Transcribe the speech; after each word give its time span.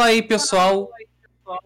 Fala 0.00 0.12
aí, 0.12 0.22
pessoal. 0.22 0.88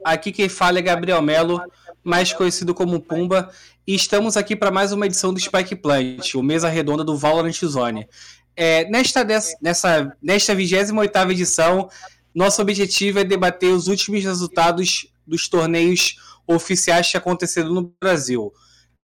Aqui 0.04 0.32
quem 0.32 0.48
fala 0.48 0.80
é 0.80 0.82
Gabriel 0.82 1.22
Melo, 1.22 1.60
mais 2.02 2.32
conhecido 2.32 2.74
como 2.74 2.98
Pumba, 2.98 3.48
e 3.86 3.94
estamos 3.94 4.36
aqui 4.36 4.56
para 4.56 4.72
mais 4.72 4.90
uma 4.90 5.06
edição 5.06 5.32
do 5.32 5.38
Spike 5.38 5.76
Plant, 5.76 6.34
o 6.34 6.42
mesa 6.42 6.68
redonda 6.68 7.04
do 7.04 7.16
Valorant 7.16 7.54
Zone. 7.64 8.08
É, 8.56 8.90
nesta, 8.90 9.24
nessa, 9.62 10.16
nesta 10.20 10.52
28 10.52 11.16
edição, 11.30 11.88
nosso 12.34 12.60
objetivo 12.60 13.20
é 13.20 13.24
debater 13.24 13.70
os 13.70 13.86
últimos 13.86 14.24
resultados 14.24 15.06
dos 15.24 15.46
torneios 15.46 16.16
oficiais 16.44 17.08
que 17.12 17.16
aconteceram 17.16 17.72
no 17.72 17.94
Brasil. 18.02 18.52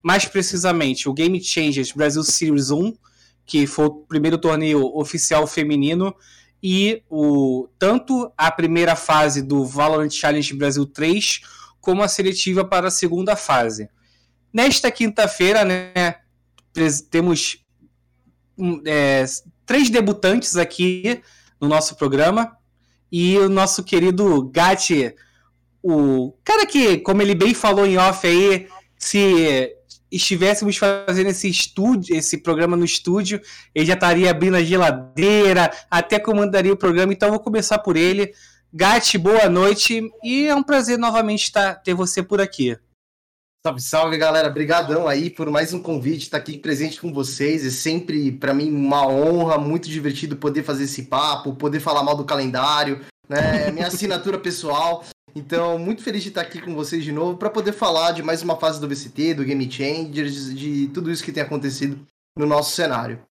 Mais 0.02 0.24
precisamente, 0.24 1.08
o 1.08 1.12
Game 1.12 1.40
Changers 1.40 1.92
Brasil 1.92 2.24
Series 2.24 2.72
1, 2.72 2.92
que 3.46 3.68
foi 3.68 3.84
o 3.84 3.90
primeiro 3.90 4.36
torneio 4.36 4.84
oficial 4.96 5.46
feminino, 5.46 6.12
e 6.62 7.02
o 7.10 7.68
tanto 7.78 8.32
a 8.36 8.50
primeira 8.50 8.94
fase 8.94 9.42
do 9.42 9.64
Valorant 9.64 10.10
Challenge 10.10 10.54
Brasil 10.54 10.86
3 10.86 11.40
como 11.80 12.02
a 12.02 12.08
seletiva 12.08 12.64
para 12.64 12.88
a 12.88 12.90
segunda 12.90 13.34
fase. 13.34 13.88
Nesta 14.52 14.90
quinta-feira, 14.90 15.64
né, 15.64 16.16
temos 17.10 17.58
é, 18.86 19.24
três 19.66 19.90
debutantes 19.90 20.56
aqui 20.56 21.20
no 21.60 21.66
nosso 21.66 21.96
programa 21.96 22.56
e 23.10 23.36
o 23.38 23.48
nosso 23.48 23.82
querido 23.82 24.48
Gatti, 24.50 25.14
o 25.82 26.32
cara 26.44 26.64
que, 26.64 26.98
como 26.98 27.20
ele 27.20 27.34
bem 27.34 27.52
falou 27.52 27.86
em 27.86 27.98
off 27.98 28.26
aí, 28.26 28.68
se 28.96 29.74
estivéssemos 30.12 30.76
fazendo 30.76 31.30
esse 31.30 31.48
estúdio, 31.48 32.14
esse 32.14 32.38
programa 32.38 32.76
no 32.76 32.84
estúdio, 32.84 33.40
ele 33.74 33.86
já 33.86 33.94
estaria 33.94 34.30
abrindo 34.30 34.56
a 34.56 34.62
geladeira, 34.62 35.72
até 35.90 36.18
comandaria 36.18 36.72
o 36.72 36.76
programa, 36.76 37.12
então 37.12 37.30
vou 37.30 37.40
começar 37.40 37.78
por 37.78 37.96
ele. 37.96 38.32
Gatti, 38.72 39.18
boa 39.18 39.48
noite 39.48 40.02
e 40.22 40.46
é 40.46 40.54
um 40.54 40.62
prazer 40.62 40.98
novamente 40.98 41.44
estar, 41.44 41.74
ter 41.76 41.94
você 41.94 42.22
por 42.22 42.40
aqui. 42.40 42.76
Salve, 43.64 43.80
salve, 43.80 44.18
galera. 44.18 44.48
Obrigadão 44.48 45.06
aí 45.06 45.30
por 45.30 45.48
mais 45.48 45.72
um 45.72 45.80
convite, 45.80 46.22
estar 46.22 46.38
aqui 46.38 46.58
presente 46.58 47.00
com 47.00 47.12
vocês. 47.12 47.64
É 47.64 47.70
sempre, 47.70 48.32
para 48.32 48.52
mim, 48.52 48.70
uma 48.70 49.06
honra, 49.06 49.56
muito 49.56 49.88
divertido 49.88 50.36
poder 50.36 50.64
fazer 50.64 50.84
esse 50.84 51.04
papo, 51.04 51.54
poder 51.54 51.78
falar 51.78 52.02
mal 52.02 52.16
do 52.16 52.24
calendário, 52.24 53.00
né? 53.28 53.70
Minha 53.70 53.86
assinatura 53.86 54.36
pessoal. 54.36 55.04
Então, 55.34 55.78
muito 55.78 56.02
feliz 56.02 56.22
de 56.22 56.28
estar 56.28 56.42
aqui 56.42 56.60
com 56.60 56.74
vocês 56.74 57.02
de 57.02 57.10
novo 57.10 57.38
para 57.38 57.48
poder 57.48 57.72
falar 57.72 58.12
de 58.12 58.22
mais 58.22 58.42
uma 58.42 58.56
fase 58.56 58.78
do 58.78 58.88
VCT, 58.88 59.34
do 59.34 59.44
Game 59.44 59.70
Changers, 59.70 60.54
de 60.54 60.88
tudo 60.88 61.10
isso 61.10 61.24
que 61.24 61.32
tem 61.32 61.42
acontecido 61.42 62.06
no 62.36 62.44
nosso 62.44 62.76
cenário. 62.76 63.22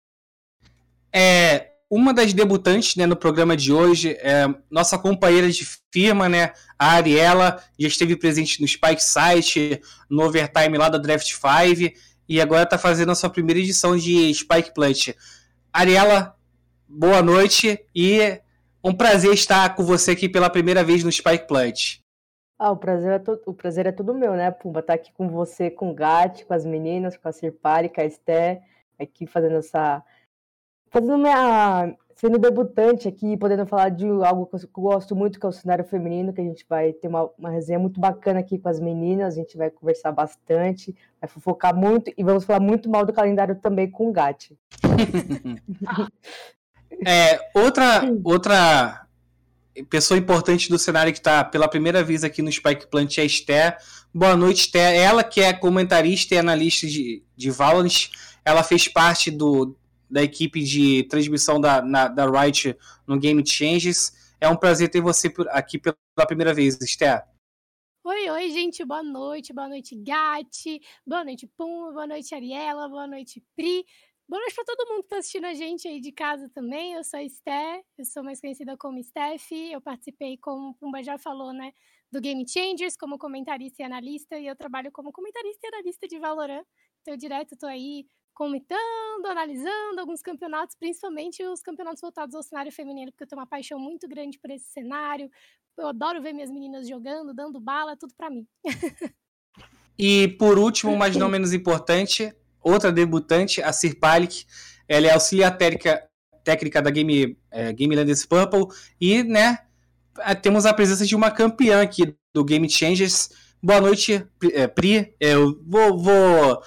É, 1.12 1.72
uma 1.90 2.14
das 2.14 2.32
debutantes 2.32 2.96
né, 2.96 3.04
no 3.04 3.16
programa 3.16 3.54
de 3.54 3.70
hoje 3.70 4.16
é 4.20 4.46
nossa 4.70 4.96
companheira 4.96 5.50
de 5.50 5.66
firma, 5.92 6.26
né, 6.26 6.52
a 6.78 6.92
Ariela, 6.92 7.62
já 7.78 7.88
esteve 7.88 8.16
presente 8.16 8.62
no 8.62 8.68
Spike 8.68 9.02
Site, 9.02 9.82
no 10.08 10.22
Overtime 10.22 10.78
lá 10.78 10.88
da 10.88 10.96
Draft 10.96 11.30
5, 11.30 11.94
e 12.26 12.40
agora 12.40 12.62
está 12.62 12.78
fazendo 12.78 13.12
a 13.12 13.14
sua 13.14 13.28
primeira 13.28 13.60
edição 13.60 13.96
de 13.96 14.32
Spike 14.32 14.72
Plant. 14.72 15.08
Ariela, 15.70 16.34
boa 16.88 17.20
noite 17.20 17.78
e 17.94 18.40
um 18.82 18.94
prazer 18.94 19.32
estar 19.32 19.74
com 19.74 19.82
você 19.82 20.12
aqui 20.12 20.28
pela 20.28 20.50
primeira 20.50 20.82
vez 20.82 21.04
no 21.04 21.12
Spike 21.12 21.46
Plant. 21.46 22.00
Ah, 22.58 22.72
o 22.72 22.76
prazer, 22.76 23.12
é 23.12 23.18
to... 23.18 23.40
o 23.46 23.54
prazer 23.54 23.86
é 23.86 23.92
todo 23.92 24.14
meu, 24.14 24.34
né, 24.34 24.50
Pumba? 24.50 24.80
Estar 24.80 24.92
tá 24.92 25.00
aqui 25.00 25.12
com 25.12 25.28
você, 25.28 25.70
com 25.70 25.90
o 25.90 25.94
Gat, 25.94 26.44
com 26.44 26.52
as 26.52 26.66
meninas, 26.66 27.16
com 27.16 27.26
a 27.26 27.32
Sirpari, 27.32 27.88
com 27.88 28.02
a 28.02 28.04
Esté, 28.04 28.62
aqui 28.98 29.26
fazendo 29.26 29.56
essa. 29.56 30.02
Fazendo 30.90 31.16
minha. 31.16 31.96
Sendo 32.14 32.38
debutante 32.38 33.08
aqui, 33.08 33.34
podendo 33.34 33.64
falar 33.64 33.88
de 33.88 34.06
algo 34.06 34.44
que 34.44 34.56
eu 34.56 34.68
gosto 34.74 35.16
muito, 35.16 35.40
que 35.40 35.46
é 35.46 35.48
o 35.48 35.52
cenário 35.52 35.86
feminino, 35.86 36.34
que 36.34 36.40
a 36.42 36.44
gente 36.44 36.66
vai 36.68 36.92
ter 36.92 37.08
uma, 37.08 37.30
uma 37.38 37.48
resenha 37.48 37.78
muito 37.78 37.98
bacana 37.98 38.40
aqui 38.40 38.58
com 38.58 38.68
as 38.68 38.78
meninas, 38.78 39.32
a 39.32 39.36
gente 39.38 39.56
vai 39.56 39.70
conversar 39.70 40.12
bastante, 40.12 40.94
vai 41.18 41.30
fofocar 41.30 41.74
muito 41.74 42.12
e 42.14 42.22
vamos 42.22 42.44
falar 42.44 42.60
muito 42.60 42.90
mal 42.90 43.06
do 43.06 43.12
calendário 43.14 43.54
também 43.54 43.90
com 43.90 44.10
o 44.10 44.12
Gat. 44.12 44.54
É, 47.06 47.40
outra, 47.54 48.02
outra 48.22 49.06
pessoa 49.88 50.18
importante 50.18 50.68
do 50.68 50.78
cenário 50.78 51.12
que 51.12 51.18
está 51.18 51.44
pela 51.44 51.68
primeira 51.68 52.02
vez 52.02 52.24
aqui 52.24 52.42
no 52.42 52.52
Spike 52.52 52.88
Plant 52.88 53.18
é 53.18 53.22
a 53.22 53.24
Esther. 53.24 53.76
Boa 54.12 54.36
noite, 54.36 54.66
Esther. 54.66 54.94
Ela 54.94 55.24
que 55.24 55.40
é 55.40 55.52
comentarista 55.52 56.34
e 56.34 56.38
analista 56.38 56.86
de, 56.86 57.22
de 57.36 57.50
Valorant, 57.50 58.10
ela 58.44 58.62
fez 58.62 58.88
parte 58.88 59.30
do, 59.30 59.76
da 60.10 60.22
equipe 60.22 60.62
de 60.62 61.04
transmissão 61.04 61.60
da, 61.60 61.80
na, 61.80 62.08
da 62.08 62.28
Riot 62.28 62.76
no 63.06 63.18
Game 63.18 63.42
Changes. 63.46 64.12
É 64.40 64.48
um 64.48 64.56
prazer 64.56 64.90
ter 64.90 65.00
você 65.00 65.32
aqui 65.50 65.78
pela 65.78 65.96
primeira 66.26 66.52
vez, 66.52 66.78
Esther. 66.80 67.24
Oi, 68.02 68.30
oi, 68.30 68.50
gente, 68.50 68.82
boa 68.84 69.02
noite, 69.02 69.52
boa 69.52 69.68
noite, 69.68 69.94
Gatti, 69.94 70.80
boa 71.06 71.22
noite, 71.22 71.46
Pum, 71.46 71.92
boa 71.92 72.06
noite, 72.06 72.34
Ariela, 72.34 72.88
boa 72.88 73.06
noite, 73.06 73.42
Pri. 73.54 73.84
Boa 74.30 74.42
noite 74.42 74.54
para 74.54 74.64
todo 74.64 74.88
mundo 74.88 75.00
que 75.00 75.06
está 75.06 75.18
assistindo 75.18 75.44
a 75.46 75.54
gente 75.54 75.88
aí 75.88 76.00
de 76.00 76.12
casa 76.12 76.48
também. 76.50 76.92
Eu 76.92 77.02
sou 77.02 77.18
a 77.18 77.24
Esté, 77.24 77.82
eu 77.98 78.04
sou 78.04 78.22
mais 78.22 78.40
conhecida 78.40 78.76
como 78.76 79.02
Steph. 79.02 79.50
Eu 79.50 79.80
participei, 79.80 80.38
como 80.38 80.68
o 80.68 80.74
Pumba 80.74 81.02
já 81.02 81.18
falou, 81.18 81.52
né, 81.52 81.72
do 82.12 82.20
Game 82.20 82.48
Changers 82.48 82.96
como 82.96 83.18
comentarista 83.18 83.82
e 83.82 83.84
analista. 83.84 84.38
E 84.38 84.46
eu 84.46 84.54
trabalho 84.54 84.92
como 84.92 85.10
comentarista 85.10 85.66
e 85.66 85.74
analista 85.74 86.06
de 86.06 86.16
Valorant. 86.20 86.64
Então, 87.00 87.12
eu 87.12 87.18
direto 87.18 87.54
estou 87.54 87.68
aí 87.68 88.06
comentando, 88.32 89.26
analisando 89.26 89.98
alguns 89.98 90.22
campeonatos, 90.22 90.76
principalmente 90.76 91.42
os 91.42 91.60
campeonatos 91.60 92.00
voltados 92.00 92.36
ao 92.36 92.42
cenário 92.44 92.70
feminino, 92.70 93.10
porque 93.10 93.24
eu 93.24 93.28
tenho 93.28 93.40
uma 93.40 93.48
paixão 93.48 93.80
muito 93.80 94.06
grande 94.06 94.38
por 94.38 94.48
esse 94.52 94.70
cenário. 94.70 95.28
Eu 95.76 95.88
adoro 95.88 96.22
ver 96.22 96.32
minhas 96.32 96.52
meninas 96.52 96.86
jogando, 96.86 97.34
dando 97.34 97.58
bala, 97.58 97.96
tudo 97.96 98.14
para 98.16 98.30
mim. 98.30 98.46
e 99.98 100.28
por 100.38 100.56
último, 100.56 100.96
mas 100.96 101.16
não 101.16 101.26
menos 101.28 101.52
importante, 101.52 102.32
outra 102.62 102.92
debutante, 102.92 103.62
a 103.62 103.72
Sir 103.72 103.96
Palik. 103.98 104.44
Ela 104.88 105.08
é 105.08 105.12
auxiliar 105.12 105.56
técnica, 105.56 106.02
técnica 106.44 106.82
da 106.82 106.90
Game, 106.90 107.36
é, 107.50 107.72
Game 107.72 107.94
Landers 107.94 108.26
Purple. 108.26 108.66
E, 109.00 109.22
né, 109.22 109.58
temos 110.42 110.66
a 110.66 110.74
presença 110.74 111.06
de 111.06 111.14
uma 111.14 111.30
campeã 111.30 111.82
aqui 111.82 112.14
do 112.34 112.44
Game 112.44 112.68
Changers. 112.68 113.30
Boa 113.62 113.80
noite, 113.80 114.24
Pri. 114.74 115.14
É, 115.20 115.34
eu 115.34 115.60
vou, 115.66 115.98
vou 115.98 116.62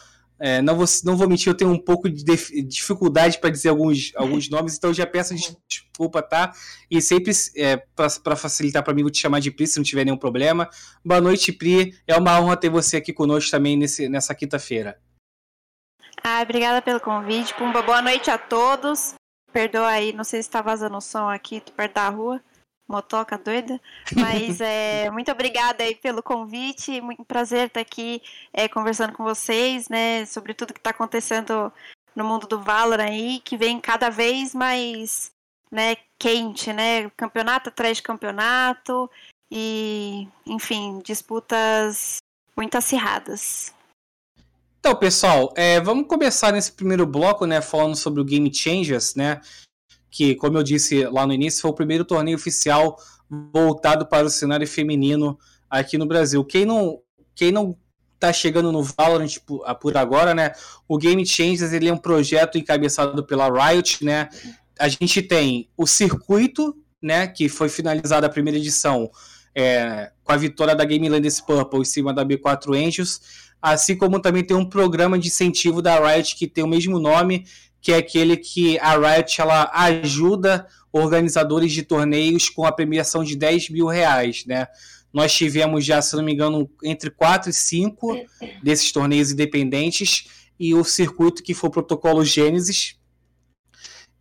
é, 0.46 0.62
não, 0.62 0.76
vou, 0.76 0.86
não 1.06 1.16
vou 1.16 1.26
mentir, 1.26 1.48
eu 1.48 1.56
tenho 1.56 1.72
um 1.72 1.80
pouco 1.80 2.10
de 2.10 2.22
dificuldade 2.68 3.40
para 3.40 3.50
dizer 3.50 3.70
alguns, 3.70 4.12
alguns 4.14 4.50
nomes, 4.50 4.76
então 4.76 4.94
já 4.94 5.08
peço 5.08 5.34
desculpa, 5.70 6.22
tá? 6.22 6.52
E 6.92 7.02
sempre, 7.02 7.32
é, 7.56 7.78
para 7.96 8.36
facilitar 8.36 8.84
para 8.84 8.94
mim, 8.94 9.04
vou 9.04 9.10
te 9.10 9.22
chamar 9.22 9.40
de 9.40 9.50
Pri 9.50 9.66
se 9.66 9.78
não 9.78 9.86
tiver 9.86 10.04
nenhum 10.04 10.18
problema. 10.18 10.70
Boa 11.04 11.22
noite, 11.22 11.54
Pri. 11.54 11.96
É 12.06 12.18
uma 12.18 12.42
honra 12.42 12.58
ter 12.58 12.70
você 12.70 12.98
aqui 12.98 13.14
conosco 13.14 13.50
também 13.52 13.78
nesse, 13.78 14.10
nessa 14.10 14.36
quinta-feira. 14.36 14.98
Ah, 16.26 16.42
obrigada 16.42 16.82
pelo 16.82 17.02
convite. 17.02 17.54
Pumba, 17.54 17.82
boa 17.82 18.02
noite 18.02 18.32
a 18.32 18.38
todos. 18.38 19.14
Perdoa 19.52 19.88
aí, 19.88 20.14
não 20.14 20.24
sei 20.24 20.42
se 20.42 20.48
está 20.48 20.62
vazando 20.62 20.96
o 20.96 21.02
som 21.02 21.30
aqui, 21.30 21.62
perto 21.76 21.96
da 21.96 22.08
rua. 22.08 22.42
Motoca 22.88 23.38
doida. 23.38 23.80
Mas 24.16 24.62
é, 24.62 25.10
muito 25.12 25.30
obrigada 25.30 25.84
aí 25.84 25.96
pelo 25.96 26.24
convite. 26.24 27.02
Muito 27.02 27.26
prazer 27.26 27.68
estar 27.68 27.82
aqui 27.82 28.22
é, 28.54 28.70
conversando 28.70 29.12
com 29.12 29.24
vocês, 29.26 29.90
né? 29.90 30.26
Sobre 30.26 30.54
tudo 30.54 30.74
que 30.74 30.80
está 30.80 30.92
acontecendo 30.92 31.74
no 32.16 32.24
mundo 32.24 32.48
do 32.48 32.62
Valorant 32.62 33.10
aí, 33.10 33.42
que 33.42 33.58
vem 33.58 33.82
cada 33.82 34.10
vez 34.10 34.56
mais 34.56 35.30
né, 35.70 35.98
quente, 36.18 36.72
né? 36.72 37.10
Campeonato 37.18 37.68
atrás 37.68 37.98
de 37.98 38.04
campeonato. 38.04 39.12
E, 39.52 40.30
enfim, 40.46 41.02
disputas 41.04 42.20
muito 42.56 42.78
acirradas. 42.78 43.74
Então, 44.86 44.98
pessoal, 44.98 45.54
é, 45.56 45.80
vamos 45.80 46.10
começar 46.10 46.52
nesse 46.52 46.70
primeiro 46.70 47.08
bloco, 47.08 47.46
né, 47.46 47.62
falando 47.62 47.96
sobre 47.96 48.20
o 48.20 48.26
Game 48.26 48.54
Changers, 48.54 49.16
né, 49.16 49.40
que, 50.12 50.36
como 50.36 50.58
eu 50.58 50.62
disse 50.62 51.06
lá 51.06 51.26
no 51.26 51.32
início, 51.32 51.62
foi 51.62 51.72
o 51.72 51.74
primeiro 51.74 52.04
torneio 52.04 52.36
oficial 52.36 52.98
voltado 53.30 54.06
para 54.06 54.28
o 54.28 54.30
cenário 54.30 54.68
feminino 54.68 55.40
aqui 55.70 55.98
no 55.98 56.06
Brasil. 56.06 56.44
Quem 56.44 56.66
não, 56.66 57.00
quem 57.34 57.50
não 57.50 57.78
tá 58.20 58.34
chegando 58.34 58.74
no 58.74 58.84
Valorant 58.84 59.38
por, 59.46 59.64
por 59.76 59.96
agora, 59.96 60.36
né, 60.36 60.52
o 60.86 60.98
Game 60.98 61.26
Changers 61.26 61.72
ele 61.72 61.88
é 61.88 61.94
um 61.94 61.98
projeto 61.98 62.58
encabeçado 62.58 63.24
pela 63.24 63.48
Riot, 63.48 64.04
né, 64.04 64.28
a 64.78 64.90
gente 64.90 65.22
tem 65.22 65.70
o 65.78 65.88
circuito, 65.88 66.76
né, 67.02 67.26
que 67.26 67.48
foi 67.48 67.70
finalizada 67.70 68.28
a 68.28 68.30
primeira 68.30 68.60
edição 68.60 69.10
é, 69.56 70.12
com 70.26 70.34
a 70.34 70.38
vitória 70.38 70.76
da 70.76 70.84
Game 70.84 71.08
Landers 71.08 71.40
Purple 71.40 71.80
em 71.80 71.86
cima 71.86 72.14
da 72.14 72.26
B4 72.26 72.76
Angels, 72.76 73.22
assim 73.72 73.96
como 73.96 74.20
também 74.20 74.44
tem 74.44 74.58
um 74.58 74.66
programa 74.66 75.18
de 75.18 75.30
incentivo 75.30 75.82
da 75.82 75.98
Riot 75.98 76.36
que 76.36 76.48
tem 76.48 76.64
o 76.64 76.68
mesmo 76.68 77.00
nome, 77.00 77.46
que 77.82 77.94
é 77.94 77.98
aquele 77.98 78.36
que 78.36 78.78
a 78.80 78.98
Riot 78.98 79.40
ela 79.40 79.72
ajuda 79.74 80.68
organizadores 80.92 81.72
de 81.72 81.82
torneios 81.82 82.50
com 82.50 82.66
a 82.66 82.72
premiação 82.74 83.24
de 83.24 83.38
10 83.38 83.70
mil 83.70 83.88
reais, 83.88 84.44
né? 84.46 84.68
Nós 85.14 85.34
tivemos 85.34 85.86
já, 85.86 86.02
se 86.02 86.16
não 86.16 86.24
me 86.24 86.34
engano, 86.34 86.70
entre 86.84 87.10
4 87.10 87.50
e 87.50 87.54
5 87.54 88.26
desses 88.62 88.92
torneios 88.92 89.32
independentes 89.32 90.28
e 90.60 90.74
o 90.74 90.84
circuito 90.84 91.42
que 91.42 91.54
foi 91.54 91.70
o 91.70 91.74
protocolo 91.74 92.26
Gênesis 92.26 92.98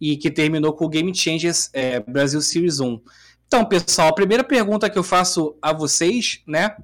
e 0.00 0.16
que 0.16 0.30
terminou 0.30 0.72
com 0.72 0.84
o 0.84 0.88
Game 0.88 1.12
Changers 1.14 1.68
é, 1.72 1.98
Brasil 1.98 2.40
Series 2.40 2.78
1. 2.78 3.00
Então, 3.46 3.64
pessoal, 3.64 4.08
a 4.08 4.14
primeira 4.14 4.44
pergunta 4.44 4.88
que 4.88 4.98
eu 4.98 5.02
faço 5.02 5.56
a 5.60 5.72
vocês, 5.72 6.42
né, 6.46 6.76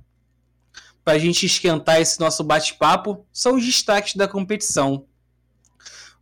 para 1.09 1.17
a 1.17 1.19
gente 1.19 1.47
esquentar 1.47 2.03
esse 2.03 2.21
nosso 2.21 2.45
bate-papo, 2.45 3.25
são 3.33 3.55
os 3.55 3.65
destaques 3.65 4.15
da 4.15 4.29
competição. 4.29 5.07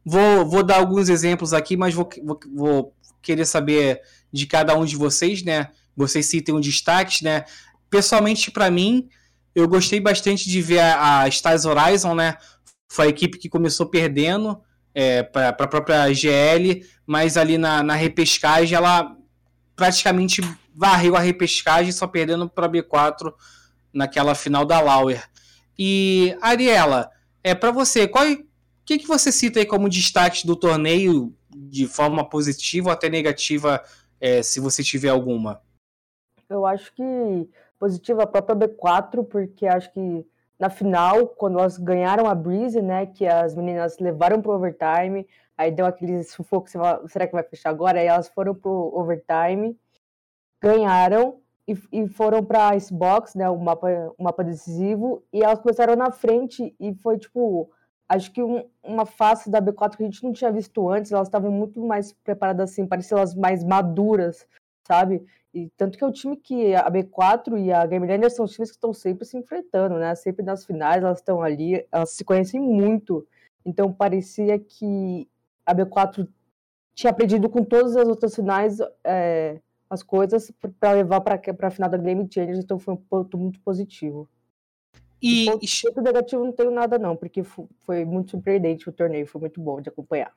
Vou, 0.04 0.48
vou 0.48 0.62
dar 0.62 0.76
alguns 0.76 1.08
exemplos 1.08 1.52
aqui, 1.52 1.76
mas 1.76 1.92
vou, 1.92 2.08
vou, 2.22 2.38
vou 2.54 2.94
querer 3.20 3.44
saber 3.46 4.00
de 4.32 4.46
cada 4.46 4.76
um 4.76 4.84
de 4.84 4.94
vocês, 4.94 5.42
né? 5.42 5.70
Vocês 5.96 6.26
citem 6.26 6.54
um 6.54 6.60
destaque, 6.60 7.24
né? 7.24 7.44
Pessoalmente, 7.90 8.48
para 8.48 8.70
mim, 8.70 9.08
eu 9.56 9.66
gostei 9.66 9.98
bastante 9.98 10.48
de 10.48 10.62
ver 10.62 10.78
a, 10.78 11.22
a 11.22 11.28
Stars 11.30 11.64
Horizon, 11.64 12.14
né? 12.14 12.36
Foi 12.88 13.06
a 13.06 13.10
equipe 13.10 13.38
que 13.38 13.48
começou 13.48 13.86
perdendo 13.86 14.56
é, 14.94 15.24
para 15.24 15.48
a 15.48 15.66
própria 15.66 16.14
GL, 16.14 16.86
mas 17.04 17.36
ali 17.36 17.58
na, 17.58 17.82
na 17.82 17.96
repescagem 17.96 18.76
ela 18.76 19.16
praticamente 19.74 20.42
varreu 20.72 21.16
a 21.16 21.20
repescagem, 21.20 21.90
só 21.90 22.06
perdendo 22.06 22.48
para 22.48 22.68
B4 22.68 23.32
naquela 23.96 24.34
final 24.34 24.64
da 24.64 24.80
Lauer. 24.80 25.24
E 25.78 26.36
Ariela, 26.40 27.10
é 27.42 27.54
para 27.54 27.70
você, 27.70 28.06
qual 28.06 28.24
que, 28.84 28.98
que 28.98 29.06
você 29.06 29.32
cita 29.32 29.58
aí 29.58 29.66
como 29.66 29.88
destaque 29.88 30.46
do 30.46 30.54
torneio 30.54 31.34
de 31.48 31.86
forma 31.86 32.28
positiva 32.28 32.88
ou 32.88 32.92
até 32.92 33.08
negativa, 33.08 33.82
é, 34.20 34.42
se 34.42 34.60
você 34.60 34.82
tiver 34.82 35.08
alguma? 35.08 35.60
Eu 36.48 36.66
acho 36.66 36.92
que 36.94 37.48
positiva 37.78 38.22
a 38.22 38.26
própria 38.26 38.56
B4, 38.56 39.24
porque 39.24 39.66
acho 39.66 39.92
que 39.92 40.26
na 40.58 40.70
final, 40.70 41.26
quando 41.28 41.58
elas 41.58 41.76
ganharam 41.76 42.26
a 42.26 42.34
Breeze, 42.34 42.80
né, 42.80 43.06
que 43.06 43.26
as 43.26 43.54
meninas 43.54 43.98
levaram 43.98 44.40
pro 44.40 44.52
overtime, 44.52 45.26
aí 45.56 45.70
deu 45.70 45.86
aquele 45.86 46.22
sufoco, 46.22 46.68
será 47.08 47.26
que 47.26 47.32
vai 47.32 47.42
fechar 47.42 47.70
agora? 47.70 48.00
Aí 48.00 48.06
elas 48.06 48.28
foram 48.28 48.54
pro 48.54 48.92
overtime, 48.94 49.76
ganharam 50.62 51.40
e, 51.68 51.76
e 51.92 52.08
foram 52.08 52.44
para 52.44 52.74
Icebox, 52.76 53.34
né, 53.34 53.48
o 53.50 53.58
mapa, 53.58 53.88
o 54.16 54.22
mapa 54.22 54.44
decisivo, 54.44 55.22
e 55.32 55.42
elas 55.42 55.58
começaram 55.58 55.96
na 55.96 56.10
frente 56.10 56.74
e 56.78 56.94
foi 56.94 57.18
tipo 57.18 57.70
acho 58.08 58.30
que 58.32 58.40
um, 58.40 58.64
uma 58.84 59.04
face 59.04 59.50
da 59.50 59.60
B4 59.60 59.96
que 59.96 60.02
a 60.02 60.06
gente 60.06 60.22
não 60.22 60.32
tinha 60.32 60.52
visto 60.52 60.88
antes, 60.88 61.10
elas 61.10 61.26
estavam 61.26 61.50
muito 61.50 61.80
mais 61.80 62.12
preparadas 62.12 62.70
assim, 62.70 62.86
pareciam 62.86 63.18
elas 63.18 63.34
mais 63.34 63.64
maduras, 63.64 64.46
sabe? 64.86 65.26
E 65.52 65.68
tanto 65.76 65.98
que 65.98 66.04
é 66.04 66.06
o 66.06 66.12
time 66.12 66.36
que 66.36 66.74
a 66.74 66.88
B4 66.90 67.58
e 67.58 67.72
a 67.72 67.84
Game 67.86 68.06
Lander 68.06 68.30
são 68.30 68.46
times 68.46 68.70
que 68.70 68.76
estão 68.76 68.92
sempre 68.92 69.24
se 69.24 69.36
enfrentando, 69.36 69.96
né? 69.96 70.14
Sempre 70.14 70.44
nas 70.44 70.64
finais 70.64 71.02
elas 71.02 71.18
estão 71.18 71.42
ali, 71.42 71.84
elas 71.90 72.10
se 72.10 72.24
conhecem 72.24 72.60
muito. 72.60 73.26
Então 73.64 73.92
parecia 73.92 74.58
que 74.58 75.28
a 75.64 75.74
B4 75.74 76.28
tinha 76.94 77.10
aprendido 77.10 77.48
com 77.48 77.64
todas 77.64 77.96
as 77.96 78.06
outras 78.06 78.34
finais 78.34 78.78
é, 79.02 79.60
as 79.88 80.02
coisas 80.02 80.52
para 80.80 80.92
levar 80.92 81.20
para 81.20 81.40
a 81.62 81.70
final 81.70 81.88
da 81.88 81.96
Game 81.96 82.28
Changers, 82.32 82.58
então 82.58 82.78
foi 82.78 82.94
um 82.94 82.96
ponto 82.96 83.38
muito 83.38 83.60
positivo. 83.60 84.28
E 85.22 85.46
ponto, 85.46 85.66
ponto 85.82 86.02
negativo 86.02 86.44
não 86.44 86.52
tenho 86.52 86.70
nada 86.70 86.98
não, 86.98 87.16
porque 87.16 87.42
foi 87.44 88.04
muito 88.04 88.32
surpreendente 88.32 88.88
o 88.88 88.92
torneio, 88.92 89.26
foi 89.26 89.40
muito 89.40 89.60
bom 89.60 89.80
de 89.80 89.88
acompanhar. 89.88 90.32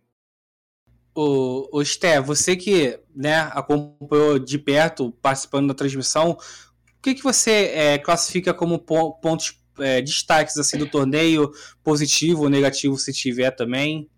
O, 1.14 1.68
o 1.78 1.84
Sté, 1.84 2.22
você 2.22 2.56
que 2.56 3.00
né, 3.14 3.40
acompanhou 3.52 4.40
de 4.40 4.58
perto, 4.58 5.12
participando 5.22 5.68
da 5.68 5.74
transmissão, 5.74 6.32
o 6.32 7.02
que, 7.02 7.16
que 7.16 7.24
você 7.24 7.72
é, 7.74 7.98
classifica 7.98 8.54
como 8.54 8.80
pontos 8.80 9.60
é, 9.80 10.02
destaques 10.02 10.58
assim 10.58 10.78
do 10.78 10.90
torneio, 10.90 11.52
positivo 11.84 12.44
ou 12.44 12.50
negativo 12.50 12.98
se 12.98 13.12
tiver 13.12 13.52
também? 13.52 14.10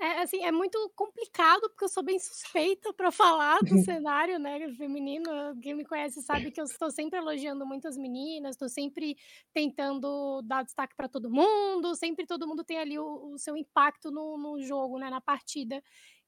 É, 0.00 0.22
assim, 0.22 0.44
é 0.44 0.52
muito 0.52 0.78
complicado, 0.94 1.62
porque 1.70 1.84
eu 1.84 1.88
sou 1.88 2.04
bem 2.04 2.20
suspeita 2.20 2.92
para 2.92 3.10
falar 3.10 3.58
do 3.64 3.76
cenário, 3.78 4.38
né, 4.38 4.72
feminino. 4.76 5.58
Quem 5.60 5.74
me 5.74 5.84
conhece 5.84 6.22
sabe 6.22 6.52
que 6.52 6.60
eu 6.60 6.64
estou 6.66 6.88
sempre 6.90 7.18
elogiando 7.18 7.66
muitas 7.66 7.96
meninas, 7.96 8.52
estou 8.54 8.68
sempre 8.68 9.16
tentando 9.52 10.40
dar 10.42 10.62
destaque 10.62 10.94
para 10.94 11.08
todo 11.08 11.28
mundo, 11.28 11.96
sempre 11.96 12.26
todo 12.26 12.46
mundo 12.46 12.62
tem 12.62 12.78
ali 12.78 12.96
o, 12.96 13.32
o 13.34 13.38
seu 13.38 13.56
impacto 13.56 14.10
no, 14.12 14.38
no 14.38 14.60
jogo, 14.62 14.98
né, 15.00 15.10
na 15.10 15.20
partida. 15.20 15.82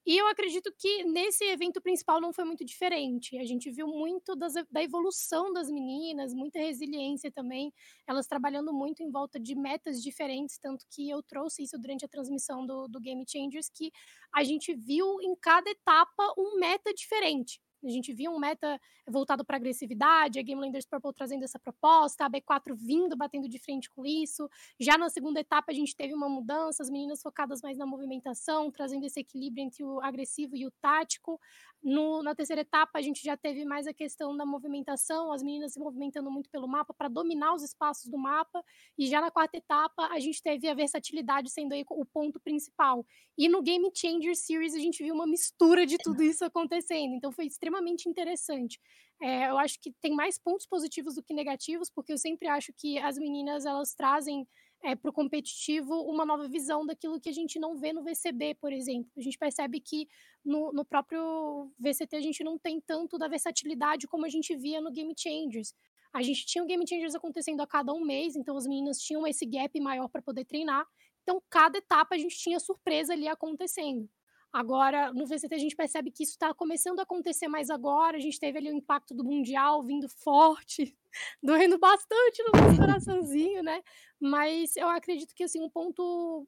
E 0.06 0.17
eu 0.17 0.26
acredito 0.29 0.73
que 0.79 1.05
nesse 1.05 1.44
evento 1.44 1.81
principal 1.81 2.20
não 2.20 2.32
foi 2.32 2.44
muito 2.44 2.64
diferente. 2.64 3.37
A 3.38 3.44
gente 3.44 3.70
viu 3.70 3.87
muito 3.87 4.35
das, 4.35 4.55
da 4.70 4.82
evolução 4.82 5.52
das 5.52 5.70
meninas, 5.70 6.32
muita 6.32 6.58
resiliência 6.58 7.31
também, 7.31 7.73
elas 8.08 8.26
trabalhando 8.26 8.73
muito 8.73 9.02
em 9.02 9.11
volta 9.11 9.38
de 9.38 9.55
metas 9.55 10.02
diferentes, 10.02 10.58
tanto 10.58 10.87
que 10.91 11.08
eu 11.08 11.23
trouxe 11.23 11.62
isso 11.62 11.79
durante 11.79 12.05
a 12.05 12.08
transmissão 12.08 12.64
do, 12.67 12.88
do 12.88 13.00
Game 13.00 13.25
Changers, 13.29 13.69
que 13.69 13.93
a 14.35 14.43
gente 14.43 14.75
viu 14.75 15.20
em 15.20 15.35
cada 15.37 15.70
etapa 15.70 16.35
um 16.37 16.58
meta 16.58 16.93
diferente. 16.94 17.61
A 17.84 17.88
gente 17.88 18.12
via 18.12 18.30
um 18.30 18.38
meta 18.38 18.80
voltado 19.08 19.44
para 19.44 19.56
agressividade, 19.56 20.38
a 20.38 20.42
Game 20.42 20.60
Landers 20.60 20.86
Purple 20.86 21.12
trazendo 21.14 21.44
essa 21.44 21.58
proposta, 21.58 22.24
a 22.24 22.30
B4 22.30 22.74
vindo, 22.74 23.16
batendo 23.16 23.48
de 23.48 23.58
frente 23.58 23.90
com 23.90 24.04
isso. 24.04 24.48
Já 24.78 24.98
na 24.98 25.08
segunda 25.08 25.40
etapa, 25.40 25.72
a 25.72 25.74
gente 25.74 25.96
teve 25.96 26.14
uma 26.14 26.28
mudança, 26.28 26.82
as 26.82 26.90
meninas 26.90 27.22
focadas 27.22 27.62
mais 27.62 27.78
na 27.78 27.86
movimentação, 27.86 28.70
trazendo 28.70 29.06
esse 29.06 29.20
equilíbrio 29.20 29.64
entre 29.64 29.82
o 29.82 30.00
agressivo 30.00 30.56
e 30.56 30.66
o 30.66 30.70
tático. 30.80 31.40
No, 31.82 32.22
na 32.22 32.34
terceira 32.34 32.60
etapa, 32.60 32.98
a 32.98 33.02
gente 33.02 33.22
já 33.22 33.36
teve 33.38 33.64
mais 33.64 33.86
a 33.86 33.94
questão 33.94 34.36
da 34.36 34.44
movimentação, 34.44 35.32
as 35.32 35.42
meninas 35.42 35.72
se 35.72 35.80
movimentando 35.80 36.30
muito 36.30 36.50
pelo 36.50 36.68
mapa 36.68 36.92
para 36.92 37.08
dominar 37.08 37.54
os 37.54 37.62
espaços 37.62 38.10
do 38.10 38.18
mapa. 38.18 38.62
E 38.98 39.06
já 39.06 39.20
na 39.20 39.30
quarta 39.30 39.56
etapa, 39.56 40.08
a 40.08 40.20
gente 40.20 40.42
teve 40.42 40.68
a 40.68 40.74
versatilidade 40.74 41.50
sendo 41.50 41.74
o 41.90 42.04
ponto 42.04 42.38
principal. 42.38 43.06
E 43.38 43.48
no 43.48 43.62
Game 43.62 43.90
Changer 43.94 44.36
Series, 44.36 44.74
a 44.74 44.78
gente 44.78 45.02
viu 45.02 45.14
uma 45.14 45.26
mistura 45.26 45.86
de 45.86 45.96
tudo 45.96 46.22
isso 46.22 46.44
acontecendo. 46.44 47.14
Então 47.14 47.32
foi 47.32 47.46
extremamente 47.46 47.69
interessante. 48.08 48.81
É, 49.22 49.50
eu 49.50 49.58
acho 49.58 49.78
que 49.81 49.93
tem 50.00 50.14
mais 50.14 50.38
pontos 50.38 50.67
positivos 50.67 51.14
do 51.14 51.22
que 51.22 51.34
negativos, 51.34 51.90
porque 51.90 52.12
eu 52.12 52.19
sempre 52.19 52.49
acho 52.49 52.72
que 52.72 52.99
as 52.99 53.19
meninas 53.19 53.67
elas 53.67 53.94
trazem 53.94 54.49
é, 54.82 54.96
para 54.96 55.11
o 55.11 55.12
competitivo 55.12 55.94
uma 56.02 56.25
nova 56.25 56.49
visão 56.49 56.87
daquilo 56.87 57.20
que 57.20 57.28
a 57.28 57.32
gente 57.32 57.58
não 57.58 57.76
vê 57.76 57.93
no 57.93 58.02
VCB, 58.02 58.55
por 58.55 58.72
exemplo. 58.72 59.11
A 59.17 59.20
gente 59.20 59.37
percebe 59.37 59.81
que 59.81 60.08
no, 60.44 60.72
no 60.72 60.84
próprio 60.84 61.70
VCT 61.78 62.17
a 62.17 62.20
gente 62.20 62.43
não 62.43 62.58
tem 62.58 62.81
tanto 62.81 63.19
da 63.19 63.28
versatilidade 63.28 64.06
como 64.06 64.25
a 64.25 64.28
gente 64.28 64.56
via 64.56 64.81
no 64.81 64.90
Game 64.90 65.14
Changers. 65.16 65.75
A 66.12 66.23
gente 66.23 66.46
tinha 66.46 66.64
o 66.64 66.66
Game 66.66 66.87
Changers 66.88 67.14
acontecendo 67.14 67.61
a 67.61 67.66
cada 67.66 67.93
um 67.93 68.00
mês, 68.00 68.34
então 68.34 68.56
as 68.56 68.66
meninas 68.66 68.99
tinham 68.99 69.26
esse 69.26 69.46
gap 69.46 69.78
maior 69.81 70.08
para 70.08 70.23
poder 70.23 70.44
treinar. 70.44 70.87
Então, 71.23 71.40
cada 71.49 71.78
etapa 71.78 72.14
a 72.14 72.19
gente 72.19 72.37
tinha 72.37 72.58
surpresa 72.58 73.12
ali 73.12 73.28
acontecendo. 73.28 74.08
Agora, 74.52 75.12
no 75.12 75.26
VCT, 75.26 75.54
a 75.54 75.59
gente 75.59 75.76
percebe 75.76 76.11
que 76.11 76.25
isso 76.25 76.33
está 76.33 76.52
começando 76.52 76.99
a 76.99 77.02
acontecer 77.02 77.47
mais 77.47 77.71
agora. 77.71 78.16
A 78.16 78.21
gente 78.21 78.38
teve 78.38 78.59
ali 78.59 78.71
o 78.71 78.75
impacto 78.75 79.14
do 79.14 79.25
Mundial 79.25 79.83
vindo 79.85 80.09
forte, 80.09 80.97
doendo 81.42 81.78
bastante 81.78 82.42
no 82.42 82.61
nosso 82.61 82.76
coraçãozinho, 82.80 83.62
né? 83.62 83.80
Mas 84.21 84.76
eu 84.76 84.88
acredito 84.88 85.35
que 85.35 85.45
assim, 85.45 85.62
um 85.62 85.71
ponto 85.71 86.47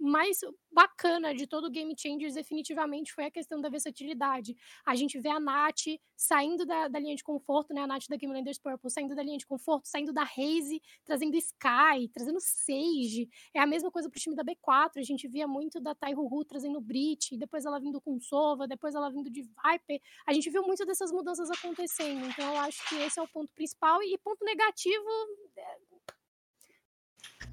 mais 0.00 0.38
bacana 0.72 1.34
de 1.34 1.46
todo 1.46 1.66
o 1.66 1.70
Game 1.70 1.94
Changers 1.96 2.34
definitivamente 2.34 3.12
foi 3.12 3.26
a 3.26 3.30
questão 3.30 3.60
da 3.60 3.68
versatilidade. 3.68 4.56
A 4.86 4.94
gente 4.94 5.18
vê 5.18 5.28
a 5.28 5.38
Nath 5.38 5.98
saindo 6.16 6.64
da, 6.64 6.88
da 6.88 6.98
linha 6.98 7.14
de 7.14 7.22
conforto, 7.22 7.74
né? 7.74 7.82
A 7.82 7.86
Nath 7.86 8.06
da 8.08 8.16
Game 8.16 8.32
Landers 8.32 8.58
Purple 8.58 8.90
saindo 8.90 9.14
da 9.14 9.22
linha 9.22 9.38
de 9.38 9.46
conforto, 9.46 9.86
saindo 9.86 10.12
da 10.12 10.22
Haze, 10.22 10.80
trazendo 11.04 11.36
Sky, 11.36 12.08
trazendo 12.12 12.38
Sage. 12.40 13.28
É 13.54 13.60
a 13.60 13.66
mesma 13.66 13.90
coisa 13.90 14.08
pro 14.08 14.20
time 14.20 14.34
da 14.34 14.44
B4. 14.44 14.98
A 14.98 15.02
gente 15.02 15.28
via 15.28 15.46
muito 15.46 15.80
da 15.80 15.94
Tai 15.94 16.14
Hu 16.14 16.44
trazendo 16.44 16.80
Brit, 16.80 17.36
depois 17.36 17.64
ela 17.64 17.80
vindo 17.80 18.00
com 18.00 18.20
Sova, 18.20 18.66
depois 18.66 18.94
ela 18.94 19.10
vindo 19.10 19.30
de 19.30 19.42
Viper. 19.42 20.00
A 20.26 20.32
gente 20.32 20.48
viu 20.50 20.62
muito 20.62 20.84
dessas 20.86 21.12
mudanças 21.12 21.50
acontecendo. 21.50 22.26
Então 22.26 22.54
eu 22.54 22.60
acho 22.60 22.88
que 22.88 22.96
esse 22.96 23.18
é 23.18 23.22
o 23.22 23.28
ponto 23.28 23.52
principal. 23.54 24.02
E 24.02 24.16
ponto 24.18 24.44
negativo, 24.44 25.08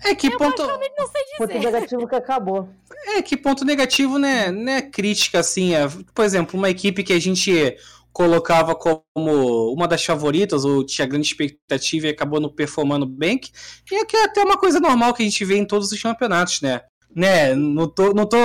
é 0.03 0.15
que 0.15 0.27
eu 0.27 0.37
ponto. 0.37 0.61
Não 0.65 0.77
sei 0.77 1.23
dizer. 1.23 1.37
Ponto 1.37 1.59
negativo 1.59 2.07
que 2.07 2.15
acabou. 2.15 2.69
É 3.15 3.21
que 3.21 3.37
ponto 3.37 3.65
negativo, 3.65 4.17
né? 4.17 4.51
Né 4.51 4.81
crítica, 4.81 5.39
assim. 5.39 5.73
É, 5.73 5.87
por 6.13 6.25
exemplo, 6.25 6.57
uma 6.57 6.69
equipe 6.69 7.03
que 7.03 7.13
a 7.13 7.19
gente 7.19 7.77
colocava 8.17 8.73
como 8.73 9.03
uma 9.71 9.87
das 9.87 10.03
favoritas, 10.03 10.65
ou 10.65 10.83
tinha 10.83 11.07
grande 11.07 11.27
expectativa 11.27 12.07
e 12.07 12.09
acabou 12.09 12.39
não 12.39 12.49
performando 12.49 13.05
bem. 13.05 13.39
E 13.91 13.95
é 13.95 14.05
que 14.05 14.17
é 14.17 14.23
até 14.23 14.41
uma 14.41 14.57
coisa 14.57 14.79
normal 14.79 15.13
que 15.13 15.21
a 15.21 15.25
gente 15.25 15.45
vê 15.45 15.55
em 15.55 15.65
todos 15.65 15.91
os 15.91 16.01
campeonatos, 16.01 16.61
né? 16.61 16.81
Né, 17.15 17.55
não 17.55 17.87
tô, 17.87 18.13
não 18.13 18.27
tô, 18.27 18.37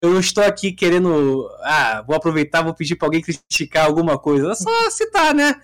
eu 0.00 0.18
estou 0.20 0.44
aqui 0.44 0.72
querendo, 0.72 1.46
ah, 1.62 2.02
vou 2.06 2.16
aproveitar, 2.16 2.62
vou 2.62 2.74
pedir 2.74 2.96
para 2.96 3.08
alguém 3.08 3.20
criticar 3.20 3.84
alguma 3.84 4.18
coisa, 4.18 4.52
é 4.52 4.54
só 4.54 4.90
citar, 4.90 5.34
né? 5.34 5.54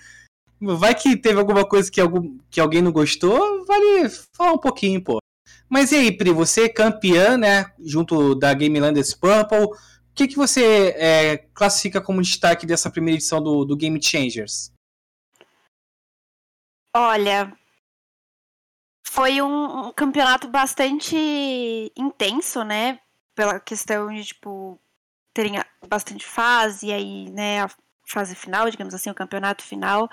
Vai 0.61 0.95
que 0.95 1.17
teve 1.17 1.39
alguma 1.39 1.67
coisa 1.67 1.91
que, 1.91 2.01
algum, 2.01 2.39
que 2.51 2.61
alguém 2.61 2.81
não 2.81 2.91
gostou, 2.91 3.65
vale 3.67 4.09
falar 4.33 4.53
um 4.53 4.59
pouquinho, 4.59 5.03
pô. 5.03 5.19
Mas 5.69 5.93
e 5.93 5.97
aí, 5.97 6.17
Pri, 6.17 6.31
você 6.31 6.65
é 6.65 6.69
campeã, 6.69 7.37
né, 7.37 7.73
junto 7.81 8.35
da 8.35 8.55
Game 8.55 8.79
Landers 8.79 9.15
Purple, 9.15 9.65
o 9.65 9.77
que, 10.15 10.29
que 10.29 10.37
você 10.37 10.95
é, 10.97 11.37
classifica 11.53 12.01
como 12.01 12.23
destaque 12.23 12.65
dessa 12.65 12.91
primeira 12.91 13.17
edição 13.17 13.43
do, 13.43 13.65
do 13.65 13.77
Game 13.77 14.01
Changers? 14.03 14.73
Olha, 16.95 17.53
foi 19.05 19.43
um, 19.43 19.89
um, 19.89 19.93
campeonato 19.93 20.49
bastante 20.49 21.17
intenso, 21.95 22.65
né? 22.65 22.99
Pela 23.35 23.61
questão 23.61 24.09
de, 24.09 24.25
tipo, 24.25 24.81
terem 25.35 25.63
bastante 25.87 26.25
fase, 26.25 26.87
e 26.87 26.93
aí, 26.93 27.31
né, 27.31 27.67
fase 28.07 28.35
final, 28.35 28.71
digamos 28.71 28.95
assim, 28.95 29.11
o 29.11 29.15
campeonato 29.15 29.63
final. 29.63 30.09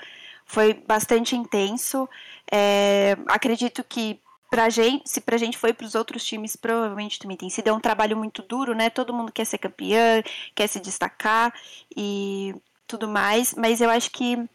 Foi 0.53 0.75
bastante 0.75 1.35
intenso. 1.35 2.07
É, 2.51 3.17
acredito 3.27 3.83
que 3.83 4.19
pra 4.51 4.69
gente, 4.69 5.09
se 5.09 5.19
pra 5.19 5.35
gente 5.35 5.57
foi 5.57 5.73
para 5.73 5.87
os 5.87 5.95
outros 5.95 6.23
times, 6.23 6.55
provavelmente 6.55 7.17
também 7.17 7.35
tem 7.35 7.49
sido 7.49 7.69
é 7.69 7.73
um 7.73 7.79
trabalho 7.79 8.15
muito 8.15 8.43
duro, 8.43 8.75
né? 8.75 8.91
Todo 8.91 9.13
mundo 9.15 9.31
quer 9.31 9.45
ser 9.45 9.57
campeã, 9.57 10.21
quer 10.53 10.67
se 10.67 10.79
destacar 10.79 11.51
e 11.97 12.53
tudo 12.85 13.07
mais, 13.07 13.55
mas 13.55 13.81
eu 13.81 13.89
acho 13.89 14.11
que, 14.11 14.47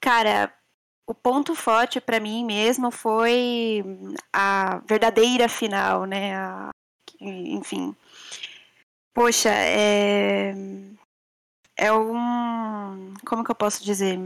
cara, 0.00 0.54
o 1.08 1.12
ponto 1.12 1.56
forte 1.56 2.00
para 2.00 2.20
mim 2.20 2.44
mesmo 2.44 2.92
foi 2.92 3.82
a 4.32 4.78
verdadeira 4.88 5.48
final, 5.48 6.04
né? 6.04 6.36
A, 6.36 6.70
enfim. 7.20 7.96
Poxa, 9.12 9.50
é. 9.50 10.54
É 11.76 11.92
um. 11.92 13.12
Como 13.26 13.42
que 13.42 13.50
eu 13.50 13.56
posso 13.56 13.84
dizer? 13.84 14.18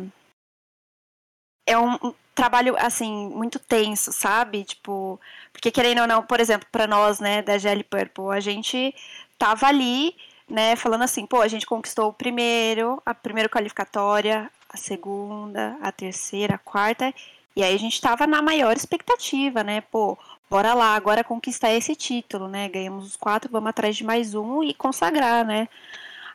É 1.71 1.79
um 1.79 2.15
trabalho, 2.35 2.75
assim, 2.79 3.29
muito 3.31 3.59
tenso, 3.59 4.13
sabe? 4.13 4.65
Tipo. 4.65 5.21
Porque 5.53 5.71
querendo 5.71 6.01
ou 6.01 6.07
não, 6.07 6.23
por 6.23 6.41
exemplo, 6.41 6.67
para 6.73 6.87
nós, 6.87 7.21
né, 7.21 7.43
da 7.43 7.59
GL 7.59 7.85
Purple, 7.85 8.31
a 8.33 8.41
gente 8.41 8.95
tava 9.39 9.67
ali, 9.67 10.15
né, 10.49 10.75
falando 10.77 11.03
assim, 11.03 11.27
pô, 11.27 11.41
a 11.41 11.49
gente 11.49 11.67
conquistou 11.67 12.09
o 12.09 12.13
primeiro, 12.13 13.01
a 13.05 13.15
primeira 13.15 13.49
qualificatória, 13.49 14.51
a 14.69 14.77
segunda, 14.77 15.77
a 15.83 15.93
terceira, 15.93 16.55
a 16.57 16.59
quarta. 16.59 17.13
E 17.55 17.63
aí 17.63 17.75
a 17.75 17.79
gente 17.79 17.95
estava 17.95 18.27
na 18.27 18.41
maior 18.41 18.77
expectativa, 18.77 19.63
né? 19.65 19.81
Pô, 19.83 20.17
bora 20.49 20.75
lá, 20.75 20.95
agora 20.95 21.25
conquistar 21.25 21.73
esse 21.73 21.95
título, 21.97 22.49
né? 22.49 22.69
Ganhamos 22.69 23.07
os 23.07 23.17
quatro, 23.17 23.51
vamos 23.51 23.71
atrás 23.71 23.97
de 23.97 24.05
mais 24.05 24.35
um 24.35 24.63
e 24.63 24.73
consagrar, 24.75 25.45
né? 25.45 25.69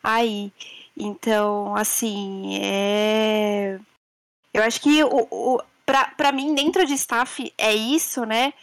Aí, 0.03 0.51
então, 0.97 1.75
assim, 1.75 2.59
é... 2.61 3.79
eu 4.55 4.63
acho 4.63 4.79
que 4.79 5.03
o, 5.03 5.27
o, 5.29 5.61
pra 6.15 6.31
mim, 6.31 6.55
dentro 6.55 6.85
de 6.85 6.93
staff, 6.93 7.53
é 7.57 7.75
isso, 7.75 8.25
né? 8.25 8.53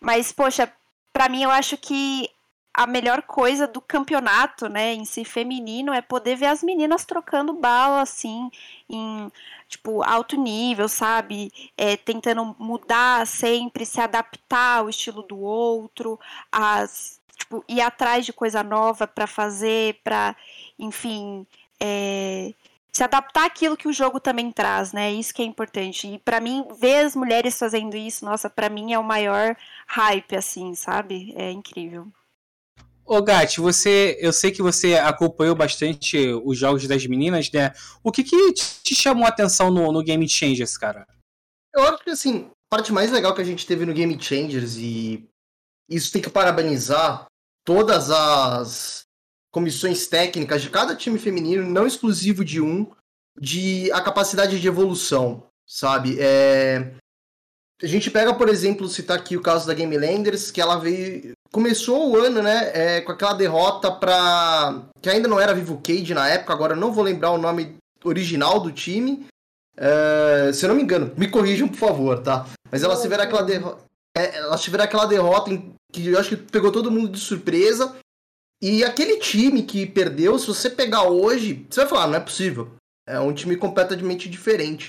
Mas, 0.00 0.32
poxa, 0.32 0.72
pra 1.12 1.28
mim, 1.28 1.42
eu 1.42 1.50
acho 1.50 1.76
que 1.76 2.30
a 2.72 2.86
melhor 2.86 3.20
coisa 3.22 3.66
do 3.66 3.80
campeonato, 3.80 4.70
né, 4.70 4.94
em 4.94 5.04
si 5.04 5.22
feminino, 5.22 5.92
é 5.92 6.00
poder 6.00 6.34
ver 6.34 6.46
as 6.46 6.62
meninas 6.62 7.04
trocando 7.04 7.52
bala, 7.52 8.00
assim, 8.00 8.50
em, 8.88 9.30
tipo, 9.68 10.02
alto 10.02 10.34
nível, 10.36 10.88
sabe? 10.88 11.52
É, 11.76 11.94
tentando 11.98 12.56
mudar 12.58 13.26
sempre, 13.26 13.84
se 13.84 14.00
adaptar 14.00 14.78
ao 14.78 14.88
estilo 14.88 15.22
do 15.22 15.38
outro, 15.38 16.18
as, 16.50 17.20
tipo, 17.36 17.62
ir 17.68 17.82
atrás 17.82 18.24
de 18.24 18.32
coisa 18.32 18.62
nova 18.62 19.06
para 19.06 19.26
fazer, 19.26 20.00
para, 20.02 20.34
enfim, 20.78 21.46
é, 21.78 22.54
se 22.94 23.02
adaptar 23.02 23.46
àquilo 23.46 23.76
que 23.76 23.88
o 23.88 23.92
jogo 23.92 24.20
também 24.20 24.52
traz, 24.52 24.92
né? 24.92 25.12
Isso 25.12 25.34
que 25.34 25.42
é 25.42 25.44
importante. 25.44 26.06
E 26.06 26.18
para 26.20 26.40
mim, 26.40 26.64
ver 26.80 27.04
as 27.04 27.16
mulheres 27.16 27.58
fazendo 27.58 27.96
isso, 27.96 28.24
nossa, 28.24 28.48
para 28.48 28.68
mim 28.68 28.92
é 28.92 28.98
o 28.98 29.02
maior 29.02 29.56
hype, 29.88 30.36
assim, 30.36 30.76
sabe? 30.76 31.34
É 31.36 31.50
incrível. 31.50 32.06
Ô, 33.04 33.20
Gatti, 33.20 33.60
você, 33.60 34.16
eu 34.20 34.32
sei 34.32 34.52
que 34.52 34.62
você 34.62 34.94
acompanhou 34.94 35.56
bastante 35.56 36.16
os 36.44 36.56
jogos 36.56 36.86
das 36.86 37.04
meninas, 37.04 37.50
né? 37.50 37.72
O 38.02 38.12
que, 38.12 38.22
que 38.22 38.52
te 38.52 38.94
chamou 38.94 39.26
a 39.26 39.28
atenção 39.28 39.72
no, 39.72 39.90
no 39.90 40.02
Game 40.02 40.26
Changers, 40.28 40.78
cara? 40.78 41.04
Eu 41.74 41.82
acho 41.82 42.04
que, 42.04 42.10
assim, 42.10 42.48
a 42.70 42.76
parte 42.76 42.92
mais 42.92 43.10
legal 43.10 43.34
que 43.34 43.42
a 43.42 43.44
gente 43.44 43.66
teve 43.66 43.84
no 43.84 43.92
Game 43.92 44.18
Changers, 44.22 44.76
e 44.76 45.28
isso 45.90 46.12
tem 46.12 46.22
que 46.22 46.30
parabenizar 46.30 47.26
todas 47.66 48.08
as 48.10 49.04
comissões 49.54 50.08
técnicas 50.08 50.60
de 50.60 50.68
cada 50.68 50.96
time 50.96 51.16
feminino, 51.16 51.62
não 51.62 51.86
exclusivo 51.86 52.44
de 52.44 52.60
um, 52.60 52.90
de 53.40 53.88
a 53.92 54.00
capacidade 54.00 54.60
de 54.60 54.66
evolução, 54.66 55.44
sabe? 55.64 56.16
É... 56.18 56.92
A 57.80 57.86
gente 57.86 58.10
pega, 58.10 58.34
por 58.34 58.48
exemplo, 58.48 58.88
citar 58.88 59.16
aqui 59.16 59.36
o 59.36 59.42
caso 59.42 59.64
da 59.64 59.74
Game 59.74 59.96
Landers, 59.96 60.50
que 60.50 60.60
ela 60.60 60.76
veio 60.76 61.34
começou 61.52 62.10
o 62.10 62.16
ano, 62.16 62.42
né, 62.42 62.72
é, 62.74 63.00
com 63.02 63.12
aquela 63.12 63.32
derrota 63.32 63.92
para 63.92 64.82
que 65.00 65.08
ainda 65.08 65.28
não 65.28 65.38
era 65.38 65.54
Vivo 65.54 65.80
Cage 65.80 66.12
na 66.12 66.28
época, 66.28 66.52
agora 66.52 66.74
não 66.74 66.92
vou 66.92 67.04
lembrar 67.04 67.30
o 67.30 67.38
nome 67.38 67.76
original 68.02 68.58
do 68.58 68.72
time. 68.72 69.24
É, 69.76 70.50
se 70.52 70.64
eu 70.64 70.68
não 70.68 70.74
me 70.74 70.82
engano, 70.82 71.12
me 71.16 71.30
corrijam 71.30 71.68
por 71.68 71.76
favor, 71.76 72.20
tá? 72.24 72.44
Mas 72.72 72.82
elas 72.82 73.00
tiveram 73.00 73.22
aquela 73.22 73.42
derrota, 73.42 73.84
é, 74.16 74.38
elas 74.38 74.62
tiveram 74.62 74.84
aquela 74.84 75.06
derrota 75.06 75.50
em, 75.52 75.72
que 75.92 76.08
eu 76.08 76.18
acho 76.18 76.30
que 76.30 76.36
pegou 76.36 76.72
todo 76.72 76.90
mundo 76.90 77.10
de 77.10 77.20
surpresa. 77.20 77.94
E 78.66 78.82
aquele 78.82 79.18
time 79.18 79.62
que 79.62 79.84
perdeu, 79.84 80.38
se 80.38 80.46
você 80.46 80.70
pegar 80.70 81.02
hoje, 81.02 81.66
você 81.68 81.80
vai 81.80 81.88
falar, 81.90 82.06
não 82.06 82.14
é 82.14 82.20
possível. 82.20 82.70
É 83.06 83.20
um 83.20 83.30
time 83.30 83.56
completamente 83.56 84.26
diferente. 84.26 84.86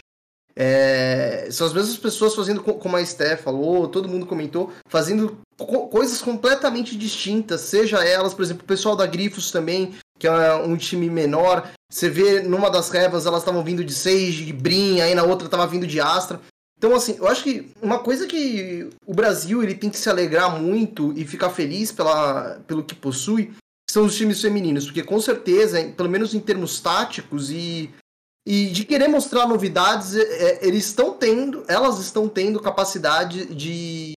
É, 0.55 1.49
são 1.51 1.67
as 1.67 1.73
mesmas 1.73 1.97
pessoas 1.97 2.33
fazendo, 2.33 2.63
como 2.63 2.95
a 2.95 3.05
Steph 3.05 3.41
falou, 3.41 3.89
todo 3.89 4.07
mundo 4.07 4.25
comentou, 4.25 4.71
fazendo 4.87 5.37
co 5.57 5.89
coisas 5.89 6.21
completamente 6.21 6.95
distintas, 6.95 7.59
seja 7.59 8.01
elas, 8.01 8.33
por 8.33 8.43
exemplo, 8.43 8.63
o 8.63 8.65
pessoal 8.65 8.95
da 8.95 9.05
Grifos 9.05 9.51
também, 9.51 9.93
que 10.17 10.25
é 10.25 10.55
um 10.55 10.77
time 10.77 11.09
menor. 11.09 11.69
Você 11.91 12.09
vê 12.09 12.39
numa 12.43 12.69
das 12.69 12.89
revas 12.89 13.25
elas 13.25 13.41
estavam 13.41 13.61
vindo 13.61 13.83
de 13.83 13.93
Sage, 13.93 14.45
de 14.45 14.53
Brin, 14.53 15.01
aí 15.01 15.13
na 15.13 15.23
outra 15.23 15.47
estava 15.47 15.67
vindo 15.67 15.85
de 15.85 15.99
Astra. 15.99 16.39
Então, 16.77 16.95
assim, 16.95 17.17
eu 17.17 17.27
acho 17.27 17.43
que 17.43 17.69
uma 17.81 17.99
coisa 17.99 18.25
que 18.25 18.89
o 19.05 19.13
Brasil 19.13 19.61
ele 19.61 19.75
tem 19.75 19.89
que 19.89 19.97
se 19.97 20.09
alegrar 20.09 20.61
muito 20.61 21.11
e 21.17 21.25
ficar 21.25 21.49
feliz 21.49 21.91
pela, 21.91 22.61
pelo 22.67 22.81
que 22.81 22.95
possui 22.95 23.53
são 23.95 24.05
os 24.05 24.15
times 24.17 24.41
femininos, 24.41 24.83
porque 24.85 25.01
com 25.01 25.21
certeza, 25.21 25.81
pelo 25.95 26.09
menos 26.09 26.33
em 26.33 26.39
termos 26.41 26.81
táticos 26.81 27.49
e 27.49 27.89
e 28.47 28.67
de 28.67 28.85
querer 28.85 29.07
mostrar 29.07 29.47
novidades, 29.47 30.15
é, 30.15 30.21
é, 30.21 30.67
eles 30.67 30.85
estão 30.85 31.13
tendo, 31.13 31.63
elas 31.67 31.97
estão 31.97 32.29
tendo 32.29 32.59
capacidade 32.59 33.45
de 33.55 34.13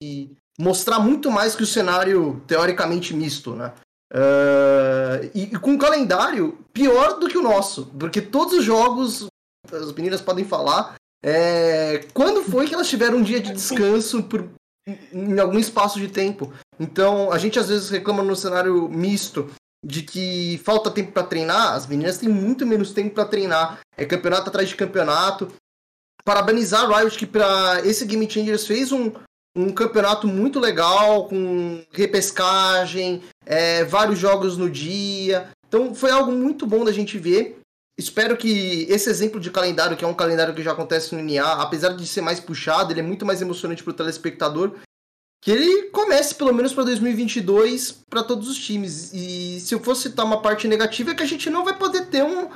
mostrar 0.59 0.99
muito 0.99 1.31
mais 1.31 1.55
que 1.55 1.63
o 1.63 1.67
cenário 1.67 2.43
teoricamente 2.45 3.15
misto, 3.15 3.55
né? 3.55 3.73
Uh, 4.13 5.31
e, 5.33 5.43
e, 5.43 5.59
com 5.59 5.73
um 5.73 5.79
calendário 5.79 6.59
pior 6.73 7.21
do 7.21 7.29
que 7.29 7.39
o 7.39 7.43
nosso, 7.43 7.87
porque 7.99 8.21
todos 8.21 8.55
os 8.55 8.65
jogos, 8.65 9.27
as 9.71 9.93
meninas 9.93 10.21
podem 10.21 10.45
falar, 10.45 10.97
é, 11.23 12.05
quando 12.13 12.43
foi 12.43 12.67
que 12.67 12.75
elas 12.75 12.89
tiveram 12.89 13.19
um 13.19 13.23
dia 13.23 13.41
de 13.41 13.53
descanso 13.53 14.25
por, 14.25 14.49
em 15.13 15.39
algum 15.39 15.59
espaço 15.59 16.01
de 16.01 16.09
tempo? 16.09 16.53
Então, 16.81 17.31
a 17.31 17.39
gente 17.39 17.61
às 17.61 17.69
vezes 17.69 17.91
reclama 17.91 18.25
no 18.25 18.35
cenário 18.35 18.89
misto 18.89 19.49
de 19.85 20.03
que 20.03 20.61
falta 20.65 20.91
tempo 20.91 21.13
para 21.13 21.23
treinar, 21.23 21.75
as 21.75 21.87
meninas 21.87 22.19
têm 22.19 22.29
muito 22.29 22.67
menos 22.67 22.93
tempo 22.93 23.15
para 23.15 23.25
treinar. 23.25 23.81
É 23.97 24.05
campeonato 24.05 24.49
atrás 24.49 24.69
de 24.69 24.75
campeonato. 24.75 25.49
Parabenizar 26.25 26.91
a 26.91 26.99
Riot 26.99 27.17
que 27.17 27.27
para 27.27 27.83
esse 27.85 28.05
Game 28.05 28.29
Changers 28.29 28.67
fez 28.67 28.91
um, 28.91 29.13
um 29.57 29.71
campeonato 29.73 30.27
muito 30.27 30.59
legal, 30.59 31.29
com 31.29 31.85
repescagem, 31.93 33.23
é, 33.45 33.85
vários 33.85 34.19
jogos 34.19 34.57
no 34.57 34.69
dia. 34.69 35.49
Então 35.69 35.95
foi 35.95 36.11
algo 36.11 36.33
muito 36.33 36.67
bom 36.67 36.85
da 36.85 36.93
gente 36.93 37.17
ver. 37.17 37.59
Espero 37.99 38.37
que 38.37 38.87
esse 38.91 39.09
exemplo 39.09 39.41
de 39.41 39.51
calendário, 39.51 39.97
que 39.97 40.05
é 40.05 40.09
um 40.09 40.15
calendário 40.15 40.55
que 40.55 40.63
já 40.63 40.73
acontece 40.73 41.15
no 41.15 41.23
NA, 41.23 41.63
apesar 41.63 41.91
de 41.91 42.07
ser 42.07 42.21
mais 42.21 42.39
puxado, 42.39 42.93
ele 42.93 43.01
é 43.01 43.03
muito 43.03 43.25
mais 43.25 43.41
emocionante 43.41 43.83
para 43.83 43.93
o 43.93 43.95
telespectador 43.95 44.75
que 45.43 45.51
ele 45.51 45.91
comece 45.91 46.35
pelo 46.35 46.53
menos 46.53 46.73
para 46.73 46.85
2022 46.85 48.05
para 48.09 48.23
todos 48.23 48.49
os 48.49 48.59
times. 48.59 49.13
E 49.13 49.61
se 49.61 49.75
eu 49.75 49.81
fosse 49.81 50.05
citar 50.05 50.25
uma 50.25 50.43
parte 50.43 50.67
negativa 50.67 51.13
é 51.13 51.15
que 51.15 51.23
a 51.23 51.27
gente 51.27 51.49
não 51.51 51.65
vai 51.65 51.77
poder 51.77 52.07
ter 52.07 52.23
um, 52.23 52.49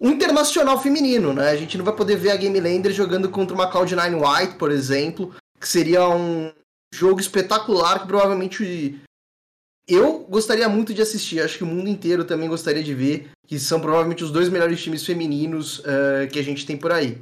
um 0.00 0.10
internacional 0.10 0.80
feminino, 0.80 1.32
né? 1.32 1.50
A 1.50 1.56
gente 1.56 1.76
não 1.76 1.84
vai 1.84 1.94
poder 1.94 2.16
ver 2.16 2.30
a 2.30 2.36
Game 2.36 2.58
Lander 2.58 2.92
jogando 2.92 3.28
contra 3.28 3.54
uma 3.54 3.70
Cloud9 3.70 4.14
White, 4.14 4.54
por 4.56 4.70
exemplo, 4.70 5.34
que 5.60 5.68
seria 5.68 6.08
um 6.08 6.52
jogo 6.92 7.20
espetacular 7.20 8.00
que 8.00 8.06
provavelmente 8.06 9.00
eu 9.86 10.20
gostaria 10.20 10.68
muito 10.68 10.94
de 10.94 11.02
assistir. 11.02 11.40
Acho 11.40 11.58
que 11.58 11.64
o 11.64 11.66
mundo 11.66 11.88
inteiro 11.88 12.24
também 12.24 12.48
gostaria 12.48 12.82
de 12.82 12.94
ver, 12.94 13.30
que 13.46 13.58
são 13.58 13.80
provavelmente 13.80 14.24
os 14.24 14.30
dois 14.30 14.48
melhores 14.48 14.82
times 14.82 15.04
femininos 15.04 15.80
uh, 15.80 16.28
que 16.32 16.38
a 16.38 16.42
gente 16.42 16.64
tem 16.64 16.76
por 16.76 16.92
aí. 16.92 17.20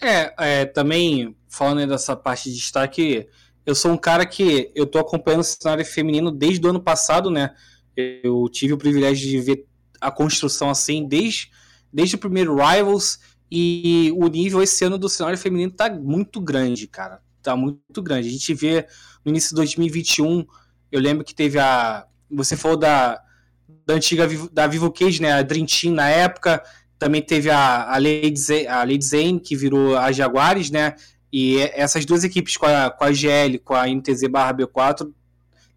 É, 0.00 0.34
é 0.38 0.64
também 0.66 1.36
falando 1.48 1.88
dessa 1.88 2.14
parte 2.14 2.50
de 2.50 2.56
destaque, 2.56 3.28
eu 3.68 3.74
sou 3.74 3.92
um 3.92 3.98
cara 3.98 4.24
que 4.24 4.72
eu 4.74 4.86
tô 4.86 4.98
acompanhando 4.98 5.42
o 5.42 5.44
cenário 5.44 5.84
feminino 5.84 6.30
desde 6.30 6.66
o 6.66 6.70
ano 6.70 6.80
passado, 6.80 7.30
né? 7.30 7.54
Eu 7.94 8.48
tive 8.50 8.72
o 8.72 8.78
privilégio 8.78 9.28
de 9.28 9.38
ver 9.40 9.66
a 10.00 10.10
construção 10.10 10.70
assim 10.70 11.06
desde, 11.06 11.50
desde 11.92 12.16
o 12.16 12.18
primeiro 12.18 12.56
Rivals 12.56 13.18
e 13.50 14.10
o 14.16 14.26
nível 14.26 14.62
esse 14.62 14.82
ano 14.86 14.96
do 14.96 15.06
cenário 15.06 15.36
feminino 15.36 15.70
tá 15.70 15.90
muito 15.90 16.40
grande, 16.40 16.86
cara. 16.86 17.20
Tá 17.42 17.54
muito 17.54 18.00
grande. 18.02 18.28
A 18.28 18.32
gente 18.32 18.54
vê 18.54 18.86
no 19.22 19.32
início 19.32 19.50
de 19.50 19.56
2021, 19.56 20.46
eu 20.90 20.98
lembro 20.98 21.22
que 21.22 21.34
teve 21.34 21.58
a. 21.58 22.06
Você 22.30 22.56
falou 22.56 22.78
da, 22.78 23.20
da 23.86 23.92
antiga 23.92 24.26
da 24.50 24.66
Vivo 24.66 24.90
Cage, 24.90 25.20
né? 25.20 25.32
A 25.32 25.42
Dream 25.42 25.66
Team 25.66 25.92
na 25.92 26.08
época. 26.08 26.62
Também 26.98 27.20
teve 27.20 27.50
a, 27.50 27.92
a, 27.92 27.98
Lady, 27.98 28.40
Zane, 28.40 28.66
a 28.66 28.78
Lady 28.78 29.04
Zane, 29.04 29.40
que 29.40 29.54
virou 29.54 29.94
a 29.94 30.10
Jaguares, 30.10 30.70
né? 30.70 30.94
E 31.32 31.58
essas 31.74 32.04
duas 32.04 32.24
equipes 32.24 32.56
com 32.56 32.66
a, 32.66 32.90
com 32.90 33.04
a 33.04 33.12
GL, 33.12 33.58
com 33.58 33.74
a 33.74 33.86
NTZ 33.86 34.28
barra 34.28 34.54
B4, 34.54 35.12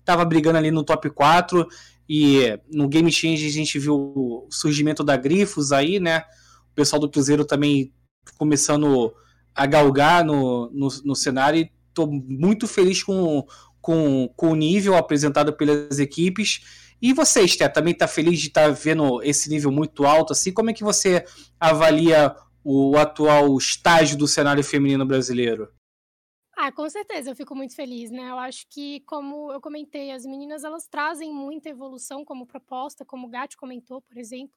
tava 0.06 0.24
brigando 0.26 0.58
ali 0.58 0.72
no 0.72 0.84
top 0.84 1.10
4. 1.10 1.68
E 2.10 2.60
no 2.70 2.88
Game 2.88 3.12
Change 3.12 3.46
a 3.46 3.52
gente 3.52 3.80
viu 3.80 3.96
o 3.96 4.48
surgimento 4.50 5.04
da 5.04 5.16
Grifos 5.16 5.72
aí, 5.72 6.00
né? 6.00 6.24
pessoal 6.76 7.00
do 7.00 7.10
Cruzeiro 7.10 7.46
também 7.46 7.94
começando 8.38 9.14
a 9.54 9.66
galgar 9.66 10.24
no, 10.24 10.70
no, 10.72 10.88
no 11.04 11.16
cenário 11.16 11.60
e 11.60 11.72
estou 11.90 12.12
muito 12.12 12.68
feliz 12.68 13.04
com, 13.04 13.46
com, 13.82 14.32
com 14.36 14.52
o 14.52 14.56
nível 14.56 14.96
apresentado 14.96 15.54
pelas 15.54 16.00
equipes. 16.00 16.62
E 17.02 17.14
você, 17.14 17.42
Esther, 17.42 17.72
também 17.72 17.94
está 17.94 18.08
feliz 18.08 18.40
de 18.40 18.48
estar 18.48 18.68
tá 18.68 18.70
vendo 18.70 19.22
esse 19.24 19.50
nível 19.50 19.72
muito 19.72 20.06
alto? 20.06 20.34
Assim, 20.34 20.52
como 20.52 20.70
é 20.70 20.74
que 20.74 20.84
você 20.84 21.26
avalia 21.60 22.36
o 22.64 22.98
atual 22.98 23.58
estágio 23.58 24.18
do 24.18 24.28
cenário 24.28 24.64
feminino 24.64 25.06
brasileiro? 25.06 25.74
Ah, 26.56 26.72
com 26.72 26.88
certeza, 26.90 27.32
eu 27.32 27.36
fico 27.36 27.56
muito 27.56 27.76
feliz, 27.76 28.12
né? 28.12 28.30
Eu 28.30 28.38
acho 28.38 28.68
que, 28.70 29.00
como 29.02 29.52
eu 29.52 29.60
comentei, 29.60 30.12
as 30.12 30.26
meninas 30.26 30.64
elas 30.64 30.88
trazem 30.88 31.34
muita 31.34 31.70
evolução 31.70 32.24
como 32.24 32.46
proposta, 32.46 33.04
como 33.04 33.26
o 33.28 33.30
Gatti 33.30 33.58
comentou, 33.58 34.02
por 34.02 34.18
exemplo. 34.18 34.56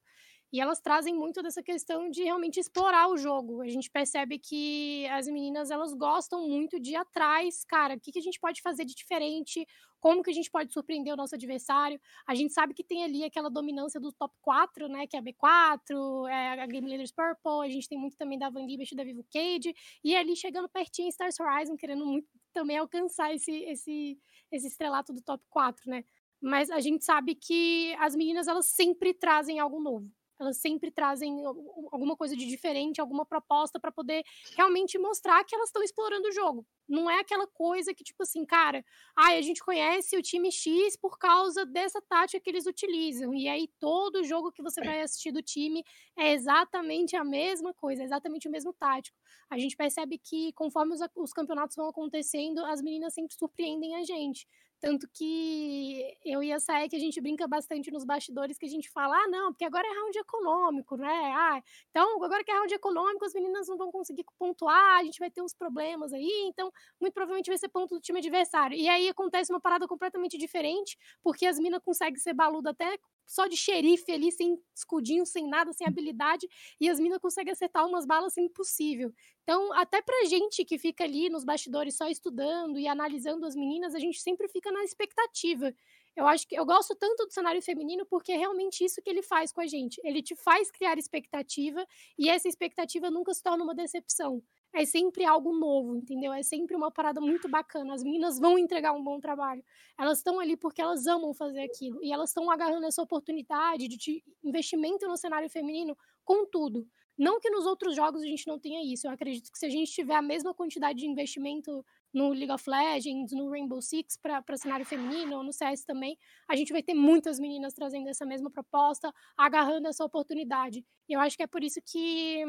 E 0.55 0.61
elas 0.61 0.79
trazem 0.81 1.13
muito 1.13 1.43
dessa 1.43 1.61
questão 1.61 2.09
de 2.09 2.23
realmente 2.23 2.61
explorar 2.61 3.09
o 3.09 3.17
jogo. 3.17 3.61
A 3.61 3.67
gente 3.67 3.91
percebe 3.91 4.39
que 4.39 5.05
as 5.09 5.27
meninas, 5.27 5.69
elas 5.69 5.93
gostam 5.93 6.49
muito 6.49 6.79
de 6.79 6.93
ir 6.93 6.95
atrás, 6.95 7.65
cara, 7.65 7.97
o 7.97 8.01
que, 8.01 8.13
que 8.13 8.21
a 8.21 8.23
gente 8.23 8.39
pode 8.39 8.63
fazer 8.63 8.85
de 8.85 8.95
diferente, 8.95 9.67
como 9.99 10.23
que 10.23 10.31
a 10.31 10.33
gente 10.33 10.49
pode 10.49 10.73
surpreender 10.73 11.13
o 11.13 11.17
nosso 11.17 11.35
adversário. 11.35 12.01
A 12.25 12.37
gente 12.37 12.53
sabe 12.53 12.73
que 12.73 12.85
tem 12.85 13.03
ali 13.03 13.25
aquela 13.25 13.51
dominância 13.51 14.01
do 14.01 14.13
top 14.13 14.33
4, 14.43 14.87
né, 14.87 15.09
que 15.09 15.17
é 15.17 15.19
a 15.19 15.23
B4, 15.25 16.29
é 16.31 16.63
a 16.63 16.67
Game 16.69 16.89
Leaders 16.89 17.11
Purple, 17.11 17.67
a 17.67 17.69
gente 17.69 17.89
tem 17.89 17.99
muito 17.99 18.17
também 18.17 18.39
da 18.39 18.49
Van 18.49 18.65
Libert 18.65 18.93
e 18.93 18.95
da 18.95 19.03
Vivo 19.03 19.27
Cage, 19.33 19.75
e 20.05 20.15
ali 20.15 20.37
chegando 20.37 20.69
pertinho 20.69 21.07
em 21.07 21.11
Stars 21.11 21.41
Horizon, 21.41 21.77
querendo 21.77 22.07
muito 22.07 22.29
também 22.53 22.79
alcançar 22.79 23.35
esse, 23.35 23.51
esse, 23.51 24.17
esse 24.53 24.69
estrelato 24.69 25.13
do 25.13 25.21
top 25.21 25.43
4, 25.51 25.91
né. 25.91 26.05
Mas 26.41 26.71
a 26.71 26.79
gente 26.79 27.05
sabe 27.05 27.35
que 27.35 27.93
as 27.99 28.15
meninas, 28.15 28.47
elas 28.47 28.67
sempre 28.67 29.13
trazem 29.13 29.59
algo 29.59 29.81
novo 29.81 30.09
elas 30.39 30.59
sempre 30.59 30.91
trazem 30.91 31.45
alguma 31.45 32.17
coisa 32.17 32.37
de 32.37 32.47
diferente, 32.47 33.01
alguma 33.01 33.25
proposta 33.25 33.79
para 33.79 33.93
poder 33.93 34.23
realmente 34.57 34.99
mostrar 34.99 35.45
que 35.45 35.55
elas 35.55 35.69
estão 35.69 35.83
explorando 35.83 36.29
o 36.29 36.33
jogo. 36.33 36.67
Não 36.89 37.11
é 37.11 37.21
aquela 37.21 37.47
coisa 37.47 37.95
que, 37.95 38.05
tipo 38.05 38.23
assim, 38.23 38.45
cara, 38.45 38.85
ai, 39.17 39.39
a 39.39 39.43
gente 39.43 39.63
conhece 39.63 40.17
o 40.17 40.23
time 40.23 40.53
X 40.53 40.97
por 40.97 41.19
causa 41.19 41.65
dessa 41.65 42.01
tática 42.03 42.41
que 42.41 42.51
eles 42.51 42.67
utilizam. 42.67 43.35
E 43.35 43.49
aí 43.49 43.69
todo 43.79 44.25
jogo 44.25 44.53
que 44.53 44.63
você 44.63 44.83
vai 44.83 45.01
assistir 45.01 45.33
do 45.33 45.43
time 45.43 45.83
é 46.17 46.33
exatamente 46.33 47.17
a 47.17 47.25
mesma 47.25 47.73
coisa, 47.73 48.03
é 48.03 48.05
exatamente 48.05 48.49
o 48.49 48.51
mesmo 48.51 48.73
tático. 48.73 49.17
A 49.49 49.59
gente 49.59 49.77
percebe 49.77 50.19
que 50.19 50.53
conforme 50.53 50.95
os, 50.95 51.01
os 51.17 51.33
campeonatos 51.33 51.77
vão 51.77 51.89
acontecendo, 51.89 52.65
as 52.65 52.83
meninas 52.83 53.15
sempre 53.15 53.35
surpreendem 53.35 53.97
a 53.97 54.03
gente. 54.03 54.47
Tanto 54.81 55.09
que 55.15 56.15
eu 56.25 56.43
e 56.43 56.53
a 56.53 56.61
Saé, 56.61 56.89
que 56.89 56.97
a 56.97 56.99
gente 56.99 57.19
brinca 57.21 57.49
bastante 57.49 57.91
nos 57.91 58.05
bastidores, 58.05 58.59
que 58.59 58.67
a 58.67 58.69
gente 58.69 58.91
fala, 58.91 59.17
ah, 59.17 59.29
não, 59.29 59.51
porque 59.53 59.65
agora 59.65 59.87
é 59.87 59.91
round 59.99 60.19
econômico, 60.19 60.97
né? 60.97 61.33
Ah, 61.35 61.63
então, 61.91 62.23
agora 62.23 62.45
que 62.45 62.51
é 62.51 62.55
round 62.55 62.75
econômico, 62.75 63.25
as 63.25 63.33
meninas 63.33 63.67
não 63.67 63.79
vão 63.79 63.91
conseguir 63.91 64.25
pontuar, 64.39 65.01
a 65.01 65.05
gente 65.05 65.19
vai 65.19 65.31
ter 65.31 65.41
uns 65.43 65.55
problemas 65.55 66.13
aí, 66.13 66.29
então, 66.49 66.71
muito 67.01 67.15
provavelmente 67.15 67.49
vai 67.49 67.57
ser 67.59 67.69
ponto 67.71 67.95
do 67.95 68.01
time 68.01 68.19
adversário. 68.19 68.77
E 68.77 68.87
aí 68.89 69.09
acontece 69.09 69.53
uma 69.53 69.61
parada 69.61 69.89
completamente 69.89 70.37
diferente, 70.37 70.99
porque 71.23 71.47
as 71.47 71.59
minas 71.59 71.81
conseguem 71.83 72.19
ser 72.19 72.35
baluda 72.35 72.71
até 72.71 72.99
só 73.27 73.47
de 73.47 73.57
xerife 73.57 74.11
ali, 74.13 74.31
sem 74.33 74.59
escudinho, 74.75 75.25
sem 75.27 75.49
nada, 75.49 75.73
sem 75.73 75.87
habilidade, 75.87 76.49
e 76.81 76.89
as 76.89 77.01
minas 77.01 77.19
conseguem 77.19 77.53
acertar 77.53 77.87
umas 77.87 78.07
balas 78.07 78.33
assim, 78.33 78.43
impossível. 78.43 79.13
Então, 79.43 79.73
até 79.73 80.03
pra 80.03 80.25
gente 80.25 80.65
que 80.65 80.79
fica 80.79 81.05
ali 81.05 81.29
nos 81.29 81.45
bastidores 81.45 81.97
só 81.97 82.09
estudando 82.09 82.79
e 82.79 82.87
analisando 82.87 83.47
as 83.47 83.55
meninas, 83.55 83.95
a 83.95 83.99
gente 83.99 84.21
sempre 84.21 84.49
fica 84.49 84.71
na 84.73 84.83
expectativa. 84.85 85.75
Eu 86.17 86.27
acho 86.27 86.47
que 86.47 86.57
eu 86.59 86.65
gosto 86.65 86.95
tanto 86.95 87.27
do 87.27 87.33
cenário 87.33 87.61
feminino 87.61 88.07
porque 88.07 88.33
é 88.33 88.37
realmente 88.37 88.85
isso 88.85 89.03
que 89.03 89.11
ele 89.11 89.23
faz 89.23 89.53
com 89.53 89.61
a 89.61 89.67
gente. 89.67 90.01
Ele 90.05 90.23
te 90.23 90.37
faz 90.37 90.71
criar 90.71 90.97
expectativa 90.97 91.85
e 92.17 92.29
essa 92.29 92.49
expectativa 92.49 93.11
nunca 93.11 93.35
se 93.35 93.43
torna 93.43 93.65
uma 93.65 93.75
decepção 93.75 94.43
é 94.75 94.85
sempre 94.85 95.25
algo 95.25 95.53
novo, 95.53 95.97
entendeu? 95.97 96.33
É 96.33 96.43
sempre 96.43 96.75
uma 96.75 96.91
parada 96.91 97.21
muito 97.21 97.49
bacana. 97.49 97.95
As 97.95 98.03
meninas 98.03 98.39
vão 98.39 98.59
entregar 98.59 98.93
um 98.93 99.03
bom 99.03 99.21
trabalho. 99.21 99.65
Elas 99.99 100.19
estão 100.19 100.41
ali 100.41 100.57
porque 100.57 100.83
elas 100.83 101.07
amam 101.07 101.33
fazer 101.33 101.61
aquilo. 101.61 102.03
E 102.03 102.13
elas 102.13 102.31
estão 102.31 102.51
agarrando 102.51 102.87
essa 102.87 103.01
oportunidade 103.01 103.87
de 103.89 104.23
investimento 104.43 105.07
no 105.07 105.17
cenário 105.17 105.49
feminino 105.49 105.97
com 106.25 106.45
tudo. 106.45 106.87
Não 107.17 107.39
que 107.39 107.49
nos 107.49 107.65
outros 107.65 107.95
jogos 107.95 108.23
a 108.23 108.27
gente 108.27 108.47
não 108.49 108.59
tenha 108.59 108.83
isso. 108.83 109.07
Eu 109.07 109.13
acredito 109.13 109.51
que 109.53 109.59
se 109.59 109.67
a 109.67 109.71
gente 109.71 109.93
tiver 109.93 110.17
a 110.17 110.23
mesma 110.23 110.53
quantidade 110.53 110.99
de 110.99 111.07
investimento 111.07 111.85
no 112.13 112.31
League 112.31 112.51
of 112.51 112.69
Legends, 112.69 113.33
no 113.33 113.49
Rainbow 113.49 113.81
Six 113.81 114.17
para 114.17 114.57
cenário 114.57 114.85
feminino, 114.85 115.37
ou 115.37 115.45
no 115.45 115.53
CS 115.53 115.85
também, 115.85 116.19
a 116.49 116.57
gente 116.57 116.73
vai 116.73 116.83
ter 116.83 116.95
muitas 116.95 117.39
meninas 117.39 117.73
trazendo 117.73 118.09
essa 118.09 118.27
mesma 118.27 118.51
proposta, 118.51 119.15
agarrando 119.37 119.87
essa 119.87 120.05
oportunidade. 120.05 120.85
E 121.09 121.13
eu 121.13 121.21
acho 121.21 121.37
que 121.37 121.45
é 121.45 121.47
por 121.47 121.63
isso 121.63 121.81
que 121.85 122.43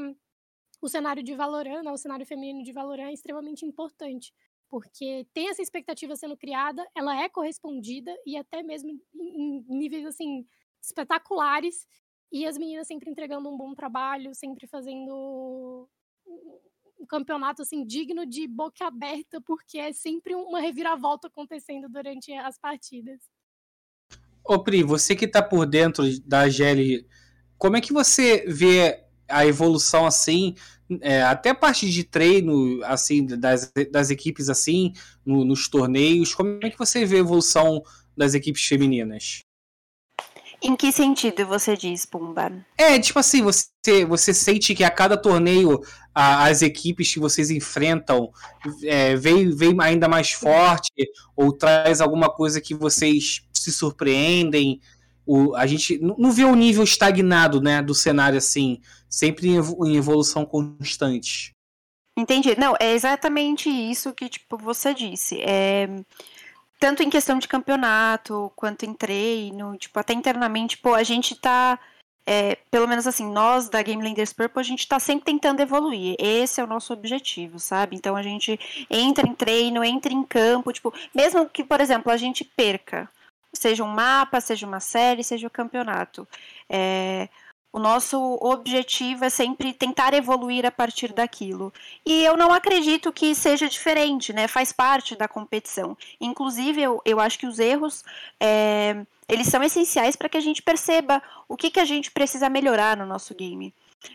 o 0.86 0.90
cenário 0.90 1.24
de 1.24 1.36
Valorant, 1.36 1.84
né, 1.84 1.92
o 1.92 1.98
cenário 1.98 2.26
feminino 2.26 2.64
de 2.64 2.72
Valorant 2.72 3.10
é 3.10 3.14
extremamente 3.14 3.66
importante, 3.66 4.32
porque 4.70 5.28
tem 5.34 5.50
essa 5.50 5.62
expectativa 5.62 6.16
sendo 6.16 6.38
criada, 6.38 6.88
ela 6.96 7.20
é 7.20 7.28
correspondida 7.28 8.16
e 8.26 8.38
até 8.38 8.62
mesmo 8.62 8.92
em, 9.16 9.66
níveis 9.68 10.06
assim 10.06 10.46
espetaculares, 10.82 11.88
e 12.32 12.46
as 12.46 12.58
meninas 12.58 12.88
sempre 12.88 13.10
entregando 13.10 13.50
um 13.50 13.58
bom 13.58 13.74
trabalho, 13.74 14.36
sempre 14.36 14.68
fazendo 14.68 15.90
um 17.00 17.06
campeonato 17.08 17.62
assim 17.62 17.86
digno 17.86 18.26
de 18.26 18.48
boca 18.48 18.86
aberta, 18.86 19.42
porque 19.42 19.80
é 19.80 19.92
sempre 19.92 20.36
uma 20.36 20.60
reviravolta 20.60 21.28
acontecendo 21.28 21.90
durante 21.90 22.32
as 22.34 22.60
partidas. 22.60 23.22
Ô 24.44 24.62
Pri, 24.62 24.84
você 24.84 25.16
que 25.16 25.28
tá 25.28 25.42
por 25.42 25.66
dentro 25.66 26.04
da 26.22 26.48
GL, 26.48 27.08
como 27.58 27.78
é 27.78 27.82
que 27.82 27.94
você 27.94 28.46
vê 28.48 29.06
a 29.28 29.46
evolução 29.46 30.06
assim, 30.06 30.56
é, 31.02 31.24
até 31.24 31.50
a 31.50 31.56
parte 31.56 31.90
de 31.90 32.04
treino 32.04 32.84
assim 32.84 33.26
das, 33.26 33.72
das 33.92 34.10
equipes 34.10 34.50
assim 34.50 34.94
no, 35.26 35.44
nos 35.44 35.68
torneios, 35.68 36.34
como 36.34 36.60
é 36.62 36.70
que 36.70 36.78
você 36.78 37.06
vê 37.06 37.18
a 37.18 37.20
evolução 37.20 37.82
das 38.16 38.34
equipes 38.34 38.66
femininas? 38.66 39.44
Em 40.62 40.76
que 40.76 40.92
sentido 40.92 41.46
você 41.46 41.76
diz, 41.76 42.06
Pumba? 42.06 42.52
É, 42.78 42.98
tipo 42.98 43.20
assim, 43.20 43.42
você, 43.42 44.06
você 44.08 44.34
sente 44.34 44.74
que 44.74 44.84
a 44.84 44.90
cada 44.90 45.18
torneio 45.18 45.82
a, 46.14 46.46
as 46.46 46.62
equipes 46.62 47.14
que 47.14 47.20
vocês 47.20 47.52
enfrentam 47.52 48.32
é, 48.84 49.16
vem, 49.16 49.50
vem 49.56 49.76
ainda 49.80 50.08
mais 50.08 50.32
forte 50.32 50.92
ou 51.36 51.52
traz 51.52 52.00
alguma 52.00 52.30
coisa 52.30 52.62
que 52.62 52.74
vocês 52.74 53.46
se 53.54 53.72
surpreendem 53.72 54.80
o, 55.26 55.56
a 55.56 55.66
gente 55.66 55.98
não 55.98 56.32
vê 56.32 56.44
o 56.44 56.56
nível 56.56 56.84
estagnado 56.84 57.60
né, 57.60 57.82
do 57.82 57.96
cenário 57.96 58.38
assim, 58.38 58.80
sempre 59.16 59.48
em 59.50 59.96
evolução 59.96 60.46
constante. 60.46 61.56
Entendi. 62.18 62.58
Não, 62.60 62.76
é 62.80 62.92
exatamente 62.94 63.70
isso 63.70 64.14
que 64.14 64.28
tipo, 64.28 64.58
você 64.58 64.94
disse. 64.94 65.42
É, 65.42 65.88
tanto 66.80 67.02
em 67.02 67.10
questão 67.10 67.40
de 67.40 67.48
campeonato, 67.48 68.52
quanto 68.56 68.86
em 68.86 68.94
treino, 68.94 69.78
tipo, 69.78 69.98
até 70.00 70.14
internamente, 70.14 70.78
pô, 70.78 70.94
a 70.94 71.04
gente 71.04 71.36
tá. 71.36 71.80
É, 72.28 72.58
pelo 72.72 72.88
menos 72.88 73.06
assim, 73.06 73.32
nós 73.32 73.70
da 73.70 73.84
Game 73.84 74.02
Lenders 74.02 74.34
Purple, 74.34 74.60
a 74.60 74.64
gente 74.64 74.88
tá 74.88 75.00
sempre 75.00 75.26
tentando 75.26 75.62
evoluir. 75.62 76.16
Esse 76.20 76.60
é 76.60 76.64
o 76.64 76.68
nosso 76.68 76.92
objetivo, 76.92 77.60
sabe? 77.60 77.96
Então 77.96 78.16
a 78.16 78.24
gente 78.24 78.60
entra 78.90 79.28
em 79.28 79.36
treino, 79.36 79.84
entra 79.84 80.12
em 80.12 80.24
campo, 80.24 80.74
tipo, 80.74 80.94
mesmo 81.14 81.48
que, 81.48 81.64
por 81.64 81.80
exemplo, 81.80 82.12
a 82.12 82.18
gente 82.18 82.44
perca 82.44 83.10
seja 83.56 83.84
um 83.84 83.88
mapa, 83.88 84.42
seja 84.42 84.68
uma 84.68 84.80
série, 84.80 85.24
seja 85.24 85.48
o 85.48 85.50
um 85.50 85.52
campeonato. 85.52 86.28
É, 86.70 87.30
o 87.76 87.80
nosso 87.80 88.18
objetivo 88.42 89.26
é 89.26 89.30
sempre 89.30 89.74
tentar 89.74 90.14
evoluir 90.14 90.66
a 90.66 90.72
partir 90.72 91.12
daquilo. 91.12 91.74
E 92.06 92.24
eu 92.24 92.38
não 92.38 92.54
acredito 92.54 93.12
que 93.12 93.36
seja 93.36 93.68
diferente, 93.68 94.32
né? 94.32 94.48
Faz 94.48 94.72
parte 94.72 95.14
da 95.14 95.28
competição. 95.28 95.98
Inclusive, 96.22 96.82
eu, 96.82 97.02
eu 97.04 97.20
acho 97.20 97.38
que 97.38 97.46
os 97.46 97.60
erros 97.60 98.02
é, 98.40 99.06
eles 99.28 99.48
são 99.48 99.62
essenciais 99.62 100.16
para 100.16 100.30
que 100.30 100.38
a 100.38 100.42
gente 100.42 100.62
perceba 100.62 101.22
o 101.50 101.58
que, 101.58 101.70
que 101.70 101.82
a 101.82 101.84
gente 101.84 102.12
precisa 102.12 102.48
melhorar 102.48 102.96
no 102.96 103.06
nosso 103.06 103.36
game. 103.36 103.74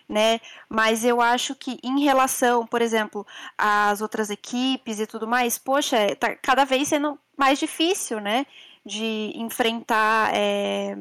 Né? 0.09 0.41
Mas 0.67 1.05
eu 1.05 1.21
acho 1.21 1.55
que 1.55 1.79
em 1.83 2.01
relação, 2.01 2.67
por 2.67 2.81
exemplo, 2.81 3.27
às 3.59 4.01
outras 4.01 4.31
equipes 4.31 4.99
e 5.01 5.07
tudo 5.07 5.29
mais, 5.29 5.59
poxa, 5.59 6.17
tá 6.17 6.35
cada 6.35 6.65
vez 6.65 6.89
sendo 6.89 7.19
mais 7.37 7.59
difícil, 7.59 8.21
né? 8.21 8.47
de 8.87 9.33
enfrentar 9.35 10.35
é, 10.35 10.97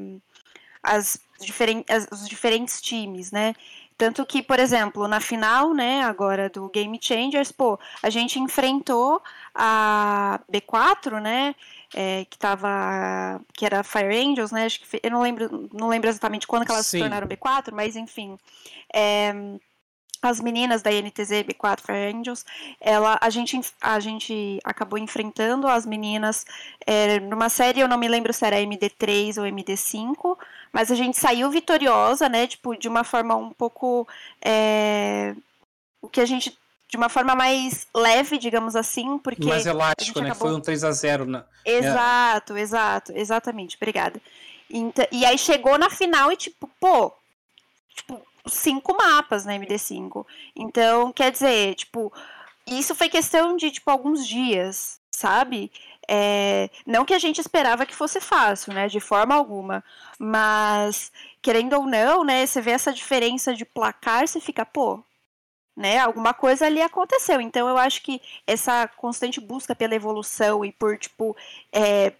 as, 0.84 1.22
diferen 1.46 1.84
os 2.12 2.28
diferentes 2.28 2.82
times, 2.82 3.32
né? 3.32 3.54
Tanto 4.00 4.26
que, 4.26 4.42
por 4.42 4.60
exemplo, 4.62 5.10
na 5.10 5.20
final, 5.20 5.74
né, 5.74 6.02
agora 6.04 6.50
do 6.50 6.70
Game 6.70 6.98
Changers, 7.02 7.52
pô, 7.52 7.78
a 8.02 8.10
gente 8.10 8.40
enfrentou 8.40 9.22
a 9.54 10.40
B4, 10.50 11.20
né, 11.20 11.54
é, 11.94 12.24
que 12.30 12.38
tava, 12.38 13.42
que 13.54 13.66
era 13.66 13.84
Fire 13.84 14.18
Angels, 14.18 14.54
né, 14.54 14.68
acho 14.68 14.80
que, 14.80 15.02
eu 15.04 15.12
não 15.12 15.22
lembro, 15.22 15.70
não 15.74 15.90
lembro 15.90 16.10
exatamente 16.10 16.48
quando 16.48 16.66
que 16.66 16.72
elas 16.72 16.86
Sim. 16.86 16.98
se 16.98 17.04
tornaram 17.04 17.28
B4, 17.28 17.74
mas 17.74 17.98
enfim, 17.98 18.38
é, 18.94 19.34
as 20.22 20.40
meninas 20.42 20.82
da 20.82 20.92
INTZ 20.92 21.44
B4 21.44 21.80
Fire 21.82 22.14
Angels, 22.14 22.46
ela, 22.80 23.18
a, 23.22 23.30
gente, 23.30 23.60
a 23.82 24.00
gente 24.00 24.60
acabou 24.64 25.00
enfrentando 25.00 25.68
as 25.68 25.86
meninas 25.86 26.46
é, 26.86 27.20
numa 27.20 27.50
série, 27.50 27.80
eu 27.80 27.88
não 27.88 27.98
me 27.98 28.08
lembro 28.08 28.34
se 28.34 28.46
era 28.46 28.58
MD3 28.58 29.38
ou 29.38 29.44
MD5, 29.46 30.38
mas 30.74 30.92
a 30.92 30.96
gente 30.96 31.18
saiu 31.18 31.50
vitoriosa, 31.50 32.28
né, 32.28 32.48
tipo, 32.48 32.76
de 32.76 32.88
uma 32.88 33.04
forma 33.04 33.36
um 33.36 33.52
pouco, 33.52 34.08
é, 34.42 35.34
o 36.02 36.10
que 36.10 36.20
a 36.20 36.26
gente, 36.26 36.58
de 36.90 36.98
uma 36.98 37.08
forma 37.08 37.34
mais 37.34 37.88
leve, 37.96 38.38
digamos 38.38 38.76
assim, 38.76 39.18
porque... 39.20 39.48
Mais 39.48 39.66
elástico, 39.66 40.20
né, 40.20 40.32
acabou... 40.32 40.50
foi 40.50 40.58
um 40.58 40.62
3 40.62 40.84
a 40.84 40.92
0 40.92 41.26
né? 41.26 41.44
Exato, 41.66 42.56
é. 42.56 42.62
exato, 42.62 43.14
exatamente, 43.16 43.78
obrigada. 43.78 44.22
Então, 44.70 45.08
e 45.12 45.26
aí 45.26 45.38
chegou 45.38 45.78
na 45.78 45.90
final 45.90 46.32
e 46.32 46.38
tipo, 46.38 46.70
pô, 46.80 47.12
tipo, 47.96 48.22
cinco 48.48 48.96
mapas 48.96 49.46
na 49.46 49.54
MD5. 49.56 50.26
Então, 50.56 51.12
quer 51.12 51.32
dizer, 51.32 51.76
tipo, 51.76 52.12
isso 52.66 52.96
foi 52.96 53.10
questão 53.10 53.56
de, 53.56 53.72
tipo, 53.72 53.90
alguns 53.90 54.28
dias, 54.28 55.00
sabe? 55.12 55.72
É, 56.08 56.70
não 56.86 57.06
que 57.06 57.14
a 57.14 57.20
gente 57.20 57.40
esperava 57.40 57.86
que 57.86 57.96
fosse 57.96 58.20
fácil, 58.20 58.74
né? 58.74 58.88
De 58.88 59.00
forma 59.00 59.36
alguma. 59.36 59.84
Mas, 60.18 61.12
querendo 61.42 61.74
ou 61.74 61.86
não, 61.86 62.24
né? 62.24 62.46
Você 62.46 62.62
vê 62.62 62.72
essa 62.72 62.94
diferença 62.94 63.54
de 63.54 63.66
placar, 63.66 64.28
você 64.28 64.40
fica, 64.40 64.66
pô, 64.66 65.04
né? 65.76 66.00
Alguma 66.00 66.34
coisa 66.34 66.66
ali 66.66 66.82
aconteceu. 66.82 67.40
Então, 67.42 67.70
eu 67.70 67.78
acho 67.78 68.02
que 68.02 68.22
essa 68.48 68.88
constante 68.98 69.40
busca 69.40 69.76
pela 69.76 69.96
evolução 69.96 70.66
e 70.66 70.72
por, 70.72 70.98
tipo, 70.98 71.36
é, 71.72 72.14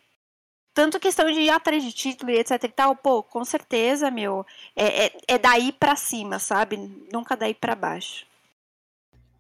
tanto 0.80 0.98
questão 0.98 1.30
de 1.30 1.42
ir 1.42 1.50
atrás 1.50 1.84
de 1.84 1.92
título 1.92 2.32
e 2.32 2.38
etc 2.38 2.52
e 2.64 2.70
tal, 2.70 2.96
pô, 2.96 3.22
com 3.22 3.44
certeza, 3.44 4.10
meu, 4.10 4.46
é, 4.74 5.08
é, 5.08 5.12
é 5.28 5.38
daí 5.38 5.74
para 5.74 5.94
cima, 5.98 6.40
sabe? 6.40 6.78
Nunca 7.12 7.36
daí 7.36 7.54
para 7.54 7.76
baixo. 7.76 8.26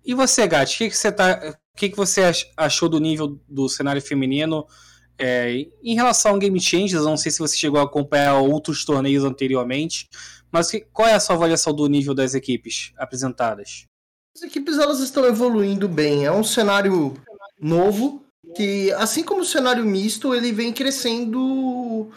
E 0.03 0.13
você, 0.13 0.45
Gatti, 0.45 0.75
o 0.75 0.77
que, 0.79 0.89
que 0.89 0.97
você 0.97 1.09
tá, 1.09 1.57
o 1.73 1.77
que, 1.77 1.87
que 1.87 1.95
você 1.95 2.29
achou 2.57 2.89
do 2.89 2.99
nível 2.99 3.39
do 3.47 3.69
cenário 3.69 4.01
feminino 4.01 4.67
é, 5.17 5.65
em 5.81 5.95
relação 5.95 6.33
ao 6.33 6.39
Game 6.39 6.59
Changers? 6.59 7.05
Não 7.05 7.15
sei 7.15 7.31
se 7.31 7.39
você 7.39 7.55
chegou 7.55 7.79
a 7.79 7.83
acompanhar 7.83 8.35
outros 8.35 8.83
torneios 8.83 9.23
anteriormente, 9.23 10.09
mas 10.51 10.69
que, 10.69 10.81
qual 10.91 11.07
é 11.07 11.13
a 11.13 11.21
sua 11.21 11.37
avaliação 11.37 11.73
do 11.73 11.87
nível 11.87 12.13
das 12.13 12.33
equipes 12.33 12.91
apresentadas? 12.97 13.85
As 14.35 14.41
equipes 14.41 14.77
elas 14.77 14.99
estão 14.99 15.23
evoluindo 15.23 15.87
bem. 15.87 16.25
É 16.25 16.31
um 16.33 16.43
cenário 16.43 17.13
novo, 17.57 18.25
que, 18.55 18.91
assim 18.93 19.23
como 19.23 19.41
o 19.41 19.45
cenário 19.45 19.85
misto, 19.85 20.33
ele 20.33 20.51
vem 20.51 20.73
crescendo 20.73 22.11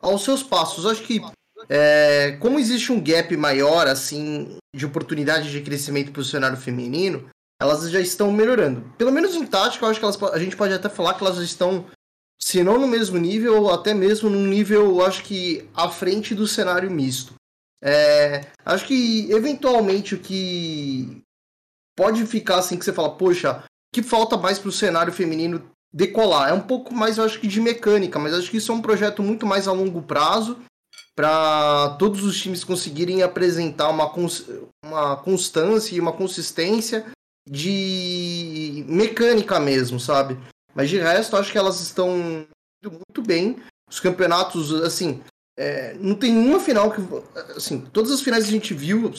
aos 0.00 0.22
seus 0.22 0.42
passos. 0.42 0.86
Acho 0.86 1.02
que, 1.02 1.20
é, 1.68 2.36
como 2.40 2.58
existe 2.58 2.92
um 2.92 3.02
gap 3.02 3.36
maior, 3.36 3.86
assim, 3.86 4.56
de 4.74 4.86
oportunidade 4.86 5.50
de 5.50 5.62
crescimento 5.62 6.12
para 6.12 6.22
o 6.22 6.24
cenário 6.24 6.56
feminino, 6.56 7.28
elas 7.60 7.90
já 7.90 8.00
estão 8.00 8.30
melhorando. 8.32 8.92
Pelo 8.96 9.12
menos 9.12 9.34
em 9.34 9.46
tática, 9.46 9.84
eu 9.84 9.90
acho 9.90 9.98
que 9.98 10.04
elas, 10.04 10.22
a 10.22 10.38
gente 10.38 10.56
pode 10.56 10.72
até 10.72 10.88
falar 10.88 11.14
que 11.14 11.24
elas 11.24 11.38
estão, 11.38 11.86
se 12.40 12.62
não 12.62 12.78
no 12.78 12.86
mesmo 12.86 13.18
nível, 13.18 13.70
até 13.70 13.92
mesmo 13.92 14.30
num 14.30 14.46
nível, 14.46 15.04
acho 15.04 15.24
que, 15.24 15.68
à 15.74 15.88
frente 15.88 16.34
do 16.34 16.46
cenário 16.46 16.90
misto. 16.90 17.34
É, 17.82 18.46
acho 18.64 18.86
que, 18.86 19.30
eventualmente, 19.30 20.14
o 20.14 20.18
que 20.18 21.22
pode 21.96 22.24
ficar 22.26 22.58
assim, 22.58 22.78
que 22.78 22.84
você 22.84 22.92
fala, 22.92 23.16
poxa, 23.16 23.64
que 23.92 24.02
falta 24.02 24.36
mais 24.36 24.58
para 24.58 24.68
o 24.68 24.72
cenário 24.72 25.12
feminino 25.12 25.68
decolar. 25.92 26.50
É 26.50 26.52
um 26.52 26.60
pouco 26.60 26.94
mais, 26.94 27.18
eu 27.18 27.24
acho 27.24 27.40
que, 27.40 27.46
de 27.46 27.60
mecânica, 27.60 28.18
mas 28.18 28.34
acho 28.34 28.50
que 28.50 28.56
isso 28.58 28.72
é 28.72 28.74
um 28.74 28.82
projeto 28.82 29.22
muito 29.22 29.46
mais 29.46 29.66
a 29.66 29.72
longo 29.72 30.02
prazo 30.02 30.58
para 31.16 31.96
todos 31.98 32.22
os 32.22 32.40
times 32.40 32.62
conseguirem 32.62 33.22
apresentar 33.22 33.88
uma, 33.88 34.08
cons 34.08 34.46
uma 34.84 35.16
constância 35.16 35.96
e 35.96 36.00
uma 36.00 36.12
consistência 36.12 37.06
de 37.48 38.84
mecânica 38.86 39.58
mesmo, 39.58 39.98
sabe? 39.98 40.38
Mas 40.74 40.88
de 40.88 40.98
resto, 40.98 41.36
acho 41.36 41.50
que 41.50 41.58
elas 41.58 41.80
estão 41.80 42.46
muito 42.84 43.22
bem. 43.26 43.56
Os 43.90 43.98
campeonatos, 43.98 44.72
assim, 44.82 45.20
é, 45.58 45.94
não 45.94 46.14
tem 46.14 46.32
nenhuma 46.32 46.60
final 46.60 46.92
que. 46.92 47.02
Assim, 47.56 47.80
todas 47.80 48.12
as 48.12 48.20
finais 48.20 48.44
que 48.44 48.50
a 48.50 48.52
gente 48.52 48.74
viu 48.74 49.10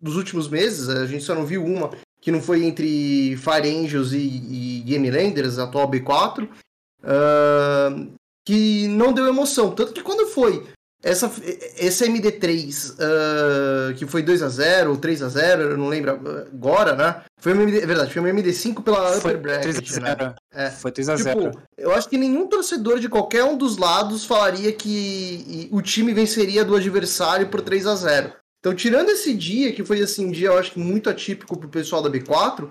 dos 0.00 0.16
últimos 0.16 0.46
meses, 0.46 0.88
a 0.88 1.04
gente 1.06 1.24
só 1.24 1.34
não 1.34 1.44
viu 1.44 1.64
uma, 1.64 1.90
que 2.20 2.30
não 2.30 2.40
foi 2.40 2.64
entre 2.64 3.36
Fire 3.36 3.68
Angels 3.68 4.12
e, 4.12 4.18
e 4.18 4.82
Game 4.84 5.10
Landers, 5.10 5.58
atual 5.58 5.90
B4, 5.90 6.44
uh, 6.44 8.10
que 8.44 8.88
não 8.88 9.12
deu 9.12 9.26
emoção. 9.26 9.70
Tanto 9.70 9.92
que 9.92 10.02
quando 10.02 10.26
foi 10.28 10.66
essa, 11.02 11.32
esse 11.78 12.06
MD3, 12.06 12.92
uh, 12.92 13.94
que 13.94 14.06
foi 14.06 14.22
2 14.22 14.42
a 14.42 14.48
0 14.50 14.90
ou 14.90 14.96
3 14.98 15.22
a 15.22 15.28
0 15.28 15.62
eu 15.62 15.78
não 15.78 15.88
lembro 15.88 16.10
agora, 16.10 16.94
né? 16.94 17.22
Foi 17.38 17.54
uma 17.54 17.62
MD, 17.62 17.80
é 17.80 17.86
verdade, 17.86 18.12
foi 18.12 18.20
uma 18.20 18.28
MD5 18.28 18.82
pela 18.82 19.12
foi 19.12 19.32
Upper 19.32 19.40
Bracket, 19.40 19.76
3 19.76 19.78
a 19.78 20.14
0. 20.14 20.24
Né? 20.24 20.34
É. 20.52 20.70
Foi 20.70 20.92
3 20.92 21.08
a 21.08 21.16
tipo, 21.16 21.40
0. 21.40 21.62
Eu 21.78 21.92
acho 21.92 22.06
que 22.06 22.18
nenhum 22.18 22.46
torcedor 22.46 23.00
de 23.00 23.08
qualquer 23.08 23.44
um 23.44 23.56
dos 23.56 23.78
lados 23.78 24.26
falaria 24.26 24.70
que 24.74 25.70
o 25.72 25.80
time 25.80 26.12
venceria 26.12 26.66
do 26.66 26.76
adversário 26.76 27.48
por 27.48 27.62
3 27.62 27.86
a 27.86 27.94
0 27.94 28.32
então, 28.60 28.74
tirando 28.74 29.08
esse 29.08 29.32
dia, 29.34 29.72
que 29.72 29.82
foi 29.82 30.02
assim, 30.02 30.26
um 30.26 30.30
dia 30.30 30.48
eu 30.48 30.58
acho 30.58 30.72
que 30.72 30.78
muito 30.78 31.08
atípico 31.08 31.58
pro 31.58 31.68
pessoal 31.68 32.02
da 32.02 32.10
B4, 32.10 32.70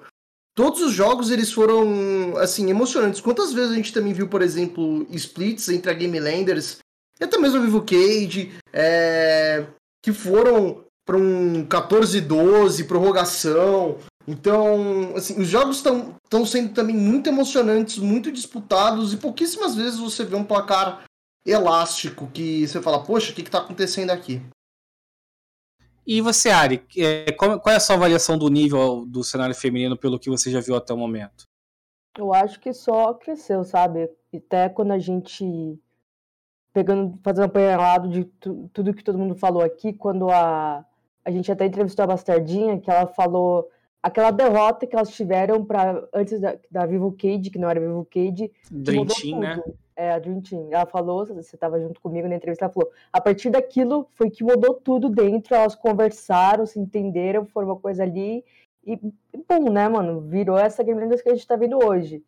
todos 0.55 0.81
os 0.81 0.93
jogos 0.93 1.31
eles 1.31 1.51
foram 1.51 2.37
assim 2.37 2.69
emocionantes. 2.69 3.19
Quantas 3.19 3.51
vezes 3.51 3.71
a 3.71 3.75
gente 3.75 3.91
também 3.91 4.13
viu, 4.13 4.27
por 4.27 4.43
exemplo, 4.43 5.07
splits 5.09 5.67
entre 5.69 5.89
a 5.89 5.93
Game 5.95 6.19
Landers 6.19 6.77
e 7.19 7.23
até 7.23 7.37
mesmo 7.39 7.57
a 7.57 7.61
Vivo 7.61 7.81
Cage, 7.81 8.53
é, 8.71 9.65
que 10.01 10.13
foram 10.13 10.85
para 11.05 11.17
um 11.17 11.65
14-12, 11.65 12.87
prorrogação. 12.87 13.97
Então, 14.27 15.13
assim, 15.15 15.41
os 15.41 15.47
jogos 15.47 15.77
estão 15.77 16.45
sendo 16.45 16.71
também 16.71 16.95
muito 16.95 17.27
emocionantes, 17.27 17.97
muito 17.97 18.31
disputados, 18.31 19.11
e 19.11 19.17
pouquíssimas 19.17 19.75
vezes 19.75 19.97
você 19.97 20.23
vê 20.23 20.35
um 20.35 20.43
placar 20.43 21.03
elástico 21.43 22.29
que 22.31 22.67
você 22.67 22.79
fala, 22.79 23.03
poxa, 23.03 23.31
o 23.31 23.35
que 23.35 23.41
está 23.41 23.57
acontecendo 23.57 24.11
aqui? 24.11 24.39
E 26.11 26.21
você, 26.21 26.49
Ari, 26.49 26.83
é, 26.97 27.31
qual, 27.33 27.61
é 27.67 27.75
a 27.75 27.79
sua 27.79 27.95
avaliação 27.95 28.35
do 28.35 28.49
nível 28.49 29.05
do 29.05 29.23
cenário 29.23 29.53
feminino 29.53 29.95
pelo 29.95 30.17
que 30.17 30.27
você 30.27 30.49
já 30.49 30.59
viu 30.59 30.75
até 30.75 30.91
o 30.91 30.97
momento? 30.97 31.43
Eu 32.17 32.33
acho 32.33 32.59
que 32.59 32.73
só 32.73 33.13
cresceu, 33.13 33.63
sabe? 33.63 34.09
Até 34.35 34.69
quando 34.69 34.91
a 34.91 34.97
gente 34.97 35.79
pegando, 36.73 37.15
fazendo 37.21 37.43
um 37.43 37.45
apanhado 37.45 38.09
de 38.09 38.23
tu, 38.25 38.67
tudo 38.73 38.91
que 38.91 39.03
todo 39.03 39.19
mundo 39.19 39.35
falou 39.35 39.61
aqui, 39.61 39.93
quando 39.93 40.31
a 40.31 40.83
a 41.23 41.29
gente 41.29 41.51
até 41.51 41.67
entrevistou 41.67 42.01
a 42.01 42.07
Bastardinha, 42.07 42.79
que 42.79 42.89
ela 42.89 43.05
falou 43.05 43.69
aquela 44.01 44.31
derrota 44.31 44.87
que 44.87 44.95
elas 44.95 45.11
tiveram 45.11 45.63
para 45.63 46.07
antes 46.11 46.41
da, 46.41 46.57
da 46.71 46.87
Vivo 46.87 47.11
Cage, 47.11 47.51
que 47.51 47.59
não 47.59 47.69
era 47.69 47.79
Vivo 47.79 48.07
Cage, 48.09 48.51
Dream 48.71 49.05
Team, 49.05 49.39
né? 49.39 49.61
É, 49.99 50.11
a 50.11 50.19
Dream 50.19 50.39
Team. 50.39 50.69
Ela 50.71 50.85
falou, 50.85 51.25
você 51.25 51.57
estava 51.57 51.77
junto 51.77 51.99
comigo 51.99 52.25
na 52.25 52.35
entrevista, 52.35 52.63
ela 52.63 52.73
falou, 52.73 52.89
a 53.11 53.19
partir 53.19 53.49
daquilo 53.49 54.07
foi 54.11 54.29
que 54.29 54.45
mudou 54.45 54.75
tudo 54.75 55.09
dentro, 55.09 55.53
elas 55.53 55.75
conversaram, 55.75 56.65
se 56.65 56.79
entenderam, 56.79 57.45
foi 57.45 57.65
uma 57.65 57.75
coisa 57.75 58.03
ali, 58.03 58.45
e, 58.85 58.95
bom, 59.45 59.69
né, 59.69 59.89
mano, 59.89 60.21
virou 60.21 60.57
essa 60.57 60.83
Game 60.83 61.01
Landers 61.01 61.21
que 61.21 61.27
a 61.27 61.35
gente 61.35 61.45
tá 61.45 61.57
vendo 61.57 61.77
hoje. 61.83 62.23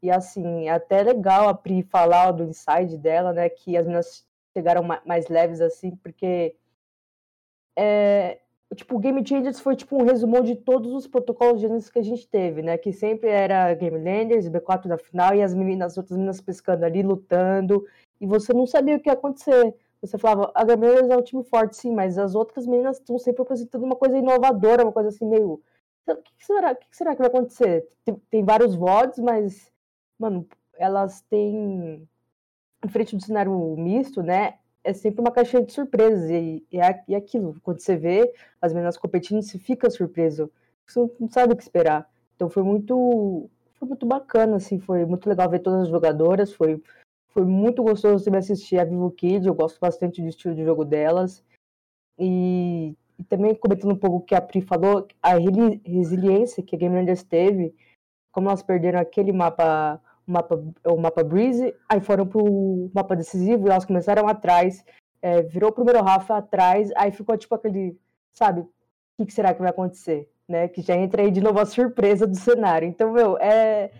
E 0.00 0.08
assim, 0.08 0.68
é 0.68 0.70
até 0.70 1.02
legal 1.02 1.48
a 1.48 1.54
Pri 1.54 1.82
falar 1.82 2.30
do 2.30 2.44
inside 2.44 2.96
dela, 2.96 3.32
né, 3.32 3.48
que 3.48 3.76
as 3.76 3.84
meninas 3.84 4.24
chegaram 4.56 4.84
mais 5.04 5.26
leves 5.28 5.60
assim, 5.60 5.96
porque 5.96 6.54
é, 7.76 8.38
tipo, 8.74 8.96
o 8.96 8.98
Game 8.98 9.26
Changers 9.26 9.60
foi 9.60 9.76
tipo 9.76 9.96
um 9.96 10.04
resumão 10.04 10.42
de 10.42 10.56
todos 10.56 10.92
os 10.92 11.06
protocolos 11.06 11.60
de 11.60 11.66
anúncios 11.66 11.90
que 11.90 11.98
a 11.98 12.02
gente 12.02 12.26
teve, 12.28 12.62
né? 12.62 12.76
Que 12.76 12.92
sempre 12.92 13.28
era 13.28 13.72
Game 13.74 13.96
Landers, 13.96 14.48
B4 14.48 14.88
da 14.88 14.98
final 14.98 15.34
e 15.34 15.42
as 15.42 15.54
meninas, 15.54 15.92
as 15.92 15.98
outras 15.98 16.16
meninas 16.16 16.40
pescando 16.40 16.84
ali, 16.84 17.02
lutando, 17.02 17.86
e 18.20 18.26
você 18.26 18.52
não 18.52 18.66
sabia 18.66 18.96
o 18.96 19.00
que 19.00 19.08
ia 19.08 19.12
acontecer. 19.12 19.74
Você 20.00 20.18
falava, 20.18 20.50
a 20.54 20.64
Game 20.64 20.86
Landers 20.86 21.10
é 21.10 21.16
um 21.16 21.22
time 21.22 21.44
forte, 21.44 21.76
sim, 21.76 21.92
mas 21.92 22.18
as 22.18 22.34
outras 22.34 22.66
meninas 22.66 22.98
estão 22.98 23.18
sempre 23.18 23.42
apresentando 23.42 23.84
uma 23.84 23.96
coisa 23.96 24.18
inovadora, 24.18 24.82
uma 24.82 24.92
coisa 24.92 25.08
assim 25.10 25.26
meio. 25.26 25.60
O 26.08 26.16
que, 26.16 26.46
será, 26.46 26.72
o 26.72 26.76
que 26.76 26.96
será 26.96 27.12
que 27.12 27.18
vai 27.18 27.28
acontecer? 27.28 27.88
Tem, 28.04 28.14
tem 28.30 28.44
vários 28.44 28.74
VODs, 28.74 29.18
mas, 29.18 29.72
mano, 30.18 30.46
elas 30.76 31.22
têm. 31.22 32.06
Em 32.84 32.88
frente 32.88 33.16
do 33.16 33.22
cenário 33.22 33.52
misto, 33.76 34.22
né? 34.22 34.58
É 34.86 34.92
sempre 34.92 35.20
uma 35.20 35.32
caixinha 35.32 35.64
de 35.64 35.72
surpresas. 35.72 36.30
E, 36.30 36.64
e, 36.70 36.78
e 37.08 37.14
aquilo, 37.14 37.56
quando 37.62 37.80
você 37.80 37.96
vê 37.96 38.32
as 38.62 38.72
meninas 38.72 38.96
competindo, 38.96 39.42
você 39.42 39.58
fica 39.58 39.90
surpreso. 39.90 40.50
Você 40.86 41.00
não 41.18 41.28
sabe 41.28 41.52
o 41.52 41.56
que 41.56 41.62
esperar. 41.64 42.08
Então 42.36 42.48
foi 42.48 42.62
muito, 42.62 43.50
foi 43.74 43.88
muito 43.88 44.06
bacana, 44.06 44.56
assim, 44.56 44.78
foi 44.78 45.04
muito 45.04 45.28
legal 45.28 45.50
ver 45.50 45.58
todas 45.58 45.82
as 45.82 45.88
jogadoras, 45.88 46.52
foi, 46.52 46.80
foi 47.30 47.44
muito 47.44 47.82
gostoso 47.82 48.24
também 48.24 48.38
assistir 48.38 48.78
a 48.78 48.84
Vivo 48.84 49.10
Kid, 49.10 49.46
eu 49.46 49.54
gosto 49.54 49.80
bastante 49.80 50.22
do 50.22 50.28
estilo 50.28 50.54
de 50.54 50.64
jogo 50.64 50.84
delas. 50.84 51.42
E, 52.18 52.94
e 53.18 53.24
também 53.24 53.54
comentando 53.56 53.92
um 53.92 53.98
pouco 53.98 54.18
o 54.18 54.22
que 54.22 54.34
a 54.36 54.40
Pri 54.40 54.60
falou, 54.60 55.08
a 55.20 55.32
resiliência 55.84 56.62
que 56.62 56.76
a 56.76 56.78
Game 56.78 56.94
Rangers 56.94 57.24
teve, 57.24 57.74
como 58.30 58.48
elas 58.48 58.62
perderam 58.62 59.00
aquele 59.00 59.32
mapa 59.32 60.00
o 60.26 60.32
mapa, 60.32 60.64
o 60.86 60.96
mapa 60.96 61.22
Breeze, 61.24 61.74
aí 61.88 62.00
foram 62.00 62.26
pro 62.26 62.90
mapa 62.94 63.14
decisivo 63.14 63.68
elas 63.68 63.84
começaram 63.84 64.28
atrás, 64.28 64.84
é, 65.22 65.42
virou 65.42 65.70
o 65.70 65.72
primeiro 65.72 66.02
Rafa 66.02 66.36
atrás, 66.36 66.90
aí 66.96 67.10
ficou 67.12 67.36
tipo 67.36 67.54
aquele, 67.54 67.98
sabe, 68.32 68.60
o 68.60 68.68
que, 69.18 69.26
que, 69.26 69.32
será 69.32 69.54
que 69.54 69.60
vai 69.60 69.70
acontecer? 69.70 70.28
né? 70.48 70.68
Que 70.68 70.82
já 70.82 70.96
entra 70.96 71.22
aí 71.22 71.30
de 71.30 71.40
novo 71.40 71.58
a 71.58 71.66
surpresa 71.66 72.26
do 72.26 72.36
cenário. 72.36 72.88
Então, 72.88 73.12
meu, 73.12 73.36
é, 73.38 73.90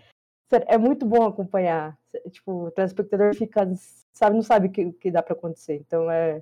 é 0.51 0.77
muito 0.77 1.05
bom 1.05 1.25
acompanhar. 1.25 1.97
Tipo, 2.31 2.67
o 2.67 2.71
telespectador 2.71 3.35
fica, 3.35 3.69
sabe, 4.13 4.35
não 4.35 4.41
sabe 4.41 4.67
o 4.67 4.71
que, 4.71 4.91
que 4.93 5.11
dá 5.11 5.21
para 5.21 5.33
acontecer. 5.33 5.75
Então, 5.75 6.09
é, 6.09 6.37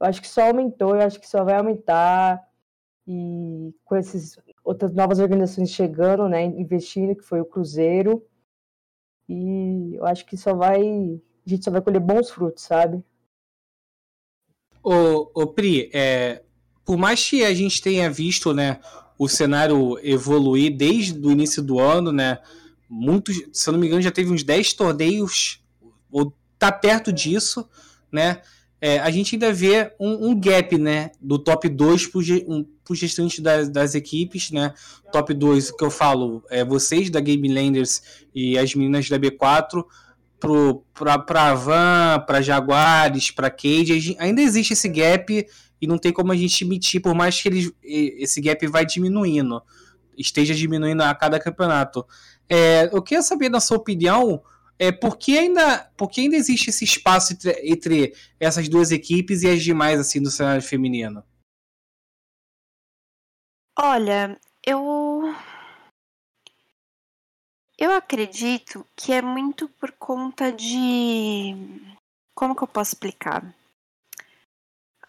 eu 0.00 0.06
acho 0.06 0.20
que 0.20 0.28
só 0.28 0.42
aumentou, 0.46 0.94
eu 0.94 1.02
acho 1.02 1.20
que 1.20 1.28
só 1.28 1.44
vai 1.44 1.54
aumentar. 1.54 2.46
E 3.08 3.72
com 3.84 3.94
essas 3.94 4.36
outras 4.64 4.92
novas 4.92 5.20
organizações 5.20 5.70
chegando, 5.70 6.28
né, 6.28 6.44
investindo, 6.44 7.14
que 7.14 7.22
foi 7.22 7.40
o 7.40 7.44
Cruzeiro. 7.46 8.24
E 9.28 9.94
eu 9.94 10.06
acho 10.06 10.24
que 10.24 10.36
só 10.36 10.54
vai, 10.54 10.80
a 10.80 11.48
gente 11.48 11.64
só 11.64 11.70
vai 11.70 11.80
colher 11.80 12.00
bons 12.00 12.30
frutos, 12.30 12.64
sabe? 12.64 13.02
Ô, 14.82 15.30
ô 15.34 15.46
Pri, 15.48 15.90
é, 15.92 16.42
por 16.84 16.96
mais 16.96 17.28
que 17.28 17.44
a 17.44 17.52
gente 17.52 17.82
tenha 17.82 18.08
visto, 18.08 18.54
né, 18.54 18.80
o 19.18 19.28
cenário 19.28 19.98
evoluir 20.02 20.76
desde 20.76 21.18
o 21.18 21.30
início 21.30 21.62
do 21.62 21.80
ano, 21.80 22.12
né, 22.12 22.38
muitos, 22.88 23.36
se 23.52 23.68
eu 23.68 23.72
não 23.72 23.80
me 23.80 23.88
engano, 23.88 24.02
já 24.02 24.12
teve 24.12 24.30
uns 24.30 24.44
10 24.44 24.74
torneios, 24.74 25.60
ou 26.10 26.32
tá 26.56 26.70
perto 26.70 27.12
disso, 27.12 27.68
né, 28.12 28.40
é, 28.80 28.98
a 28.98 29.10
gente 29.10 29.34
ainda 29.34 29.52
vê 29.52 29.92
um, 29.98 30.30
um, 30.30 30.40
gap, 30.40 30.76
né, 30.76 31.10
do 31.20 31.38
top 31.38 31.68
2 31.68 32.06
para 32.08 32.18
os 32.18 33.00
restantes 33.00 33.40
das, 33.40 33.68
das, 33.68 33.94
equipes, 33.94 34.50
né, 34.50 34.74
top 35.10 35.32
2, 35.32 35.70
que 35.70 35.84
eu 35.84 35.90
falo, 35.90 36.44
é 36.50 36.64
vocês 36.64 37.08
da 37.08 37.20
Game 37.20 37.48
Landers 37.52 38.02
e 38.34 38.58
as 38.58 38.74
meninas 38.74 39.08
da 39.08 39.18
B4, 39.18 39.84
para 40.94 41.54
Van, 41.54 42.24
para 42.26 42.42
Jaguares, 42.42 43.30
para 43.30 43.50
Cade, 43.50 44.14
ainda 44.18 44.42
existe 44.42 44.74
esse 44.74 44.88
gap 44.88 45.46
e 45.80 45.86
não 45.86 45.98
tem 45.98 46.12
como 46.12 46.32
a 46.32 46.36
gente 46.36 46.62
emitir, 46.62 47.00
por 47.00 47.14
mais 47.14 47.40
que 47.40 47.48
ele, 47.48 47.74
esse 47.82 48.40
gap 48.42 48.66
vai 48.66 48.84
diminuindo, 48.84 49.62
esteja 50.16 50.54
diminuindo 50.54 51.02
a 51.02 51.14
cada 51.14 51.40
campeonato. 51.40 52.04
É, 52.48 52.90
eu 52.92 53.02
queria 53.02 53.22
saber, 53.22 53.48
na 53.48 53.60
sua 53.60 53.78
opinião, 53.78 54.42
é, 54.78 54.92
por, 54.92 55.16
que 55.16 55.38
ainda, 55.38 55.90
por 55.96 56.10
que 56.10 56.22
ainda 56.22 56.36
existe 56.36 56.70
esse 56.70 56.84
espaço 56.84 57.32
entre, 57.32 57.52
entre 57.62 58.14
essas 58.38 58.68
duas 58.68 58.90
equipes 58.90 59.42
e 59.42 59.48
as 59.48 59.62
demais 59.62 59.98
assim 59.98 60.22
do 60.22 60.30
cenário 60.30 60.62
feminino? 60.62 61.24
Olha, 63.78 64.38
eu 64.64 65.34
eu 67.78 67.92
acredito 67.92 68.86
que 68.96 69.12
é 69.12 69.20
muito 69.20 69.68
por 69.68 69.92
conta 69.92 70.50
de 70.50 71.54
como 72.34 72.56
que 72.56 72.62
eu 72.62 72.68
posso 72.68 72.94
explicar? 72.94 73.44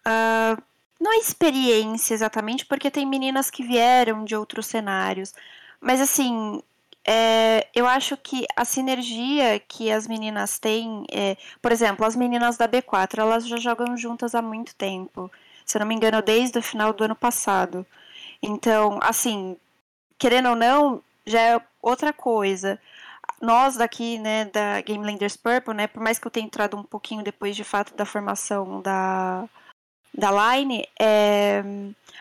Uh, 0.06 0.62
não 1.00 1.12
é 1.12 1.18
experiência 1.18 2.14
exatamente, 2.14 2.66
porque 2.66 2.90
tem 2.90 3.06
meninas 3.06 3.50
que 3.50 3.62
vieram 3.62 4.24
de 4.24 4.34
outros 4.34 4.66
cenários, 4.66 5.34
mas 5.80 6.00
assim, 6.00 6.62
é, 7.10 7.66
eu 7.74 7.86
acho 7.86 8.18
que 8.18 8.44
a 8.54 8.66
sinergia 8.66 9.58
que 9.60 9.90
as 9.90 10.06
meninas 10.06 10.58
têm, 10.58 11.06
é, 11.10 11.38
por 11.62 11.72
exemplo, 11.72 12.04
as 12.04 12.14
meninas 12.14 12.58
da 12.58 12.68
B4, 12.68 13.20
elas 13.20 13.48
já 13.48 13.56
jogam 13.56 13.96
juntas 13.96 14.34
há 14.34 14.42
muito 14.42 14.74
tempo. 14.74 15.30
Se 15.64 15.78
eu 15.78 15.80
não 15.80 15.86
me 15.86 15.94
engano, 15.94 16.20
desde 16.20 16.58
o 16.58 16.62
final 16.62 16.92
do 16.92 17.04
ano 17.04 17.16
passado. 17.16 17.86
Então, 18.42 18.98
assim, 19.02 19.56
querendo 20.18 20.50
ou 20.50 20.56
não, 20.56 21.02
já 21.26 21.40
é 21.40 21.60
outra 21.82 22.12
coisa. 22.12 22.78
Nós 23.40 23.76
daqui, 23.76 24.18
né, 24.18 24.44
da 24.46 24.82
Game 24.82 25.04
Landers 25.04 25.36
Purple, 25.36 25.74
né, 25.74 25.86
por 25.86 26.02
mais 26.02 26.18
que 26.18 26.26
eu 26.26 26.30
tenha 26.30 26.46
entrado 26.46 26.76
um 26.76 26.82
pouquinho 26.82 27.24
depois 27.24 27.56
de 27.56 27.64
fato 27.64 27.94
da 27.96 28.04
formação 28.04 28.82
da, 28.82 29.48
da 30.18 30.56
Line, 30.56 30.84
é, 30.98 31.62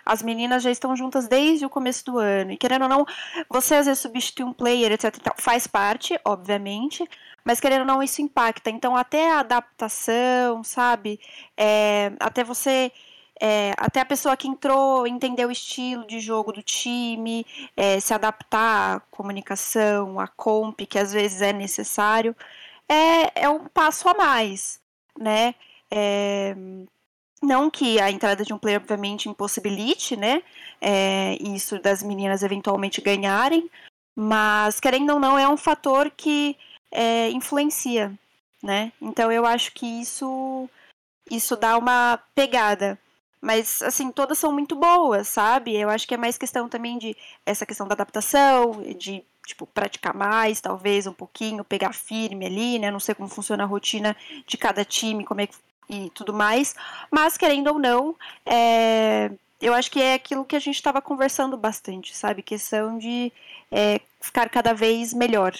as 0.06 0.22
meninas 0.22 0.62
já 0.62 0.70
estão 0.70 0.96
juntas 0.96 1.28
desde 1.28 1.66
o 1.66 1.70
começo 1.70 2.06
do 2.06 2.20
ano. 2.20 2.52
E 2.52 2.58
querendo 2.58 2.84
ou 2.84 2.90
não, 2.90 3.06
você 3.50 3.74
às 3.76 3.88
vezes 3.88 4.02
substitui 4.02 4.46
um 4.46 4.54
player, 4.54 4.92
etc. 4.92 5.16
Faz 5.38 5.66
parte, 5.66 6.18
obviamente, 6.24 7.04
mas 7.44 7.60
querendo 7.60 7.82
ou 7.82 7.88
não, 7.88 8.04
isso 8.04 8.22
impacta. 8.22 8.70
Então, 8.70 8.96
até 8.96 9.32
a 9.32 9.40
adaptação, 9.40 10.64
sabe? 10.64 11.20
É, 11.58 12.12
até 12.20 12.44
você. 12.44 12.92
É, 13.40 13.74
até 13.78 14.00
a 14.02 14.06
pessoa 14.06 14.36
que 14.36 14.48
entrou 14.48 15.06
entender 15.06 15.46
o 15.46 15.52
estilo 15.52 16.08
de 16.08 16.20
jogo 16.20 16.52
do 16.52 16.64
time, 16.64 17.46
é, 17.76 18.00
se 18.00 18.12
adaptar 18.12 18.98
à 18.98 19.00
comunicação, 19.12 20.20
à 20.20 20.28
comp, 20.28 20.80
que 20.88 20.98
às 20.98 21.14
vezes 21.14 21.42
é 21.44 21.54
necessário, 21.54 22.36
é, 22.90 23.44
é 23.44 23.50
um 23.50 23.68
passo 23.68 24.10
a 24.10 24.16
mais, 24.16 24.80
né? 25.20 25.54
Não 27.42 27.70
que 27.70 28.00
a 28.00 28.10
entrada 28.10 28.44
de 28.44 28.54
um 28.54 28.58
player, 28.58 28.82
obviamente, 28.82 29.30
impossibilite, 29.30 30.16
né? 30.16 30.42
É, 30.82 31.38
isso 31.42 31.80
das 31.80 32.02
meninas 32.02 32.44
eventualmente 32.44 33.02
ganharem, 33.02 33.70
mas, 34.16 34.80
querendo 34.80 35.14
ou 35.14 35.20
não, 35.20 35.38
é 35.38 35.48
um 35.48 35.58
fator 35.58 36.10
que 36.10 36.58
é, 36.92 37.30
influencia, 37.30 38.12
né? 38.64 38.92
Então, 39.00 39.32
eu 39.32 39.46
acho 39.46 39.72
que 39.74 39.86
isso, 39.86 40.68
isso 41.30 41.56
dá 41.56 41.78
uma 41.78 42.20
pegada. 42.34 42.98
Mas, 43.40 43.84
assim, 43.84 44.12
todas 44.12 44.40
são 44.40 44.52
muito 44.52 44.76
boas, 44.76 45.28
sabe? 45.28 45.76
Eu 45.76 45.90
acho 45.90 46.08
que 46.08 46.16
é 46.16 46.18
mais 46.18 46.38
questão 46.38 46.68
também 46.68 46.98
de 46.98 47.16
essa 47.46 47.66
questão 47.66 47.88
da 47.88 47.94
adaptação, 47.94 48.82
de, 48.98 49.24
tipo, 49.46 49.68
praticar 49.68 50.16
mais, 50.16 50.60
talvez, 50.60 51.06
um 51.06 51.14
pouquinho, 51.14 51.64
pegar 51.64 51.94
firme 51.94 52.48
ali, 52.48 52.80
né? 52.80 52.90
Não 52.90 53.00
sei 53.00 53.14
como 53.14 53.30
funciona 53.30 53.64
a 53.64 53.68
rotina 53.68 54.18
de 54.48 54.58
cada 54.58 54.84
time, 54.84 55.24
como 55.24 55.42
é 55.42 55.48
que 55.48 55.56
e 55.90 56.10
tudo 56.12 56.34
mais. 56.34 56.76
Mas, 57.12 57.38
querendo 57.38 57.68
ou 57.68 57.80
não, 57.80 58.16
é, 58.46 59.32
eu 59.62 59.74
acho 59.74 59.90
que 59.90 60.02
é 60.02 60.14
aquilo 60.14 60.46
que 60.46 60.56
a 60.56 60.60
gente 60.60 60.76
estava 60.76 61.02
conversando 61.02 61.58
bastante, 61.58 62.16
sabe? 62.16 62.42
Questão 62.42 62.98
de 62.98 63.32
é, 63.72 64.00
ficar 64.22 64.50
cada 64.50 64.74
vez 64.74 65.14
melhor. 65.14 65.54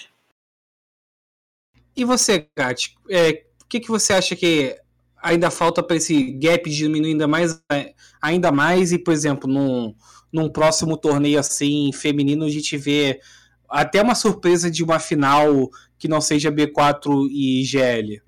E 1.96 2.04
você, 2.04 2.46
Kat, 2.54 2.96
é, 3.10 3.44
o 3.62 3.66
que, 3.68 3.80
que 3.80 3.88
você 3.88 4.12
acha 4.12 4.36
que 4.36 4.78
ainda 5.20 5.50
falta 5.50 5.82
para 5.82 5.96
esse 5.96 6.32
gap 6.32 6.70
diminuir 6.70 7.10
ainda 7.10 7.26
mais, 7.26 7.60
ainda 8.22 8.52
mais 8.52 8.92
e, 8.92 8.98
por 8.98 9.12
exemplo, 9.12 9.50
num, 9.50 9.94
num 10.32 10.48
próximo 10.48 10.96
torneio 10.96 11.40
assim, 11.40 11.90
feminino, 11.92 12.44
a 12.44 12.50
gente 12.50 12.76
vê 12.76 13.20
até 13.68 14.00
uma 14.00 14.14
surpresa 14.14 14.70
de 14.70 14.82
uma 14.82 14.98
final 14.98 15.68
que 15.98 16.08
não 16.08 16.20
seja 16.20 16.52
B4 16.52 17.28
e 17.30 17.64
GL? 17.64 18.22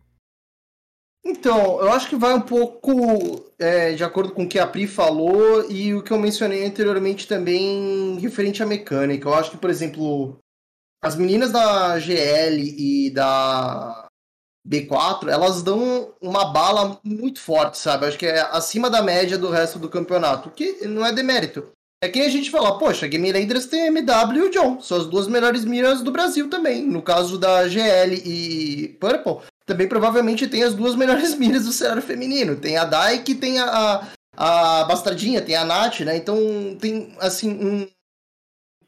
Então, 1.25 1.81
eu 1.81 1.93
acho 1.93 2.09
que 2.09 2.17
vai 2.17 2.33
um 2.35 2.41
pouco 2.41 3.53
é, 3.59 3.93
de 3.93 4.03
acordo 4.03 4.33
com 4.33 4.45
o 4.45 4.49
que 4.49 4.59
a 4.59 4.67
Pri 4.67 4.87
falou 4.87 5.71
e 5.71 5.95
o 5.95 6.03
que 6.03 6.13
eu 6.13 6.19
mencionei 6.19 6.65
anteriormente 6.65 7.29
também 7.29 8.19
referente 8.19 8.63
à 8.63 8.67
mecânica. 8.67 9.29
Eu 9.29 9.35
acho 9.35 9.51
que, 9.51 9.59
por 9.59 9.69
exemplo, 9.69 10.39
as 11.03 11.17
meninas 11.17 11.53
da 11.53 11.99
GL 11.99 12.59
e 12.59 13.11
da 13.11 14.09
B4, 14.67 15.29
elas 15.29 15.63
dão 15.63 16.15
uma 16.21 16.53
bala 16.53 16.99
muito 17.03 17.41
forte, 17.41 17.79
sabe? 17.79 18.05
Eu 18.05 18.09
acho 18.09 18.19
que 18.19 18.27
é 18.27 18.41
acima 18.41 18.89
da 18.89 19.03
média 19.03 19.37
do 19.37 19.51
resto 19.51 19.79
do 19.79 19.89
campeonato, 19.89 20.51
que 20.51 20.87
não 20.87 21.05
é 21.05 21.13
demérito. 21.13 21.71
É 22.03 22.09
que 22.09 22.21
a 22.21 22.29
gente 22.31 22.51
fala, 22.51 22.79
poxa, 22.79 23.07
Game 23.07 23.31
Raiders 23.31 23.67
tem 23.67 23.89
MW 23.89 24.39
e 24.39 24.43
o 24.43 24.51
John, 24.51 24.81
são 24.81 24.97
as 24.97 25.07
duas 25.07 25.29
melhores 25.29 25.67
miras 25.67 26.01
do 26.01 26.11
Brasil 26.11 26.49
também. 26.49 26.87
No 26.87 27.03
caso 27.03 27.39
da 27.39 27.69
GL 27.69 28.15
e 28.25 28.97
Purple, 28.99 29.47
também 29.67 29.89
provavelmente 29.89 30.49
tem 30.49 30.63
as 30.63 30.75
duas 30.75 30.95
melhores 30.97 31.35
miras 31.35 31.65
do 31.65 31.73
cenário 31.73 32.03
feminino. 32.03 32.57
Tem 32.57 32.77
a 32.77 32.85
Dai 32.85 33.23
tem 33.23 33.59
a, 33.59 33.65
a, 34.37 34.81
a 34.81 34.85
Bastardinha, 34.85 35.43
tem 35.43 35.57
a 35.57 35.65
Nath, 35.65 36.01
né? 36.01 36.17
Então 36.17 36.77
tem, 36.81 37.15
assim, 37.19 37.51
um 37.51 37.89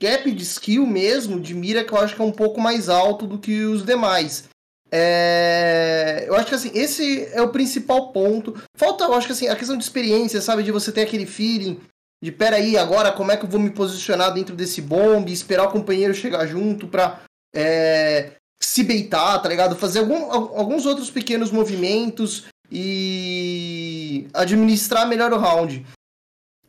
gap 0.01 0.31
de 0.31 0.43
skill 0.43 0.87
mesmo, 0.87 1.39
de 1.39 1.55
mira, 1.55 1.85
que 1.85 1.93
eu 1.93 1.99
acho 1.99 2.17
que 2.17 2.23
é 2.23 2.25
um 2.25 2.33
pouco 2.33 2.61
mais 2.61 2.89
alto 2.89 3.27
do 3.27 3.39
que 3.39 3.65
os 3.65 3.85
demais. 3.85 4.49
É... 4.91 6.25
Eu 6.27 6.35
acho 6.35 6.47
que 6.49 6.55
assim, 6.55 6.71
esse 6.75 7.25
é 7.33 7.41
o 7.41 7.51
principal 7.51 8.13
ponto. 8.13 8.61
Falta, 8.77 9.05
eu 9.05 9.15
acho 9.15 9.27
que 9.27 9.33
assim, 9.33 9.49
a 9.49 9.57
questão 9.57 9.77
de 9.77 9.85
experiência, 9.85 10.41
sabe? 10.41 10.63
De 10.63 10.73
você 10.73 10.91
ter 10.91 11.03
aquele 11.03 11.25
feeling 11.25 11.81
de 12.23 12.31
peraí, 12.31 12.77
agora 12.77 13.11
como 13.11 13.33
é 13.33 13.37
que 13.37 13.45
eu 13.45 13.49
vou 13.49 13.61
me 13.61 13.71
posicionar 13.71 14.33
dentro 14.33 14.55
desse 14.55 14.81
bombe, 14.81 15.33
esperar 15.33 15.65
o 15.65 15.73
companheiro 15.73 16.15
chegar 16.15 16.47
junto 16.47 16.87
pra 16.87 17.21
é, 17.53 18.33
se 18.65 18.83
beitar, 18.83 19.41
tá 19.41 19.49
ligado? 19.49 19.77
Fazer 19.77 20.01
algum, 20.01 20.31
alguns 20.31 20.87
outros 20.87 21.11
pequenos 21.11 21.51
movimentos 21.51 22.45
e 22.71 24.27
administrar 24.33 25.07
melhor 25.07 25.33
o 25.33 25.39
round. 25.39 25.85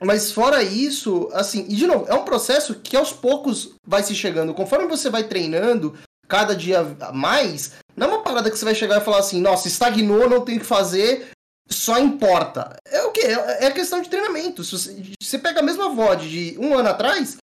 Mas 0.02 0.32
fora 0.32 0.62
isso, 0.62 1.30
assim, 1.34 1.66
e 1.70 1.76
de 1.76 1.88
novo, 1.88 2.06
é 2.10 2.14
um 2.14 2.26
processo 2.26 2.76
que 2.76 2.98
aos 2.98 3.14
poucos 3.14 3.76
vai 3.88 4.04
se 4.04 4.14
chegando. 4.14 4.54
Conforme 4.54 4.88
você 4.88 5.10
vai 5.10 5.24
treinando, 5.24 5.98
cada 6.28 6.56
dia 6.56 6.84
mais, 7.14 7.74
não 7.96 8.08
é 8.08 8.10
uma 8.10 8.24
parada 8.24 8.50
que 8.52 8.58
você 8.58 8.66
vai 8.66 8.76
chegar 8.76 9.00
e 9.00 9.06
falar 9.06 9.20
assim, 9.20 9.40
nossa, 9.40 9.68
estagnou, 9.68 10.30
não 10.30 10.42
tem 10.42 10.58
o 10.58 10.60
que 10.60 10.66
fazer, 10.66 11.30
só 11.70 12.00
importa. 12.00 12.76
É 12.86 13.04
o 13.04 13.12
quê? 13.12 13.22
É, 13.22 13.66
é 13.66 13.72
questão 13.72 14.02
de 14.02 14.10
treinamento. 14.10 14.64
Se 14.64 14.72
você, 14.72 15.04
você 15.22 15.40
pega 15.40 15.62
a 15.62 15.64
mesma 15.64 15.90
VOD 15.90 16.30
de 16.30 16.60
um 16.60 16.78
ano 16.78 16.90
atrás, 16.90 17.38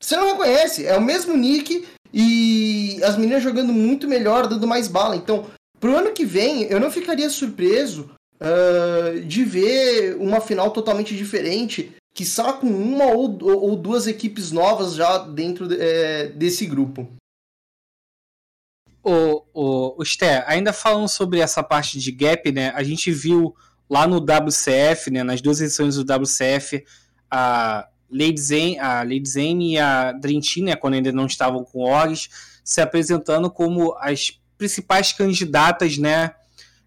você 0.00 0.16
não 0.16 0.26
reconhece. 0.26 0.86
É 0.86 0.96
o 0.96 1.02
mesmo 1.02 1.36
nick, 1.36 1.86
e 2.12 3.00
as 3.02 3.16
meninas 3.16 3.42
jogando 3.42 3.72
muito 3.72 4.08
melhor, 4.08 4.46
dando 4.46 4.66
mais 4.66 4.88
bala. 4.88 5.16
Então, 5.16 5.46
pro 5.78 5.96
ano 5.96 6.12
que 6.12 6.24
vem, 6.24 6.64
eu 6.64 6.80
não 6.80 6.90
ficaria 6.90 7.28
surpreso 7.28 8.10
uh, 8.40 9.20
de 9.20 9.44
ver 9.44 10.16
uma 10.16 10.40
final 10.40 10.70
totalmente 10.70 11.16
diferente. 11.16 11.94
que 12.14 12.24
só 12.24 12.54
com 12.54 12.66
uma 12.66 13.04
ou, 13.06 13.38
ou, 13.42 13.76
duas 13.76 14.08
equipes 14.08 14.50
novas 14.50 14.94
já 14.94 15.18
dentro 15.18 15.68
é, 15.70 16.26
desse 16.26 16.66
grupo. 16.66 17.08
O, 19.04 19.44
o, 19.54 20.02
o 20.02 20.04
Sté, 20.04 20.44
ainda 20.48 20.72
falando 20.72 21.08
sobre 21.08 21.38
essa 21.38 21.62
parte 21.62 21.96
de 21.96 22.10
gap, 22.10 22.50
né? 22.50 22.72
A 22.74 22.82
gente 22.82 23.12
viu 23.12 23.54
lá 23.88 24.04
no 24.04 24.16
WCF, 24.16 25.12
né? 25.12 25.22
Nas 25.22 25.40
duas 25.40 25.60
edições 25.60 25.94
do 25.94 26.02
WCF, 26.02 26.84
a 27.30 27.88
Lady 28.10 28.40
Zen, 28.40 28.78
a 28.78 29.02
Lady 29.02 29.28
Zen 29.28 29.72
e 29.72 29.78
a 29.78 30.12
Dream 30.12 30.40
Team, 30.40 30.66
né? 30.66 30.76
Quando 30.76 30.94
ainda 30.94 31.12
não 31.12 31.26
estavam 31.26 31.64
com 31.64 31.80
orgs, 31.80 32.28
se 32.64 32.80
apresentando 32.80 33.50
como 33.50 33.94
as 33.98 34.40
principais 34.56 35.12
candidatas, 35.12 35.98
né? 35.98 36.32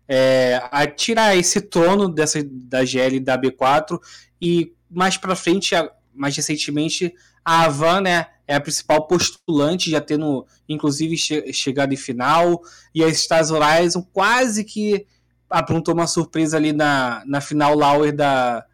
É, 0.07 0.61
a 0.71 0.85
tirar 0.87 1.37
esse 1.37 1.61
trono 1.61 2.09
dessa, 2.09 2.39
da 2.43 2.83
GL 2.83 3.19
da 3.21 3.37
B4 3.37 3.99
e 4.41 4.73
mais 4.89 5.15
para 5.15 5.35
frente, 5.35 5.73
mais 6.13 6.35
recentemente, 6.35 7.13
a 7.45 7.63
Avan, 7.63 8.01
né? 8.01 8.27
é 8.51 8.55
a 8.55 8.59
principal 8.59 9.07
postulante, 9.07 9.89
já 9.89 10.01
tendo 10.01 10.45
inclusive 10.67 11.15
che 11.15 11.53
chegado 11.53 11.93
em 11.93 11.97
final, 11.97 12.61
e 12.93 13.01
a 13.01 13.07
Stars 13.07 13.49
Horizon 13.49 14.05
quase 14.11 14.65
que 14.65 15.07
aprontou 15.49 15.93
uma 15.93 16.05
surpresa 16.05 16.57
ali 16.57 16.73
na, 16.73 17.23
na 17.25 17.39
final 17.39 17.73
Lauer 17.75 18.13
da, 18.13 18.65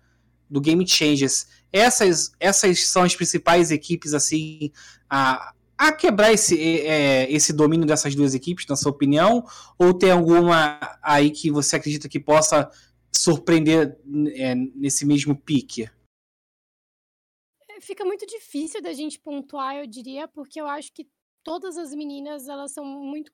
do 0.49 0.59
Game 0.59 0.85
Changers. 0.87 1.45
Essas, 1.77 2.31
essas 2.39 2.87
são 2.87 3.03
as 3.03 3.15
principais 3.15 3.71
equipes 3.71 4.13
assim 4.13 4.71
a, 5.09 5.53
a 5.77 5.91
quebrar 5.91 6.33
esse, 6.33 6.59
é, 6.59 7.31
esse 7.31 7.53
domínio 7.53 7.85
dessas 7.85 8.15
duas 8.15 8.33
equipes, 8.33 8.65
na 8.67 8.75
sua 8.75 8.91
opinião? 8.91 9.45
Ou 9.77 9.93
tem 9.93 10.11
alguma 10.11 10.79
aí 11.01 11.29
que 11.29 11.51
você 11.51 11.75
acredita 11.75 12.09
que 12.09 12.19
possa 12.19 12.69
surpreender 13.13 13.97
é, 14.33 14.55
nesse 14.55 15.05
mesmo 15.05 15.35
pique? 15.35 15.89
fica 17.79 18.03
muito 18.03 18.25
difícil 18.25 18.81
da 18.81 18.91
gente 18.91 19.19
pontuar, 19.19 19.75
eu 19.75 19.87
diria, 19.87 20.27
porque 20.27 20.59
eu 20.59 20.67
acho 20.67 20.91
que 20.91 21.07
todas 21.47 21.77
as 21.77 21.95
meninas 21.95 22.49
elas 22.49 22.73
são 22.73 22.83
muito 22.83 23.31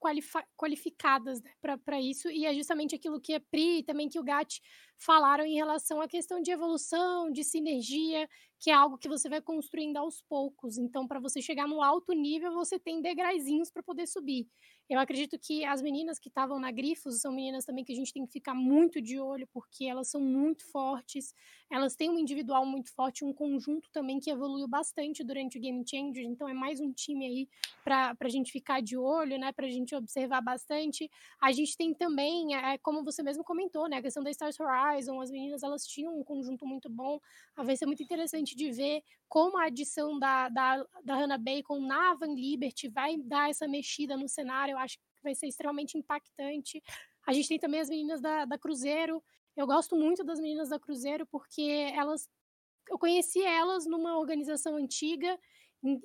qualificadas 0.56 1.42
né, 1.42 1.50
para 1.84 2.00
isso 2.00 2.30
e 2.30 2.46
é 2.46 2.54
justamente 2.54 2.94
aquilo 2.94 3.20
que 3.20 3.34
a 3.34 3.40
Pri 3.40 3.80
e 3.80 3.84
também 3.84 4.08
que 4.08 4.20
o 4.20 4.24
Gat 4.24 4.62
falaram 5.00 5.44
em 5.44 5.56
relação 5.56 6.00
à 6.00 6.08
questão 6.08 6.40
de 6.40 6.52
evolução, 6.52 7.32
de 7.32 7.44
sinergia, 7.44 8.30
que 8.60 8.70
é 8.70 8.74
algo 8.74 9.00
que 9.00 9.10
você 9.10 9.28
vai 9.28 9.42
construindo 9.42 9.98
aos 9.98 10.22
poucos. 10.22 10.78
Então, 10.78 11.08
para 11.08 11.20
você 11.20 11.42
chegar 11.42 11.68
no 11.68 11.82
alto 11.82 12.14
nível, 12.14 12.54
você 12.54 12.78
tem 12.78 13.02
degraizinhos 13.02 13.72
para 13.72 13.82
poder 13.82 14.06
subir. 14.06 14.48
Eu 14.90 15.00
acredito 15.00 15.40
que 15.40 15.64
as 15.64 15.82
meninas 15.82 16.20
que 16.20 16.28
estavam 16.28 16.60
na 16.60 16.70
Grifos 16.70 17.22
são 17.22 17.32
meninas 17.32 17.66
também 17.66 17.86
que 17.86 17.94
a 17.94 17.96
gente 17.96 18.12
tem 18.12 18.26
que 18.26 18.34
ficar 18.34 18.54
muito 18.54 19.02
de 19.02 19.18
olho, 19.20 19.48
porque 19.54 19.86
elas 19.86 20.10
são 20.10 20.20
muito 20.20 20.66
fortes, 20.70 21.34
elas 21.72 21.96
têm 21.96 22.10
um 22.10 22.20
individual 22.20 22.66
muito 22.66 22.94
forte, 22.94 23.24
um 23.24 23.34
conjunto 23.34 23.90
também 23.92 24.20
que 24.20 24.30
evoluiu 24.30 24.68
bastante 24.68 25.24
durante 25.24 25.58
o 25.58 25.62
Game 25.62 25.84
Changer, 25.88 26.26
então 26.26 26.48
é 26.50 26.54
mais 26.54 26.82
um 26.82 26.92
time 26.92 27.26
aí 27.26 27.50
para 27.84 28.16
a 28.20 28.30
gente 28.30 28.52
ficar 28.52 28.82
de 28.82 28.98
olho, 28.98 29.38
né, 29.38 29.52
para 29.52 29.66
a 29.66 29.70
gente 29.70 29.96
observar 29.96 30.42
bastante. 30.42 31.10
A 31.42 31.52
gente 31.52 31.76
tem 31.78 31.94
também, 31.94 32.56
é, 32.56 32.78
como 32.78 33.04
você 33.04 33.24
mesmo 33.24 33.44
comentou, 33.44 33.88
né, 33.88 33.98
a 33.98 34.02
questão 34.02 34.22
da 34.22 34.32
Stars 34.32 34.60
Horizon, 34.60 35.20
as 35.22 35.32
meninas 35.32 35.64
elas 35.64 35.86
tinham 35.86 36.18
um 36.20 36.24
conjunto 36.24 36.66
muito 36.66 36.90
bom, 36.90 37.20
vai 37.56 37.76
ser 37.76 37.86
muito 37.86 38.04
interessante 38.04 38.56
de 38.56 38.72
ver 38.72 39.02
como 39.28 39.58
a 39.58 39.66
adição 39.66 40.20
da, 40.20 40.48
da, 40.50 40.86
da 41.04 41.16
Hannah 41.16 41.38
Bacon 41.38 41.80
na 41.80 42.14
Van 42.14 42.36
Liberty 42.36 42.88
vai 42.88 43.18
dar 43.18 43.50
essa 43.50 43.68
mexida 43.68 44.16
no 44.16 44.28
cenário, 44.28 44.73
eu 44.74 44.78
acho 44.78 44.98
que 44.98 45.24
vai 45.24 45.34
ser 45.36 45.48
extremamente 45.48 45.98
impactante. 45.98 46.82
A 47.26 47.34
gente 47.34 47.48
tem 47.48 47.60
também 47.60 47.80
as 47.80 47.90
meninas 47.90 48.22
da, 48.22 48.46
da 48.46 48.58
Cruzeiro. 48.58 49.24
Eu 49.56 49.66
gosto 49.66 49.96
muito 49.96 50.24
das 50.24 50.40
meninas 50.40 50.70
da 50.70 50.80
Cruzeiro 50.80 51.26
porque 51.28 51.92
elas. 51.96 52.28
Eu 52.90 53.00
conheci 53.00 53.42
elas 53.42 53.86
numa 53.86 54.18
organização 54.18 54.76
antiga 54.76 55.40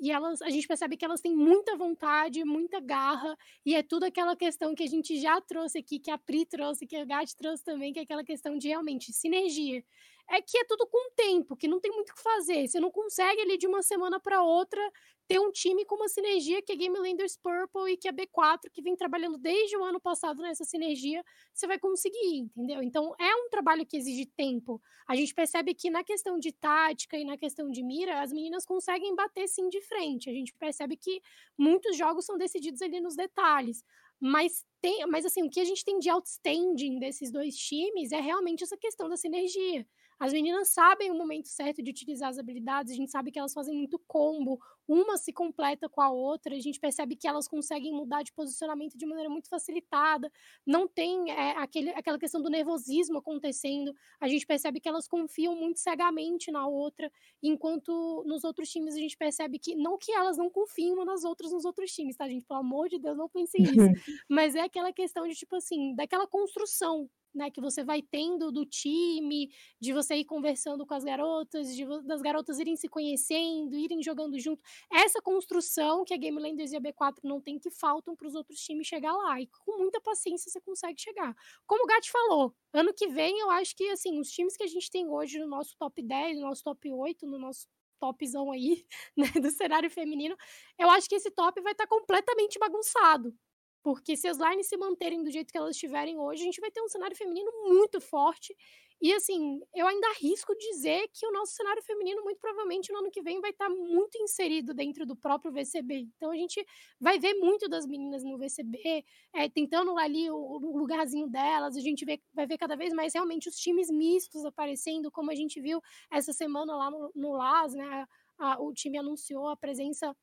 e 0.00 0.10
elas, 0.10 0.42
a 0.42 0.50
gente 0.50 0.66
percebe 0.66 0.96
que 0.96 1.04
elas 1.04 1.20
têm 1.20 1.34
muita 1.36 1.76
vontade, 1.76 2.44
muita 2.44 2.80
garra, 2.80 3.36
e 3.64 3.76
é 3.76 3.82
tudo 3.82 4.04
aquela 4.04 4.34
questão 4.34 4.74
que 4.74 4.82
a 4.82 4.86
gente 4.88 5.20
já 5.20 5.40
trouxe 5.40 5.78
aqui, 5.78 6.00
que 6.00 6.10
a 6.10 6.18
Pri 6.18 6.44
trouxe, 6.44 6.84
que 6.84 6.96
a 6.96 7.04
Gat 7.04 7.34
trouxe 7.36 7.62
também, 7.62 7.92
que 7.92 8.00
é 8.00 8.02
aquela 8.02 8.24
questão 8.24 8.58
de 8.58 8.68
realmente 8.68 9.12
sinergia 9.12 9.84
é 10.30 10.42
que 10.42 10.58
é 10.58 10.64
tudo 10.64 10.86
com 10.86 11.10
tempo, 11.14 11.56
que 11.56 11.66
não 11.68 11.80
tem 11.80 11.90
muito 11.90 12.10
o 12.10 12.14
que 12.14 12.22
fazer. 12.22 12.68
Você 12.68 12.78
não 12.78 12.90
consegue 12.90 13.40
ali 13.40 13.56
de 13.56 13.66
uma 13.66 13.82
semana 13.82 14.20
para 14.20 14.42
outra 14.42 14.80
ter 15.26 15.38
um 15.38 15.50
time 15.52 15.84
com 15.84 15.96
uma 15.96 16.08
sinergia 16.08 16.62
que 16.62 16.72
é 16.72 16.76
Game 16.76 16.98
Landers 16.98 17.36
Purple 17.36 17.92
e 17.92 17.96
que 17.96 18.08
é 18.08 18.12
B4, 18.12 18.70
que 18.72 18.80
vem 18.80 18.96
trabalhando 18.96 19.36
desde 19.36 19.76
o 19.76 19.84
ano 19.84 20.00
passado 20.00 20.40
nessa 20.40 20.64
sinergia, 20.64 21.22
você 21.52 21.66
vai 21.66 21.78
conseguir, 21.78 22.38
entendeu? 22.38 22.82
Então 22.82 23.14
é 23.18 23.34
um 23.36 23.50
trabalho 23.50 23.84
que 23.84 23.96
exige 23.96 24.24
tempo. 24.24 24.80
A 25.06 25.14
gente 25.14 25.34
percebe 25.34 25.74
que 25.74 25.90
na 25.90 26.02
questão 26.02 26.38
de 26.38 26.50
tática 26.52 27.16
e 27.16 27.24
na 27.24 27.36
questão 27.36 27.70
de 27.70 27.82
mira, 27.82 28.22
as 28.22 28.32
meninas 28.32 28.64
conseguem 28.64 29.14
bater 29.14 29.46
sim 29.48 29.68
de 29.68 29.80
frente. 29.82 30.30
A 30.30 30.32
gente 30.32 30.54
percebe 30.54 30.96
que 30.96 31.20
muitos 31.58 31.96
jogos 31.96 32.24
são 32.24 32.38
decididos 32.38 32.80
ali 32.80 33.00
nos 33.00 33.14
detalhes. 33.14 33.84
Mas 34.20 34.66
tem, 34.80 35.06
mas 35.06 35.24
assim, 35.24 35.42
o 35.42 35.50
que 35.50 35.60
a 35.60 35.64
gente 35.64 35.84
tem 35.84 35.98
de 35.98 36.08
outstanding 36.08 36.98
desses 36.98 37.30
dois 37.30 37.56
times 37.56 38.12
é 38.12 38.20
realmente 38.20 38.64
essa 38.64 38.76
questão 38.76 39.08
da 39.08 39.16
sinergia. 39.16 39.86
As 40.18 40.32
meninas 40.32 40.70
sabem 40.70 41.10
o 41.10 41.14
momento 41.14 41.48
certo 41.48 41.82
de 41.82 41.90
utilizar 41.90 42.28
as 42.30 42.38
habilidades, 42.38 42.92
a 42.92 42.96
gente 42.96 43.10
sabe 43.10 43.30
que 43.30 43.38
elas 43.38 43.52
fazem 43.52 43.74
muito 43.74 43.98
combo, 44.06 44.58
uma 44.86 45.16
se 45.16 45.32
completa 45.32 45.88
com 45.88 46.00
a 46.00 46.10
outra, 46.10 46.56
a 46.56 46.60
gente 46.60 46.80
percebe 46.80 47.14
que 47.14 47.28
elas 47.28 47.46
conseguem 47.46 47.92
mudar 47.92 48.22
de 48.22 48.32
posicionamento 48.32 48.96
de 48.96 49.06
maneira 49.06 49.28
muito 49.30 49.48
facilitada, 49.48 50.32
não 50.66 50.88
tem 50.88 51.30
é, 51.30 51.56
aquele, 51.58 51.90
aquela 51.90 52.18
questão 52.18 52.42
do 52.42 52.50
nervosismo 52.50 53.18
acontecendo, 53.18 53.94
a 54.20 54.26
gente 54.26 54.46
percebe 54.46 54.80
que 54.80 54.88
elas 54.88 55.06
confiam 55.06 55.54
muito 55.54 55.78
cegamente 55.78 56.50
na 56.50 56.66
outra, 56.66 57.12
enquanto 57.42 58.24
nos 58.26 58.44
outros 58.44 58.68
times 58.70 58.94
a 58.94 58.98
gente 58.98 59.16
percebe 59.16 59.58
que, 59.58 59.76
não 59.76 59.98
que 59.98 60.10
elas 60.10 60.36
não 60.36 60.50
confiam 60.50 60.94
uma 60.94 61.04
nas 61.04 61.22
outras 61.22 61.52
nos 61.52 61.64
outros 61.64 61.92
times, 61.92 62.16
tá, 62.16 62.26
gente? 62.28 62.44
Pelo 62.44 62.60
amor 62.60 62.88
de 62.88 62.98
Deus, 62.98 63.16
não 63.16 63.28
pensem 63.28 63.62
nisso. 63.62 63.76
Mas 64.28 64.54
é 64.54 64.62
aquela 64.62 64.92
questão 64.92 65.26
de, 65.28 65.34
tipo 65.34 65.56
assim, 65.56 65.94
daquela 65.94 66.26
construção 66.26 67.08
né, 67.34 67.50
que 67.50 67.60
você 67.60 67.84
vai 67.84 68.02
tendo 68.02 68.50
do 68.50 68.64
time, 68.64 69.50
de 69.80 69.92
você 69.92 70.16
ir 70.16 70.24
conversando 70.24 70.86
com 70.86 70.94
as 70.94 71.04
garotas, 71.04 71.74
de, 71.74 71.84
das 72.04 72.20
garotas 72.20 72.58
irem 72.58 72.76
se 72.76 72.88
conhecendo, 72.88 73.76
irem 73.76 74.02
jogando 74.02 74.38
junto. 74.38 74.62
Essa 74.92 75.20
construção 75.20 76.04
que 76.04 76.14
a 76.14 76.16
Game 76.16 76.40
Landers 76.40 76.72
e 76.72 76.76
a 76.76 76.80
B4 76.80 77.16
não 77.22 77.40
tem, 77.40 77.58
que 77.58 77.70
faltam 77.70 78.16
para 78.16 78.26
os 78.26 78.34
outros 78.34 78.60
times 78.60 78.86
chegar 78.86 79.12
lá. 79.12 79.40
E 79.40 79.46
com 79.46 79.78
muita 79.78 80.00
paciência 80.00 80.50
você 80.50 80.60
consegue 80.60 81.00
chegar. 81.00 81.34
Como 81.66 81.84
o 81.84 81.86
Gat 81.86 82.10
falou, 82.10 82.54
ano 82.72 82.92
que 82.94 83.08
vem 83.08 83.38
eu 83.40 83.50
acho 83.50 83.74
que 83.76 83.88
assim, 83.90 84.18
os 84.20 84.30
times 84.30 84.56
que 84.56 84.62
a 84.62 84.66
gente 84.66 84.90
tem 84.90 85.08
hoje 85.08 85.38
no 85.38 85.46
nosso 85.46 85.76
top 85.78 86.02
10, 86.02 86.38
no 86.38 86.48
nosso 86.48 86.62
top 86.62 86.92
8, 86.92 87.26
no 87.26 87.38
nosso 87.38 87.66
topzão 87.98 88.50
aí, 88.52 88.86
né, 89.16 89.28
do 89.40 89.50
cenário 89.50 89.90
feminino, 89.90 90.36
eu 90.78 90.88
acho 90.90 91.08
que 91.08 91.16
esse 91.16 91.30
top 91.30 91.60
vai 91.60 91.72
estar 91.72 91.86
tá 91.86 91.88
completamente 91.88 92.58
bagunçado. 92.58 93.34
Porque 93.82 94.16
se 94.16 94.28
as 94.28 94.38
lines 94.38 94.68
se 94.68 94.76
manterem 94.76 95.22
do 95.22 95.30
jeito 95.30 95.52
que 95.52 95.58
elas 95.58 95.76
estiverem 95.76 96.18
hoje, 96.18 96.42
a 96.42 96.44
gente 96.44 96.60
vai 96.60 96.70
ter 96.70 96.82
um 96.82 96.88
cenário 96.88 97.16
feminino 97.16 97.50
muito 97.66 98.00
forte. 98.00 98.54
E 99.00 99.12
assim, 99.14 99.60
eu 99.72 99.86
ainda 99.86 100.08
arrisco 100.08 100.52
dizer 100.56 101.08
que 101.12 101.24
o 101.24 101.30
nosso 101.30 101.52
cenário 101.52 101.80
feminino, 101.84 102.22
muito 102.24 102.40
provavelmente, 102.40 102.92
no 102.92 102.98
ano 102.98 103.10
que 103.12 103.22
vem, 103.22 103.40
vai 103.40 103.50
estar 103.50 103.70
muito 103.70 104.20
inserido 104.20 104.74
dentro 104.74 105.06
do 105.06 105.14
próprio 105.14 105.52
VCB. 105.52 106.08
Então 106.16 106.32
a 106.32 106.36
gente 106.36 106.64
vai 107.00 107.16
ver 107.16 107.34
muito 107.34 107.68
das 107.68 107.86
meninas 107.86 108.24
no 108.24 108.36
VCB, 108.36 109.04
é, 109.32 109.48
tentando 109.48 109.96
ali 109.96 110.28
o, 110.28 110.36
o, 110.36 110.76
lugarzinho 110.76 111.28
delas, 111.28 111.76
a 111.76 111.80
gente 111.80 112.04
vê, 112.04 112.20
vai 112.34 112.46
ver 112.46 112.58
cada 112.58 112.74
vez 112.74 112.92
mais 112.92 113.14
realmente 113.14 113.48
os 113.48 113.54
times 113.54 113.88
mistos 113.88 114.44
aparecendo, 114.44 115.12
como 115.12 115.30
a 115.30 115.34
gente 115.34 115.60
viu 115.60 115.80
essa 116.10 116.32
semana 116.32 116.74
lá 116.74 116.90
no, 116.90 117.12
no 117.14 117.32
LAS, 117.32 117.74
né? 117.74 118.04
A, 118.36 118.60
o 118.60 118.72
time 118.72 118.98
anunciou 118.98 119.48
a 119.48 119.56
presença 119.56 120.14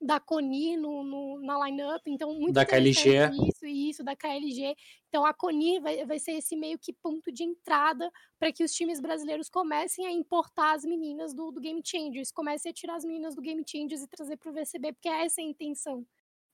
da 0.00 0.20
Coni 0.20 0.76
no, 0.76 1.02
no, 1.02 1.40
na 1.40 1.66
lineup, 1.66 2.02
então 2.06 2.34
muito 2.34 2.52
da 2.52 2.66
KLG. 2.66 3.30
isso 3.48 3.66
e 3.66 3.90
isso 3.90 4.04
da 4.04 4.14
KLG. 4.14 4.76
Então 5.08 5.24
a 5.24 5.32
Coni 5.32 5.80
vai, 5.80 6.04
vai 6.04 6.18
ser 6.18 6.32
esse 6.32 6.56
meio 6.56 6.78
que 6.78 6.92
ponto 6.92 7.32
de 7.32 7.44
entrada 7.44 8.10
para 8.38 8.52
que 8.52 8.64
os 8.64 8.72
times 8.72 9.00
brasileiros 9.00 9.48
comecem 9.48 10.06
a 10.06 10.10
importar 10.10 10.74
as 10.74 10.84
meninas 10.84 11.32
do, 11.34 11.50
do 11.50 11.60
Game 11.60 11.80
Changers, 11.84 12.30
comecem 12.30 12.70
a 12.70 12.74
tirar 12.74 12.96
as 12.96 13.04
meninas 13.04 13.34
do 13.34 13.40
Game 13.40 13.62
Changers 13.66 14.02
e 14.02 14.08
trazer 14.08 14.36
para 14.36 14.50
o 14.50 14.54
VCB, 14.54 14.92
porque 14.92 15.08
é 15.08 15.24
essa 15.24 15.40
a 15.40 15.44
intenção. 15.44 16.06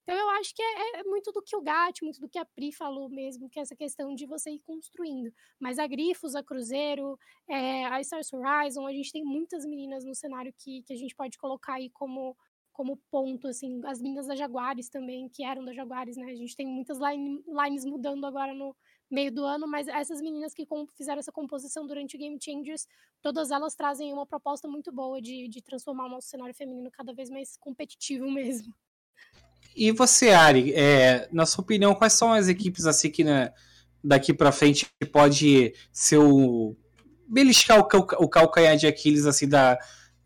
Então 0.02 0.18
eu 0.18 0.30
acho 0.30 0.54
que 0.54 0.62
é, 0.62 1.00
é, 1.00 1.04
muito 1.04 1.30
do 1.30 1.42
que 1.42 1.54
o 1.54 1.60
Gat, 1.60 2.02
muito 2.02 2.20
do 2.20 2.28
que 2.28 2.38
a 2.38 2.44
Pri 2.44 2.72
falou 2.72 3.08
mesmo, 3.08 3.48
que 3.48 3.58
é 3.58 3.62
essa 3.62 3.76
questão 3.76 4.14
de 4.14 4.26
você 4.26 4.50
ir 4.50 4.58
construindo. 4.60 5.32
Mas 5.58 5.78
a 5.78 5.86
Grifos, 5.86 6.34
a 6.34 6.42
Cruzeiro, 6.42 7.18
é, 7.48 7.84
a 7.86 8.00
Stars 8.00 8.32
Horizon, 8.32 8.86
a 8.86 8.92
gente 8.92 9.12
tem 9.12 9.22
muitas 9.22 9.64
meninas 9.64 10.04
no 10.04 10.14
cenário 10.14 10.52
que, 10.58 10.82
que 10.82 10.92
a 10.92 10.96
gente 10.96 11.14
pode 11.14 11.38
colocar 11.38 11.74
aí 11.74 11.90
como 11.90 12.36
como 12.80 12.96
ponto, 13.10 13.46
assim, 13.46 13.78
as 13.84 14.00
meninas 14.00 14.26
da 14.26 14.34
Jaguares 14.34 14.88
também, 14.88 15.28
que 15.28 15.44
eram 15.44 15.62
da 15.62 15.74
Jaguares, 15.74 16.16
né? 16.16 16.32
A 16.32 16.34
gente 16.34 16.56
tem 16.56 16.66
muitas 16.66 16.96
line, 16.96 17.44
lines 17.46 17.84
mudando 17.84 18.24
agora 18.24 18.54
no 18.54 18.74
meio 19.10 19.30
do 19.30 19.44
ano, 19.44 19.68
mas 19.68 19.86
essas 19.86 20.22
meninas 20.22 20.54
que 20.54 20.66
fizeram 20.96 21.18
essa 21.18 21.30
composição 21.30 21.86
durante 21.86 22.16
o 22.16 22.18
Game 22.18 22.38
Changers, 22.42 22.86
todas 23.20 23.50
elas 23.50 23.74
trazem 23.74 24.14
uma 24.14 24.24
proposta 24.24 24.66
muito 24.66 24.90
boa 24.90 25.20
de, 25.20 25.46
de 25.46 25.60
transformar 25.60 26.06
o 26.06 26.08
nosso 26.08 26.28
cenário 26.28 26.54
feminino 26.54 26.90
cada 26.90 27.12
vez 27.12 27.28
mais 27.28 27.54
competitivo 27.58 28.24
mesmo. 28.32 28.74
E 29.76 29.92
você, 29.92 30.30
Ari, 30.30 30.72
é, 30.72 31.28
na 31.30 31.44
sua 31.44 31.62
opinião, 31.62 31.94
quais 31.94 32.14
são 32.14 32.32
as 32.32 32.48
equipes 32.48 32.86
assim 32.86 33.10
que 33.10 33.22
né, 33.22 33.52
daqui 34.02 34.32
para 34.32 34.52
frente 34.52 34.86
pode 35.12 35.74
ser 35.92 36.16
o 36.16 36.74
beliscar 37.28 37.78
o, 37.78 38.24
o 38.24 38.28
calcanhar 38.28 38.74
de 38.78 38.86
Aquiles 38.86 39.26
assim 39.26 39.46
da, 39.46 39.78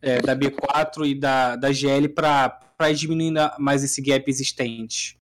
é, 0.04 0.20
da 0.20 0.36
B4 0.36 1.06
e 1.06 1.14
da, 1.14 1.56
da 1.56 1.72
GL 1.72 2.08
para 2.08 2.92
diminuir 2.94 3.32
mais 3.58 3.82
esse 3.82 4.02
gap 4.02 4.28
existente? 4.30 5.18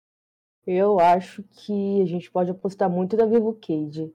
Eu 0.67 0.99
acho 0.99 1.43
que 1.43 2.01
a 2.03 2.07
gente 2.07 2.31
pode 2.31 2.51
apostar 2.51 2.89
muito 2.89 3.17
na 3.17 3.27
Vivo 3.27 3.53
Cade. 3.55 4.13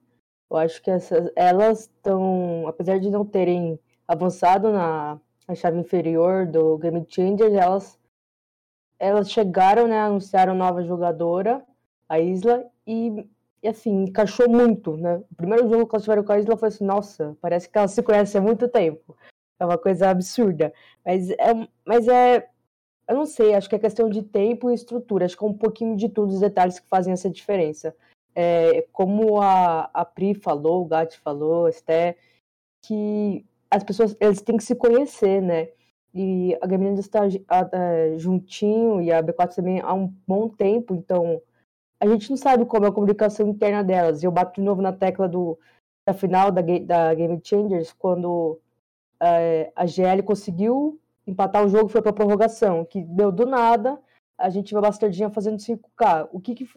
Eu 0.49 0.57
acho 0.57 0.82
que 0.82 0.89
essas, 0.89 1.32
elas 1.36 1.82
estão, 1.82 2.68
apesar 2.68 2.99
de 2.99 3.09
não 3.09 3.26
terem 3.26 3.80
avançado 4.07 4.72
na, 4.72 5.20
na 5.47 5.55
chave 5.55 5.80
inferior 5.80 6.45
do 6.45 6.78
Game 6.78 7.05
Changer, 7.07 7.53
elas, 7.53 7.99
elas 8.99 9.32
chegaram, 9.32 9.88
né, 9.88 9.99
anunciaram 9.99 10.55
nova 10.55 10.84
jogadora, 10.84 11.63
a 12.07 12.20
Isla, 12.20 12.63
e, 12.86 13.28
e 13.61 13.68
assim, 13.68 14.03
encaixou 14.03 14.47
muito, 14.47 14.95
né? 14.95 15.18
O 15.32 15.36
primeiro 15.36 15.68
jogo 15.68 15.88
que 15.88 15.95
elas 15.95 16.03
tiveram 16.03 16.24
com 16.24 16.32
a 16.32 16.39
Isla 16.39 16.57
foi 16.57 16.68
assim, 16.68 16.86
nossa, 16.86 17.36
parece 17.41 17.68
que 17.68 17.78
elas 17.78 17.91
se 17.91 18.03
conhecem 18.03 18.39
há 18.39 18.43
muito 18.43 18.68
tempo. 18.68 19.16
É 19.59 19.65
uma 19.65 19.77
coisa 19.77 20.09
absurda. 20.09 20.73
Mas 21.05 21.29
é, 21.29 21.67
mas 21.85 22.07
é 22.07 22.49
eu 23.07 23.15
não 23.15 23.25
sei, 23.25 23.53
acho 23.53 23.69
que 23.69 23.75
é 23.75 23.79
questão 23.79 24.09
de 24.09 24.23
tempo 24.23 24.69
e 24.69 24.73
estrutura. 24.73 25.25
Acho 25.25 25.37
que 25.37 25.43
é 25.43 25.47
um 25.47 25.53
pouquinho 25.53 25.95
de 25.95 26.09
tudo 26.09 26.33
os 26.33 26.39
detalhes 26.39 26.79
que 26.79 26.87
fazem 26.87 27.13
essa 27.13 27.29
diferença. 27.29 27.95
É, 28.33 28.81
como 28.91 29.41
a, 29.41 29.89
a 29.93 30.03
Pri 30.03 30.33
falou, 30.33 30.83
o 30.83 30.85
Gatti 30.85 31.17
falou, 31.19 31.69
Esté, 31.69 32.17
que 32.83 33.45
as 33.69 33.83
pessoas 33.83 34.15
eles 34.19 34.41
têm 34.41 34.57
que 34.57 34.63
se 34.63 34.75
conhecer, 34.75 35.41
né? 35.41 35.69
E 36.13 36.57
a 36.61 36.67
Game 36.67 36.97
está 36.99 37.21
juntinho 38.17 39.01
e 39.01 39.11
a 39.11 39.21
B4 39.21 39.55
também 39.55 39.81
há 39.81 39.93
um 39.93 40.07
bom 40.25 40.47
tempo, 40.49 40.95
então 40.95 41.41
a 41.99 42.07
gente 42.07 42.29
não 42.29 42.37
sabe 42.37 42.65
como 42.65 42.85
é 42.85 42.89
a 42.89 42.91
comunicação 42.91 43.47
interna 43.47 43.83
delas. 43.83 44.23
E 44.23 44.25
eu 44.25 44.31
bato 44.31 44.59
de 44.59 44.65
novo 44.65 44.81
na 44.81 44.93
tecla 44.93 45.27
do, 45.27 45.59
da 46.07 46.13
final 46.13 46.51
da, 46.51 46.61
da 46.61 47.13
Game 47.13 47.39
Changers, 47.43 47.93
quando 47.93 48.59
a 49.76 49.86
GL 49.86 50.22
conseguiu 50.24 50.99
empatar 51.28 51.63
o 51.63 51.70
jogo 51.70 51.89
foi 51.89 52.01
para 52.01 52.13
prorrogação, 52.13 52.86
que 52.86 53.01
deu 53.01 53.32
do 53.32 53.45
nada, 53.45 53.99
a 54.38 54.49
gente 54.49 54.76
a 54.76 54.82
Bastardinha 54.82 55.30
fazendo 55.30 55.57
5K. 55.57 56.30
O 56.32 56.39
que, 56.39 56.55
que 56.55 56.70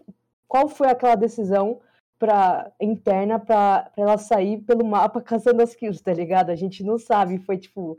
qual 0.46 0.68
foi 0.68 0.88
aquela 0.88 1.14
decisão 1.14 1.80
para 2.18 2.72
interna 2.80 3.38
para 3.38 3.90
ela 3.96 4.18
sair 4.18 4.58
pelo 4.62 4.84
mapa 4.84 5.20
caçando 5.22 5.62
as 5.62 5.74
kills, 5.74 6.02
tá 6.02 6.12
ligado? 6.12 6.50
A 6.50 6.56
gente 6.56 6.82
não 6.82 6.98
sabe, 6.98 7.38
foi 7.38 7.58
tipo 7.58 7.98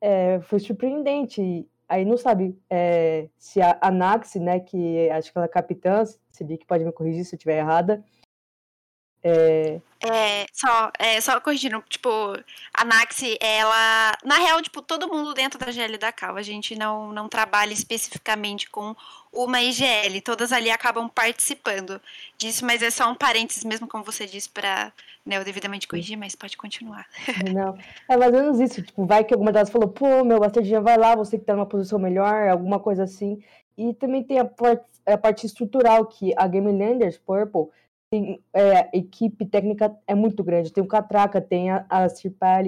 é, 0.00 0.40
foi 0.40 0.58
surpreendente. 0.58 1.68
Aí 1.88 2.04
não 2.04 2.16
sabe 2.16 2.58
é, 2.68 3.28
se 3.38 3.60
a 3.60 3.78
Anax, 3.80 4.34
né, 4.36 4.58
que 4.58 5.08
acho 5.10 5.30
que 5.30 5.38
ela 5.38 5.46
é 5.46 5.48
capitã, 5.48 6.04
se 6.04 6.44
que 6.44 6.66
pode 6.66 6.84
me 6.84 6.92
corrigir 6.92 7.24
se 7.24 7.34
eu 7.34 7.36
estiver 7.36 7.58
errada, 7.58 8.04
é... 9.28 9.80
é, 10.00 10.46
só, 10.52 10.90
é, 10.98 11.20
só 11.20 11.40
corrigindo, 11.40 11.82
tipo, 11.88 12.08
a 12.72 12.84
Naxi, 12.84 13.36
ela. 13.40 14.16
Na 14.24 14.36
real, 14.36 14.62
tipo, 14.62 14.80
todo 14.82 15.08
mundo 15.08 15.34
dentro 15.34 15.58
da 15.58 15.70
GL 15.70 15.98
da 15.98 16.12
Cal, 16.12 16.36
a 16.36 16.42
gente 16.42 16.76
não, 16.76 17.12
não 17.12 17.28
trabalha 17.28 17.72
especificamente 17.72 18.70
com 18.70 18.94
uma 19.32 19.60
IGL, 19.60 20.20
todas 20.24 20.52
ali 20.52 20.70
acabam 20.70 21.08
participando 21.08 22.00
disso, 22.38 22.64
mas 22.64 22.82
é 22.82 22.90
só 22.90 23.10
um 23.10 23.14
parênteses 23.14 23.64
mesmo, 23.64 23.86
como 23.86 24.02
você 24.02 24.26
disse, 24.26 24.48
para 24.48 24.92
né, 25.26 25.36
eu 25.36 25.44
devidamente 25.44 25.88
corrigir, 25.88 26.16
mas 26.16 26.34
pode 26.34 26.56
continuar. 26.56 27.06
Não, 27.52 27.76
é 28.08 28.16
mais 28.16 28.32
ou 28.32 28.40
menos 28.40 28.60
isso, 28.60 28.82
tipo, 28.82 29.04
vai 29.04 29.24
que 29.24 29.34
alguma 29.34 29.52
delas 29.52 29.68
falou, 29.68 29.88
pô, 29.88 30.24
meu, 30.24 30.38
Bastardinha, 30.38 30.80
vai 30.80 30.96
lá, 30.96 31.14
você 31.14 31.36
que 31.36 31.44
tá 31.44 31.54
numa 31.54 31.66
posição 31.66 31.98
melhor, 31.98 32.48
alguma 32.48 32.78
coisa 32.78 33.02
assim. 33.02 33.42
E 33.76 33.92
também 33.92 34.22
tem 34.22 34.38
a 34.38 34.44
parte, 34.44 34.84
a 35.04 35.18
parte 35.18 35.44
estrutural, 35.44 36.06
que 36.06 36.32
a 36.36 36.46
Game 36.46 36.70
Landers 36.72 37.18
Purple 37.18 37.68
tem, 38.10 38.42
é, 38.52 38.96
equipe 38.96 39.44
técnica 39.46 39.96
é 40.06 40.14
muito 40.14 40.42
grande. 40.44 40.72
Tem 40.72 40.82
o 40.82 40.88
Catraca, 40.88 41.40
tem 41.40 41.70
a, 41.70 41.84
a 41.88 42.08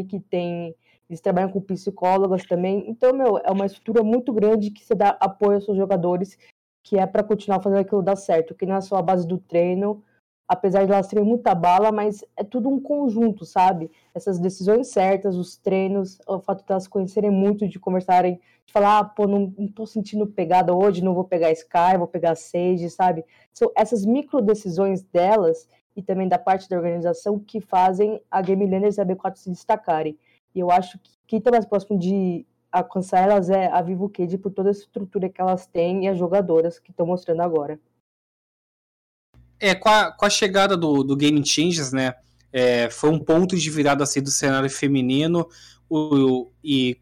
que 0.04 0.20
tem. 0.20 0.74
Eles 1.08 1.20
trabalham 1.20 1.50
com 1.50 1.60
psicólogas 1.60 2.44
também. 2.44 2.84
Então, 2.88 3.14
meu, 3.14 3.38
é 3.38 3.50
uma 3.50 3.66
estrutura 3.66 4.02
muito 4.02 4.32
grande 4.32 4.70
que 4.70 4.84
você 4.84 4.94
dá 4.94 5.16
apoio 5.20 5.54
aos 5.54 5.64
seus 5.64 5.76
jogadores, 5.76 6.38
que 6.82 6.98
é 6.98 7.06
para 7.06 7.22
continuar 7.22 7.62
fazendo 7.62 7.80
aquilo 7.80 8.02
dar 8.02 8.16
certo, 8.16 8.54
que 8.54 8.66
não 8.66 8.76
é 8.76 8.80
só 8.80 8.96
a 8.96 9.02
base 9.02 9.26
do 9.26 9.38
treino, 9.38 10.02
apesar 10.48 10.86
de 10.86 10.92
elas 10.92 11.06
terem 11.06 11.24
muita 11.24 11.54
bala, 11.54 11.92
mas 11.92 12.24
é 12.34 12.42
tudo 12.42 12.70
um 12.70 12.80
conjunto, 12.80 13.44
sabe? 13.44 13.90
Essas 14.14 14.38
decisões 14.38 14.88
certas, 14.88 15.36
os 15.36 15.58
treinos, 15.58 16.18
o 16.26 16.40
fato 16.40 16.64
de 16.64 16.72
elas 16.72 16.88
conhecerem 16.88 17.30
muito, 17.30 17.68
de 17.68 17.78
conversarem 17.78 18.40
de 18.64 18.72
falar, 18.72 18.98
ah, 18.98 19.04
pô, 19.04 19.26
não, 19.26 19.52
não 19.58 19.68
tô 19.68 19.84
sentindo 19.86 20.26
pegada 20.26 20.74
hoje, 20.74 21.04
não 21.04 21.14
vou 21.14 21.24
pegar 21.24 21.52
Sky, 21.52 21.98
vou 21.98 22.06
pegar 22.06 22.34
Sage, 22.34 22.88
sabe? 22.88 23.24
São 23.52 23.70
essas 23.76 24.06
micro 24.06 24.40
decisões 24.40 25.02
delas 25.02 25.68
e 25.94 26.02
também 26.02 26.28
da 26.28 26.38
parte 26.38 26.68
da 26.68 26.76
organização 26.76 27.38
que 27.38 27.60
fazem 27.60 28.22
a 28.30 28.40
Game 28.40 28.66
Landers 28.66 28.96
e 28.96 29.00
a 29.00 29.06
B4 29.06 29.36
se 29.36 29.50
destacarem. 29.50 30.18
E 30.54 30.60
eu 30.60 30.70
acho 30.70 30.98
que 30.98 31.10
quem 31.26 31.38
está 31.38 31.50
mais 31.50 31.66
próximo 31.66 31.98
de 31.98 32.46
alcançar 32.70 33.20
elas 33.20 33.50
é 33.50 33.66
a 33.66 33.82
Vivo 33.82 34.08
Cade 34.08 34.38
por 34.38 34.50
toda 34.50 34.70
a 34.70 34.72
estrutura 34.72 35.28
que 35.28 35.40
elas 35.40 35.66
têm 35.66 36.04
e 36.04 36.08
as 36.08 36.16
jogadoras 36.16 36.78
que 36.78 36.90
estão 36.90 37.06
mostrando 37.06 37.42
agora. 37.42 37.78
É, 39.60 39.74
com 39.74 39.88
a, 39.88 40.12
com 40.12 40.24
a 40.24 40.30
chegada 40.30 40.76
do, 40.76 41.02
do 41.02 41.16
Game 41.16 41.44
Changes, 41.44 41.92
né, 41.92 42.14
é, 42.52 42.88
foi 42.90 43.10
um 43.10 43.18
ponto 43.18 43.56
de 43.56 43.70
virada 43.70 44.04
assim, 44.04 44.22
do 44.22 44.30
cenário 44.30 44.70
feminino 44.70 45.48
o, 45.88 46.50
e 46.62 46.98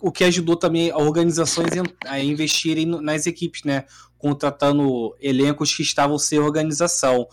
o 0.00 0.10
que 0.10 0.24
ajudou 0.24 0.56
também 0.56 0.92
organizações 0.92 1.70
a 2.06 2.20
investirem 2.20 2.86
nas 2.86 3.26
equipes, 3.26 3.62
né? 3.64 3.84
Contratando 4.16 5.14
elencos 5.20 5.74
que 5.74 5.82
estavam 5.82 6.18
sem 6.18 6.38
organização. 6.38 7.26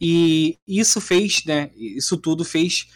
E 0.00 0.58
isso 0.66 1.00
fez, 1.00 1.44
né? 1.44 1.70
Isso 1.74 2.16
tudo 2.16 2.44
fez 2.44 2.86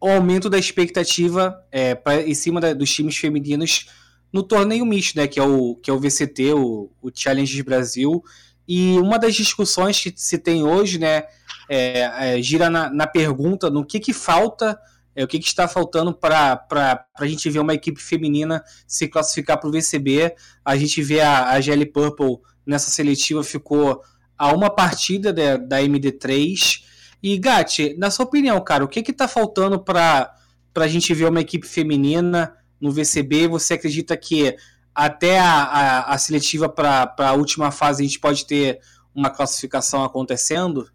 o 0.00 0.08
aumento 0.08 0.48
da 0.48 0.58
expectativa 0.58 1.56
é, 1.70 1.94
pra, 1.94 2.22
em 2.22 2.34
cima 2.34 2.60
da, 2.60 2.72
dos 2.72 2.92
times 2.92 3.16
femininos 3.16 3.86
no 4.32 4.42
torneio 4.42 4.86
misto, 4.86 5.16
né? 5.16 5.26
Que 5.26 5.40
é 5.40 5.42
o, 5.42 5.76
que 5.76 5.90
é 5.90 5.92
o 5.92 5.98
VCT, 5.98 6.52
o, 6.54 6.90
o 7.00 7.10
Challenge 7.12 7.62
Brasil. 7.62 8.22
E 8.66 8.98
uma 8.98 9.18
das 9.18 9.34
discussões 9.34 10.00
que 10.00 10.12
se 10.16 10.38
tem 10.38 10.64
hoje, 10.64 10.98
né? 10.98 11.24
É, 11.68 12.36
é, 12.36 12.42
gira 12.42 12.68
na, 12.68 12.90
na 12.90 13.06
pergunta 13.06 13.70
no 13.70 13.84
que, 13.84 13.98
que 13.98 14.12
falta 14.12 14.78
é, 15.14 15.24
o 15.24 15.28
que, 15.28 15.38
que 15.38 15.46
está 15.46 15.68
faltando 15.68 16.12
para 16.14 17.06
a 17.14 17.26
gente 17.26 17.48
ver 17.50 17.58
uma 17.58 17.74
equipe 17.74 18.00
feminina 18.00 18.64
se 18.86 19.06
classificar 19.08 19.58
para 19.58 19.68
o 19.68 19.72
VCB? 19.72 20.34
A 20.64 20.76
gente 20.76 21.02
vê 21.02 21.20
a, 21.20 21.50
a 21.50 21.60
GL 21.60 21.84
Purple 21.86 22.38
nessa 22.66 22.90
seletiva 22.90 23.44
ficou 23.44 24.02
a 24.38 24.52
uma 24.52 24.70
partida 24.70 25.32
de, 25.32 25.58
da 25.58 25.80
MD3. 25.80 26.82
E 27.22 27.38
Gatti, 27.38 27.94
na 27.98 28.10
sua 28.10 28.24
opinião, 28.24 28.60
cara, 28.60 28.84
o 28.84 28.88
que 28.88 29.00
está 29.00 29.28
faltando 29.28 29.78
para 29.78 30.34
a 30.74 30.88
gente 30.88 31.12
ver 31.14 31.28
uma 31.28 31.40
equipe 31.40 31.66
feminina 31.66 32.56
no 32.80 32.90
VCB? 32.90 33.48
Você 33.48 33.74
acredita 33.74 34.16
que 34.16 34.56
até 34.94 35.38
a, 35.38 35.62
a, 35.62 36.14
a 36.14 36.18
seletiva 36.18 36.68
para 36.68 37.14
a 37.18 37.32
última 37.32 37.70
fase 37.70 38.02
a 38.02 38.06
gente 38.06 38.20
pode 38.20 38.46
ter 38.46 38.80
uma 39.14 39.30
classificação 39.30 40.04
acontecendo? 40.04 40.90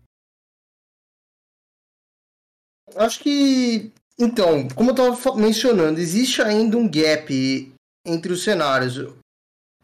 Acho 2.95 3.19
que 3.19 3.91
então, 4.19 4.67
como 4.69 4.89
eu 4.89 5.11
estava 5.11 5.35
mencionando, 5.37 5.99
existe 5.99 6.41
ainda 6.41 6.75
um 6.75 6.89
gap 6.89 7.71
entre 8.05 8.33
os 8.33 8.43
cenários. 8.43 9.13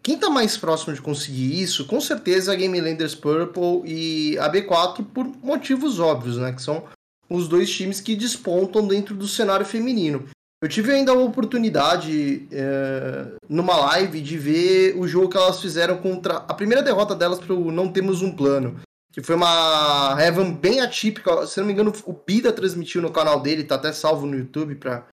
Quem 0.02 0.16
está 0.16 0.30
mais 0.30 0.58
próximo 0.58 0.94
de 0.94 1.02
conseguir 1.02 1.62
isso, 1.62 1.86
com 1.86 2.02
certeza 2.02 2.52
a 2.52 2.56
Game 2.56 2.82
Landers 2.82 3.14
Purple 3.14 3.84
e 3.86 4.38
a 4.40 4.52
B4 4.52 5.06
por 5.06 5.26
motivos 5.26 6.00
óbvios, 6.00 6.38
né? 6.38 6.52
Que 6.52 6.62
são 6.62 6.84
os 7.30 7.48
dois 7.48 7.72
times 7.72 8.02
que 8.02 8.16
despontam 8.16 8.88
dentro 8.88 9.16
do 9.16 9.28
cenário 9.28 9.66
feminino. 9.66 10.28
Eu 10.64 10.70
tive 10.70 10.94
ainda 10.94 11.12
a 11.12 11.16
oportunidade, 11.16 12.48
é, 12.50 13.34
numa 13.50 13.76
live, 13.76 14.22
de 14.22 14.38
ver 14.38 14.96
o 14.98 15.06
jogo 15.06 15.28
que 15.28 15.36
elas 15.36 15.60
fizeram 15.60 15.98
contra. 15.98 16.38
A 16.38 16.54
primeira 16.54 16.82
derrota 16.82 17.14
delas 17.14 17.38
para 17.38 17.54
o 17.54 17.70
Não 17.70 17.92
Temos 17.92 18.22
um 18.22 18.34
Plano 18.34 18.80
que 19.12 19.22
foi 19.22 19.36
uma 19.36 20.18
Heaven 20.18 20.54
bem 20.54 20.80
atípica. 20.80 21.46
Se 21.46 21.60
não 21.60 21.68
me 21.68 21.74
engano, 21.74 21.92
o 22.06 22.14
Bida 22.14 22.52
transmitiu 22.54 23.02
no 23.02 23.12
canal 23.12 23.42
dele, 23.42 23.66
tá 23.66 23.76
até 23.76 23.92
salvo 23.92 24.26
no 24.26 24.38
YouTube 24.38 24.76
para 24.76 25.06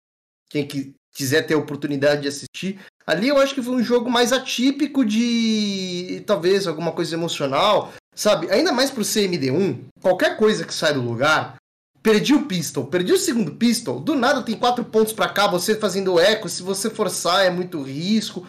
quem 0.49 0.65
que 0.65 0.95
quiser 1.13 1.43
ter 1.43 1.55
a 1.55 1.59
oportunidade 1.59 2.23
de 2.23 2.29
assistir. 2.29 2.79
Ali 3.05 3.27
eu 3.27 3.39
acho 3.39 3.53
que 3.53 3.63
foi 3.63 3.75
um 3.75 3.83
jogo 3.83 4.09
mais 4.09 4.33
atípico 4.33 5.05
de 5.05 6.23
talvez 6.27 6.69
alguma 6.69 6.93
coisa 6.93 7.15
emocional, 7.15 7.93
sabe? 8.15 8.49
Ainda 8.53 8.73
mais 8.73 8.91
pro 8.91 9.03
CMD1, 9.03 9.81
qualquer 10.01 10.37
coisa 10.37 10.65
que 10.65 10.73
sai 10.73 10.95
do 10.95 11.03
lugar, 11.03 11.57
perdi 12.03 12.35
o 12.35 12.47
pistol, 12.47 12.87
perdi 12.87 13.13
o 13.13 13.19
segundo 13.19 13.53
pistol, 13.53 14.01
do 14.01 14.15
nada 14.15 14.43
tem 14.43 14.57
quatro 14.57 14.85
pontos 14.85 15.13
para 15.13 15.29
cá, 15.29 15.47
você 15.47 15.75
fazendo 15.75 16.19
eco, 16.19 16.49
se 16.49 16.63
você 16.63 16.89
forçar 16.89 17.45
é 17.45 17.51
muito 17.51 17.83
risco 17.83 18.47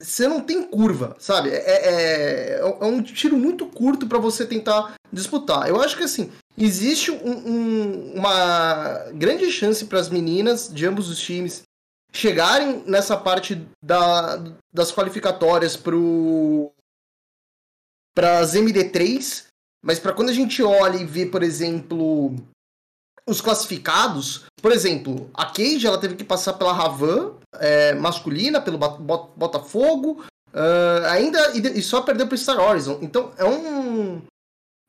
você 0.00 0.26
não 0.26 0.40
tem 0.40 0.66
curva, 0.66 1.14
sabe? 1.18 1.50
É, 1.50 1.58
é, 1.58 2.60
é 2.60 2.64
um 2.64 3.02
tiro 3.02 3.36
muito 3.36 3.66
curto 3.66 4.06
para 4.06 4.18
você 4.18 4.46
tentar 4.46 4.94
disputar. 5.12 5.68
Eu 5.68 5.82
acho 5.82 5.98
que 5.98 6.04
assim, 6.04 6.32
existe 6.56 7.10
um, 7.10 7.30
um, 7.30 8.14
uma 8.14 9.10
grande 9.12 9.52
chance 9.52 9.84
para 9.84 10.00
as 10.00 10.08
meninas 10.08 10.72
de 10.72 10.86
ambos 10.86 11.10
os 11.10 11.20
times 11.20 11.62
chegarem 12.10 12.82
nessa 12.86 13.14
parte 13.16 13.66
da, 13.84 14.42
das 14.72 14.90
qualificatórias 14.90 15.76
para 15.76 15.92
as 18.38 18.54
MD3, 18.54 19.44
mas 19.84 19.98
para 19.98 20.14
quando 20.14 20.30
a 20.30 20.34
gente 20.34 20.62
olha 20.62 20.96
e 20.96 21.04
vê, 21.04 21.26
por 21.26 21.42
exemplo, 21.42 22.34
os 23.30 23.40
classificados, 23.40 24.44
por 24.60 24.72
exemplo, 24.72 25.30
a 25.32 25.46
Cage 25.46 25.86
ela 25.86 25.98
teve 25.98 26.16
que 26.16 26.24
passar 26.24 26.54
pela 26.54 26.72
Ravan 26.72 27.34
é, 27.60 27.94
masculina, 27.94 28.60
pelo 28.60 28.76
Botafogo, 28.76 30.24
uh, 30.52 31.06
ainda 31.06 31.56
e, 31.56 31.78
e, 31.78 31.82
só 31.82 32.02
perdeu 32.02 32.26
para 32.26 32.36
Star 32.36 32.58
Horizon. 32.58 32.98
Então 33.00 33.30
é 33.38 33.44
um 33.44 34.20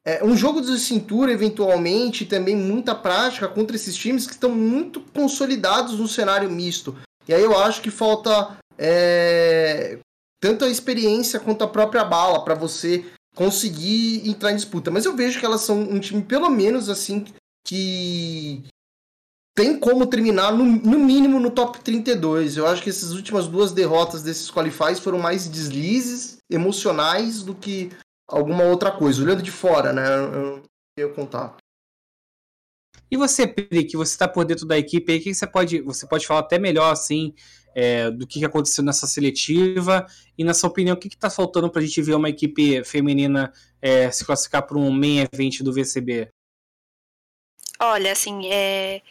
é 0.03 0.23
um 0.23 0.35
jogo 0.35 0.61
de 0.61 0.79
cintura 0.79 1.31
eventualmente 1.31 2.25
também 2.25 2.55
muita 2.55 2.95
prática 2.95 3.47
contra 3.47 3.75
esses 3.75 3.95
times 3.95 4.25
que 4.25 4.33
estão 4.33 4.49
muito 4.49 4.99
consolidados 4.99 5.99
no 5.99 6.07
cenário 6.07 6.49
misto. 6.49 6.97
E 7.27 7.33
aí 7.33 7.43
eu 7.43 7.55
acho 7.55 7.83
que 7.83 7.91
falta 7.91 8.57
é, 8.79 9.99
tanto 10.41 10.65
a 10.65 10.69
experiência 10.69 11.39
quanto 11.39 11.63
a 11.63 11.67
própria 11.67 12.03
bala 12.03 12.43
para 12.43 12.55
você 12.55 13.05
conseguir 13.35 14.27
entrar 14.27 14.51
em 14.51 14.55
disputa. 14.55 14.89
Mas 14.89 15.05
eu 15.05 15.15
vejo 15.15 15.39
que 15.39 15.45
elas 15.45 15.61
são 15.61 15.79
um 15.79 15.99
time 15.99 16.23
pelo 16.23 16.49
menos 16.49 16.89
assim 16.89 17.23
que 17.65 18.63
tem 19.55 19.79
como 19.79 20.07
terminar 20.07 20.51
no, 20.51 20.65
no, 20.65 20.99
mínimo 20.99 21.39
no 21.39 21.51
top 21.51 21.79
32. 21.81 22.57
Eu 22.57 22.67
acho 22.67 22.81
que 22.81 22.89
essas 22.89 23.11
últimas 23.11 23.47
duas 23.47 23.71
derrotas 23.71 24.23
desses 24.23 24.49
qualifies 24.49 24.99
foram 24.99 25.19
mais 25.19 25.47
deslizes 25.47 26.37
emocionais 26.49 27.43
do 27.43 27.53
que 27.53 27.91
alguma 28.27 28.63
outra 28.63 28.91
coisa. 28.91 29.21
Olhando 29.21 29.41
de 29.41 29.51
fora, 29.51 29.91
né? 29.91 30.03
Eu, 30.07 30.63
eu 30.97 31.13
contar. 31.13 31.57
E 33.09 33.17
você, 33.17 33.45
Pri, 33.45 33.83
que 33.83 33.97
você 33.97 34.13
está 34.13 34.27
por 34.27 34.45
dentro 34.45 34.65
da 34.65 34.77
equipe 34.77 35.11
aí, 35.11 35.19
que 35.19 35.33
você 35.33 35.45
pode, 35.45 35.81
você 35.81 36.07
pode 36.07 36.25
falar 36.25 36.39
até 36.39 36.57
melhor 36.57 36.91
assim 36.91 37.33
é, 37.75 38.09
do 38.09 38.25
que 38.25 38.43
aconteceu 38.45 38.83
nessa 38.83 39.05
seletiva 39.05 40.05
e 40.37 40.45
na 40.45 40.53
sua 40.53 40.69
opinião, 40.69 40.95
o 40.95 40.99
que 40.99 41.09
está 41.09 41.29
faltando 41.29 41.69
para 41.69 41.81
a 41.81 41.85
gente 41.85 42.01
ver 42.01 42.15
uma 42.15 42.29
equipe 42.29 42.83
feminina 42.85 43.51
é, 43.81 44.09
se 44.11 44.25
classificar 44.25 44.65
para 44.65 44.77
um 44.77 44.91
main 44.91 45.27
event 45.31 45.61
do 45.61 45.73
VCB? 45.73 46.29
Olha, 47.83 48.11
assim, 48.11 48.47
é, 48.51 49.01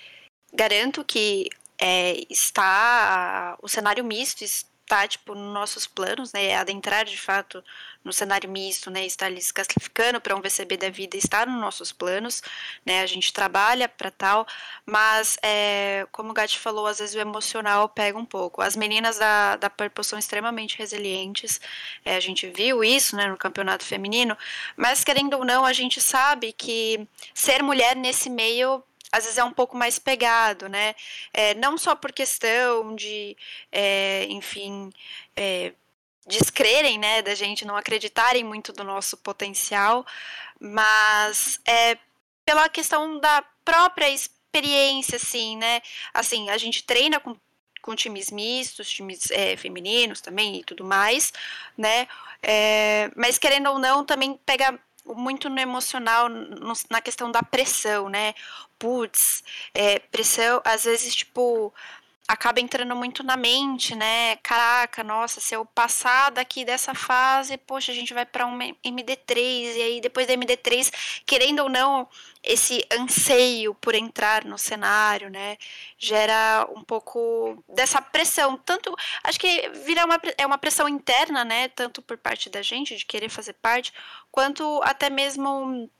garanto 0.53 1.05
que 1.05 1.49
é, 1.77 2.25
está 2.31 3.59
o 3.61 3.68
cenário 3.68 4.05
misto 4.05 4.45
está 4.91 5.07
tipo 5.07 5.36
nos 5.36 5.55
nossos 5.55 5.86
planos, 5.86 6.32
né, 6.32 6.57
adentrar 6.57 7.05
de 7.05 7.16
fato 7.16 7.62
no 8.03 8.12
cenário 8.12 8.51
misto, 8.51 8.91
né, 8.91 9.07
estar 9.07 9.26
ali 9.26 9.41
se 9.41 9.55
classificando 9.55 10.20
para 10.20 10.34
um 10.34 10.41
VCB 10.41 10.76
da 10.76 10.91
vida 10.91 11.16
está 11.16 11.47
nos 11.47 11.61
nossos 11.61 11.93
planos, 11.93 12.43
né, 12.84 13.01
a 13.01 13.07
gente 13.07 13.32
trabalha 13.32 13.88
para 13.88 14.11
tal, 14.11 14.45
mas 14.84 15.38
é, 15.43 16.07
como 16.11 16.30
o 16.30 16.34
Gatti 16.34 16.59
falou, 16.59 16.88
às 16.88 16.99
vezes 16.99 17.14
o 17.14 17.20
emocional 17.20 17.88
pega 17.88 18.18
um 18.18 18.24
pouco. 18.24 18.61
As 18.62 18.74
meninas 18.74 19.18
da, 19.18 19.57
da 19.57 19.70
Purple 19.70 20.05
são 20.05 20.18
extremamente 20.18 20.76
resilientes, 20.76 21.61
é, 22.05 22.16
a 22.16 22.20
gente 22.20 22.49
viu 22.49 22.82
isso, 22.82 23.14
né, 23.14 23.28
no 23.28 23.36
campeonato 23.36 23.84
feminino, 23.84 24.36
mas 24.76 25.05
querendo 25.05 25.34
ou 25.34 25.45
não, 25.45 25.64
a 25.64 25.72
gente 25.72 26.01
sabe 26.01 26.53
que 26.53 27.07
ser 27.32 27.62
mulher 27.62 27.95
nesse 27.95 28.28
meio 28.28 28.82
às 29.13 29.25
vezes 29.25 29.39
é 29.39 29.45
um 29.45 29.53
pouco 29.53 29.77
mais 29.77 29.99
pegado, 29.99 30.69
né? 30.69 30.95
É, 31.33 31.55
não 31.55 31.77
só 31.77 31.95
por 31.95 32.13
questão 32.13 32.95
de, 32.95 33.37
é, 33.73 34.27
enfim, 34.29 34.93
é, 35.37 35.73
descrerem, 36.27 36.99
né, 36.99 37.23
da 37.23 37.35
gente 37.35 37.65
não 37.65 37.77
acreditarem 37.77 38.45
muito 38.45 38.73
do 38.73 38.85
nosso 38.85 39.17
potencial, 39.17 40.07
mas 40.61 41.61
é 41.67 41.99
pela 42.45 42.69
questão 42.69 43.19
da 43.19 43.43
própria 43.65 44.09
experiência, 44.09 45.17
assim, 45.17 45.57
né? 45.57 45.81
Assim, 46.13 46.49
a 46.51 46.59
gente 46.59 46.85
treina 46.85 47.21
com, 47.21 47.37
com 47.83 47.95
times 47.95 48.31
mistos, 48.31 48.91
times 48.91 49.31
é, 49.31 49.57
femininos 49.57 50.21
também 50.21 50.61
e 50.61 50.65
tudo 50.65 50.85
mais, 50.85 51.33
né? 51.77 52.09
É, 52.43 53.11
mas 53.17 53.39
querendo 53.39 53.71
ou 53.71 53.79
não, 53.79 54.05
também 54.05 54.39
pega 54.47 54.79
muito 55.07 55.49
no 55.49 55.61
emocional, 55.61 56.29
no, 56.29 56.73
na 56.91 57.01
questão 57.01 57.31
da 57.31 57.43
pressão, 57.43 58.09
né? 58.09 58.35
Putz, 58.79 59.43
é, 59.75 59.99
pressão, 59.99 60.61
às 60.65 60.85
vezes, 60.85 61.15
tipo, 61.15 61.73
acaba 62.31 62.61
entrando 62.61 62.95
muito 62.95 63.24
na 63.24 63.37
mente, 63.37 63.97
né? 63.97 64.37
Caraca, 64.37 65.03
nossa, 65.03 65.41
se 65.41 65.53
eu 65.53 65.66
passar 65.66 66.31
daqui 66.31 66.64
dessa 66.64 66.95
fase, 66.95 67.59
poxa, 67.59 67.91
a 67.91 67.95
gente 67.95 68.14
vai 68.14 68.24
para 68.24 68.47
um 68.47 68.57
MD3 68.57 69.37
e 69.76 69.83
aí 69.83 70.01
depois 70.01 70.28
da 70.28 70.35
MD3, 70.35 70.93
querendo 71.26 71.64
ou 71.64 71.68
não, 71.68 72.09
esse 72.41 72.87
anseio 72.93 73.74
por 73.74 73.97
entrar 73.97 74.45
no 74.45 74.57
cenário, 74.57 75.28
né, 75.28 75.57
gera 75.99 76.68
um 76.74 76.85
pouco 76.85 77.64
dessa 77.68 78.01
pressão, 78.01 78.57
tanto 78.57 78.95
acho 79.24 79.41
que 79.41 79.68
vira 79.85 80.05
uma 80.05 80.20
é 80.39 80.47
uma 80.47 80.59
pressão 80.59 80.89
interna, 80.89 81.45
né, 81.45 81.68
tanto 81.68 82.01
por 82.01 82.16
parte 82.16 82.49
da 82.49 82.62
gente 82.62 82.97
de 82.97 83.05
querer 83.05 83.28
fazer 83.28 83.55
parte, 83.55 83.93
quanto 84.31 84.81
até 84.85 85.11
mesmo 85.11 85.91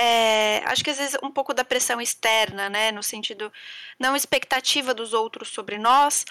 é, 0.00 0.62
acho 0.66 0.84
que 0.84 0.90
às 0.90 0.98
vezes 0.98 1.18
um 1.24 1.30
pouco 1.30 1.52
da 1.52 1.64
pressão 1.64 2.00
externa, 2.00 2.70
né, 2.70 2.92
no 2.92 3.02
sentido 3.02 3.52
não 3.98 4.14
expectativa 4.14 4.94
dos 4.94 5.12
outros 5.12 5.48
sobre 5.48 5.76
nós, 5.76 6.24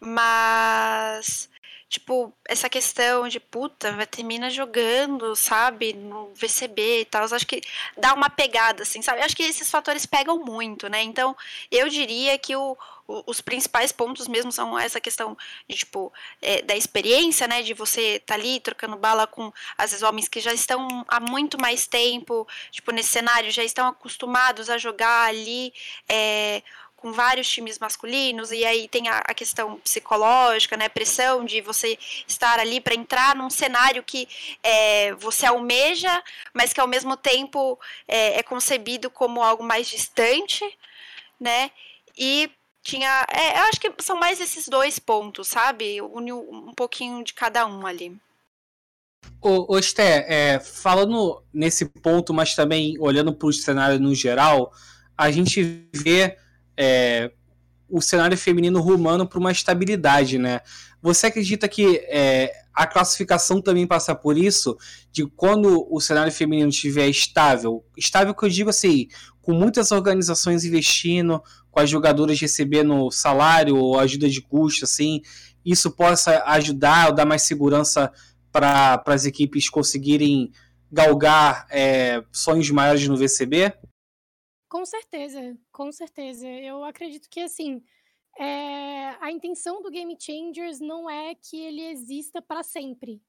mas 0.00 1.50
tipo 1.90 2.32
essa 2.48 2.70
questão 2.70 3.26
de 3.26 3.40
puta, 3.40 4.06
termina 4.06 4.48
jogando, 4.48 5.34
sabe, 5.34 5.92
no 5.92 6.32
VCB 6.34 7.00
e 7.00 7.04
tal, 7.04 7.24
acho 7.24 7.46
que 7.46 7.60
dá 7.96 8.14
uma 8.14 8.30
pegada 8.30 8.84
assim, 8.84 9.02
sabe? 9.02 9.20
Acho 9.22 9.36
que 9.36 9.42
esses 9.42 9.68
fatores 9.68 10.06
pegam 10.06 10.38
muito, 10.38 10.88
né? 10.88 11.02
Então, 11.02 11.36
eu 11.70 11.88
diria 11.88 12.38
que 12.38 12.54
o 12.54 12.76
os 13.26 13.40
principais 13.40 13.90
pontos 13.90 14.28
mesmo 14.28 14.52
são 14.52 14.78
essa 14.78 15.00
questão 15.00 15.36
de, 15.68 15.76
tipo, 15.76 16.12
é, 16.40 16.62
da 16.62 16.76
experiência, 16.76 17.48
né, 17.48 17.62
de 17.62 17.74
você 17.74 18.20
tá 18.20 18.34
ali 18.34 18.60
trocando 18.60 18.96
bala 18.96 19.26
com, 19.26 19.52
às 19.76 19.90
vezes, 19.90 20.02
homens 20.02 20.28
que 20.28 20.40
já 20.40 20.52
estão 20.52 21.04
há 21.08 21.18
muito 21.18 21.60
mais 21.60 21.86
tempo, 21.86 22.46
tipo, 22.70 22.92
nesse 22.92 23.08
cenário, 23.08 23.50
já 23.50 23.64
estão 23.64 23.88
acostumados 23.88 24.70
a 24.70 24.78
jogar 24.78 25.28
ali, 25.28 25.72
é, 26.08 26.62
com 27.00 27.12
vários 27.12 27.48
times 27.48 27.78
masculinos, 27.78 28.52
e 28.52 28.64
aí 28.64 28.86
tem 28.88 29.08
a, 29.08 29.18
a 29.18 29.34
questão 29.34 29.78
psicológica, 29.78 30.76
né, 30.76 30.88
pressão 30.88 31.44
de 31.44 31.60
você 31.60 31.98
estar 32.28 32.58
ali 32.58 32.80
para 32.80 32.94
entrar 32.94 33.34
num 33.34 33.50
cenário 33.50 34.02
que 34.02 34.28
é, 34.62 35.12
você 35.14 35.46
almeja, 35.46 36.22
mas 36.52 36.72
que 36.72 36.80
ao 36.80 36.86
mesmo 36.86 37.16
tempo 37.16 37.78
é, 38.06 38.38
é 38.38 38.42
concebido 38.42 39.10
como 39.10 39.42
algo 39.42 39.64
mais 39.64 39.88
distante, 39.88 40.64
né, 41.40 41.70
e 42.16 42.50
tinha. 42.82 43.26
É, 43.30 43.58
eu 43.58 43.64
acho 43.64 43.80
que 43.80 43.92
são 44.00 44.16
mais 44.16 44.40
esses 44.40 44.68
dois 44.68 44.98
pontos, 44.98 45.48
sabe? 45.48 46.00
Une 46.00 46.32
um 46.32 46.72
pouquinho 46.74 47.22
de 47.22 47.34
cada 47.34 47.66
um 47.66 47.86
ali. 47.86 48.16
Ô, 49.40 49.74
ô 49.74 49.78
Esté, 49.78 50.24
é, 50.28 50.60
falando 50.60 51.42
nesse 51.52 51.86
ponto, 51.86 52.32
mas 52.32 52.54
também 52.54 52.96
olhando 52.98 53.34
para 53.34 53.48
o 53.48 53.52
cenário 53.52 53.98
no 53.98 54.14
geral, 54.14 54.72
a 55.16 55.30
gente 55.30 55.86
vê 55.94 56.38
é, 56.82 57.30
o 57.90 58.00
cenário 58.00 58.38
feminino 58.38 58.80
rumando 58.80 59.26
para 59.26 59.38
uma 59.38 59.52
estabilidade, 59.52 60.38
né? 60.38 60.60
Você 61.02 61.26
acredita 61.26 61.68
que 61.68 61.98
é, 62.08 62.50
a 62.72 62.86
classificação 62.86 63.60
também 63.60 63.86
passa 63.86 64.14
por 64.14 64.38
isso? 64.38 64.78
De 65.12 65.26
quando 65.26 65.86
o 65.90 66.00
cenário 66.00 66.32
feminino 66.32 66.70
estiver 66.70 67.06
estável, 67.08 67.84
estável 67.98 68.34
que 68.34 68.44
eu 68.46 68.48
digo 68.48 68.70
assim, 68.70 69.08
com 69.42 69.52
muitas 69.52 69.92
organizações 69.92 70.64
investindo, 70.64 71.42
com 71.70 71.80
as 71.80 71.90
jogadoras 71.90 72.40
recebendo 72.40 73.10
salário 73.10 73.76
ou 73.76 73.98
ajuda 73.98 74.28
de 74.28 74.40
custo, 74.40 74.86
assim, 74.86 75.20
isso 75.62 75.90
possa 75.90 76.42
ajudar 76.46 77.08
ou 77.08 77.14
dar 77.14 77.26
mais 77.26 77.42
segurança 77.42 78.10
para 78.50 79.02
as 79.04 79.26
equipes 79.26 79.68
conseguirem 79.68 80.50
galgar 80.90 81.66
é, 81.70 82.22
sonhos 82.32 82.70
maiores 82.70 83.06
no 83.06 83.18
VCB? 83.18 83.74
Com 84.70 84.86
certeza, 84.86 85.58
com 85.72 85.90
certeza. 85.90 86.48
Eu 86.48 86.84
acredito 86.84 87.28
que 87.28 87.40
assim 87.40 87.82
é, 88.38 89.08
a 89.20 89.32
intenção 89.32 89.82
do 89.82 89.90
Game 89.90 90.16
Changers 90.18 90.78
não 90.78 91.10
é 91.10 91.34
que 91.34 91.60
ele 91.60 91.82
exista 91.82 92.40
para 92.40 92.62
sempre. 92.62 93.20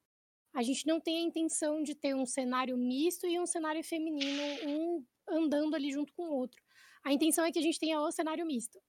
A 0.54 0.62
gente 0.62 0.86
não 0.86 1.00
tem 1.00 1.18
a 1.18 1.28
intenção 1.28 1.82
de 1.82 1.96
ter 1.96 2.14
um 2.16 2.28
cenário 2.28 2.78
misto 2.78 3.26
e 3.26 3.40
um 3.40 3.48
cenário 3.48 3.84
feminino, 3.84 4.44
um 4.68 5.04
andando 5.28 5.76
ali 5.76 5.92
junto 5.92 6.14
com 6.14 6.30
o 6.30 6.34
outro. 6.34 6.62
A 7.04 7.12
intenção 7.12 7.44
é 7.44 7.52
que 7.52 7.58
a 7.58 7.62
gente 7.62 7.80
tenha 7.80 8.00
o 8.00 8.12
cenário 8.12 8.46
misto. 8.46 8.80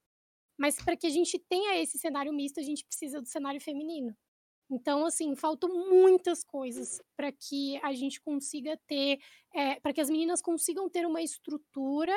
Mas 0.58 0.76
para 0.76 0.94
que 0.94 1.06
a 1.06 1.10
gente 1.10 1.38
tenha 1.38 1.80
esse 1.80 1.98
cenário 1.98 2.34
misto, 2.34 2.60
a 2.60 2.62
gente 2.62 2.84
precisa 2.84 3.22
do 3.22 3.28
cenário 3.28 3.62
feminino. 3.62 4.14
Então, 4.70 5.06
assim, 5.06 5.34
faltam 5.34 5.70
muitas 5.88 6.44
coisas 6.44 7.00
para 7.16 7.32
que 7.32 7.78
a 7.82 7.94
gente 7.94 8.20
consiga 8.20 8.78
ter, 8.86 9.20
é, 9.54 9.80
para 9.80 9.92
que 9.94 10.00
as 10.02 10.10
meninas 10.10 10.42
consigam 10.42 10.90
ter 10.90 11.06
uma 11.06 11.22
estrutura, 11.22 12.14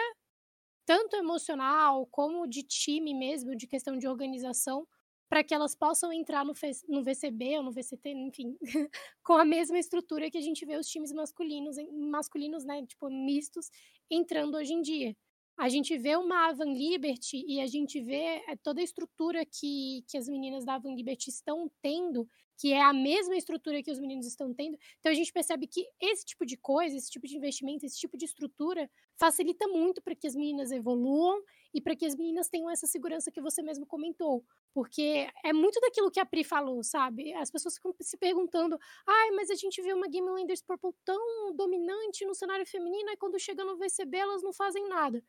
tanto 0.85 1.15
emocional 1.15 2.05
como 2.07 2.47
de 2.47 2.63
time 2.63 3.13
mesmo, 3.13 3.55
de 3.55 3.67
questão 3.67 3.97
de 3.97 4.07
organização, 4.07 4.87
para 5.27 5.43
que 5.43 5.53
elas 5.53 5.75
possam 5.75 6.13
entrar 6.13 6.45
no, 6.45 6.53
no 6.87 7.03
VCB 7.03 7.57
ou 7.57 7.63
no 7.63 7.71
VCT, 7.71 8.09
enfim, 8.11 8.57
com 9.23 9.33
a 9.33 9.43
mesma 9.43 9.79
estrutura 9.79 10.29
que 10.29 10.37
a 10.37 10.41
gente 10.41 10.65
vê 10.65 10.77
os 10.77 10.87
times 10.87 11.11
masculinos, 11.11 11.75
masculinos, 11.91 12.63
né, 12.63 12.85
tipo, 12.85 13.09
mistos, 13.09 13.69
entrando 14.09 14.55
hoje 14.55 14.73
em 14.73 14.81
dia. 14.81 15.15
a 15.57 15.69
gente 15.69 15.97
vê 15.97 16.15
uma 16.15 16.49
Avan 16.49 16.71
Liberty 16.73 17.43
e 17.47 17.59
a 17.59 17.67
gente 17.67 18.01
vê 18.01 18.43
é, 18.47 18.55
toda 18.61 18.81
a 18.81 18.83
estrutura 18.83 19.45
que, 19.45 20.03
que 20.07 20.17
as 20.17 20.27
meninas 20.27 20.65
da 20.65 20.75
Avan 20.75 20.93
Liberty 20.93 21.29
estão 21.29 21.71
tendo, 21.81 22.29
que 22.57 22.73
é 22.73 22.81
a 22.81 22.93
mesma 22.93 23.35
estrutura 23.35 23.81
que 23.83 23.91
os 23.91 23.99
meninos 23.99 24.25
estão 24.25 24.53
tendo. 24.53 24.77
Então 24.99 25.11
a 25.11 25.15
gente 25.15 25.31
percebe 25.31 25.67
que 25.67 25.85
esse 26.01 26.25
tipo 26.25 26.45
de 26.45 26.57
coisa, 26.57 26.95
esse 26.95 27.09
tipo 27.09 27.27
de 27.27 27.35
investimento, 27.35 27.85
esse 27.85 27.99
tipo 27.99 28.17
de 28.17 28.25
estrutura 28.25 28.89
facilita 29.17 29.67
muito 29.67 30.01
para 30.01 30.15
que 30.15 30.27
as 30.27 30.35
meninas 30.35 30.71
evoluam 30.71 31.41
e 31.73 31.81
para 31.81 31.95
que 31.95 32.05
as 32.05 32.15
meninas 32.15 32.49
tenham 32.49 32.69
essa 32.69 32.87
segurança 32.87 33.31
que 33.31 33.41
você 33.41 33.61
mesmo 33.61 33.85
comentou. 33.85 34.45
Porque 34.73 35.29
é 35.43 35.53
muito 35.53 35.79
daquilo 35.79 36.11
que 36.11 36.19
a 36.19 36.25
Pri 36.25 36.43
falou, 36.43 36.83
sabe? 36.83 37.33
As 37.33 37.51
pessoas 37.51 37.75
ficam 37.75 37.93
se 38.01 38.17
perguntando: 38.17 38.77
ai, 39.07 39.31
mas 39.31 39.49
a 39.49 39.55
gente 39.55 39.81
viu 39.81 39.95
uma 39.95 40.07
Game 40.07 40.29
Landers 40.29 40.61
Purple 40.61 40.91
tão 41.03 41.53
dominante 41.55 42.25
no 42.25 42.35
cenário 42.35 42.65
feminino, 42.65 43.09
e 43.09 43.17
quando 43.17 43.39
chega 43.39 43.63
no 43.63 43.77
VCB 43.77 44.17
elas 44.17 44.43
não 44.43 44.53
fazem 44.53 44.87
nada. 44.87 45.23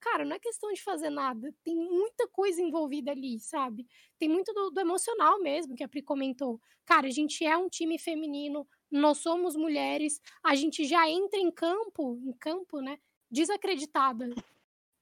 Cara, 0.00 0.24
não 0.24 0.34
é 0.34 0.38
questão 0.38 0.72
de 0.72 0.82
fazer 0.82 1.10
nada. 1.10 1.54
Tem 1.62 1.76
muita 1.76 2.26
coisa 2.28 2.60
envolvida 2.62 3.10
ali, 3.10 3.38
sabe? 3.38 3.86
Tem 4.18 4.28
muito 4.28 4.52
do, 4.52 4.70
do 4.70 4.80
emocional 4.80 5.40
mesmo, 5.40 5.74
que 5.74 5.84
a 5.84 5.88
Pri 5.88 6.02
comentou. 6.02 6.60
Cara, 6.86 7.06
a 7.06 7.10
gente 7.10 7.44
é 7.44 7.56
um 7.56 7.68
time 7.68 7.98
feminino, 7.98 8.66
nós 8.90 9.18
somos 9.18 9.54
mulheres, 9.54 10.20
a 10.42 10.54
gente 10.54 10.84
já 10.84 11.08
entra 11.08 11.38
em 11.38 11.50
campo, 11.50 12.18
em 12.24 12.32
campo, 12.32 12.80
né? 12.80 12.98
Desacreditada 13.30 14.28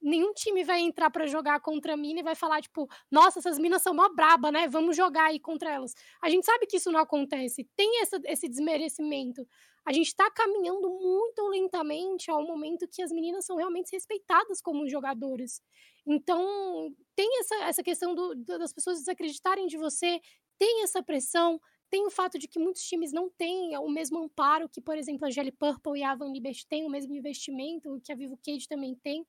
nenhum 0.01 0.33
time 0.33 0.63
vai 0.63 0.79
entrar 0.79 1.09
para 1.09 1.27
jogar 1.27 1.59
contra 1.59 1.93
a 1.93 1.97
mina 1.97 2.19
e 2.19 2.23
vai 2.23 2.35
falar, 2.35 2.61
tipo, 2.61 2.87
nossa, 3.11 3.39
essas 3.39 3.59
minas 3.59 3.81
são 3.81 3.93
mó 3.93 4.09
braba, 4.09 4.51
né? 4.51 4.67
Vamos 4.67 4.95
jogar 4.95 5.25
aí 5.25 5.39
contra 5.39 5.71
elas. 5.71 5.93
A 6.21 6.29
gente 6.29 6.45
sabe 6.45 6.65
que 6.65 6.77
isso 6.77 6.91
não 6.91 6.99
acontece. 6.99 7.67
Tem 7.75 8.01
essa, 8.01 8.19
esse 8.25 8.47
desmerecimento. 8.47 9.45
A 9.85 9.93
gente 9.93 10.07
está 10.07 10.29
caminhando 10.31 10.89
muito 10.89 11.47
lentamente 11.47 12.29
ao 12.29 12.45
momento 12.45 12.87
que 12.87 13.01
as 13.01 13.11
meninas 13.11 13.45
são 13.45 13.55
realmente 13.55 13.91
respeitadas 13.91 14.61
como 14.61 14.87
jogadoras. 14.87 15.61
Então, 16.05 16.93
tem 17.15 17.39
essa, 17.39 17.55
essa 17.63 17.83
questão 17.83 18.13
do, 18.13 18.35
das 18.35 18.73
pessoas 18.73 18.99
desacreditarem 18.99 19.67
de 19.67 19.77
você, 19.77 20.19
tem 20.57 20.83
essa 20.83 21.01
pressão, 21.01 21.59
tem 21.89 22.05
o 22.05 22.11
fato 22.11 22.37
de 22.37 22.47
que 22.47 22.59
muitos 22.59 22.83
times 22.83 23.11
não 23.11 23.29
têm 23.29 23.75
o 23.77 23.89
mesmo 23.89 24.19
amparo 24.19 24.69
que, 24.69 24.81
por 24.81 24.97
exemplo, 24.97 25.25
a 25.25 25.31
Jelly 25.31 25.51
Purple 25.51 25.99
e 25.99 26.03
a 26.03 26.13
Van 26.13 26.31
Liberty 26.31 26.67
têm, 26.67 26.85
o 26.85 26.89
mesmo 26.89 27.15
investimento 27.15 27.99
que 28.03 28.11
a 28.11 28.15
Vivo 28.15 28.37
Cage 28.45 28.67
também 28.67 28.95
tem. 28.95 29.25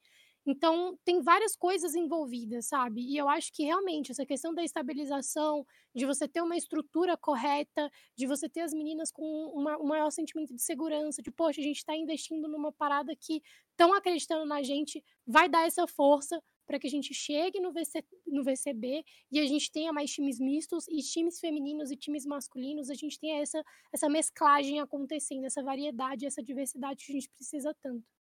Então, 0.47 0.99
tem 1.05 1.21
várias 1.21 1.55
coisas 1.55 1.95
envolvidas, 1.95 2.67
sabe? 2.67 3.03
E 3.03 3.17
eu 3.17 3.29
acho 3.29 3.53
que 3.53 3.63
realmente 3.63 4.11
essa 4.11 4.25
questão 4.25 4.55
da 4.55 4.65
estabilização, 4.65 5.67
de 5.95 6.07
você 6.07 6.27
ter 6.27 6.41
uma 6.41 6.57
estrutura 6.57 7.17
correta, 7.17 7.91
de 8.17 8.27
você 8.27 8.49
ter 8.49 8.63
as 8.63 8.73
meninas 8.73 9.13
com 9.13 9.23
uma, 9.55 9.79
um 9.79 9.87
maior 9.87 10.11
sentimento 10.11 10.55
de 10.55 10.63
segurança, 10.63 11.23
de, 11.23 11.31
poxa, 11.31 11.61
a 11.61 11.65
gente 11.65 11.79
está 11.79 11.95
investindo 11.95 12.49
numa 12.49 12.73
parada 12.73 13.15
que 13.15 13.43
estão 13.71 13.93
acreditando 13.93 14.47
na 14.47 14.63
gente, 14.63 15.05
vai 15.27 15.49
dar 15.49 15.67
essa 15.67 15.87
força 15.87 16.43
para 16.67 16.79
que 16.79 16.87
a 16.87 16.91
gente 16.91 17.13
chegue 17.13 17.61
no, 17.61 17.73
VC, 17.73 18.05
no 18.27 18.45
VCB 18.45 19.05
e 19.31 19.41
a 19.41 19.47
gente 19.47 19.71
tenha 19.73 19.93
mais 19.93 20.11
times 20.11 20.39
mistos 20.39 20.87
e 20.89 20.99
times 21.03 21.41
femininos 21.41 21.91
e 21.91 21.97
times 21.97 22.25
masculinos, 22.25 22.89
a 22.89 22.95
gente 22.95 23.19
tenha 23.19 23.43
essa, 23.43 23.63
essa 23.93 24.09
mesclagem 24.09 24.81
acontecendo, 24.81 25.45
essa 25.45 25.63
variedade, 25.63 26.27
essa 26.27 26.43
diversidade 26.43 27.05
que 27.05 27.13
a 27.13 27.15
gente 27.17 27.29
precisa 27.29 27.75
tanto. 27.83 28.20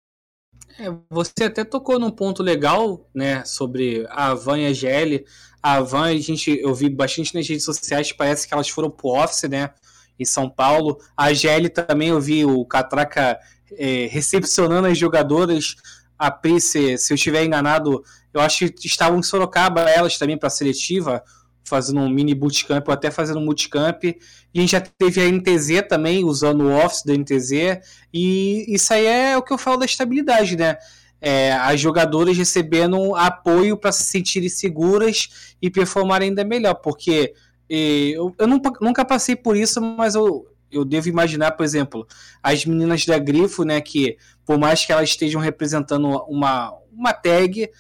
É, 0.79 0.93
você 1.09 1.45
até 1.45 1.65
tocou 1.65 1.99
num 1.99 2.11
ponto 2.11 2.43
legal, 2.43 3.09
né, 3.15 3.45
sobre 3.45 4.07
a 4.11 4.35
Van 4.35 4.59
e 4.59 4.67
a 4.67 4.73
GL. 4.73 5.25
A 5.63 5.81
Van, 5.81 6.07
a 6.07 6.17
gente, 6.17 6.51
eu 6.61 6.75
vi 6.75 6.89
bastante 6.89 7.35
nas 7.35 7.49
redes 7.49 7.65
sociais, 7.65 8.13
parece 8.13 8.47
que 8.47 8.55
elas 8.55 8.69
foram 8.69 8.91
pro 8.91 9.09
office, 9.09 9.49
né, 9.49 9.71
em 10.19 10.25
São 10.25 10.51
Paulo. 10.51 10.99
A 11.17 11.33
GL 11.33 11.69
também 11.69 12.09
eu 12.09 12.21
vi 12.21 12.45
o 12.45 12.65
Catraca 12.65 13.39
é, 13.73 14.07
recepcionando 14.11 14.89
as 14.89 14.99
jogadoras. 14.99 15.77
A 16.19 16.31
Pri, 16.31 16.61
se, 16.61 16.97
se 16.99 17.13
eu 17.13 17.17
estiver 17.17 17.45
enganado, 17.45 18.03
eu 18.33 18.41
acho 18.41 18.69
que 18.71 18.87
estavam 18.87 19.19
em 19.19 19.23
Sorocaba 19.23 19.83
elas 19.83 20.19
também 20.19 20.37
para 20.37 20.49
a 20.49 20.51
seletiva 20.51 21.23
fazendo 21.65 22.01
um 22.01 22.09
mini 22.09 22.35
bootcamp 22.35 22.87
ou 22.87 22.95
até 22.95 23.11
fazendo 23.11 23.41
um 23.41 23.45
multicamp. 23.45 24.05
E 24.05 24.19
a 24.55 24.61
gente 24.61 24.73
já 24.73 24.81
teve 24.81 25.21
a 25.21 25.31
NTZ 25.31 25.89
também, 25.89 26.25
usando 26.25 26.65
o 26.65 26.77
Office 26.77 27.03
da 27.05 27.15
NTZ. 27.15 27.81
E 28.13 28.65
isso 28.69 28.93
aí 28.93 29.07
é 29.07 29.37
o 29.37 29.43
que 29.43 29.53
eu 29.53 29.59
falo 29.59 29.79
da 29.79 29.87
estabilidade, 29.87 30.57
né? 30.57 30.77
É, 31.21 31.53
as 31.55 31.81
jogadoras 31.81 32.37
recebendo 32.37 33.15
apoio 33.15 33.79
para 33.79 33.93
se 33.93 34.05
sentirem 34.05 34.49
seguras 34.49 35.55
e 35.61 35.71
performarem 35.71 36.29
ainda 36.29 36.45
melhor. 36.45 36.75
Porque 36.75 37.35
eu, 37.69 38.35
eu 38.39 38.47
nunca, 38.47 38.73
nunca 38.81 39.05
passei 39.05 39.35
por 39.35 39.57
isso, 39.57 39.81
mas 39.81 40.15
eu, 40.15 40.47
eu 40.71 40.85
devo 40.85 41.09
imaginar, 41.09 41.53
por 41.53 41.65
exemplo, 41.65 42.07
as 42.43 42.67
meninas 42.67 43.07
da 43.07 43.19
Grifo, 43.19 43.65
né? 43.65 43.81
Que 43.81 44.19
por 44.45 44.59
mais 44.59 44.85
que 44.85 44.93
elas 44.93 45.09
estejam 45.09 45.41
representando 45.41 46.09
uma, 46.29 46.75
uma 46.93 47.13
tag 47.13 47.71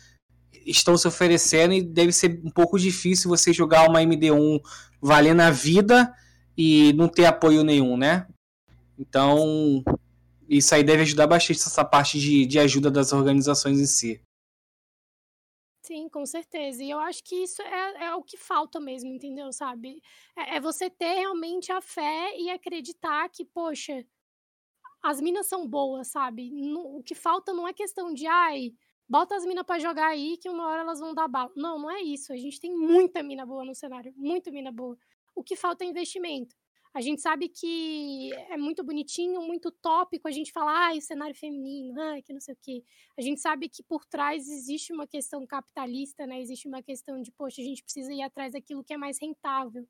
estão 0.67 0.97
se 0.97 1.07
oferecendo 1.07 1.75
e 1.75 1.83
deve 1.83 2.13
ser 2.13 2.41
um 2.45 2.51
pouco 2.51 2.79
difícil 2.79 3.29
você 3.29 3.53
jogar 3.53 3.89
uma 3.89 4.01
MD1 4.01 4.61
valendo 5.01 5.41
a 5.41 5.51
vida 5.51 6.13
e 6.57 6.93
não 6.95 7.09
ter 7.09 7.27
apoio 7.27 7.63
nenhum, 7.63 7.97
né? 7.97 8.27
Então, 8.99 9.83
isso 10.49 10.75
aí 10.75 10.83
deve 10.83 11.03
ajudar 11.03 11.27
bastante 11.27 11.61
essa 11.61 11.85
parte 11.85 12.19
de, 12.19 12.47
de 12.47 12.59
ajuda 12.59 12.91
das 12.91 13.13
organizações 13.13 13.81
em 13.81 13.87
si. 13.87 14.21
Sim, 15.83 16.09
com 16.09 16.25
certeza. 16.25 16.83
E 16.83 16.89
eu 16.89 16.99
acho 16.99 17.23
que 17.23 17.37
isso 17.37 17.61
é, 17.61 18.07
é 18.07 18.15
o 18.15 18.23
que 18.23 18.39
falta 18.39 18.81
mesmo, 18.81 19.13
entendeu? 19.13 19.53
Sabe? 19.53 20.01
É, 20.35 20.57
é, 20.57 20.61
você 20.61 20.89
ter 20.89 21.13
realmente 21.15 21.71
a 21.71 21.81
fé 21.83 22.35
e 22.39 22.49
acreditar 22.49 23.29
que, 23.29 23.45
poxa, 23.45 24.03
as 25.03 25.21
minas 25.21 25.47
são 25.47 25.69
boas, 25.69 26.09
sabe? 26.09 26.51
O 26.75 27.03
que 27.03 27.15
falta 27.15 27.53
não 27.53 27.69
é 27.69 27.75
questão 27.75 28.15
de, 28.15 28.27
ai, 28.27 28.73
bota 29.09 29.37
as 29.37 29.45
minas 29.45 29.65
para 29.65 29.79
jogar 29.79 30.09
aí 30.09 30.37
que 30.37 30.49
uma 30.49 30.67
hora 30.67 30.83
elas 30.83 31.01
vão 31.01 31.15
dar 31.15 31.29
bala. 31.29 31.51
Não, 31.57 31.79
não 31.79 31.91
é 31.91 32.01
isso. 32.03 32.33
A 32.33 32.37
gente 32.37 32.61
tem 32.61 32.75
muita 32.75 33.23
mina 33.23 33.47
boa 33.47 33.65
no 33.65 33.75
cenário, 33.75 34.13
muita 34.17 34.51
mina 34.51 34.73
boa. 34.73 34.97
O 35.35 35.43
que 35.43 35.57
falta 35.57 35.85
é 35.85 35.89
investimento. 35.89 36.55
A 36.95 37.01
gente 37.01 37.21
sabe 37.21 37.49
que 37.49 38.33
é 38.51 38.57
muito 38.57 38.85
bonitinho, 38.85 39.43
muito 39.43 39.69
tópico 39.73 40.29
a 40.29 40.31
gente 40.31 40.53
falar, 40.53 40.93
ah, 40.93 40.97
o 40.97 41.01
cenário 41.01 41.35
feminino, 41.35 42.01
ah, 42.01 42.23
que 42.23 42.33
não 42.33 42.41
sei 42.41 42.55
o 42.55 42.59
quê. 42.63 42.85
A 43.19 43.21
gente 43.21 43.41
sabe 43.41 43.69
que 43.69 43.83
por 43.83 44.07
trás 44.07 44.49
existe 44.49 44.93
uma 44.93 45.05
questão 45.05 45.45
capitalista, 45.45 46.25
né? 46.25 46.41
Existe 46.41 46.69
uma 46.69 46.81
questão 46.81 47.21
de, 47.21 47.33
poxa, 47.33 47.61
a 47.61 47.65
gente 47.65 47.83
precisa 47.83 48.13
ir 48.13 48.23
atrás 48.23 48.53
daquilo 48.53 48.85
que 48.85 48.95
é 48.95 48.97
mais 48.97 49.19
rentável. 49.21 49.85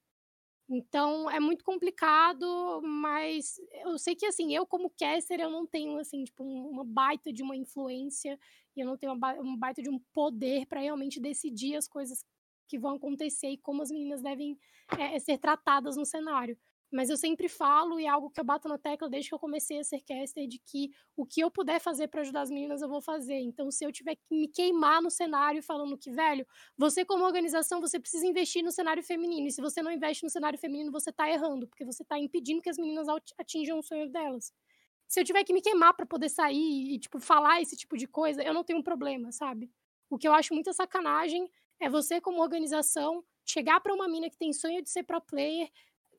Então 0.68 1.30
é 1.30 1.38
muito 1.38 1.62
complicado, 1.62 2.80
mas 2.82 3.56
eu 3.84 3.98
sei 3.98 4.14
que 4.14 4.24
assim, 4.24 4.54
eu 4.54 4.66
como 4.66 4.88
caster, 4.88 5.40
eu 5.40 5.50
não 5.50 5.66
tenho 5.66 5.98
assim, 5.98 6.24
tipo, 6.24 6.42
uma 6.42 6.84
baita 6.84 7.30
de 7.30 7.42
uma 7.42 7.54
influência 7.54 8.38
e 8.76 8.80
eu 8.80 8.86
não 8.86 8.96
tenho 8.96 9.12
um 9.12 9.56
baita 9.56 9.82
de 9.82 9.90
um 9.90 9.98
poder 10.12 10.66
para 10.66 10.80
realmente 10.80 11.20
decidir 11.20 11.76
as 11.76 11.88
coisas 11.88 12.24
que 12.68 12.78
vão 12.78 12.96
acontecer 12.96 13.48
e 13.48 13.58
como 13.58 13.82
as 13.82 13.90
meninas 13.90 14.22
devem 14.22 14.58
é, 14.98 15.18
ser 15.18 15.38
tratadas 15.38 15.96
no 15.96 16.04
cenário. 16.06 16.58
Mas 16.92 17.10
eu 17.10 17.16
sempre 17.16 17.48
falo, 17.48 17.98
e 17.98 18.04
é 18.04 18.08
algo 18.08 18.30
que 18.30 18.38
eu 18.38 18.44
bato 18.44 18.68
na 18.68 18.78
tecla 18.78 19.08
desde 19.08 19.28
que 19.28 19.34
eu 19.34 19.38
comecei 19.38 19.80
a 19.80 19.84
ser 19.84 20.00
caster, 20.02 20.46
de 20.46 20.60
que 20.60 20.90
o 21.16 21.26
que 21.26 21.40
eu 21.40 21.50
puder 21.50 21.80
fazer 21.80 22.06
para 22.06 22.20
ajudar 22.20 22.42
as 22.42 22.50
meninas, 22.50 22.82
eu 22.82 22.88
vou 22.88 23.00
fazer. 23.00 23.40
Então, 23.40 23.68
se 23.68 23.84
eu 23.84 23.90
tiver 23.90 24.14
que 24.14 24.22
me 24.30 24.46
queimar 24.46 25.02
no 25.02 25.10
cenário 25.10 25.60
falando 25.60 25.98
que, 25.98 26.12
velho, 26.12 26.46
você 26.78 27.04
como 27.04 27.24
organização, 27.24 27.80
você 27.80 27.98
precisa 27.98 28.24
investir 28.24 28.62
no 28.62 28.70
cenário 28.70 29.02
feminino. 29.02 29.48
E 29.48 29.50
se 29.50 29.60
você 29.60 29.82
não 29.82 29.90
investe 29.90 30.22
no 30.22 30.30
cenário 30.30 30.58
feminino, 30.58 30.92
você 30.92 31.12
tá 31.12 31.28
errando, 31.28 31.66
porque 31.66 31.84
você 31.84 32.04
tá 32.04 32.16
impedindo 32.16 32.62
que 32.62 32.70
as 32.70 32.78
meninas 32.78 33.08
atinjam 33.36 33.80
o 33.80 33.82
sonho 33.82 34.08
delas. 34.08 34.52
Se 35.06 35.20
eu 35.20 35.24
tiver 35.24 35.44
que 35.44 35.52
me 35.52 35.62
queimar 35.62 35.94
para 35.94 36.06
poder 36.06 36.28
sair 36.28 36.94
e, 36.94 36.98
tipo, 36.98 37.20
falar 37.20 37.60
esse 37.60 37.76
tipo 37.76 37.96
de 37.96 38.06
coisa, 38.06 38.42
eu 38.42 38.54
não 38.54 38.64
tenho 38.64 38.78
um 38.78 38.82
problema, 38.82 39.30
sabe? 39.32 39.70
O 40.10 40.18
que 40.18 40.26
eu 40.26 40.32
acho 40.34 40.54
muita 40.54 40.72
sacanagem 40.72 41.48
é 41.80 41.88
você, 41.88 42.20
como 42.20 42.42
organização, 42.42 43.24
chegar 43.44 43.80
para 43.80 43.94
uma 43.94 44.08
mina 44.08 44.30
que 44.30 44.38
tem 44.38 44.52
sonho 44.52 44.82
de 44.82 44.90
ser 44.90 45.02
pro 45.02 45.20
player, 45.20 45.70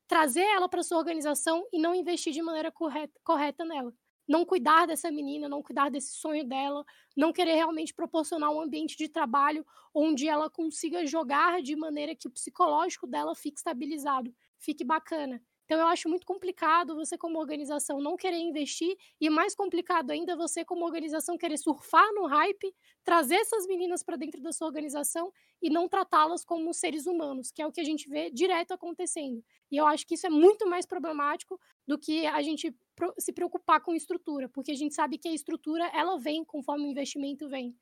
trazer 0.07 0.43
ela 0.43 0.69
para 0.69 0.83
sua 0.83 0.97
organização 0.97 1.67
e 1.73 1.79
não 1.79 1.95
investir 1.95 2.31
de 2.33 2.41
maneira 2.41 2.71
correta, 2.71 3.19
correta 3.23 3.65
nela. 3.65 3.93
Não 4.27 4.43
cuidar 4.43 4.88
dessa 4.88 5.11
menina, 5.11 5.47
não 5.47 5.61
cuidar 5.61 5.89
desse 5.89 6.13
sonho 6.15 6.43
dela, 6.43 6.83
não 7.15 7.31
querer 7.31 7.55
realmente 7.55 7.93
proporcionar 7.93 8.51
um 8.51 8.59
ambiente 8.59 8.97
de 8.97 9.07
trabalho 9.07 9.65
onde 9.93 10.27
ela 10.27 10.49
consiga 10.49 11.05
jogar 11.05 11.61
de 11.61 11.75
maneira 11.75 12.15
que 12.15 12.27
o 12.27 12.31
psicológico 12.31 13.05
dela 13.05 13.36
fique 13.36 13.57
estabilizado, 13.59 14.33
fique 14.57 14.83
bacana. 14.83 15.41
Então 15.66 15.80
eu 15.80 15.88
acho 15.88 16.07
muito 16.07 16.26
complicado 16.26 16.95
você 16.95 17.18
como 17.18 17.39
organização 17.39 17.99
não 17.99 18.16
querer 18.16 18.38
investir 18.38 18.95
e 19.20 19.30
mais 19.30 19.55
complicado 19.55 20.11
ainda 20.11 20.36
você 20.36 20.63
como 20.63 20.86
organização 20.86 21.38
querer 21.38 21.57
surfar 21.57 22.07
no 22.13 22.28
hype, 22.28 22.74
trazer 23.03 23.36
essas 23.36 23.66
meninas 23.66 24.03
para 24.03 24.16
dentro 24.16 24.41
da 24.41 24.51
sua 24.51 24.68
organização 24.68 25.32
e 25.61 25.70
não 25.70 25.89
tratá-las 25.89 26.45
como 26.45 26.74
seres 26.74 27.07
humanos, 27.07 27.51
que 27.51 27.61
é 27.61 27.68
o 27.68 27.72
que 27.72 27.82
a 27.82 27.84
gente 27.84 28.07
vê 28.07 28.30
direto 28.30 28.74
acontecendo. 28.74 29.43
E 29.72 29.78
eu 29.78 29.88
acho 29.88 30.05
que 30.05 30.13
isso 30.13 30.28
é 30.28 30.30
muito 30.30 30.68
mais 30.70 30.86
problemático 30.86 31.59
do 31.88 31.97
que 31.97 32.26
a 32.28 32.41
gente 32.41 32.76
se 33.18 33.34
preocupar 33.34 33.82
com 33.82 33.95
estrutura, 33.95 34.47
porque 34.47 34.72
a 34.72 34.76
gente 34.76 34.93
sabe 34.93 35.18
que 35.18 35.28
a 35.28 35.34
estrutura 35.34 35.86
ela 35.93 36.18
vem 36.18 36.45
conforme 36.45 36.86
o 36.86 36.91
investimento 36.91 37.49
vem. 37.49 37.76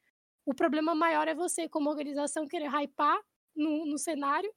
O 0.46 0.54
problema 0.54 0.96
maior 0.96 1.28
é 1.28 1.36
você 1.36 1.68
como 1.70 1.90
organização 1.90 2.48
querer 2.48 2.70
hypar 2.70 3.20
no, 3.56 3.86
no 3.86 3.98
cenário, 3.98 4.54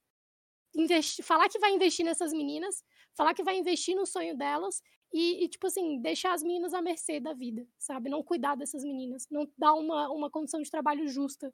investir, 0.75 1.23
falar 1.23 1.49
que 1.49 1.59
vai 1.59 1.73
investir 1.73 2.05
nessas 2.05 2.31
meninas, 2.33 2.83
falar 3.15 3.33
que 3.33 3.43
vai 3.43 3.57
investir 3.57 3.95
no 3.95 4.05
sonho 4.05 4.37
delas 4.37 4.81
e, 5.13 5.43
e, 5.43 5.47
tipo 5.49 5.67
assim, 5.67 6.01
deixar 6.01 6.33
as 6.33 6.43
meninas 6.43 6.73
à 6.73 6.81
mercê 6.81 7.19
da 7.19 7.33
vida, 7.33 7.65
sabe? 7.77 8.09
Não 8.09 8.23
cuidar 8.23 8.55
dessas 8.55 8.83
meninas, 8.83 9.27
não 9.31 9.47
dar 9.57 9.73
uma, 9.73 10.09
uma 10.09 10.29
condição 10.29 10.61
de 10.61 10.69
trabalho 10.69 11.07
justa, 11.07 11.53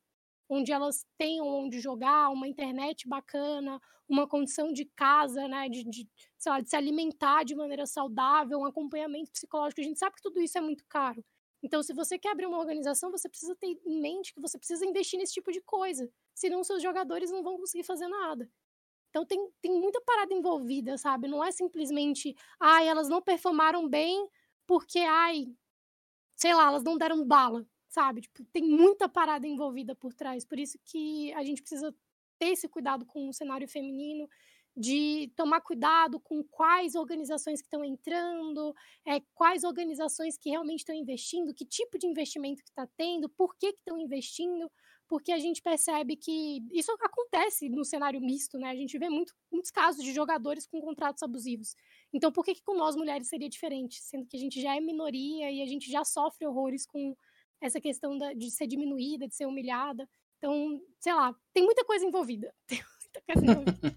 onde 0.49 0.71
elas 0.71 1.05
tenham 1.17 1.47
onde 1.47 1.79
jogar, 1.79 2.29
uma 2.29 2.47
internet 2.47 3.07
bacana, 3.07 3.79
uma 4.07 4.27
condição 4.27 4.73
de 4.73 4.85
casa, 4.95 5.47
né? 5.47 5.69
De, 5.69 5.83
de, 5.83 6.09
lá, 6.45 6.59
de 6.59 6.69
se 6.69 6.75
alimentar 6.75 7.43
de 7.43 7.55
maneira 7.55 7.85
saudável, 7.85 8.59
um 8.59 8.65
acompanhamento 8.65 9.31
psicológico. 9.31 9.81
A 9.81 9.83
gente 9.83 9.99
sabe 9.99 10.15
que 10.15 10.21
tudo 10.21 10.41
isso 10.41 10.57
é 10.57 10.61
muito 10.61 10.83
caro. 10.89 11.23
Então, 11.61 11.81
se 11.81 11.93
você 11.93 12.19
quer 12.19 12.31
abrir 12.31 12.45
uma 12.45 12.59
organização, 12.59 13.09
você 13.09 13.29
precisa 13.29 13.55
ter 13.55 13.67
em 13.85 14.01
mente 14.01 14.33
que 14.33 14.41
você 14.41 14.57
precisa 14.57 14.85
investir 14.85 15.17
nesse 15.17 15.33
tipo 15.33 15.51
de 15.51 15.61
coisa. 15.61 16.09
Senão, 16.35 16.63
seus 16.63 16.83
jogadores 16.83 17.31
não 17.31 17.41
vão 17.41 17.57
conseguir 17.57 17.83
fazer 17.83 18.07
nada. 18.07 18.49
Então 19.13 19.23
tem, 19.23 19.47
tem 19.61 19.71
muita 19.79 20.01
parada 20.01 20.33
envolvida, 20.33 20.97
sabe? 20.97 21.27
Não 21.27 21.43
é 21.43 21.51
simplesmente, 21.51 22.35
ai, 22.59 22.87
elas 22.87 23.07
não 23.07 23.21
performaram 23.21 23.87
bem 23.87 24.27
porque, 24.65 24.97
ai, 24.97 25.45
sei 26.35 26.55
lá, 26.55 26.65
elas 26.65 26.83
não 26.83 26.97
deram 26.97 27.23
bala, 27.23 27.63
sabe? 27.87 28.21
Tipo, 28.21 28.43
tem 28.45 28.63
muita 28.63 29.07
parada 29.07 29.45
envolvida 29.45 29.93
por 29.95 30.15
trás. 30.15 30.43
Por 30.43 30.57
isso 30.57 30.79
que 30.83 31.31
a 31.33 31.43
gente 31.43 31.61
precisa 31.61 31.95
ter 32.39 32.47
esse 32.53 32.67
cuidado 32.67 33.05
com 33.05 33.29
o 33.29 33.33
cenário 33.33 33.67
feminino, 33.67 34.27
de 34.75 35.31
tomar 35.35 35.61
cuidado 35.61 36.19
com 36.19 36.43
quais 36.43 36.95
organizações 36.95 37.61
que 37.61 37.67
estão 37.67 37.85
entrando, 37.85 38.73
é, 39.05 39.19
quais 39.35 39.63
organizações 39.63 40.39
que 40.39 40.49
realmente 40.49 40.79
estão 40.79 40.95
investindo, 40.95 41.53
que 41.53 41.63
tipo 41.63 41.99
de 41.99 42.07
investimento 42.07 42.63
que 42.63 42.69
está 42.69 42.87
tendo, 42.97 43.29
por 43.29 43.55
que 43.55 43.67
estão 43.67 43.95
investindo, 43.95 44.71
porque 45.13 45.31
a 45.31 45.37
gente 45.37 45.61
percebe 45.61 46.15
que 46.15 46.65
isso 46.71 46.91
acontece 46.99 47.69
no 47.69 47.85
cenário 47.85 48.19
misto, 48.19 48.57
né? 48.57 48.71
A 48.71 48.75
gente 48.75 48.97
vê 48.97 49.09
muito, 49.09 49.31
muitos 49.51 49.69
casos 49.69 50.03
de 50.03 50.11
jogadores 50.11 50.65
com 50.65 50.81
contratos 50.81 51.21
abusivos. 51.21 51.75
Então, 52.11 52.31
por 52.31 52.43
que, 52.43 52.55
que 52.55 52.63
com 52.63 52.75
nós 52.75 52.95
mulheres 52.95 53.27
seria 53.27 53.47
diferente? 53.47 54.01
Sendo 54.01 54.25
que 54.25 54.35
a 54.35 54.39
gente 54.39 54.59
já 54.59 54.75
é 54.75 54.79
minoria 54.79 55.51
e 55.51 55.61
a 55.61 55.67
gente 55.67 55.91
já 55.91 56.03
sofre 56.03 56.47
horrores 56.47 56.87
com 56.87 57.15
essa 57.61 57.79
questão 57.79 58.17
da, 58.17 58.33
de 58.33 58.49
ser 58.49 58.65
diminuída, 58.65 59.27
de 59.27 59.35
ser 59.35 59.45
humilhada. 59.45 60.09
Então, 60.39 60.81
sei 60.99 61.13
lá, 61.13 61.35
tem 61.53 61.63
muita 61.63 61.85
coisa 61.85 62.03
envolvida. 62.03 62.51
Tem 62.67 62.81
muita 62.81 63.21
coisa 63.21 63.51
envolvida. 63.51 63.95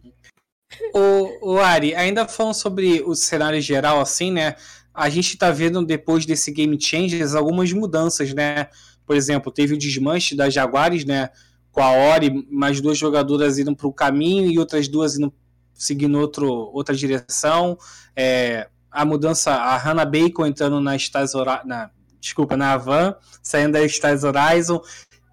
o, 1.43 1.55
o 1.55 1.59
Ari, 1.61 1.95
ainda 1.95 2.29
falando 2.29 2.53
sobre 2.53 3.01
o 3.01 3.15
cenário 3.15 3.63
geral, 3.63 4.01
assim, 4.01 4.31
né? 4.31 4.55
A 4.93 5.09
gente 5.09 5.39
tá 5.39 5.51
vendo 5.51 5.83
depois 5.83 6.27
desse 6.27 6.53
Game 6.53 6.79
Changers 6.79 7.35
algumas 7.35 7.73
mudanças, 7.73 8.35
né? 8.35 8.69
Por 9.07 9.17
exemplo, 9.17 9.53
teve 9.53 9.75
o 9.75 9.79
desmanche 9.79 10.35
das 10.35 10.53
Jaguares, 10.53 11.05
né? 11.05 11.31
Com 11.71 11.83
a 11.83 11.93
Ori, 11.93 12.47
mais 12.51 12.81
duas 12.81 12.99
jogadoras 12.99 13.59
indo 13.59 13.75
para 13.77 13.87
o 13.87 13.93
caminho 13.93 14.51
e 14.51 14.59
outras 14.59 14.89
duas 14.89 15.17
indo 15.17 15.33
seguindo 15.75 16.19
outro, 16.19 16.49
outra 16.49 16.95
direção. 16.95 17.79
É, 18.15 18.69
a 18.91 19.05
mudança, 19.05 19.53
a 19.53 19.77
Hannah 19.77 20.07
Bacon 20.07 20.47
entrando 20.47 20.81
na 20.81 20.97
Stars 20.97 21.33
na 21.65 21.91
desculpa, 22.19 22.57
na 22.57 22.77
Van, 22.77 23.15
saindo 23.43 23.73
da 23.73 23.85
Stars 23.85 24.25
Horizon 24.25 24.81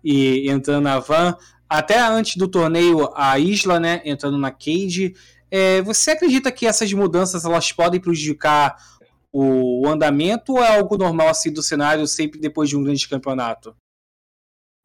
e 0.04 0.50
entrando 0.50 0.84
na 0.84 1.00
Van. 1.00 1.36
Até 1.68 2.00
antes 2.00 2.36
do 2.36 2.48
torneio, 2.48 3.10
a 3.16 3.40
Isla, 3.40 3.80
né, 3.80 4.02
entrando 4.06 4.38
na 4.38 4.52
Cage. 4.52 5.16
É, 5.50 5.82
você 5.82 6.12
acredita 6.12 6.52
que 6.52 6.68
essas 6.68 6.92
mudanças 6.94 7.46
elas 7.46 7.72
podem 7.72 8.00
prejudicar 8.00 8.76
o 9.34 9.88
andamento 9.88 10.54
ou 10.54 10.64
é 10.64 10.78
algo 10.78 10.96
normal 10.96 11.28
assim 11.28 11.52
do 11.52 11.64
cenário 11.64 12.06
sempre 12.06 12.40
depois 12.40 12.70
de 12.70 12.78
um 12.78 12.84
grande 12.84 13.10
campeonato? 13.10 13.76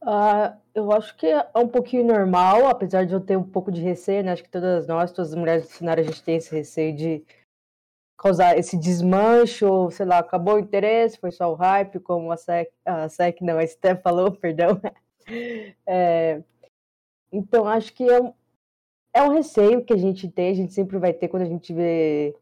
Uh, 0.02 0.56
eu 0.74 0.90
acho 0.92 1.14
que 1.16 1.26
é 1.26 1.46
um 1.56 1.68
pouquinho 1.68 2.06
normal, 2.06 2.66
apesar 2.66 3.04
de 3.04 3.12
eu 3.12 3.20
ter 3.20 3.36
um 3.36 3.44
pouco 3.44 3.70
de 3.70 3.82
receio, 3.82 4.24
né? 4.24 4.32
Acho 4.32 4.44
que 4.44 4.48
todas 4.48 4.86
nós, 4.86 5.12
todas 5.12 5.32
as 5.32 5.38
mulheres 5.38 5.66
do 5.66 5.72
cenário, 5.72 6.02
a 6.02 6.06
gente 6.06 6.22
tem 6.22 6.36
esse 6.36 6.54
receio 6.54 6.96
de 6.96 7.24
causar 8.16 8.56
esse 8.56 8.76
desmanche, 8.76 9.64
ou 9.64 9.90
sei 9.90 10.06
lá, 10.06 10.18
acabou 10.18 10.54
o 10.54 10.58
interesse, 10.58 11.18
foi 11.18 11.30
só 11.30 11.52
o 11.52 11.54
hype, 11.54 12.00
como 12.00 12.32
a 12.32 12.36
SEC, 12.36 12.70
a 12.84 13.08
SEC 13.08 13.40
não, 13.42 13.58
a 13.58 13.66
Steph 13.66 14.02
falou, 14.02 14.30
perdão. 14.32 14.80
É, 15.86 16.42
então, 17.30 17.66
acho 17.66 17.92
que 17.92 18.08
é 18.08 18.20
um, 18.20 18.32
é 19.12 19.22
um 19.22 19.30
receio 19.30 19.84
que 19.84 19.92
a 19.92 19.96
gente 19.96 20.28
tem, 20.28 20.50
a 20.50 20.54
gente 20.54 20.72
sempre 20.72 20.96
vai 20.98 21.12
ter 21.12 21.28
quando 21.28 21.42
a 21.42 21.48
gente 21.48 21.72
vê 21.74 22.34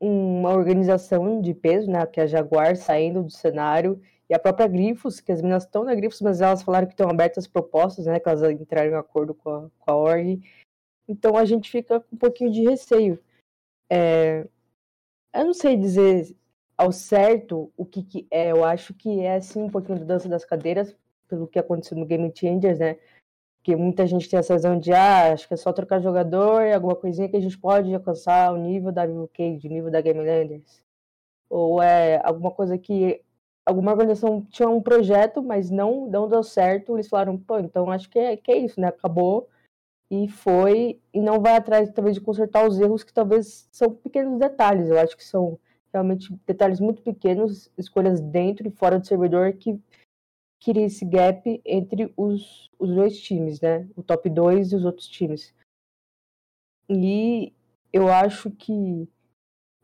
uma 0.00 0.52
organização 0.52 1.40
de 1.40 1.52
peso, 1.54 1.90
né, 1.90 2.06
que 2.06 2.20
é 2.20 2.24
a 2.24 2.26
Jaguar 2.26 2.76
saindo 2.76 3.22
do 3.22 3.30
cenário, 3.30 4.00
e 4.30 4.34
a 4.34 4.38
própria 4.38 4.68
Grifos, 4.68 5.20
que 5.20 5.32
as 5.32 5.40
meninas 5.40 5.64
estão 5.64 5.84
na 5.84 5.94
Grifos, 5.94 6.20
mas 6.20 6.40
elas 6.40 6.62
falaram 6.62 6.86
que 6.86 6.92
estão 6.92 7.08
abertas 7.08 7.46
propostas, 7.46 8.06
né, 8.06 8.20
que 8.20 8.28
elas 8.28 8.42
entraram 8.42 8.90
em 8.90 8.94
acordo 8.94 9.34
com 9.34 9.50
a, 9.50 9.70
com 9.78 9.90
a 9.90 9.96
org. 9.96 10.40
Então 11.08 11.36
a 11.36 11.44
gente 11.44 11.70
fica 11.70 12.00
com 12.00 12.14
um 12.14 12.18
pouquinho 12.18 12.50
de 12.50 12.62
receio. 12.62 13.18
É, 13.90 14.46
eu 15.34 15.46
não 15.46 15.54
sei 15.54 15.76
dizer 15.76 16.36
ao 16.76 16.92
certo 16.92 17.72
o 17.76 17.84
que, 17.84 18.02
que 18.02 18.26
é, 18.30 18.52
eu 18.52 18.64
acho 18.64 18.92
que 18.94 19.20
é 19.20 19.40
sim 19.40 19.62
um 19.62 19.70
pouquinho 19.70 19.98
de 19.98 20.04
dança 20.04 20.28
das 20.28 20.44
cadeiras, 20.44 20.94
pelo 21.26 21.48
que 21.48 21.58
aconteceu 21.58 21.96
no 21.96 22.06
Game 22.06 22.30
Changers, 22.34 22.78
né, 22.78 22.98
porque 23.68 23.76
muita 23.76 24.06
gente 24.06 24.30
tem 24.30 24.38
essa 24.38 24.54
visão 24.54 24.78
de, 24.78 24.94
ah, 24.94 25.30
acho 25.34 25.46
que 25.46 25.52
é 25.52 25.56
só 25.58 25.70
trocar 25.74 26.00
jogador 26.00 26.62
e 26.62 26.72
alguma 26.72 26.96
coisinha 26.96 27.28
que 27.28 27.36
a 27.36 27.40
gente 27.40 27.58
pode 27.58 27.94
alcançar 27.94 28.50
o 28.50 28.56
nível 28.56 28.90
da 28.90 29.02
Cage, 29.34 29.68
o 29.68 29.70
nível 29.70 29.90
da 29.90 30.00
Game 30.00 30.18
Landers. 30.18 30.82
Ou 31.50 31.82
é 31.82 32.18
alguma 32.24 32.50
coisa 32.50 32.78
que 32.78 33.22
alguma 33.66 33.90
organização 33.90 34.42
tinha 34.50 34.70
um 34.70 34.80
projeto, 34.80 35.42
mas 35.42 35.70
não, 35.70 36.08
não 36.08 36.26
deu 36.26 36.42
certo, 36.42 36.96
eles 36.96 37.08
falaram, 37.08 37.36
pô, 37.36 37.58
então 37.58 37.90
acho 37.90 38.08
que 38.08 38.18
é, 38.18 38.38
que 38.38 38.50
é 38.50 38.56
isso, 38.56 38.80
né? 38.80 38.88
Acabou 38.88 39.50
e 40.10 40.28
foi, 40.28 40.98
e 41.12 41.20
não 41.20 41.38
vai 41.38 41.56
atrás, 41.56 41.92
talvez, 41.92 42.14
de 42.16 42.22
consertar 42.22 42.66
os 42.66 42.80
erros 42.80 43.04
que 43.04 43.12
talvez 43.12 43.68
são 43.70 43.90
pequenos 43.92 44.38
detalhes. 44.38 44.88
Eu 44.88 44.98
acho 44.98 45.14
que 45.14 45.24
são 45.24 45.58
realmente 45.92 46.34
detalhes 46.46 46.80
muito 46.80 47.02
pequenos, 47.02 47.70
escolhas 47.76 48.18
dentro 48.18 48.66
e 48.66 48.70
fora 48.70 48.98
do 48.98 49.06
servidor 49.06 49.52
que 49.52 49.78
cria 50.60 50.86
esse 50.86 51.04
gap 51.04 51.60
entre 51.64 52.12
os, 52.16 52.70
os 52.78 52.94
dois 52.94 53.20
times, 53.20 53.60
né? 53.60 53.88
O 53.96 54.02
top 54.02 54.28
2 54.28 54.72
e 54.72 54.76
os 54.76 54.84
outros 54.84 55.06
times. 55.06 55.54
E 56.88 57.52
eu 57.92 58.08
acho 58.08 58.50
que 58.50 59.08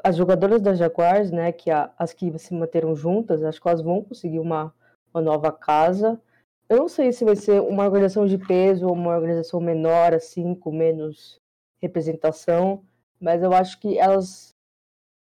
as 0.02 0.16
jogadoras 0.16 0.60
da 0.60 0.74
Jaguars, 0.74 1.30
né, 1.30 1.52
que 1.52 1.70
a, 1.70 1.92
as 1.98 2.12
que 2.12 2.38
se 2.38 2.52
manteram 2.54 2.94
juntas, 2.94 3.42
acho 3.42 3.60
que 3.60 3.68
elas 3.68 3.80
vão 3.80 4.04
conseguir 4.04 4.38
uma, 4.38 4.74
uma 5.12 5.22
nova 5.22 5.50
casa. 5.50 6.20
Eu 6.68 6.78
não 6.78 6.88
sei 6.88 7.12
se 7.12 7.24
vai 7.24 7.36
ser 7.36 7.60
uma 7.60 7.84
organização 7.84 8.26
de 8.26 8.38
peso 8.38 8.86
ou 8.86 8.92
uma 8.92 9.14
organização 9.14 9.60
menor, 9.60 10.14
assim, 10.14 10.54
com 10.54 10.72
menos 10.72 11.40
representação, 11.80 12.84
mas 13.20 13.42
eu 13.42 13.52
acho 13.52 13.78
que 13.80 13.98
elas 13.98 14.54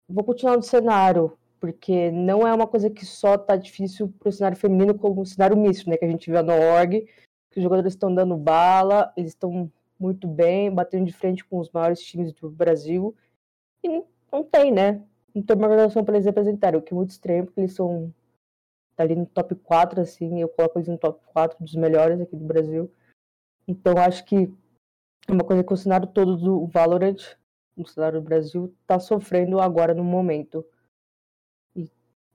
vão 0.08 0.24
continuar 0.24 0.56
no 0.56 0.62
cenário, 0.62 1.36
porque 1.64 2.10
não 2.10 2.46
é 2.46 2.52
uma 2.52 2.66
coisa 2.66 2.90
que 2.90 3.06
só 3.06 3.38
tá 3.38 3.56
difícil 3.56 4.12
para 4.18 4.28
o 4.28 4.32
cenário 4.32 4.54
feminino 4.54 4.94
como 4.94 5.22
o 5.22 5.24
cenário 5.24 5.56
misto, 5.56 5.88
né, 5.88 5.96
que 5.96 6.04
a 6.04 6.08
gente 6.08 6.30
viu 6.30 6.42
no 6.42 6.52
org, 6.52 7.08
que 7.50 7.56
os 7.58 7.62
jogadores 7.62 7.94
estão 7.94 8.14
dando 8.14 8.36
bala, 8.36 9.10
eles 9.16 9.30
estão 9.30 9.72
muito 9.98 10.28
bem, 10.28 10.70
batendo 10.70 11.06
de 11.06 11.12
frente 11.14 11.42
com 11.42 11.58
os 11.58 11.70
maiores 11.70 12.02
times 12.02 12.34
do 12.34 12.50
Brasil, 12.50 13.16
e 13.82 14.04
não 14.30 14.44
tem, 14.44 14.70
né, 14.70 15.02
não 15.34 15.42
tem 15.42 15.56
uma 15.56 15.66
organização 15.66 16.04
para 16.04 16.16
eles 16.16 16.26
representarem, 16.26 16.78
o 16.78 16.82
que 16.82 16.92
é 16.92 16.96
muito 16.96 17.12
estranho, 17.12 17.46
porque 17.46 17.60
eles 17.60 17.72
são 17.72 18.12
tá 18.94 19.02
ali 19.02 19.16
no 19.16 19.24
top 19.24 19.54
4, 19.54 20.02
assim, 20.02 20.42
eu 20.42 20.50
coloco 20.50 20.78
eles 20.78 20.88
no 20.88 20.98
top 20.98 21.18
4 21.32 21.56
dos 21.64 21.74
melhores 21.74 22.20
aqui 22.20 22.36
do 22.36 22.44
Brasil, 22.44 22.92
então 23.66 23.94
acho 23.96 24.22
que 24.26 24.52
é 25.26 25.32
uma 25.32 25.44
coisa 25.44 25.64
que 25.64 25.72
o 25.72 25.78
cenário 25.78 26.08
todo 26.08 26.36
do 26.36 26.66
Valorant, 26.66 27.38
no 27.74 27.86
cenário 27.86 28.20
do 28.20 28.24
Brasil, 28.24 28.70
está 28.82 29.00
sofrendo 29.00 29.58
agora 29.58 29.94
no 29.94 30.04
momento 30.04 30.62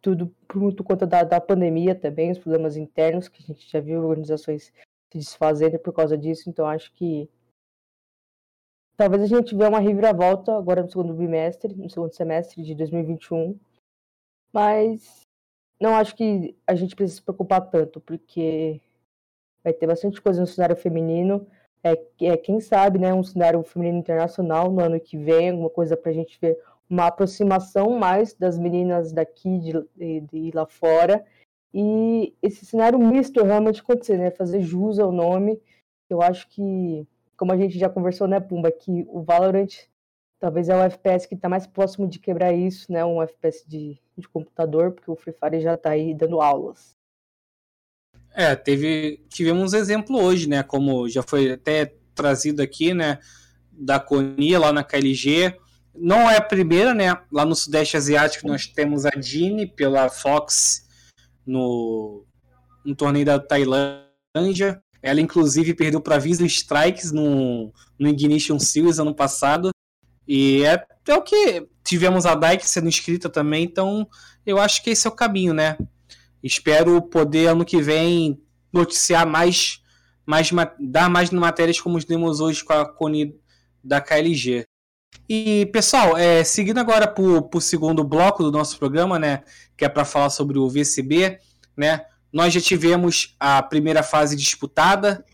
tudo 0.02 0.28
por 0.48 0.62
muito 0.62 0.84
conta 0.84 1.06
da, 1.06 1.24
da 1.24 1.42
pandemia 1.42 1.96
também, 1.96 2.32
os 2.32 2.40
problemas 2.40 2.78
internos, 2.78 3.28
que 3.28 3.42
a 3.42 3.46
gente 3.46 3.70
já 3.70 3.80
viu 3.80 4.04
organizações 4.04 4.74
se 5.12 5.18
desfazendo 5.18 5.80
por 5.80 5.94
causa 5.94 6.18
disso, 6.18 6.50
então 6.50 6.66
acho 6.66 6.94
que 6.94 7.30
talvez 8.96 9.24
a 9.24 9.26
gente 9.26 9.56
veja 9.56 9.70
uma 9.70 9.80
reviravolta 9.80 10.56
agora 10.56 10.84
no 10.84 10.90
segundo 10.90 11.14
bimestre, 11.14 11.74
no 11.76 11.90
segundo 11.90 12.14
semestre 12.14 12.62
de 12.64 12.76
2021, 12.76 13.60
mas 14.54 15.22
não 15.80 15.96
acho 15.96 16.16
que 16.16 16.56
a 16.68 16.76
gente 16.76 16.96
precisa 16.96 17.18
se 17.18 17.24
preocupar 17.24 17.70
tanto, 17.70 18.00
porque 18.02 18.82
vai 19.64 19.74
ter 19.74 19.88
bastante 19.88 20.22
coisa 20.22 20.42
no 20.42 20.48
cenário 20.48 20.76
feminino, 20.76 21.48
é, 21.84 21.92
é 22.22 22.38
quem 22.38 22.60
sabe, 22.60 23.00
né, 23.00 23.14
um 23.14 23.24
cenário 23.24 23.64
feminino 23.64 24.00
internacional 24.00 24.72
no 24.72 24.82
ano 24.82 25.00
que 25.00 25.18
vem, 25.18 25.52
alguma 25.52 25.70
coisa 25.70 25.96
para 25.96 26.12
a 26.12 26.14
gente 26.14 26.38
ver 26.40 26.62
uma 26.90 27.06
aproximação 27.08 27.98
mais 27.98 28.34
das 28.34 28.58
meninas 28.58 29.12
daqui 29.12 29.60
de, 29.60 30.22
de, 30.22 30.52
lá 30.54 30.66
fora 30.66 31.24
e 31.74 32.34
esse 32.42 32.66
cenário 32.66 32.98
misto 32.98 33.44
realmente 33.44 33.82
acontecer, 33.82 34.18
né? 34.18 34.32
Fazer 34.32 34.62
jus 34.62 34.98
ao 34.98 35.12
nome. 35.12 35.62
Eu 36.10 36.22
acho 36.22 36.50
que, 36.50 37.08
como 37.38 37.52
a 37.52 37.58
gente 37.58 37.78
já 37.78 37.88
conversou, 37.88 38.28
né, 38.28 38.40
Pumba, 38.40 38.72
que 38.72 39.06
o 39.08 39.22
Valorant 39.22 39.70
talvez 40.40 40.70
é 40.70 40.76
o 40.76 40.82
FPS 40.82 41.28
que 41.28 41.36
está 41.36 41.48
mais 41.48 41.68
próximo 41.68 42.08
de 42.08 42.18
quebrar 42.18 42.54
isso, 42.54 42.92
né? 42.92 43.06
Um 43.06 43.22
FPS 43.22 43.64
de, 43.68 44.00
de 44.18 44.28
computador, 44.28 44.92
porque 44.94 45.12
o 45.12 45.16
Free 45.16 45.34
Fire 45.34 45.62
já 45.62 45.76
está 45.76 45.92
aí 45.92 46.16
dando 46.16 46.42
aulas. 46.42 46.98
É, 48.34 48.56
teve, 48.56 49.24
tivemos 49.30 49.74
exemplo 49.74 50.20
hoje, 50.20 50.48
né? 50.48 50.64
Como 50.64 51.08
já 51.10 51.22
foi 51.22 51.52
até 51.52 51.94
trazido 52.16 52.62
aqui, 52.62 52.94
né? 52.94 53.20
Da 53.72 54.00
Conia 54.00 54.60
lá 54.60 54.74
na 54.74 54.84
KLG, 54.84 55.56
não 56.00 56.30
é 56.30 56.38
a 56.38 56.42
primeira, 56.42 56.94
né? 56.94 57.18
Lá 57.32 57.46
no 57.46 57.56
Sudeste 57.56 57.98
Asiático 57.98 58.48
nós 58.48 58.66
temos 58.68 59.06
a 59.06 59.10
Dini 59.10 59.68
pela 59.68 60.10
Fox 60.10 60.88
no, 61.46 62.26
no 62.86 62.96
torneio 62.96 63.26
da 63.26 63.40
Tailândia. 63.40 64.82
Ela, 65.02 65.22
inclusive, 65.22 65.74
perdeu 65.74 66.02
para 66.02 66.18
Visa 66.18 66.46
Strikes 66.46 67.12
no, 67.12 67.74
no 67.98 68.08
Ignition 68.08 68.60
Series 68.60 69.00
ano 69.00 69.16
passado. 69.16 69.72
E 70.28 70.64
é, 70.64 70.86
é 71.08 71.16
o 71.16 71.22
que 71.22 71.68
tivemos 71.84 72.26
a 72.26 72.36
Dyke 72.36 72.68
sendo 72.70 72.88
inscrita 72.88 73.30
também, 73.30 73.64
então 73.64 74.08
eu 74.46 74.60
acho 74.60 74.84
que 74.84 74.92
esse 74.92 75.08
é 75.08 75.10
o 75.10 75.16
caminho, 75.16 75.54
né? 75.54 75.76
Espero 76.44 77.02
poder 77.02 77.48
ano 77.48 77.66
que 77.66 77.82
vem 77.82 78.40
noticiar 78.72 79.26
mais, 79.26 79.82
mais 80.26 80.52
dar 80.80 81.10
mais 81.10 81.32
matérias 81.32 81.82
como 81.82 82.04
temos 82.04 82.40
hoje 82.40 82.64
com 82.64 82.74
a 82.74 82.86
Cone 82.86 83.36
da 83.84 84.00
KLG. 84.00 84.66
E 85.28 85.68
pessoal, 85.68 86.18
é, 86.18 86.44
seguindo 86.44 86.80
agora 86.80 87.08
para 87.08 87.24
o 87.24 87.62
segundo 87.62 88.04
bloco 88.04 88.44
do 88.44 88.52
nosso 88.52 88.78
programa, 88.80 89.20
né, 89.20 89.44
que 89.78 89.86
é 89.86 89.90
para 89.90 90.06
falar 90.06 90.30
sobre 90.30 90.58
o 90.58 90.70
VCB, 90.70 91.40
né? 91.78 92.06
Nós 92.32 92.54
já 92.54 92.62
tivemos 92.62 93.36
a 93.40 93.62
primeira 93.62 94.04
fase 94.04 94.36
disputada, 94.36 95.26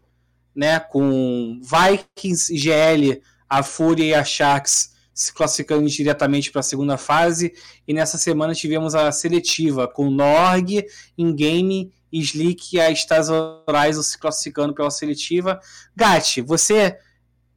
né, 0.55 0.79
com 0.79 1.59
Vikings, 1.61 2.55
GL, 2.57 3.21
a 3.49 3.63
Fúria 3.63 4.03
e 4.03 4.13
a 4.13 4.23
Sharks 4.23 4.95
se 5.13 5.33
classificando 5.33 5.87
diretamente 5.87 6.51
para 6.51 6.59
a 6.59 6.63
segunda 6.63 6.97
fase. 6.97 7.53
E 7.87 7.93
nessa 7.93 8.17
semana 8.17 8.53
tivemos 8.53 8.95
a 8.95 9.11
seletiva 9.13 9.87
com 9.87 10.09
Norg, 10.09 10.85
Ingame, 11.17 11.93
Slick 12.11 12.75
e 12.75 12.81
a 12.81 12.91
Stars 12.91 13.29
Horizon 13.29 14.03
se 14.03 14.17
classificando 14.17 14.73
pela 14.73 14.91
seletiva. 14.91 15.59
Gatti, 15.95 16.41
você 16.41 16.97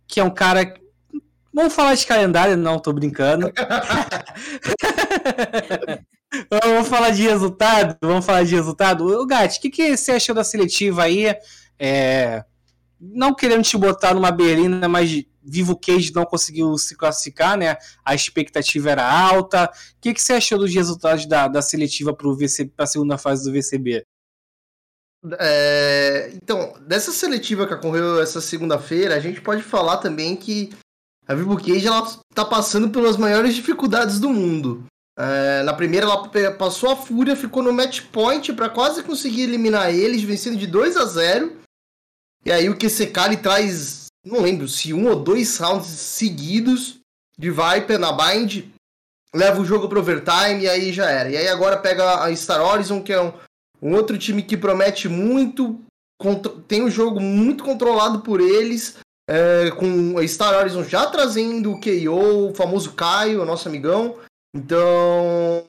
que 0.07 0.21
é 0.21 0.25
um 0.25 0.31
cara. 0.31 0.75
Vamos 1.59 1.75
falar 1.75 1.97
de 1.97 2.07
calendário? 2.07 2.57
Não, 2.57 2.79
tô 2.79 2.93
brincando. 2.93 3.51
vamos 6.49 6.87
falar 6.87 7.11
de 7.11 7.23
resultado? 7.23 7.97
Vamos 8.01 8.25
falar 8.25 8.45
de 8.45 8.55
resultado? 8.55 9.05
O 9.05 9.27
Gatti, 9.27 9.59
o 9.59 9.63
que, 9.63 9.69
que 9.69 9.97
você 9.97 10.13
achou 10.13 10.37
da 10.37 10.45
seletiva 10.45 11.03
aí? 11.03 11.35
É... 11.77 12.45
Não 13.01 13.35
querendo 13.35 13.65
te 13.65 13.77
botar 13.77 14.15
numa 14.15 14.31
berlina, 14.31 14.87
mas 14.89 15.25
Vivo 15.43 15.77
Cage 15.77 16.15
não 16.15 16.25
conseguiu 16.25 16.79
se 16.79 16.97
classificar, 16.97 17.59
né? 17.59 17.77
A 18.05 18.15
expectativa 18.15 18.93
era 18.93 19.13
alta. 19.13 19.65
O 19.65 20.01
que, 20.01 20.15
que 20.15 20.23
você 20.23 20.35
achou 20.35 20.61
dos 20.61 20.73
resultados 20.73 21.27
da, 21.27 21.49
da 21.49 21.61
seletiva 21.61 22.15
para 22.15 22.85
a 22.85 22.87
segunda 22.87 23.19
fase 23.19 23.43
do 23.43 23.53
VCB? 23.53 24.07
É, 25.41 26.31
então, 26.41 26.75
dessa 26.87 27.11
seletiva 27.11 27.67
que 27.67 27.75
ocorreu 27.75 28.23
essa 28.23 28.41
segunda-feira, 28.41 29.17
a 29.17 29.21
gente 29.21 29.41
pode 29.41 29.65
falar 29.65 29.97
também 29.97 30.37
que 30.37 30.71
a 31.29 31.35
Vivo 31.35 31.57
Cage 31.57 31.87
ela 31.87 32.07
tá 32.35 32.45
passando 32.45 32.91
pelas 32.91 33.17
maiores 33.17 33.55
dificuldades 33.55 34.19
do 34.19 34.31
mundo. 34.31 34.85
É, 35.19 35.63
na 35.63 35.75
primeira 35.75 36.07
ela 36.07 36.53
passou 36.57 36.91
a 36.91 36.97
Fúria, 36.97 37.37
ficou 37.37 37.63
no 37.63 37.73
match 37.73 38.03
point 38.13 38.53
para 38.53 38.71
quase 38.71 39.03
conseguir 39.03 39.43
eliminar 39.43 39.95
eles, 39.95 40.23
vencendo 40.23 40.57
de 40.57 40.67
2 40.67 40.97
a 40.97 41.05
0. 41.05 41.57
E 42.45 42.53
aí 42.53 42.71
o 42.71 42.77
QCK 42.79 43.37
traz 43.43 44.09
não 44.25 44.43
lembro 44.43 44.69
se 44.69 44.93
um 44.93 45.09
ou 45.09 45.17
dois 45.17 45.57
rounds 45.59 45.87
seguidos 45.87 46.99
de 47.39 47.51
Viper 47.51 47.99
na 47.99 48.13
Bind, 48.13 48.65
leva 49.35 49.61
o 49.61 49.65
jogo 49.65 49.89
pro 49.89 50.01
overtime 50.01 50.63
e 50.63 50.69
aí 50.69 50.93
já 50.93 51.09
era. 51.09 51.31
E 51.31 51.37
aí 51.37 51.49
agora 51.49 51.79
pega 51.79 52.25
a 52.25 52.35
Star 52.35 52.61
Horizon, 52.61 53.03
que 53.03 53.13
é 53.13 53.21
um, 53.21 53.33
um 53.81 53.95
outro 53.95 54.19
time 54.19 54.43
que 54.43 54.57
promete 54.57 55.09
muito, 55.09 55.81
tem 56.67 56.83
um 56.83 56.91
jogo 56.91 57.21
muito 57.21 57.65
controlado 57.65 58.21
por 58.21 58.41
eles, 58.41 58.97
é, 59.29 59.71
com 59.73 60.17
a 60.19 60.27
Star 60.27 60.59
Horizon 60.59 60.83
já 60.85 61.07
trazendo 61.07 61.73
o 61.73 61.81
KO, 61.81 62.49
o 62.51 62.55
famoso 62.55 62.95
Caio, 62.95 63.45
nosso 63.45 63.69
amigão. 63.69 64.19
Então. 64.55 65.69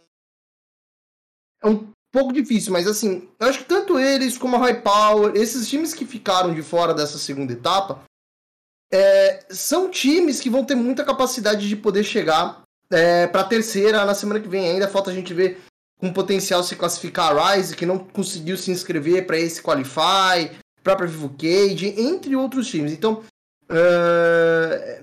É 1.62 1.68
um 1.68 1.92
pouco 2.10 2.32
difícil, 2.32 2.72
mas 2.72 2.88
assim, 2.88 3.30
eu 3.38 3.48
acho 3.48 3.60
que 3.60 3.66
tanto 3.66 4.00
eles 4.00 4.38
como 4.38 4.56
a 4.56 4.60
High 4.60 4.82
Power, 4.82 5.36
esses 5.36 5.68
times 5.68 5.94
que 5.94 6.06
ficaram 6.06 6.54
de 6.54 6.64
fora 6.64 6.94
dessa 6.94 7.18
segunda 7.18 7.52
etapa, 7.52 8.02
é, 8.92 9.46
são 9.50 9.92
times 9.92 10.40
que 10.40 10.50
vão 10.50 10.64
ter 10.64 10.76
muita 10.76 11.04
capacidade 11.04 11.68
de 11.68 11.76
poder 11.76 12.06
chegar 12.06 12.64
é, 12.90 13.28
para 13.28 13.42
a 13.42 13.48
terceira 13.48 14.06
na 14.06 14.16
semana 14.16 14.40
que 14.40 14.48
vem. 14.48 14.70
Ainda 14.70 14.88
falta 14.88 15.12
a 15.12 15.14
gente 15.14 15.34
ver 15.34 15.62
com 16.00 16.14
potencial 16.14 16.64
se 16.64 16.78
classificar 16.78 17.38
a 17.38 17.56
Rise, 17.56 17.76
que 17.76 17.86
não 17.86 18.00
conseguiu 18.00 18.56
se 18.56 18.72
inscrever 18.72 19.28
para 19.28 19.38
esse 19.38 19.62
Qualify, 19.62 20.58
própria 20.82 21.10
Vivo 21.10 21.36
Cage, 21.38 21.94
entre 21.98 22.38
outros 22.38 22.68
times. 22.70 22.94
Então, 22.94 23.22
é, 23.70 25.02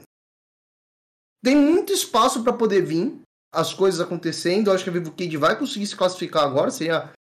tem 1.44 1.56
muito 1.56 1.92
espaço 1.92 2.42
para 2.42 2.52
poder 2.52 2.82
vir 2.82 3.20
as 3.54 3.72
coisas 3.72 4.00
acontecendo. 4.00 4.68
Eu 4.68 4.74
acho 4.74 4.84
que 4.84 4.90
a 4.90 4.92
Vivo 4.92 5.12
Cage 5.12 5.36
vai 5.36 5.58
conseguir 5.58 5.86
se 5.86 5.96
classificar 5.96 6.44
agora. 6.44 6.70
Seria 6.70 7.12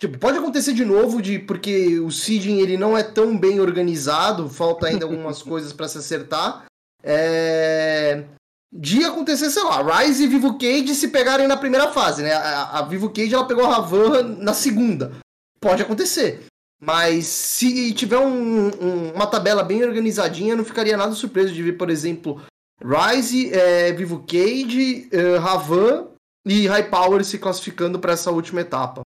Tipo, 0.00 0.18
pode 0.18 0.38
acontecer 0.38 0.72
de 0.72 0.84
novo, 0.84 1.22
de 1.22 1.38
porque 1.38 2.00
o 2.00 2.10
seeding 2.10 2.58
ele 2.58 2.76
não 2.76 2.98
é 2.98 3.02
tão 3.02 3.38
bem 3.38 3.60
organizado, 3.60 4.48
falta 4.48 4.88
ainda 4.88 5.04
algumas 5.04 5.40
coisas 5.42 5.72
para 5.72 5.88
se 5.88 5.98
acertar. 5.98 6.64
É... 7.02 8.24
De 8.72 9.04
acontecer, 9.04 9.50
sei 9.50 9.62
lá, 9.62 10.00
Rise 10.00 10.24
e 10.24 10.28
Vivo 10.28 10.58
Cage 10.58 10.96
se 10.96 11.08
pegarem 11.08 11.46
na 11.46 11.56
primeira 11.56 11.92
fase, 11.92 12.22
né? 12.22 12.32
A, 12.32 12.80
a 12.80 12.82
Vivo 12.82 13.08
Cage 13.10 13.32
ela 13.32 13.46
pegou 13.46 13.64
a 13.64 13.68
Ravan 13.68 14.36
na 14.38 14.52
segunda. 14.52 15.12
Pode 15.60 15.80
acontecer. 15.80 16.44
Mas 16.84 17.26
se 17.26 17.94
tiver 17.94 18.18
um, 18.18 18.68
um, 18.68 19.12
uma 19.14 19.26
tabela 19.26 19.62
bem 19.62 19.82
organizadinha, 19.82 20.54
não 20.54 20.64
ficaria 20.64 20.96
nada 20.98 21.14
surpreso 21.14 21.54
de 21.54 21.62
ver, 21.62 21.78
por 21.78 21.88
exemplo, 21.88 22.42
Rise, 22.82 23.52
é, 23.54 23.90
Vivo 23.92 24.24
Cage, 24.26 25.08
é, 25.10 25.38
Ravan 25.38 26.08
e 26.44 26.66
High 26.66 26.90
Power 26.90 27.24
se 27.24 27.38
classificando 27.38 27.98
para 27.98 28.12
essa 28.12 28.30
última 28.30 28.60
etapa. 28.60 29.00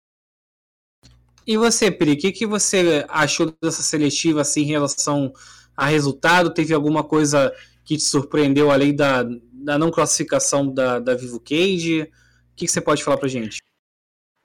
E 1.46 1.56
você, 1.56 1.92
Pri, 1.92 2.14
o 2.14 2.18
que, 2.18 2.32
que 2.32 2.48
você 2.48 3.06
achou 3.08 3.54
dessa 3.62 3.84
seletiva 3.84 4.42
assim, 4.42 4.62
em 4.62 4.66
relação 4.66 5.32
a 5.76 5.86
resultado? 5.86 6.54
Teve 6.54 6.74
alguma 6.74 7.04
coisa 7.04 7.54
que 7.86 7.96
te 7.96 8.04
surpreendeu 8.04 8.72
além 8.72 8.96
da, 8.96 9.24
da 9.54 9.78
não 9.78 9.92
classificação 9.92 10.74
da, 10.74 11.00
da 11.00 11.14
Vivo 11.14 11.40
Cage? 11.40 12.02
O 12.02 12.56
que, 12.56 12.66
que 12.66 12.72
você 12.72 12.82
pode 12.82 13.04
falar 13.04 13.18
pra 13.18 13.30
gente? 13.30 13.60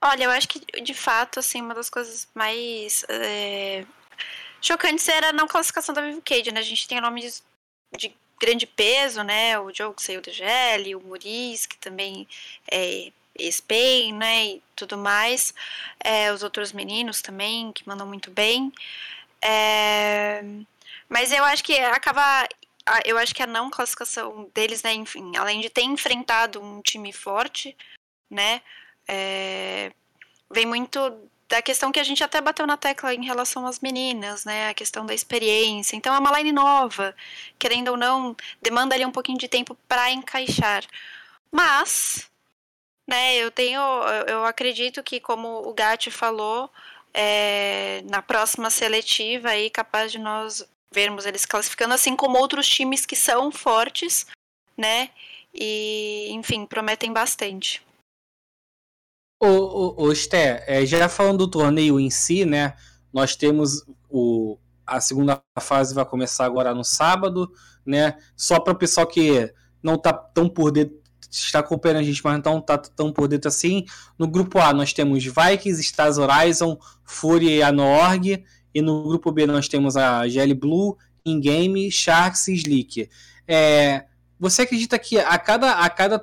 Olha, 0.04 0.24
eu 0.24 0.30
acho 0.30 0.48
que 0.48 0.58
de 0.82 0.94
fato, 0.94 1.38
assim, 1.38 1.62
uma 1.62 1.74
das 1.74 1.88
coisas 1.88 2.28
mais 2.34 3.04
é, 3.08 3.86
chocantes 4.60 5.08
era 5.08 5.28
a 5.28 5.32
não 5.32 5.46
classificação 5.46 5.94
da 5.94 6.02
Vivo 6.02 6.20
Cage, 6.22 6.50
né? 6.52 6.60
A 6.60 6.64
gente 6.64 6.88
tem 6.88 7.00
nomes 7.00 7.44
de, 7.96 8.08
de 8.08 8.16
grande 8.40 8.66
peso, 8.66 9.22
né? 9.22 9.58
O 9.60 9.72
Joe 9.72 9.94
que 9.94 10.02
saiu 10.02 10.20
do 10.20 10.30
GL, 10.32 10.96
o 10.96 11.00
Muris, 11.00 11.66
que 11.66 11.78
também 11.78 12.26
é 12.70 13.12
Spain, 13.50 14.12
né, 14.14 14.46
e 14.46 14.62
tudo 14.76 14.98
mais. 14.98 15.54
É, 16.00 16.32
os 16.32 16.42
outros 16.42 16.72
meninos 16.72 17.22
também, 17.22 17.72
que 17.72 17.86
mandam 17.88 18.06
muito 18.06 18.30
bem. 18.30 18.72
É, 19.40 20.42
mas 21.08 21.32
eu 21.32 21.44
acho 21.44 21.64
que 21.64 21.78
acaba. 21.78 22.48
Eu 23.04 23.16
acho 23.18 23.34
que 23.34 23.42
a 23.42 23.46
não 23.46 23.70
classificação 23.70 24.50
deles, 24.54 24.82
né, 24.82 24.92
enfim, 24.94 25.36
além 25.36 25.60
de 25.60 25.70
ter 25.70 25.82
enfrentado 25.82 26.60
um 26.60 26.82
time 26.82 27.12
forte, 27.12 27.76
né, 28.28 28.60
é, 29.12 29.92
vem 30.50 30.64
muito 30.64 30.98
da 31.48 31.60
questão 31.60 31.92
que 31.92 32.00
a 32.00 32.04
gente 32.04 32.24
até 32.24 32.40
bateu 32.40 32.66
na 32.66 32.78
tecla 32.78 33.14
em 33.14 33.26
relação 33.26 33.66
às 33.66 33.80
meninas, 33.80 34.46
né? 34.46 34.70
A 34.70 34.74
questão 34.74 35.04
da 35.04 35.12
experiência. 35.12 35.94
Então 35.94 36.14
é 36.14 36.18
uma 36.18 36.38
line 36.38 36.50
nova, 36.50 37.14
querendo 37.58 37.88
ou 37.88 37.96
não, 37.96 38.34
demanda 38.62 38.94
ali 38.94 39.04
um 39.04 39.12
pouquinho 39.12 39.36
de 39.38 39.48
tempo 39.48 39.76
para 39.86 40.10
encaixar. 40.10 40.82
Mas 41.50 42.30
né, 43.06 43.36
eu 43.36 43.50
tenho, 43.50 43.80
eu 44.26 44.46
acredito 44.46 45.02
que 45.02 45.20
como 45.20 45.68
o 45.68 45.74
Gatti 45.74 46.10
falou, 46.10 46.70
é, 47.12 48.02
na 48.10 48.22
próxima 48.22 48.70
seletiva 48.70 49.50
aí 49.50 49.68
capaz 49.68 50.10
de 50.10 50.18
nós 50.18 50.66
vermos 50.90 51.26
eles 51.26 51.44
classificando, 51.44 51.92
assim 51.92 52.16
como 52.16 52.38
outros 52.38 52.66
times 52.66 53.04
que 53.04 53.16
são 53.16 53.50
fortes, 53.52 54.26
né? 54.76 55.10
E, 55.54 56.28
enfim, 56.30 56.64
prometem 56.64 57.12
bastante. 57.12 57.82
Ô, 59.44 60.14
Sté, 60.14 60.62
é, 60.68 60.86
já 60.86 61.08
falando 61.08 61.38
do 61.38 61.48
torneio 61.48 61.98
em 61.98 62.08
si, 62.10 62.44
né? 62.44 62.74
Nós 63.12 63.34
temos 63.34 63.84
o, 64.08 64.56
a 64.86 65.00
segunda 65.00 65.42
fase 65.60 65.92
vai 65.94 66.04
começar 66.04 66.44
agora 66.44 66.72
no 66.72 66.84
sábado, 66.84 67.50
né? 67.84 68.16
Só 68.36 68.60
para 68.60 68.72
o 68.72 68.78
pessoal 68.78 69.06
que 69.06 69.52
não 69.82 69.98
tá 69.98 70.12
tão 70.12 70.48
por 70.48 70.70
dentro 70.70 71.02
está 71.28 71.60
acompanhando 71.60 71.98
a 71.98 72.02
gente, 72.02 72.20
mas 72.22 72.40
não 72.44 72.58
está 72.58 72.78
tão 72.78 73.10
por 73.10 73.26
dentro 73.26 73.48
assim. 73.48 73.84
No 74.18 74.28
grupo 74.28 74.60
A 74.60 74.72
nós 74.72 74.92
temos 74.92 75.24
Vikings, 75.24 75.80
Stars 75.80 76.18
Horizon, 76.18 76.78
Fury 77.04 77.56
e 77.56 77.62
Anorg. 77.62 78.44
E 78.74 78.80
no 78.80 79.02
grupo 79.02 79.32
B 79.32 79.46
nós 79.46 79.66
temos 79.66 79.96
a 79.96 80.26
GL 80.28 80.54
Blue, 80.54 80.96
In-Game, 81.24 81.90
Sharks 81.90 82.48
e 82.48 82.54
Slick. 82.54 83.08
É, 83.48 84.04
você 84.38 84.62
acredita 84.62 84.98
que 84.98 85.18
a 85.18 85.38
cada, 85.38 85.72
a 85.72 85.90
cada 85.90 86.18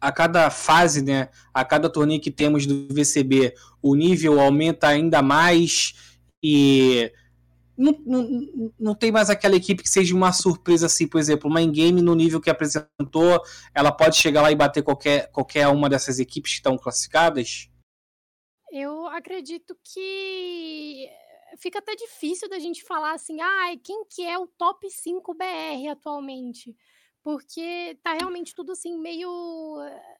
a 0.00 0.10
cada 0.10 0.50
fase, 0.50 1.02
né, 1.02 1.28
a 1.52 1.64
cada 1.64 1.90
torneio 1.90 2.20
que 2.20 2.30
temos 2.30 2.66
do 2.66 2.88
VCB, 2.92 3.54
o 3.82 3.94
nível 3.94 4.40
aumenta 4.40 4.88
ainda 4.88 5.20
mais 5.22 5.94
e 6.42 7.12
não, 7.76 7.98
não, 8.04 8.72
não 8.78 8.94
tem 8.94 9.10
mais 9.10 9.30
aquela 9.30 9.56
equipe 9.56 9.82
que 9.82 9.88
seja 9.88 10.14
uma 10.14 10.32
surpresa 10.32 10.86
assim, 10.86 11.06
por 11.06 11.18
exemplo, 11.18 11.48
uma 11.48 11.62
in-game 11.62 12.02
no 12.02 12.14
nível 12.14 12.40
que 12.40 12.50
apresentou, 12.50 13.42
ela 13.74 13.90
pode 13.90 14.16
chegar 14.16 14.42
lá 14.42 14.52
e 14.52 14.56
bater 14.56 14.82
qualquer, 14.82 15.30
qualquer 15.30 15.66
uma 15.68 15.88
dessas 15.88 16.18
equipes 16.18 16.52
que 16.52 16.58
estão 16.58 16.76
classificadas? 16.76 17.70
Eu 18.70 19.06
acredito 19.06 19.76
que 19.82 21.08
fica 21.58 21.78
até 21.78 21.96
difícil 21.96 22.48
da 22.48 22.58
gente 22.58 22.84
falar 22.84 23.14
assim, 23.14 23.40
ah, 23.40 23.74
quem 23.82 24.04
que 24.04 24.26
é 24.26 24.38
o 24.38 24.46
top 24.46 24.88
5 24.90 25.34
BR 25.34 25.88
atualmente? 25.90 26.76
Porque 27.22 27.98
tá 28.02 28.14
realmente 28.14 28.54
tudo 28.54 28.72
assim 28.72 28.98
meio 28.98 29.28
eh, 29.82 30.18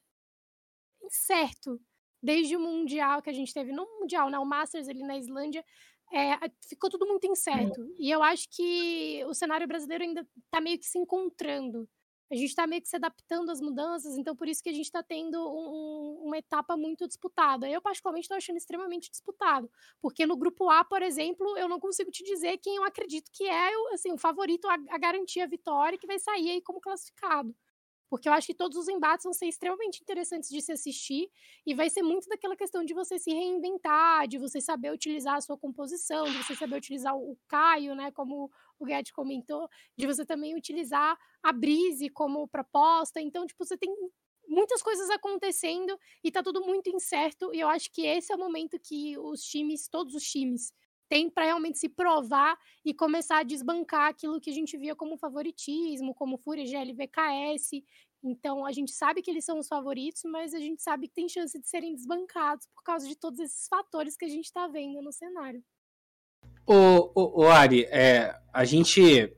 incerto. 1.03 1.81
Desde 2.23 2.55
o 2.55 2.61
Mundial 2.61 3.23
que 3.23 3.31
a 3.31 3.33
gente 3.33 3.55
teve, 3.55 3.73
no 3.73 3.87
Mundial, 3.99 4.29
né? 4.29 4.39
O 4.39 4.45
Masters 4.45 4.89
ali 4.89 5.03
na 5.03 5.17
Islândia, 5.17 5.65
é, 6.13 6.37
ficou 6.69 6.91
tudo 6.91 7.07
muito 7.07 7.27
incerto. 7.27 7.81
E 7.99 8.11
eu 8.11 8.23
acho 8.23 8.49
que 8.51 9.25
o 9.27 9.33
cenário 9.33 9.67
brasileiro 9.67 10.05
ainda 10.05 10.27
está 10.45 10.61
meio 10.61 10.79
que 10.79 10.87
se 10.87 10.99
encontrando. 10.99 11.89
A 12.31 12.37
gente 12.37 12.51
está 12.51 12.67
meio 12.67 12.81
que 12.81 12.89
se 12.89 12.95
adaptando 12.95 13.51
às 13.51 13.61
mudanças, 13.61 14.17
então 14.17 14.37
por 14.37 14.47
isso 14.47 14.63
que 14.63 14.69
a 14.69 14.73
gente 14.73 14.85
está 14.85 15.03
tendo 15.03 15.37
um, 15.37 16.23
uma 16.27 16.39
etapa 16.39 16.77
muito 16.77 17.09
disputada. 17.09 17.69
Eu, 17.69 17.83
particularmente, 17.83 18.27
estou 18.27 18.37
achando 18.37 18.57
extremamente 18.57 19.11
disputado. 19.11 19.69
Porque 20.01 20.25
no 20.27 20.37
grupo 20.37 20.71
A, 20.71 20.85
por 20.85 21.03
exemplo, 21.03 21.59
eu 21.59 21.69
não 21.69 21.81
consigo 21.81 22.11
te 22.11 22.23
dizer 22.23 22.59
quem 22.59 22.77
eu 22.77 22.85
acredito 22.85 23.31
que 23.33 23.45
é 23.45 23.71
assim, 23.93 24.13
o 24.13 24.19
favorito 24.19 24.69
a, 24.69 24.75
a 24.91 24.99
garantir 24.99 25.41
a 25.41 25.47
vitória 25.47 25.99
que 25.99 26.07
vai 26.07 26.19
sair 26.21 26.51
aí 26.51 26.63
como 26.63 26.81
classificado 26.81 27.55
porque 28.11 28.29
eu 28.29 28.33
acho 28.33 28.49
que 28.49 28.55
todos 28.55 28.77
os 28.77 28.89
embates 28.89 29.25
vão 29.25 29.33
ser 29.33 29.47
extremamente 29.47 30.03
interessantes 30.03 30.51
de 30.51 30.61
se 30.61 30.73
assistir 30.73 31.31
e 31.65 31.75
vai 31.75 31.89
ser 31.89 32.03
muito 32.03 32.29
daquela 32.29 32.57
questão 32.57 32.85
de 32.85 32.93
você 32.93 33.19
se 33.19 33.31
reinventar, 33.33 34.27
de 34.29 34.37
você 34.37 34.61
saber 34.61 34.93
utilizar 34.93 35.37
a 35.37 35.41
sua 35.41 35.57
composição, 35.57 36.25
de 36.25 36.37
você 36.43 36.57
saber 36.57 36.77
utilizar 36.77 37.17
o 37.17 37.39
Caio, 37.49 37.95
né, 37.95 38.11
como 38.11 38.51
o 38.79 38.85
Guedes 38.85 39.13
comentou, 39.13 39.69
de 39.97 40.07
você 40.07 40.27
também 40.27 40.57
utilizar 40.57 41.17
a 41.43 41.53
Brise 41.53 42.11
como 42.11 42.49
proposta. 42.49 43.21
Então, 43.21 43.47
tipo, 43.47 43.65
você 43.65 43.77
tem 43.77 43.91
muitas 44.49 44.83
coisas 44.83 45.09
acontecendo 45.11 45.97
e 46.25 46.31
tá 46.33 46.43
tudo 46.43 46.61
muito 46.63 46.91
incerto 46.91 47.55
e 47.55 47.61
eu 47.61 47.69
acho 47.69 47.91
que 47.93 48.05
esse 48.05 48.33
é 48.33 48.37
o 48.37 48.39
momento 48.39 48.79
que 48.81 49.17
os 49.19 49.43
times, 49.43 49.89
todos 49.89 50.15
os 50.15 50.25
times, 50.25 50.73
tem 51.11 51.29
para 51.29 51.45
realmente 51.45 51.77
se 51.77 51.89
provar 51.89 52.57
e 52.85 52.95
começar 52.95 53.39
a 53.39 53.43
desbancar 53.43 54.09
aquilo 54.09 54.41
que 54.41 54.49
a 54.49 54.55
gente 54.55 54.79
via 54.79 54.95
como 54.95 55.19
favoritismo, 55.19 56.15
como 56.15 56.39
Fúria, 56.39 56.65
GL, 56.65 56.93
VKS. 56.93 57.83
Então, 58.23 58.65
a 58.65 58.71
gente 58.71 58.93
sabe 58.93 59.21
que 59.21 59.29
eles 59.29 59.45
são 59.45 59.59
os 59.59 59.67
favoritos, 59.67 60.23
mas 60.25 60.55
a 60.55 60.61
gente 60.61 60.81
sabe 60.81 61.09
que 61.09 61.15
tem 61.15 61.29
chance 61.29 61.59
de 61.59 61.69
serem 61.69 61.97
desbancados 61.97 62.69
por 62.73 62.85
causa 62.85 63.09
de 63.09 63.17
todos 63.17 63.41
esses 63.41 63.67
fatores 63.67 64.17
que 64.17 64.25
a 64.25 64.29
gente 64.29 64.45
está 64.45 64.69
vendo 64.69 65.03
no 65.03 65.11
cenário. 65.11 65.65
O, 66.65 67.11
o, 67.15 67.43
o 67.43 67.49
Ari, 67.49 67.87
é, 67.87 68.33
a 68.53 68.65
gente 68.65 69.35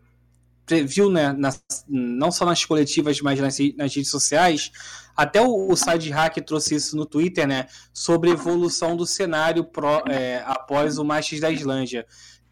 viu, 0.87 1.11
né, 1.11 1.33
nas, 1.33 1.63
não 1.89 2.31
só 2.31 2.45
nas 2.45 2.65
coletivas, 2.65 3.21
mas 3.21 3.39
nas, 3.41 3.59
nas 3.77 3.95
redes 3.95 4.11
sociais, 4.11 4.71
até 5.17 5.41
o, 5.41 5.71
o 5.71 5.77
Side 5.77 6.11
Hack 6.11 6.37
trouxe 6.39 6.75
isso 6.75 6.97
no 6.97 7.07
Twitter, 7.07 7.47
né, 7.47 7.67
sobre 7.93 8.31
evolução 8.31 8.97
do 8.97 9.07
cenário 9.07 9.65
pro, 9.65 10.03
é, 10.09 10.43
após 10.47 10.99
o 10.99 11.05
Masters 11.05 11.41
da 11.41 11.51
Islândia. 11.51 12.07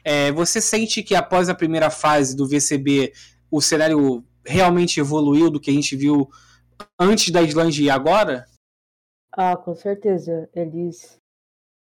É, 0.05 0.33
você 0.33 0.61
sente 0.61 1.03
que 1.03 1.15
após 1.15 1.49
a 1.49 1.55
primeira 1.55 1.91
fase 1.91 2.37
do 2.37 2.49
VCB, 2.49 3.13
o 3.51 3.61
cenário 3.61 4.25
realmente 4.45 4.99
evoluiu 4.99 5.51
do 5.51 5.61
que 5.61 5.71
a 5.71 5.75
gente 5.75 5.95
viu 5.95 6.29
antes 6.99 7.31
da 7.31 7.43
Islândia 7.43 7.85
e 7.85 7.91
agora? 7.91 8.47
Ah, 9.33 9.57
com 9.57 9.75
certeza. 9.75 10.49
Eles 10.55 11.21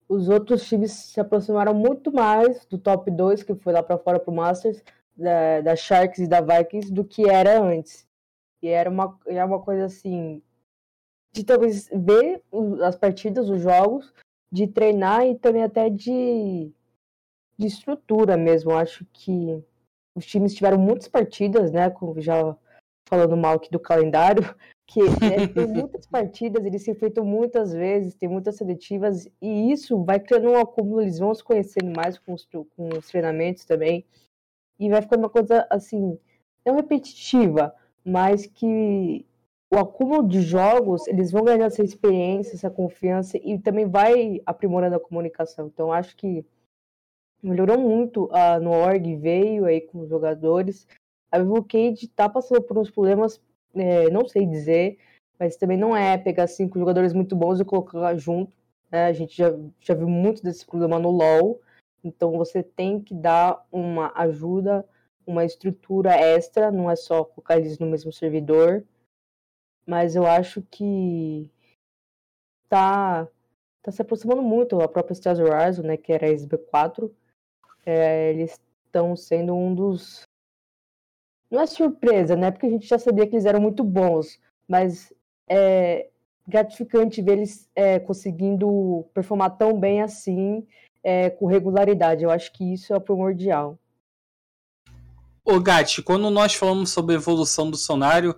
os 0.08 0.28
outros 0.28 0.68
times 0.68 0.92
se 0.92 1.20
aproximaram 1.20 1.74
muito 1.74 2.12
mais 2.12 2.66
do 2.66 2.80
top 2.80 3.12
2 3.12 3.44
que 3.44 3.54
foi 3.54 3.72
lá 3.72 3.84
para 3.84 4.00
fora 4.00 4.20
pro 4.20 4.34
Masters 4.34 4.82
da, 5.20 5.62
da 5.62 5.76
Sharks 5.76 6.20
e 6.20 6.28
da 6.28 6.42
Vikings 6.42 6.92
do 6.92 7.04
que 7.04 7.30
era 7.30 7.62
antes. 7.62 8.08
E 8.62 8.68
era 8.68 8.90
uma, 8.90 9.18
era 9.26 9.46
uma 9.46 9.62
coisa 9.62 9.86
assim, 9.86 10.42
de 11.32 11.44
talvez 11.44 11.90
ver 11.94 12.42
as 12.84 12.96
partidas, 12.98 13.50
os 13.50 13.62
jogos, 13.62 14.14
de 14.52 14.68
treinar 14.68 15.26
e 15.26 15.36
também 15.36 15.64
até 15.64 15.90
de, 15.90 16.72
de 17.58 17.68
estrutura 17.68 18.36
mesmo. 18.36 18.72
Acho 18.72 19.06
que 19.14 19.64
os 20.16 20.26
times 20.26 20.54
tiveram 20.54 20.78
muitas 20.78 21.08
partidas, 21.08 21.72
né? 21.72 21.94
Já 22.18 22.56
falando 23.08 23.36
mal 23.38 23.56
aqui 23.56 23.72
do 23.72 23.80
calendário, 23.80 24.44
que 24.88 25.00
é, 25.02 25.48
tem 25.48 25.66
muitas 25.68 26.06
partidas, 26.06 26.66
eles 26.66 26.84
se 26.84 26.92
enfrentam 26.92 27.26
muitas 27.26 27.74
vezes, 27.74 28.16
tem 28.16 28.30
muitas 28.30 28.56
seletivas, 28.56 29.28
e 29.42 29.72
isso 29.72 30.04
vai 30.04 30.20
criando 30.20 30.50
um 30.50 30.58
acúmulo, 30.58 31.02
eles 31.02 31.18
vão 31.18 31.34
se 31.34 31.44
conhecendo 31.44 31.92
mais 31.96 32.18
com 32.20 32.34
os, 32.34 32.46
com 32.46 32.90
os 32.98 33.08
treinamentos 33.08 33.66
também 33.66 34.06
e 34.80 34.90
vai 34.90 35.02
ficando 35.02 35.22
uma 35.22 35.30
coisa 35.30 35.68
assim, 35.70 36.18
não 36.66 36.76
repetitiva, 36.76 37.76
mas 38.04 38.46
que 38.46 39.26
o 39.72 39.78
acúmulo 39.78 40.28
de 40.28 40.42
jogos, 40.42 41.08
eles 41.08 41.32
vão 41.32 41.44
ganhando 41.44 41.66
essa 41.66 41.84
experiência, 41.84 42.56
essa 42.56 42.70
confiança 42.70 43.38
e 43.38 43.60
também 43.60 43.86
vai 43.86 44.42
aprimorando 44.46 44.96
a 44.96 45.00
comunicação. 45.00 45.68
Então 45.68 45.94
acho 45.94 46.16
que 46.16 46.44
melhorou 47.42 47.80
muito 47.80 48.26
uh, 48.26 48.60
no 48.62 48.72
org, 48.72 49.16
veio 49.18 49.66
aí 49.66 49.82
com 49.82 50.00
os 50.00 50.10
jogadores. 50.10 50.88
A 51.32 51.38
Evocade 51.38 52.08
tá 52.08 52.28
passando 52.28 52.62
por 52.64 52.78
uns 52.78 52.90
problemas, 52.90 53.40
é, 53.76 54.10
não 54.10 54.28
sei 54.28 54.46
dizer, 54.46 54.98
mas 55.40 55.56
também 55.56 55.78
não 55.78 55.96
é 55.96 56.18
pegar 56.18 56.48
cinco 56.48 56.80
jogadores 56.80 57.14
muito 57.14 57.36
bons 57.36 57.60
e 57.60 57.66
colocar 57.66 58.16
junto. 58.16 58.58
Né? 58.92 59.06
A 59.06 59.14
gente 59.14 59.38
já, 59.38 59.56
já 59.80 59.94
viu 59.94 60.10
muito 60.10 60.42
desse 60.42 60.66
problema 60.66 60.98
no 60.98 61.12
LoL. 61.12 61.62
Então 62.04 62.32
você 62.34 62.64
tem 62.64 63.02
que 63.02 63.14
dar 63.14 63.66
uma 63.72 64.12
ajuda, 64.16 64.88
uma 65.26 65.46
estrutura 65.46 66.12
extra, 66.12 66.72
não 66.72 66.90
é 66.90 66.96
só 66.96 67.24
colocar 67.24 67.58
eles 67.58 67.78
no 67.78 67.88
mesmo 67.88 68.12
servidor. 68.12 68.84
Mas 69.86 70.16
eu 70.16 70.26
acho 70.26 70.62
que 70.64 71.50
tá, 72.70 73.28
tá 73.82 73.92
se 73.92 74.02
aproximando 74.02 74.42
muito. 74.42 74.80
A 74.80 74.88
própria 74.88 75.14
Stars 75.14 75.40
Horizon, 75.40 75.84
né, 75.84 75.98
que 75.98 76.14
era 76.14 76.28
a 76.28 76.30
SB4, 76.30 77.12
é, 77.86 78.30
eles 78.32 78.60
estão 78.86 79.16
sendo 79.16 79.56
um 79.56 79.74
dos. 79.74 80.24
Não 81.50 81.62
é 81.62 81.66
surpresa, 81.66 82.36
né? 82.36 82.52
Porque 82.52 82.68
a 82.68 82.70
gente 82.70 82.88
já 82.88 83.00
sabia 83.00 83.26
que 83.26 83.36
eles 83.36 83.46
eram 83.46 83.60
muito 83.60 83.84
bons, 83.84 84.40
mas 84.68 85.12
é 85.50 86.10
gratificante 86.48 87.22
ver 87.22 87.34
eles 87.34 87.70
é, 87.76 88.00
conseguindo 88.00 89.06
performar 89.14 89.58
tão 89.58 89.80
bem 89.80 90.02
assim 90.02 90.68
é, 91.04 91.30
com 91.30 91.46
regularidade. 91.46 92.24
Eu 92.24 92.32
acho 92.32 92.52
que 92.52 92.74
isso 92.74 92.94
é 92.94 93.00
primordial. 93.00 93.78
Ô 95.44 95.60
Gatti, 95.60 96.02
quando 96.02 96.30
nós 96.30 96.54
falamos 96.54 96.92
sobre 96.92 97.16
a 97.16 97.18
evolução 97.18 97.72
do 97.72 97.78
cenário, 97.78 98.36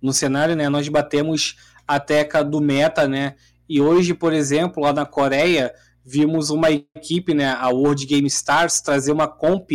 no 0.00 0.12
cenário, 0.12 0.56
né, 0.56 0.68
nós 0.68 0.88
batemos 0.88 1.56
a 1.86 2.00
teca 2.00 2.42
do 2.42 2.60
meta, 2.60 3.06
né? 3.06 3.36
E 3.68 3.80
hoje, 3.80 4.14
por 4.14 4.32
exemplo, 4.32 4.82
lá 4.82 4.92
na 4.92 5.04
Coreia, 5.04 5.74
vimos 6.04 6.50
uma 6.50 6.70
equipe, 6.70 7.34
né, 7.34 7.52
a 7.58 7.68
World 7.68 8.06
Game 8.06 8.26
Stars, 8.28 8.80
trazer 8.80 9.12
uma 9.12 9.28
comp 9.28 9.70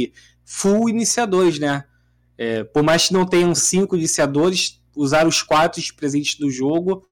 full 0.46 0.90
iniciadores, 0.90 1.60
né? 1.60 1.84
É, 2.38 2.64
por 2.64 2.82
mais 2.82 3.08
que 3.08 3.14
não 3.14 3.26
tenham 3.26 3.54
cinco 3.54 3.96
iniciadores, 3.96 4.82
usar 4.96 5.28
os 5.28 5.42
quatro 5.42 5.82
presentes 5.96 6.40
do 6.40 6.50
jogo, 6.50 7.08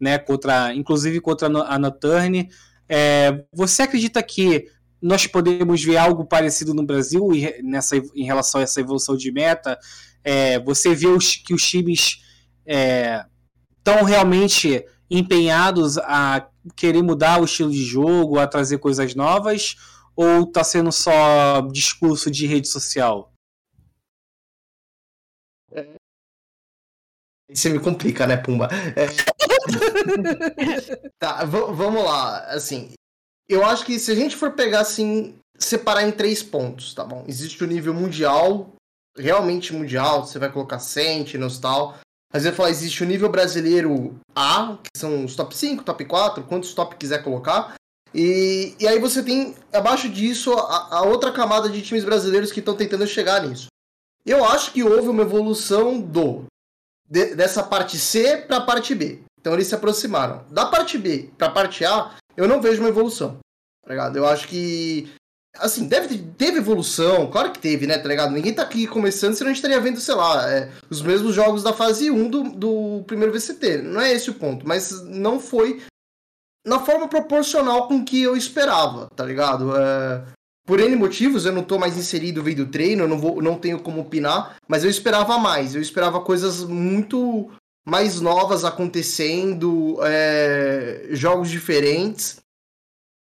né? 0.00 0.18
Contra, 0.18 0.74
inclusive 0.74 1.20
contra 1.20 1.46
a 1.46 1.78
Noturne. 1.78 2.50
É, 2.94 3.42
você 3.50 3.84
acredita 3.84 4.22
que 4.22 4.66
nós 5.00 5.26
podemos 5.26 5.82
ver 5.82 5.96
algo 5.96 6.26
parecido 6.26 6.74
no 6.74 6.84
Brasil 6.84 7.26
nessa, 7.62 7.96
em 7.96 8.24
relação 8.24 8.60
a 8.60 8.64
essa 8.64 8.80
evolução 8.82 9.16
de 9.16 9.32
meta? 9.32 9.78
É, 10.22 10.60
você 10.60 10.94
vê 10.94 11.06
os, 11.06 11.36
que 11.36 11.54
os 11.54 11.66
times 11.66 12.22
estão 12.66 13.98
é, 13.98 14.04
realmente 14.04 14.84
empenhados 15.10 15.96
a 15.96 16.46
querer 16.76 17.02
mudar 17.02 17.40
o 17.40 17.46
estilo 17.46 17.70
de 17.70 17.82
jogo, 17.82 18.38
a 18.38 18.46
trazer 18.46 18.76
coisas 18.76 19.14
novas? 19.14 19.74
Ou 20.14 20.42
está 20.42 20.62
sendo 20.62 20.92
só 20.92 21.62
discurso 21.72 22.30
de 22.30 22.46
rede 22.46 22.68
social? 22.68 23.32
Você 27.50 27.70
me 27.70 27.80
complica, 27.80 28.26
né, 28.26 28.36
Pumba? 28.36 28.68
É... 28.94 29.31
tá, 31.18 31.44
vamos 31.44 32.04
lá. 32.04 32.38
Assim, 32.46 32.92
eu 33.48 33.64
acho 33.64 33.84
que 33.84 33.98
se 33.98 34.10
a 34.10 34.14
gente 34.14 34.36
for 34.36 34.52
pegar 34.52 34.80
assim, 34.80 35.34
separar 35.58 36.02
em 36.02 36.12
três 36.12 36.42
pontos, 36.42 36.94
tá 36.94 37.04
bom? 37.04 37.24
Existe 37.26 37.62
o 37.62 37.66
nível 37.66 37.94
mundial, 37.94 38.72
realmente 39.16 39.72
mundial, 39.72 40.26
você 40.26 40.38
vai 40.38 40.50
colocar 40.50 40.78
Sentinels 40.78 41.56
e 41.56 41.60
tal. 41.60 41.98
Mas 42.32 42.46
eu 42.46 42.52
falar, 42.52 42.70
existe 42.70 43.02
o 43.02 43.06
nível 43.06 43.28
brasileiro 43.28 44.18
A, 44.34 44.78
que 44.82 44.98
são 44.98 45.24
os 45.24 45.36
top 45.36 45.54
5, 45.54 45.84
top 45.84 46.04
4, 46.04 46.44
quantos 46.44 46.72
top 46.72 46.96
quiser 46.96 47.22
colocar. 47.22 47.74
E, 48.14 48.74
e 48.80 48.88
aí 48.88 48.98
você 48.98 49.22
tem, 49.22 49.54
abaixo 49.72 50.08
disso, 50.08 50.52
a, 50.54 50.98
a 50.98 51.02
outra 51.02 51.30
camada 51.30 51.68
de 51.68 51.82
times 51.82 52.04
brasileiros 52.04 52.50
que 52.50 52.60
estão 52.60 52.74
tentando 52.74 53.06
chegar 53.06 53.46
nisso. 53.46 53.66
Eu 54.24 54.44
acho 54.44 54.72
que 54.72 54.82
houve 54.82 55.08
uma 55.08 55.22
evolução 55.22 56.00
do 56.00 56.44
de, 57.08 57.34
dessa 57.34 57.62
parte 57.62 57.98
C 57.98 58.38
para 58.38 58.58
a 58.58 58.60
parte 58.64 58.94
B. 58.94 59.20
Então 59.42 59.54
eles 59.54 59.66
se 59.66 59.74
aproximaram. 59.74 60.44
Da 60.50 60.66
parte 60.66 60.96
B 60.96 61.30
para 61.36 61.48
a 61.48 61.50
parte 61.50 61.84
A, 61.84 62.12
eu 62.36 62.46
não 62.46 62.62
vejo 62.62 62.80
uma 62.80 62.88
evolução. 62.88 63.38
Tá 63.84 63.90
ligado? 63.90 64.16
Eu 64.16 64.26
acho 64.26 64.46
que 64.46 65.12
Assim, 65.58 65.86
deve, 65.86 66.16
teve 66.16 66.58
evolução, 66.58 67.30
claro 67.30 67.52
que 67.52 67.58
teve, 67.58 67.86
né, 67.86 67.98
tá 67.98 68.08
ligado? 68.08 68.32
Ninguém 68.32 68.54
tá 68.54 68.62
aqui 68.62 68.86
começando, 68.86 69.34
senão 69.34 69.50
a 69.50 69.52
gente 69.52 69.62
estaria 69.62 69.78
vendo, 69.78 70.00
sei 70.00 70.14
lá, 70.14 70.50
é, 70.50 70.72
os 70.88 71.02
mesmos 71.02 71.34
jogos 71.34 71.62
da 71.62 71.74
fase 71.74 72.10
1 72.10 72.30
do, 72.30 72.42
do 72.52 73.04
primeiro 73.06 73.34
VCT. 73.34 73.82
Não 73.82 74.00
é 74.00 74.14
esse 74.14 74.30
o 74.30 74.34
ponto, 74.34 74.66
mas 74.66 75.02
não 75.04 75.38
foi 75.38 75.82
na 76.66 76.80
forma 76.80 77.06
proporcional 77.06 77.86
com 77.86 78.02
que 78.02 78.22
eu 78.22 78.34
esperava, 78.34 79.08
tá 79.14 79.26
ligado? 79.26 79.76
É, 79.76 80.24
por 80.66 80.80
N 80.80 80.96
motivos, 80.96 81.44
eu 81.44 81.52
não 81.52 81.62
tô 81.62 81.78
mais 81.78 81.98
inserido 81.98 82.42
vendo 82.42 82.66
treino, 82.66 83.04
eu 83.04 83.08
não, 83.08 83.18
vou, 83.18 83.42
não 83.42 83.58
tenho 83.58 83.78
como 83.78 84.00
opinar, 84.00 84.56
mas 84.66 84.84
eu 84.84 84.90
esperava 84.90 85.36
mais, 85.36 85.74
eu 85.74 85.82
esperava 85.82 86.20
coisas 86.20 86.64
muito 86.64 87.50
mais 87.84 88.20
novas 88.20 88.64
acontecendo, 88.64 89.98
é, 90.02 91.08
jogos 91.10 91.50
diferentes, 91.50 92.40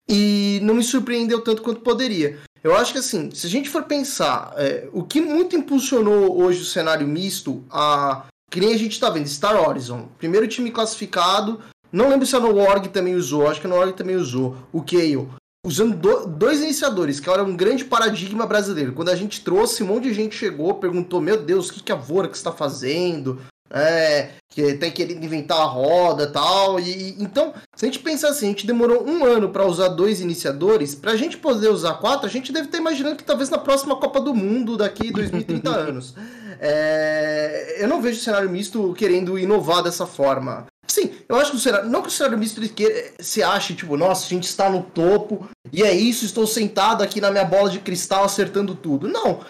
e 0.08 0.60
não 0.62 0.74
me 0.74 0.82
surpreendeu 0.82 1.40
tanto 1.40 1.62
quanto 1.62 1.80
poderia. 1.80 2.38
Eu 2.62 2.76
acho 2.76 2.92
que 2.92 2.98
assim, 2.98 3.30
se 3.32 3.46
a 3.46 3.50
gente 3.50 3.68
for 3.68 3.84
pensar, 3.84 4.52
é, 4.56 4.88
o 4.92 5.02
que 5.02 5.20
muito 5.20 5.56
impulsionou 5.56 6.40
hoje 6.40 6.62
o 6.62 6.66
cenário 6.66 7.06
misto, 7.06 7.64
a 7.70 8.26
que 8.50 8.60
nem 8.60 8.74
a 8.74 8.78
gente 8.78 9.00
tá 9.00 9.08
vendo, 9.08 9.26
Star 9.26 9.56
Horizon, 9.56 10.08
primeiro 10.18 10.46
time 10.46 10.70
classificado, 10.70 11.60
não 11.90 12.08
lembro 12.08 12.26
se 12.26 12.36
a 12.36 12.40
No 12.40 12.56
Org 12.58 12.88
também 12.88 13.14
usou, 13.14 13.48
acho 13.48 13.60
que 13.60 13.66
a 13.66 13.70
No 13.70 13.76
Org 13.76 13.94
também 13.94 14.14
usou, 14.14 14.56
o 14.70 14.82
Kayle, 14.82 15.28
usando 15.64 15.96
do, 15.96 16.26
dois 16.26 16.60
iniciadores, 16.60 17.18
que 17.18 17.30
era 17.30 17.42
um 17.42 17.56
grande 17.56 17.84
paradigma 17.84 18.46
brasileiro. 18.46 18.92
Quando 18.92 19.08
a 19.08 19.16
gente 19.16 19.42
trouxe, 19.42 19.82
um 19.82 19.86
monte 19.86 20.04
de 20.04 20.14
gente 20.14 20.36
chegou, 20.36 20.74
perguntou, 20.74 21.20
meu 21.20 21.42
Deus, 21.42 21.68
o 21.68 21.72
que, 21.72 21.82
que 21.82 21.92
a 21.92 21.96
Vorax 21.96 22.38
está 22.38 22.52
fazendo? 22.52 23.40
É, 23.72 24.28
que 24.50 24.74
tem 24.74 24.90
querendo 24.90 25.24
inventar 25.24 25.58
a 25.58 25.64
roda 25.64 26.26
tal. 26.26 26.78
E 26.78 27.16
então, 27.18 27.54
se 27.74 27.84
a 27.84 27.88
gente 27.88 28.00
pensar 28.00 28.28
assim, 28.28 28.46
a 28.46 28.48
gente 28.50 28.66
demorou 28.66 29.08
um 29.08 29.24
ano 29.24 29.48
para 29.48 29.66
usar 29.66 29.88
dois 29.88 30.20
iniciadores, 30.20 30.94
para 30.94 31.12
a 31.12 31.16
gente 31.16 31.38
poder 31.38 31.68
usar 31.68 31.94
quatro, 31.94 32.26
a 32.26 32.30
gente 32.30 32.52
deve 32.52 32.66
estar 32.66 32.78
imaginando 32.78 33.16
que 33.16 33.24
talvez 33.24 33.48
na 33.48 33.58
próxima 33.58 33.96
Copa 33.96 34.20
do 34.20 34.34
Mundo, 34.34 34.76
daqui 34.76 35.10
2030 35.10 35.70
anos. 35.70 36.14
É, 36.60 37.78
eu 37.78 37.88
não 37.88 38.00
vejo 38.00 38.20
o 38.20 38.22
cenário 38.22 38.50
misto 38.50 38.94
querendo 38.96 39.38
inovar 39.38 39.82
dessa 39.82 40.06
forma. 40.06 40.66
Sim, 40.86 41.10
eu 41.28 41.36
acho 41.36 41.52
que 41.52 41.56
o 41.56 41.60
cenário. 41.60 41.88
Não 41.88 42.02
que 42.02 42.08
o 42.08 42.10
cenário 42.10 42.38
misto 42.38 42.60
queira, 42.68 43.12
se 43.18 43.42
ache, 43.42 43.74
tipo, 43.74 43.96
nossa, 43.96 44.26
a 44.26 44.28
gente 44.28 44.44
está 44.44 44.68
no 44.68 44.82
topo 44.82 45.48
e 45.72 45.82
é 45.82 45.94
isso, 45.94 46.24
estou 46.24 46.46
sentado 46.46 47.02
aqui 47.02 47.20
na 47.20 47.30
minha 47.30 47.44
bola 47.44 47.70
de 47.70 47.78
cristal 47.78 48.24
acertando 48.24 48.74
tudo. 48.74 49.08
Não. 49.08 49.40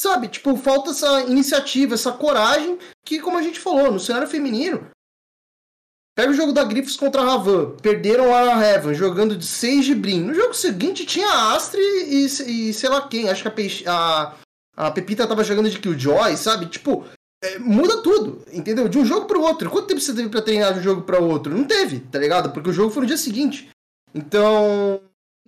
Sabe, 0.00 0.28
tipo, 0.28 0.56
falta 0.56 0.92
essa 0.92 1.20
iniciativa, 1.24 1.94
essa 1.94 2.10
coragem 2.10 2.78
que, 3.04 3.20
como 3.20 3.36
a 3.36 3.42
gente 3.42 3.60
falou, 3.60 3.92
no 3.92 4.00
cenário 4.00 4.26
feminino, 4.26 4.90
Pega 6.16 6.32
o 6.32 6.34
jogo 6.34 6.52
da 6.52 6.64
Griffiths 6.64 6.96
contra 6.96 7.22
a 7.22 7.24
Ravan. 7.24 7.76
Perderam 7.76 8.34
a 8.34 8.62
Heaven 8.62 8.94
jogando 8.94 9.36
de 9.36 9.46
6 9.46 9.84
de 9.86 9.94
Brim. 9.94 10.20
No 10.24 10.34
jogo 10.34 10.52
seguinte 10.52 11.06
tinha 11.06 11.26
a 11.26 11.54
Astre 11.54 11.80
e, 11.80 12.24
e 12.24 12.74
sei 12.74 12.90
lá 12.90 13.08
quem. 13.08 13.28
Acho 13.28 13.42
que 13.42 13.48
a, 13.48 13.50
Peixe, 13.50 13.84
a, 13.86 14.34
a 14.76 14.90
Pepita 14.90 15.26
tava 15.26 15.44
jogando 15.44 15.70
de 15.70 15.78
Killjoy, 15.78 16.36
sabe? 16.36 16.66
Tipo, 16.66 17.06
é, 17.42 17.58
muda 17.58 18.02
tudo, 18.02 18.44
entendeu? 18.52 18.88
De 18.88 18.98
um 18.98 19.04
jogo 19.04 19.26
pro 19.26 19.40
outro. 19.40 19.70
Quanto 19.70 19.86
tempo 19.86 20.00
você 20.00 20.12
teve 20.12 20.28
pra 20.28 20.42
treinar 20.42 20.74
de 20.74 20.80
um 20.80 20.82
jogo 20.82 21.02
para 21.02 21.20
outro? 21.20 21.56
Não 21.56 21.64
teve, 21.64 22.00
tá 22.00 22.18
ligado? 22.18 22.52
Porque 22.52 22.68
o 22.68 22.74
jogo 22.74 22.90
foi 22.90 23.02
no 23.02 23.08
dia 23.08 23.16
seguinte. 23.16 23.70
Então, 24.14 25.00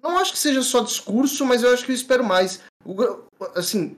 não 0.02 0.16
acho 0.16 0.32
que 0.32 0.38
seja 0.38 0.62
só 0.62 0.80
discurso, 0.80 1.44
mas 1.44 1.62
eu 1.62 1.74
acho 1.74 1.84
que 1.84 1.90
eu 1.90 1.96
espero 1.96 2.24
mais. 2.24 2.60
O, 2.82 2.94
assim, 3.54 3.94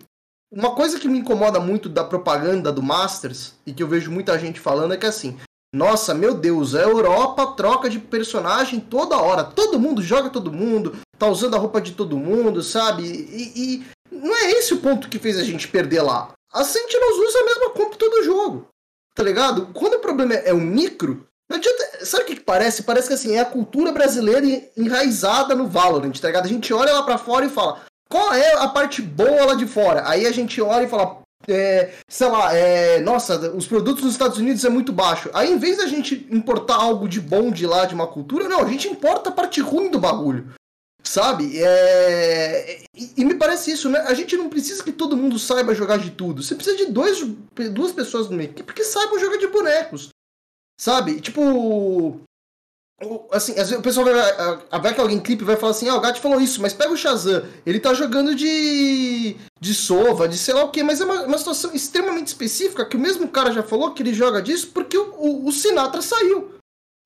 uma 0.55 0.75
coisa 0.75 1.01
que 1.01 1.09
me 1.09 1.19
incomoda 1.19 1.59
muito 1.59 1.89
da 1.89 2.05
propaganda 2.05 2.71
do 2.71 2.83
Masters, 2.83 3.55
e 3.67 3.73
que 3.73 3.83
eu 3.83 3.89
vejo 3.89 4.11
muita 4.11 4.39
gente 4.39 4.61
falando, 4.61 4.95
é 4.95 4.97
que 4.97 5.07
assim, 5.07 5.37
nossa, 5.75 6.15
meu 6.15 6.35
Deus, 6.35 6.75
a 6.77 6.83
Europa 6.83 7.49
troca 7.57 7.91
de 7.91 7.99
personagem 7.99 8.79
toda 8.79 9.19
hora. 9.19 9.43
Todo 9.43 9.81
mundo 9.81 10.01
joga 10.01 10.31
todo 10.31 10.53
mundo, 10.53 10.97
tá 11.19 11.27
usando 11.27 11.57
a 11.57 11.59
roupa 11.59 11.81
de 11.81 11.93
todo 11.93 12.17
mundo, 12.17 12.63
sabe? 12.63 13.03
E, 13.03 13.53
e 13.57 13.87
não 14.13 14.35
é 14.37 14.53
esse 14.53 14.73
o 14.73 14.79
ponto 14.79 15.09
que 15.09 15.19
fez 15.19 15.37
a 15.37 15.43
gente 15.43 15.67
perder 15.67 16.03
lá. 16.03 16.31
A 16.53 16.63
Sentinels 16.63 17.19
usa 17.19 17.41
a 17.41 17.45
mesma 17.45 17.71
compra 17.71 17.99
todo 17.99 18.23
jogo. 18.23 18.69
Tá 19.17 19.25
ligado? 19.25 19.67
Quando 19.73 19.95
o 19.95 20.01
problema 20.01 20.35
é 20.35 20.53
o 20.53 20.61
micro, 20.61 21.27
não 21.51 21.57
adianta. 21.57 22.05
Sabe 22.05 22.23
o 22.23 22.27
que, 22.27 22.37
que 22.37 22.43
parece? 22.43 22.85
Parece 22.85 23.09
que 23.09 23.15
assim, 23.15 23.35
é 23.35 23.41
a 23.41 23.45
cultura 23.45 23.91
brasileira 23.91 24.47
enraizada 24.77 25.55
no 25.55 25.67
Valorant, 25.67 26.13
tá 26.21 26.29
ligado? 26.29 26.45
A 26.45 26.49
gente 26.49 26.73
olha 26.73 26.93
lá 26.93 27.03
para 27.03 27.19
fora 27.19 27.47
e 27.47 27.51
fala: 27.51 27.85
qual 28.09 28.33
é 28.35 28.55
a 28.55 28.69
parte 28.69 29.03
boa 29.03 29.47
lá 29.47 29.55
de 29.55 29.67
fora? 29.67 30.09
Aí 30.09 30.27
a 30.27 30.33
gente 30.33 30.61
olha 30.61 30.85
e 30.85 30.89
fala, 30.89 31.23
é, 31.49 31.93
sei 32.09 32.29
lá, 32.29 32.55
é, 32.55 33.01
nossa, 33.01 33.51
os 33.53 33.67
produtos 33.67 34.05
nos 34.05 34.13
Estados 34.13 34.39
Unidos 34.39 34.65
é 34.65 34.69
muito 34.69 34.93
baixo. 34.93 35.31
Aí 35.35 35.53
em 35.53 35.59
vez 35.59 35.79
da 35.79 35.87
gente 35.87 36.27
importar 36.31 36.77
algo 36.77 37.09
de 37.09 37.21
bom 37.21 37.51
de 37.51 37.67
lá, 37.67 37.85
de 37.87 37.95
uma 37.95 38.07
cultura, 38.07 38.49
não, 38.49 38.61
a 38.61 38.69
gente 38.69 38.89
importa 38.89 39.31
a 39.31 39.33
parte 39.33 39.61
ruim 39.61 39.91
do 39.91 39.99
bagulho. 39.99 40.55
Sabe? 41.03 41.61
É... 41.63 42.83
E, 43.17 43.25
me 43.27 43.35
parece 43.35 43.71
isso, 43.71 43.91
né? 43.91 44.01
A 44.01 44.15
gente 44.15 44.37
não 44.39 44.49
precisa 44.49 44.83
que 44.83 44.91
todo 44.91 45.17
mundo 45.17 45.39
saiba 45.39 45.75
jogar 45.75 45.99
de 45.99 46.11
tudo. 46.11 46.43
Você 46.43 46.55
precisa 46.55 46.79
de 46.79 46.87
dois, 46.87 47.23
duas 47.73 47.93
pessoas 47.93 48.31
no 48.31 48.37
meio 48.37 48.55
porque 48.55 48.83
saibam 48.83 49.19
jogar 49.19 49.37
de 49.37 49.47
bonecos. 49.49 50.09
Sabe? 50.81 51.21
Tipo, 51.21 52.21
Assim, 53.33 53.53
o 53.75 53.83
pessoal 53.83 54.07
vai, 54.07 54.81
vai 54.81 54.95
que 54.95 55.01
alguém 55.01 55.19
clipe 55.19 55.45
vai 55.45 55.57
falar 55.57 55.73
assim, 55.73 55.89
ah, 55.89 55.97
o 55.97 56.01
Gato 56.01 56.21
falou 56.21 56.41
isso, 56.41 56.63
mas 56.63 56.73
pega 56.73 56.93
o 56.93 56.97
Shazam, 56.97 57.45
ele 57.67 57.81
tá 57.81 57.93
jogando 57.93 58.35
de 58.35 59.37
de 59.61 59.75
sova, 59.75 60.29
de 60.29 60.39
sei 60.39 60.55
lá 60.55 60.63
o 60.63 60.71
que, 60.71 60.83
mas 60.83 61.01
é 61.01 61.05
uma, 61.05 61.23
uma, 61.23 61.39
situação 61.39 61.75
extremamente 61.75 62.29
específica 62.29 62.85
que 62.85 62.97
o 62.97 63.01
mesmo 63.01 63.27
cara 63.29 63.51
já 63.51 63.63
falou 63.63 63.93
que 63.93 64.03
ele 64.03 64.15
joga 64.15 64.41
disso 64.41 64.71
porque 64.73 64.97
o, 64.97 65.13
o, 65.17 65.49
o 65.49 65.53
Sinatra 65.53 66.01
saiu, 66.01 66.55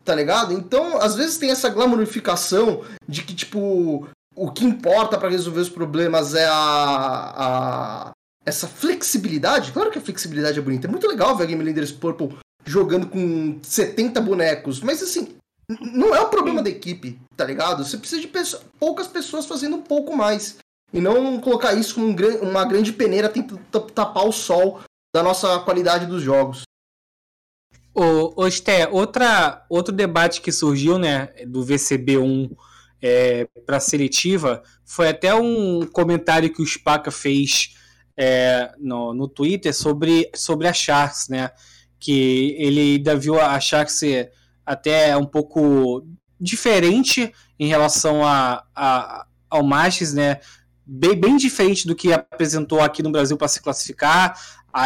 tá 0.04 0.14
ligado? 0.14 0.52
Então, 0.52 1.00
às 1.00 1.14
vezes 1.14 1.38
tem 1.38 1.50
essa 1.50 1.70
glamorificação 1.70 2.84
de 3.08 3.22
que, 3.22 3.34
tipo, 3.34 4.06
o 4.36 4.50
que 4.50 4.64
importa 4.64 5.16
para 5.16 5.30
resolver 5.30 5.60
os 5.60 5.68
problemas 5.70 6.34
é 6.34 6.46
a, 6.46 7.34
a 7.36 8.10
essa 8.44 8.68
flexibilidade. 8.68 9.72
Claro 9.72 9.90
que 9.90 9.98
a 9.98 10.02
flexibilidade 10.02 10.58
é 10.58 10.62
bonita, 10.62 10.86
é 10.86 10.90
muito 10.90 11.08
legal 11.08 11.36
ver 11.36 11.44
a 11.44 11.46
Game 11.46 11.62
Leaders 11.64 11.92
Purple 11.92 12.36
jogando 12.66 13.06
com 13.06 13.58
70 13.62 14.20
bonecos, 14.20 14.80
mas 14.80 15.02
assim, 15.02 15.36
não 15.68 16.14
é 16.14 16.20
o 16.20 16.28
problema 16.28 16.62
da 16.62 16.70
equipe, 16.70 17.20
tá 17.36 17.44
ligado? 17.44 17.84
Você 17.84 17.98
precisa 17.98 18.22
de 18.22 18.30
poucas 18.78 19.06
pessoas 19.06 19.44
fazendo 19.44 19.76
um 19.76 19.82
pouco 19.82 20.16
mais. 20.16 20.58
E 20.92 21.00
não 21.00 21.38
colocar 21.38 21.74
isso 21.74 21.96
como 21.96 22.08
um, 22.08 22.48
uma 22.48 22.64
grande 22.64 22.92
peneira 22.92 23.28
tentando 23.28 23.60
tapar 23.92 24.26
o 24.26 24.32
sol 24.32 24.80
da 25.14 25.22
nossa 25.22 25.58
qualidade 25.60 26.06
dos 26.06 26.22
jogos. 26.22 26.62
Ô, 27.94 28.32
ô 28.44 28.50
Sté, 28.50 28.88
outra, 28.88 29.66
outro 29.68 29.94
debate 29.94 30.40
que 30.40 30.52
surgiu, 30.52 30.98
né, 30.98 31.26
do 31.46 31.64
VCB1 31.64 32.56
é, 33.02 33.46
para 33.66 33.80
seletiva, 33.80 34.62
foi 34.84 35.08
até 35.08 35.34
um 35.34 35.86
comentário 35.86 36.52
que 36.52 36.62
o 36.62 36.66
Spaca 36.66 37.10
fez 37.10 37.74
é, 38.16 38.72
no, 38.78 39.12
no 39.12 39.28
Twitter 39.28 39.74
sobre, 39.74 40.30
sobre 40.34 40.68
a 40.68 40.72
Sharks, 40.72 41.28
né, 41.28 41.50
que 41.98 42.56
ele 42.58 42.96
ainda 42.96 43.16
viu 43.16 43.38
a 43.38 43.58
Sharks 43.60 43.94
ser 43.94 44.32
até 44.68 45.16
um 45.16 45.24
pouco 45.24 46.06
diferente 46.38 47.32
em 47.58 47.66
relação 47.66 48.24
a, 48.24 48.62
a 48.76 49.26
ao 49.48 49.64
Masters, 49.64 50.12
né? 50.12 50.40
Bem, 50.84 51.18
bem, 51.18 51.36
diferente 51.38 51.86
do 51.86 51.96
que 51.96 52.12
apresentou 52.12 52.82
aqui 52.82 53.02
no 53.02 53.10
Brasil 53.10 53.36
para 53.36 53.48
se 53.48 53.62
classificar. 53.62 54.38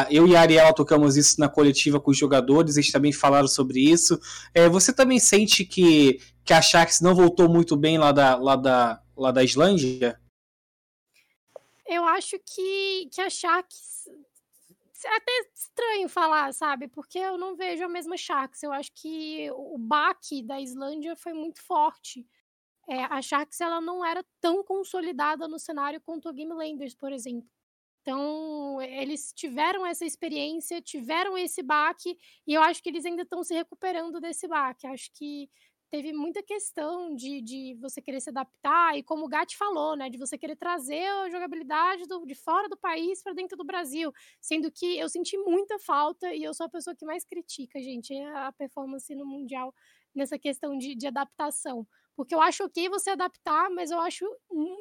eu 0.08 0.26
e 0.28 0.36
a 0.36 0.40
Ariela 0.40 0.72
tocamos 0.72 1.16
isso 1.16 1.40
na 1.40 1.48
coletiva 1.48 2.00
com 2.00 2.12
os 2.12 2.16
jogadores, 2.16 2.76
eles 2.76 2.92
também 2.92 3.12
falaram 3.12 3.48
sobre 3.48 3.80
isso. 3.80 4.20
É, 4.54 4.68
você 4.68 4.92
também 4.92 5.18
sente 5.18 5.64
que, 5.64 6.20
que 6.44 6.52
a 6.52 6.62
Sharks 6.62 7.00
não 7.00 7.12
voltou 7.12 7.48
muito 7.48 7.76
bem 7.76 7.98
lá 7.98 8.12
da, 8.12 8.36
lá 8.36 8.54
da, 8.54 9.00
lá 9.16 9.32
da 9.32 9.42
Islândia? 9.42 10.16
Eu 11.88 12.04
acho 12.04 12.38
que, 12.38 13.08
que 13.12 13.20
a 13.20 13.28
Sharks 13.28 14.08
até 15.06 15.32
estranho 15.54 16.08
falar, 16.08 16.52
sabe? 16.52 16.88
Porque 16.88 17.18
eu 17.18 17.38
não 17.38 17.56
vejo 17.56 17.84
a 17.84 17.88
mesma 17.88 18.16
Sharks. 18.16 18.62
Eu 18.62 18.72
acho 18.72 18.90
que 18.94 19.50
o 19.52 19.78
baque 19.78 20.42
da 20.42 20.60
Islândia 20.60 21.16
foi 21.16 21.32
muito 21.32 21.62
forte. 21.62 22.26
É, 22.88 23.04
a 23.04 23.22
Sharks 23.22 23.60
ela 23.60 23.80
não 23.80 24.04
era 24.04 24.24
tão 24.40 24.64
consolidada 24.64 25.48
no 25.48 25.58
cenário 25.58 26.00
quanto 26.00 26.28
o 26.28 26.32
Game 26.32 26.52
Landers, 26.52 26.94
por 26.94 27.12
exemplo. 27.12 27.48
Então, 28.02 28.82
eles 28.82 29.32
tiveram 29.32 29.86
essa 29.86 30.04
experiência, 30.04 30.82
tiveram 30.82 31.38
esse 31.38 31.62
baque, 31.62 32.16
e 32.46 32.54
eu 32.54 32.60
acho 32.62 32.82
que 32.82 32.88
eles 32.88 33.04
ainda 33.06 33.22
estão 33.22 33.44
se 33.44 33.54
recuperando 33.54 34.20
desse 34.20 34.48
baque. 34.48 34.88
Acho 34.88 35.08
que 35.14 35.48
teve 35.92 36.10
muita 36.10 36.42
questão 36.42 37.14
de, 37.14 37.42
de 37.42 37.74
você 37.78 38.00
querer 38.00 38.18
se 38.18 38.30
adaptar 38.30 38.96
e 38.96 39.02
como 39.02 39.26
o 39.26 39.28
Gatti 39.28 39.58
falou, 39.58 39.94
né, 39.94 40.08
de 40.08 40.16
você 40.16 40.38
querer 40.38 40.56
trazer 40.56 41.04
a 41.06 41.28
jogabilidade 41.28 42.06
do, 42.06 42.24
de 42.24 42.34
fora 42.34 42.66
do 42.66 42.78
país 42.78 43.22
para 43.22 43.34
dentro 43.34 43.58
do 43.58 43.64
Brasil, 43.64 44.10
sendo 44.40 44.72
que 44.72 44.98
eu 44.98 45.06
senti 45.10 45.36
muita 45.36 45.78
falta 45.78 46.32
e 46.32 46.42
eu 46.42 46.54
sou 46.54 46.64
a 46.64 46.68
pessoa 46.70 46.96
que 46.96 47.04
mais 47.04 47.26
critica, 47.26 47.78
gente, 47.78 48.18
a 48.20 48.50
performance 48.52 49.14
no 49.14 49.26
mundial 49.26 49.74
nessa 50.14 50.38
questão 50.38 50.78
de, 50.78 50.94
de 50.94 51.06
adaptação. 51.06 51.86
Porque 52.16 52.34
eu 52.34 52.40
acho 52.40 52.64
ok 52.64 52.88
você 52.88 53.10
adaptar, 53.10 53.68
mas 53.68 53.90
eu 53.90 54.00
acho 54.00 54.24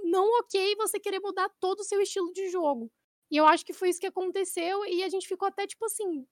não 0.05 0.25
ok 0.39 0.77
você 0.77 0.97
querer 0.97 1.19
mudar 1.19 1.49
todo 1.59 1.81
o 1.81 1.83
seu 1.83 2.01
estilo 2.01 2.31
de 2.31 2.47
jogo. 2.49 2.89
E 3.29 3.35
eu 3.35 3.45
acho 3.45 3.65
que 3.65 3.73
foi 3.73 3.89
isso 3.89 3.99
que 3.99 4.07
aconteceu 4.07 4.85
e 4.85 5.03
a 5.03 5.09
gente 5.09 5.27
ficou 5.27 5.49
até 5.49 5.67
tipo 5.67 5.83
assim, 5.83 6.25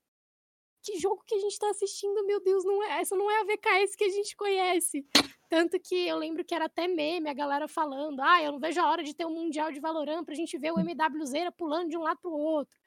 que 0.82 0.98
jogo 0.98 1.24
que 1.26 1.36
a 1.36 1.40
gente 1.40 1.58
tá 1.60 1.70
assistindo, 1.70 2.26
meu 2.26 2.42
Deus, 2.42 2.64
não 2.64 2.84
é, 2.84 3.02
essa 3.02 3.16
não 3.16 3.30
é 3.30 3.42
a 3.42 3.44
VKS 3.44 3.96
que 3.96 4.04
a 4.06 4.10
gente 4.10 4.36
conhece. 4.36 5.06
Tanto 5.50 5.80
que 5.80 6.08
eu 6.08 6.18
lembro 6.18 6.46
que 6.46 6.54
era 6.54 6.66
até 6.66 6.88
meme, 6.88 7.30
a 7.30 7.34
galera 7.34 7.68
falando: 7.68 8.22
ah, 8.22 8.42
eu 8.42 8.52
não 8.52 8.60
vejo 8.60 8.80
a 8.80 8.90
hora 8.90 9.04
de 9.04 9.14
ter 9.14 9.26
um 9.26 9.34
Mundial 9.34 9.72
de 9.72 9.80
Valorant 9.80 10.24
pra 10.24 10.36
gente 10.36 10.58
ver 10.58 10.72
o 10.72 10.80
MWZ 10.80 11.52
pulando 11.58 11.90
de 11.90 11.98
um 11.98 12.02
lado 12.02 12.20
pro 12.22 12.32
outro. 12.32 12.78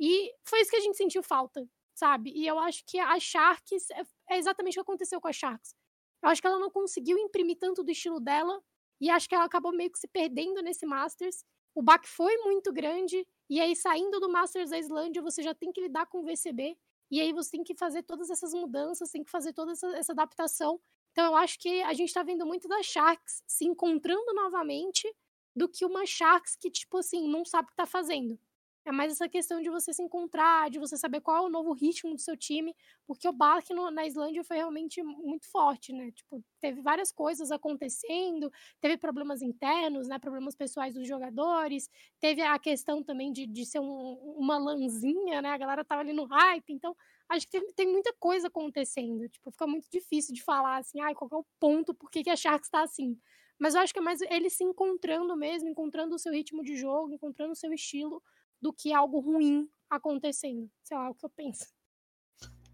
E 0.00 0.32
foi 0.44 0.60
isso 0.60 0.70
que 0.70 0.76
a 0.76 0.80
gente 0.80 0.96
sentiu 0.96 1.22
falta, 1.22 1.68
sabe? 1.94 2.32
E 2.34 2.46
eu 2.46 2.58
acho 2.58 2.84
que 2.86 2.98
a 2.98 3.18
Sharks 3.18 3.90
é, 3.90 4.02
é 4.30 4.38
exatamente 4.38 4.74
o 4.74 4.76
que 4.76 4.88
aconteceu 4.88 5.20
com 5.20 5.28
a 5.28 5.32
Sharks. 5.32 5.74
Eu 6.22 6.28
acho 6.28 6.40
que 6.40 6.46
ela 6.46 6.58
não 6.58 6.70
conseguiu 6.70 7.18
imprimir 7.18 7.58
tanto 7.58 7.82
do 7.82 7.90
estilo 7.90 8.20
dela 8.20 8.62
e 9.00 9.10
acho 9.10 9.28
que 9.28 9.34
ela 9.34 9.44
acabou 9.44 9.72
meio 9.72 9.90
que 9.90 9.98
se 9.98 10.06
perdendo 10.06 10.62
nesse 10.62 10.86
Masters. 10.86 11.44
O 11.74 11.82
baque 11.82 12.08
foi 12.08 12.36
muito 12.38 12.72
grande 12.72 13.26
e 13.50 13.60
aí 13.60 13.74
saindo 13.74 14.20
do 14.20 14.30
Masters 14.30 14.70
da 14.70 14.78
Islândia 14.78 15.20
você 15.20 15.42
já 15.42 15.54
tem 15.54 15.72
que 15.72 15.80
lidar 15.80 16.06
com 16.06 16.20
o 16.20 16.24
VCB 16.24 16.78
e 17.12 17.20
aí 17.20 17.30
você 17.30 17.50
tem 17.50 17.62
que 17.62 17.74
fazer 17.74 18.02
todas 18.04 18.30
essas 18.30 18.54
mudanças, 18.54 19.10
tem 19.10 19.22
que 19.22 19.30
fazer 19.30 19.52
toda 19.52 19.72
essa, 19.72 19.86
essa 19.98 20.12
adaptação. 20.12 20.80
Então 21.12 21.26
eu 21.26 21.36
acho 21.36 21.58
que 21.58 21.82
a 21.82 21.92
gente 21.92 22.08
está 22.08 22.22
vendo 22.22 22.46
muito 22.46 22.66
da 22.66 22.82
Sharks 22.82 23.42
se 23.46 23.66
encontrando 23.66 24.32
novamente 24.32 25.06
do 25.54 25.68
que 25.68 25.84
uma 25.84 26.06
Sharks 26.06 26.56
que, 26.56 26.70
tipo 26.70 26.96
assim, 26.96 27.28
não 27.28 27.44
sabe 27.44 27.64
o 27.64 27.66
que 27.66 27.74
está 27.74 27.84
fazendo. 27.84 28.38
É 28.84 28.90
mais 28.90 29.12
essa 29.12 29.28
questão 29.28 29.62
de 29.62 29.70
você 29.70 29.92
se 29.92 30.02
encontrar, 30.02 30.68
de 30.68 30.78
você 30.78 30.96
saber 30.96 31.20
qual 31.20 31.36
é 31.36 31.40
o 31.46 31.48
novo 31.48 31.72
ritmo 31.72 32.14
do 32.14 32.20
seu 32.20 32.36
time, 32.36 32.74
porque 33.06 33.28
o 33.28 33.32
Bach 33.32 33.64
na 33.92 34.06
Islândia 34.06 34.42
foi 34.42 34.56
realmente 34.56 35.00
muito 35.02 35.48
forte, 35.48 35.92
né? 35.92 36.10
Tipo, 36.10 36.42
teve 36.60 36.80
várias 36.80 37.12
coisas 37.12 37.52
acontecendo, 37.52 38.52
teve 38.80 38.96
problemas 38.96 39.40
internos, 39.40 40.08
né? 40.08 40.18
Problemas 40.18 40.56
pessoais 40.56 40.94
dos 40.94 41.06
jogadores, 41.06 41.88
teve 42.18 42.42
a 42.42 42.58
questão 42.58 43.04
também 43.04 43.32
de, 43.32 43.46
de 43.46 43.64
ser 43.64 43.78
um, 43.78 44.14
uma 44.36 44.58
lãzinha, 44.58 45.40
né? 45.40 45.50
A 45.50 45.58
galera 45.58 45.84
tava 45.84 46.00
ali 46.00 46.12
no 46.12 46.24
hype, 46.24 46.72
então 46.72 46.96
acho 47.28 47.46
que 47.46 47.52
tem, 47.52 47.72
tem, 47.72 47.86
muita 47.86 48.12
coisa 48.18 48.48
acontecendo. 48.48 49.28
Tipo, 49.28 49.52
fica 49.52 49.66
muito 49.66 49.88
difícil 49.90 50.34
de 50.34 50.42
falar 50.42 50.78
assim, 50.78 51.00
ai, 51.00 51.14
qual 51.14 51.30
é 51.32 51.36
o 51.36 51.46
ponto, 51.60 51.94
por 51.94 52.10
que, 52.10 52.24
que 52.24 52.30
a 52.30 52.36
Sharks 52.36 52.68
tá 52.68 52.82
assim? 52.82 53.16
Mas 53.58 53.76
eu 53.76 53.80
acho 53.80 53.92
que 53.92 54.00
é 54.00 54.02
mais 54.02 54.20
ele 54.22 54.50
se 54.50 54.64
encontrando 54.64 55.36
mesmo, 55.36 55.68
encontrando 55.68 56.16
o 56.16 56.18
seu 56.18 56.32
ritmo 56.32 56.64
de 56.64 56.74
jogo, 56.76 57.12
encontrando 57.12 57.52
o 57.52 57.56
seu 57.56 57.72
estilo, 57.72 58.20
do 58.62 58.72
que 58.72 58.94
algo 58.94 59.18
ruim 59.18 59.68
acontecendo. 59.90 60.70
Sei 60.84 60.96
lá, 60.96 61.06
é 61.06 61.10
o 61.10 61.14
que 61.14 61.26
eu 61.26 61.30
penso. 61.30 61.66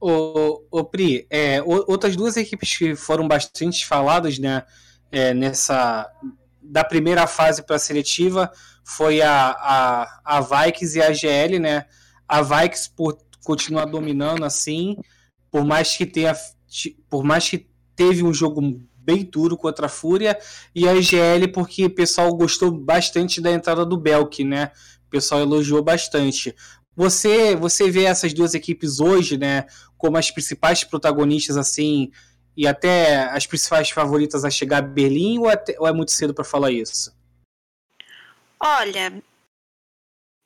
O, 0.00 0.62
o 0.70 0.84
Pri, 0.84 1.26
é, 1.28 1.60
outras 1.62 2.14
duas 2.14 2.36
equipes 2.36 2.76
que 2.76 2.94
foram 2.94 3.26
bastante 3.26 3.84
faladas 3.84 4.38
né, 4.38 4.64
é, 5.10 5.34
nessa 5.34 6.08
da 6.62 6.84
primeira 6.84 7.26
fase 7.26 7.62
para 7.62 7.76
a 7.76 7.78
seletiva 7.78 8.52
foi 8.84 9.22
a, 9.22 9.50
a, 9.50 10.20
a 10.24 10.40
Vikings 10.40 10.98
e 10.98 11.02
a 11.02 11.12
GL, 11.12 11.58
né? 11.58 11.86
A 12.28 12.42
Vikings 12.42 12.90
por 12.94 13.18
continuar 13.42 13.86
dominando 13.86 14.44
assim, 14.44 14.96
por 15.50 15.64
mais 15.64 15.96
que 15.96 16.04
tenha 16.04 16.34
por 17.08 17.24
mais 17.24 17.48
que 17.48 17.66
teve 17.96 18.22
um 18.22 18.34
jogo 18.34 18.60
bem 18.96 19.24
duro 19.24 19.56
contra 19.56 19.86
a 19.86 19.88
Fúria 19.88 20.38
e 20.74 20.86
a 20.86 21.00
GL 21.00 21.48
porque 21.52 21.86
o 21.86 21.94
pessoal 21.94 22.34
gostou 22.36 22.70
bastante 22.70 23.40
da 23.40 23.50
entrada 23.50 23.84
do 23.84 23.96
Belk, 23.96 24.44
né? 24.44 24.70
O 25.08 25.10
pessoal 25.10 25.40
elogiou 25.40 25.82
bastante. 25.82 26.54
Você, 26.94 27.56
você 27.56 27.90
vê 27.90 28.04
essas 28.04 28.34
duas 28.34 28.54
equipes 28.54 29.00
hoje, 29.00 29.38
né, 29.38 29.66
como 29.96 30.18
as 30.18 30.30
principais 30.30 30.84
protagonistas, 30.84 31.56
assim, 31.56 32.12
e 32.56 32.66
até 32.66 33.22
as 33.30 33.46
principais 33.46 33.88
favoritas 33.88 34.44
a 34.44 34.50
chegar 34.50 34.78
a 34.78 34.82
Berlim, 34.82 35.38
ou, 35.38 35.48
até, 35.48 35.76
ou 35.78 35.86
é 35.86 35.92
muito 35.92 36.12
cedo 36.12 36.34
para 36.34 36.44
falar 36.44 36.70
isso? 36.70 37.16
Olha, 38.60 39.22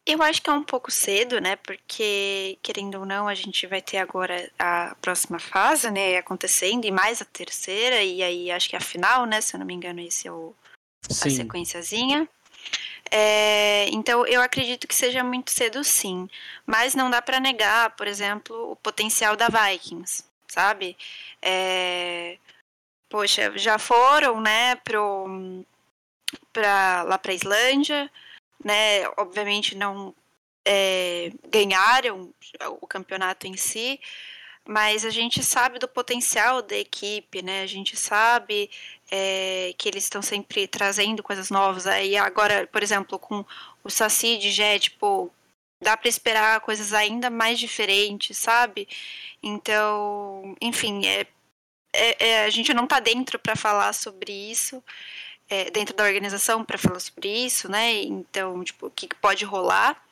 eu 0.06 0.22
acho 0.22 0.42
que 0.42 0.50
é 0.50 0.52
um 0.52 0.62
pouco 0.62 0.90
cedo, 0.90 1.40
né? 1.40 1.56
Porque, 1.56 2.58
querendo 2.62 2.98
ou 3.00 3.06
não, 3.06 3.26
a 3.28 3.34
gente 3.34 3.66
vai 3.66 3.80
ter 3.80 3.96
agora 3.96 4.50
a 4.58 4.94
próxima 5.00 5.38
fase, 5.38 5.90
né? 5.90 6.18
Acontecendo, 6.18 6.84
e 6.84 6.90
mais 6.90 7.22
a 7.22 7.24
terceira, 7.24 8.02
e 8.02 8.22
aí 8.22 8.50
acho 8.50 8.68
que 8.68 8.76
a 8.76 8.80
final, 8.80 9.26
né? 9.26 9.40
Se 9.40 9.54
eu 9.54 9.58
não 9.58 9.66
me 9.66 9.74
engano, 9.74 10.00
esse 10.00 10.28
é 10.28 10.32
o, 10.32 10.54
a 11.08 11.14
sequenciazinha. 11.14 12.28
É, 13.14 13.90
então, 13.90 14.26
eu 14.26 14.40
acredito 14.40 14.88
que 14.88 14.94
seja 14.94 15.22
muito 15.22 15.50
cedo, 15.50 15.84
sim. 15.84 16.28
Mas 16.64 16.94
não 16.94 17.10
dá 17.10 17.20
para 17.20 17.38
negar, 17.38 17.94
por 17.94 18.06
exemplo, 18.06 18.72
o 18.72 18.76
potencial 18.76 19.36
da 19.36 19.48
Vikings, 19.48 20.24
sabe? 20.48 20.96
É, 21.42 22.38
poxa, 23.10 23.52
já 23.58 23.78
foram, 23.78 24.40
né, 24.40 24.76
pro, 24.76 25.62
pra, 26.54 27.02
lá 27.02 27.18
para 27.18 27.34
Islândia, 27.34 28.10
né? 28.64 29.06
Obviamente 29.18 29.76
não 29.76 30.14
é, 30.64 31.30
ganharam 31.50 32.32
o 32.80 32.86
campeonato 32.86 33.46
em 33.46 33.56
si, 33.56 34.00
mas 34.66 35.04
a 35.04 35.10
gente 35.10 35.42
sabe 35.42 35.78
do 35.78 35.88
potencial 35.88 36.62
da 36.62 36.76
equipe, 36.76 37.42
né? 37.42 37.62
A 37.62 37.66
gente 37.66 37.96
sabe 37.96 38.70
é, 39.14 39.74
que 39.76 39.88
eles 39.90 40.04
estão 40.04 40.22
sempre 40.22 40.66
trazendo 40.66 41.22
coisas 41.22 41.50
novas. 41.50 41.86
Aí 41.86 42.16
agora, 42.16 42.66
por 42.66 42.82
exemplo, 42.82 43.18
com 43.18 43.44
o 43.84 43.90
Saci 43.90 44.38
de 44.38 44.50
Jet, 44.50 44.90
tipo, 44.90 45.30
dá 45.82 45.96
para 45.98 46.08
esperar 46.08 46.60
coisas 46.62 46.94
ainda 46.94 47.28
mais 47.28 47.58
diferentes, 47.58 48.38
sabe? 48.38 48.88
Então, 49.42 50.56
enfim, 50.62 51.06
é, 51.06 51.26
é, 51.94 52.26
é 52.28 52.44
a 52.46 52.50
gente 52.50 52.72
não 52.72 52.84
está 52.84 53.00
dentro 53.00 53.38
para 53.38 53.54
falar 53.54 53.92
sobre 53.92 54.32
isso. 54.32 54.82
É, 55.50 55.70
dentro 55.70 55.94
da 55.94 56.04
organização 56.04 56.64
para 56.64 56.78
falar 56.78 57.00
sobre 57.00 57.28
isso, 57.28 57.70
né? 57.70 58.02
Então, 58.04 58.64
tipo, 58.64 58.86
o 58.86 58.90
que 58.90 59.08
pode 59.16 59.44
rolar 59.44 60.02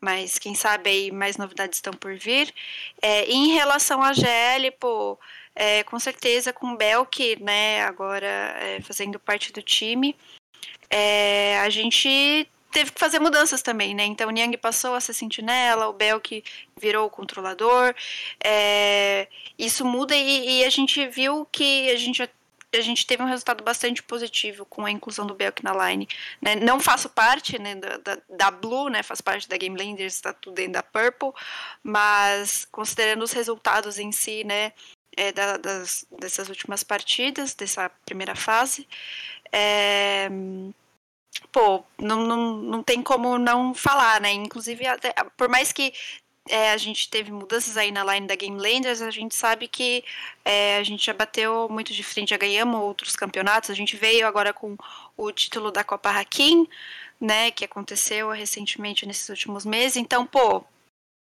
mas 0.00 0.38
quem 0.38 0.54
sabe 0.54 0.90
aí 0.90 1.10
mais 1.10 1.38
novidades 1.38 1.78
estão 1.78 1.94
por 1.94 2.14
vir. 2.14 2.52
É, 3.00 3.24
em 3.24 3.54
relação 3.54 4.02
à 4.02 4.12
GL, 4.12 4.70
pô, 4.78 5.18
é, 5.54 5.82
com 5.84 5.98
certeza 5.98 6.52
com 6.52 6.72
o 6.72 6.76
Belk, 6.76 7.42
né, 7.42 7.82
agora 7.84 8.26
é, 8.26 8.80
fazendo 8.80 9.18
parte 9.18 9.52
do 9.52 9.62
time, 9.62 10.16
é, 10.90 11.58
a 11.60 11.70
gente 11.70 12.48
teve 12.74 12.90
que 12.90 12.98
fazer 12.98 13.20
mudanças 13.20 13.62
também, 13.62 13.94
né? 13.94 14.04
Então 14.04 14.28
o 14.28 14.32
Niang 14.32 14.56
passou 14.56 14.94
a 14.94 15.00
ser 15.00 15.12
sentinela, 15.12 15.88
o 15.88 15.92
Belk 15.92 16.42
virou 16.76 17.06
o 17.06 17.10
controlador. 17.10 17.94
É, 18.42 19.28
isso 19.56 19.84
muda 19.84 20.14
e, 20.14 20.60
e, 20.60 20.64
a 20.64 20.70
gente 20.70 21.06
viu 21.06 21.46
que 21.52 21.88
a 21.90 21.96
gente 21.96 22.28
a 22.72 22.80
gente 22.80 23.06
teve 23.06 23.22
um 23.22 23.26
resultado 23.26 23.62
bastante 23.62 24.02
positivo 24.02 24.64
com 24.66 24.84
a 24.84 24.90
inclusão 24.90 25.24
do 25.24 25.32
Belk 25.32 25.62
na 25.62 25.88
line. 25.88 26.08
Né? 26.42 26.56
Não 26.56 26.80
faço 26.80 27.08
parte 27.08 27.56
né, 27.56 27.76
da, 27.76 27.98
da, 27.98 28.18
da, 28.28 28.50
Blue, 28.50 28.88
né? 28.88 29.00
Faço 29.04 29.22
parte 29.22 29.48
da 29.48 29.56
Game 29.56 29.78
Landers, 29.78 30.14
está 30.14 30.32
tudo 30.32 30.54
dentro 30.54 30.72
da 30.72 30.82
Purple, 30.82 31.30
mas 31.84 32.66
considerando 32.72 33.22
os 33.22 33.30
resultados 33.30 33.96
em 34.00 34.10
si, 34.10 34.42
né? 34.42 34.72
É, 35.16 35.32
da, 35.32 35.56
das, 35.56 36.06
dessas 36.18 36.48
últimas 36.48 36.82
partidas, 36.82 37.54
dessa 37.54 37.88
primeira 38.04 38.34
fase, 38.34 38.88
é, 39.52 40.28
pô, 41.52 41.84
não, 41.98 42.26
não, 42.26 42.56
não 42.56 42.82
tem 42.82 43.02
como 43.02 43.38
não 43.38 43.74
falar, 43.74 44.20
né? 44.20 44.32
Inclusive, 44.32 44.86
até, 44.86 45.14
por 45.36 45.48
mais 45.48 45.72
que 45.72 45.92
é, 46.48 46.72
a 46.72 46.76
gente 46.76 47.08
teve 47.08 47.32
mudanças 47.32 47.76
aí 47.76 47.90
na 47.90 48.04
line 48.04 48.26
da 48.26 48.34
Game 48.34 48.60
Landers, 48.60 49.00
a 49.00 49.10
gente 49.10 49.34
sabe 49.34 49.66
que 49.66 50.04
é, 50.44 50.76
a 50.76 50.82
gente 50.82 51.06
já 51.06 51.14
bateu 51.14 51.68
muito 51.70 51.92
de 51.92 52.02
frente, 52.02 52.30
já 52.30 52.36
ganhamos 52.36 52.80
outros 52.80 53.16
campeonatos, 53.16 53.70
a 53.70 53.74
gente 53.74 53.96
veio 53.96 54.26
agora 54.26 54.52
com 54.52 54.76
o 55.16 55.32
título 55.32 55.70
da 55.70 55.82
Copa 55.82 56.10
Hakim, 56.10 56.68
né, 57.20 57.50
que 57.50 57.64
aconteceu 57.64 58.30
recentemente 58.30 59.06
nesses 59.06 59.28
últimos 59.28 59.64
meses, 59.64 59.96
então, 59.96 60.26
pô, 60.26 60.64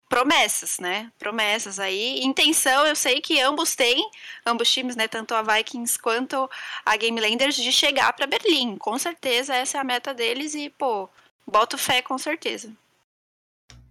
promessas, 0.09 0.79
né, 0.79 1.11
promessas 1.19 1.79
aí, 1.79 2.19
intenção, 2.21 2.85
eu 2.85 2.95
sei 2.95 3.21
que 3.21 3.39
ambos 3.39 3.75
têm, 3.75 4.03
ambos 4.43 4.69
times, 4.71 4.95
né, 4.95 5.07
tanto 5.07 5.35
a 5.35 5.43
Vikings 5.43 5.99
quanto 5.99 6.49
a 6.83 6.97
Game 6.97 7.21
Landers, 7.21 7.55
de 7.55 7.71
chegar 7.71 8.11
para 8.13 8.25
Berlim, 8.25 8.75
com 8.75 8.97
certeza 8.97 9.55
essa 9.55 9.77
é 9.77 9.81
a 9.81 9.83
meta 9.83 10.11
deles 10.11 10.55
e, 10.55 10.69
pô, 10.71 11.07
boto 11.45 11.77
fé 11.77 12.01
com 12.01 12.17
certeza. 12.17 12.71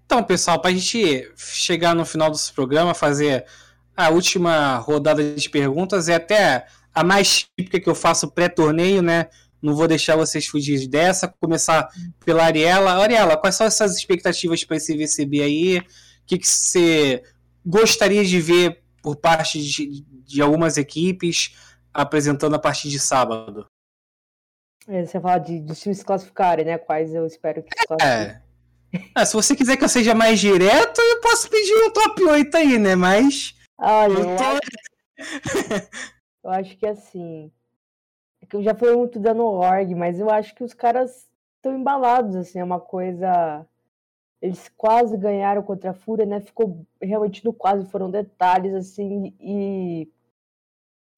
Então, 0.04 0.24
pessoal, 0.24 0.60
para 0.60 0.70
a 0.70 0.74
gente 0.74 1.30
chegar 1.36 1.94
no 1.94 2.04
final 2.04 2.30
desse 2.30 2.52
programa, 2.52 2.94
fazer 2.94 3.46
a 3.96 4.08
última 4.08 4.76
rodada 4.78 5.34
de 5.34 5.50
perguntas, 5.50 6.08
é 6.08 6.14
até 6.14 6.66
a 6.94 7.04
mais 7.04 7.46
típica 7.56 7.78
que 7.78 7.88
eu 7.88 7.94
faço 7.94 8.30
pré-torneio, 8.30 9.02
né? 9.02 9.28
Não 9.60 9.74
vou 9.74 9.86
deixar 9.86 10.16
vocês 10.16 10.46
fugir 10.46 10.86
dessa. 10.88 11.28
Começar 11.40 11.88
pela 12.24 12.44
Ariela. 12.44 12.92
Ariela, 12.92 13.36
quais 13.36 13.56
são 13.56 13.66
essas 13.66 13.96
expectativas 13.96 14.64
para 14.64 14.76
esse 14.76 14.96
VCB 14.96 15.42
aí? 15.42 15.82
O 16.28 16.30
que, 16.36 16.38
que 16.40 16.46
você 16.46 17.22
gostaria 17.64 18.22
de 18.22 18.38
ver 18.38 18.82
por 19.02 19.16
parte 19.16 19.62
de, 19.62 20.02
de 20.02 20.42
algumas 20.42 20.76
equipes 20.76 21.56
apresentando 21.90 22.54
a 22.54 22.58
partir 22.58 22.90
de 22.90 23.00
sábado? 23.00 23.66
É, 24.86 25.06
você 25.06 25.18
fala 25.18 25.38
de, 25.38 25.58
de 25.58 25.74
times 25.74 26.02
classificarem, 26.02 26.66
né? 26.66 26.76
Quais 26.76 27.14
eu 27.14 27.26
espero 27.26 27.62
que 27.62 27.70
se 27.70 28.06
É. 28.06 28.42
Ah, 29.14 29.24
se 29.24 29.32
você 29.32 29.56
quiser 29.56 29.78
que 29.78 29.84
eu 29.84 29.88
seja 29.88 30.14
mais 30.14 30.38
direto, 30.38 31.00
eu 31.00 31.18
posso 31.22 31.48
pedir 31.48 31.74
um 31.76 31.90
top 31.90 32.22
8 32.22 32.56
aí, 32.58 32.78
né? 32.78 32.94
Mas. 32.94 33.54
Olha, 33.78 34.18
eu, 34.18 34.36
tô... 34.36 34.44
acho... 34.44 35.88
eu 36.44 36.50
acho 36.50 36.76
que 36.76 36.86
assim. 36.86 37.50
É 38.42 38.46
que 38.46 38.54
eu 38.54 38.62
já 38.62 38.74
fui 38.74 38.94
muito 38.94 39.18
dando 39.18 39.44
org, 39.44 39.94
mas 39.94 40.20
eu 40.20 40.28
acho 40.28 40.54
que 40.54 40.62
os 40.62 40.74
caras 40.74 41.26
estão 41.56 41.74
embalados, 41.74 42.36
assim, 42.36 42.58
é 42.58 42.64
uma 42.64 42.80
coisa. 42.80 43.66
Eles 44.40 44.68
quase 44.76 45.16
ganharam 45.16 45.62
contra 45.62 45.90
a 45.90 45.94
Fúria, 45.94 46.24
né? 46.24 46.40
Ficou 46.40 46.86
realmente 47.02 47.44
no 47.44 47.52
quase, 47.52 47.86
foram 47.86 48.10
detalhes, 48.10 48.74
assim, 48.74 49.34
e 49.40 50.08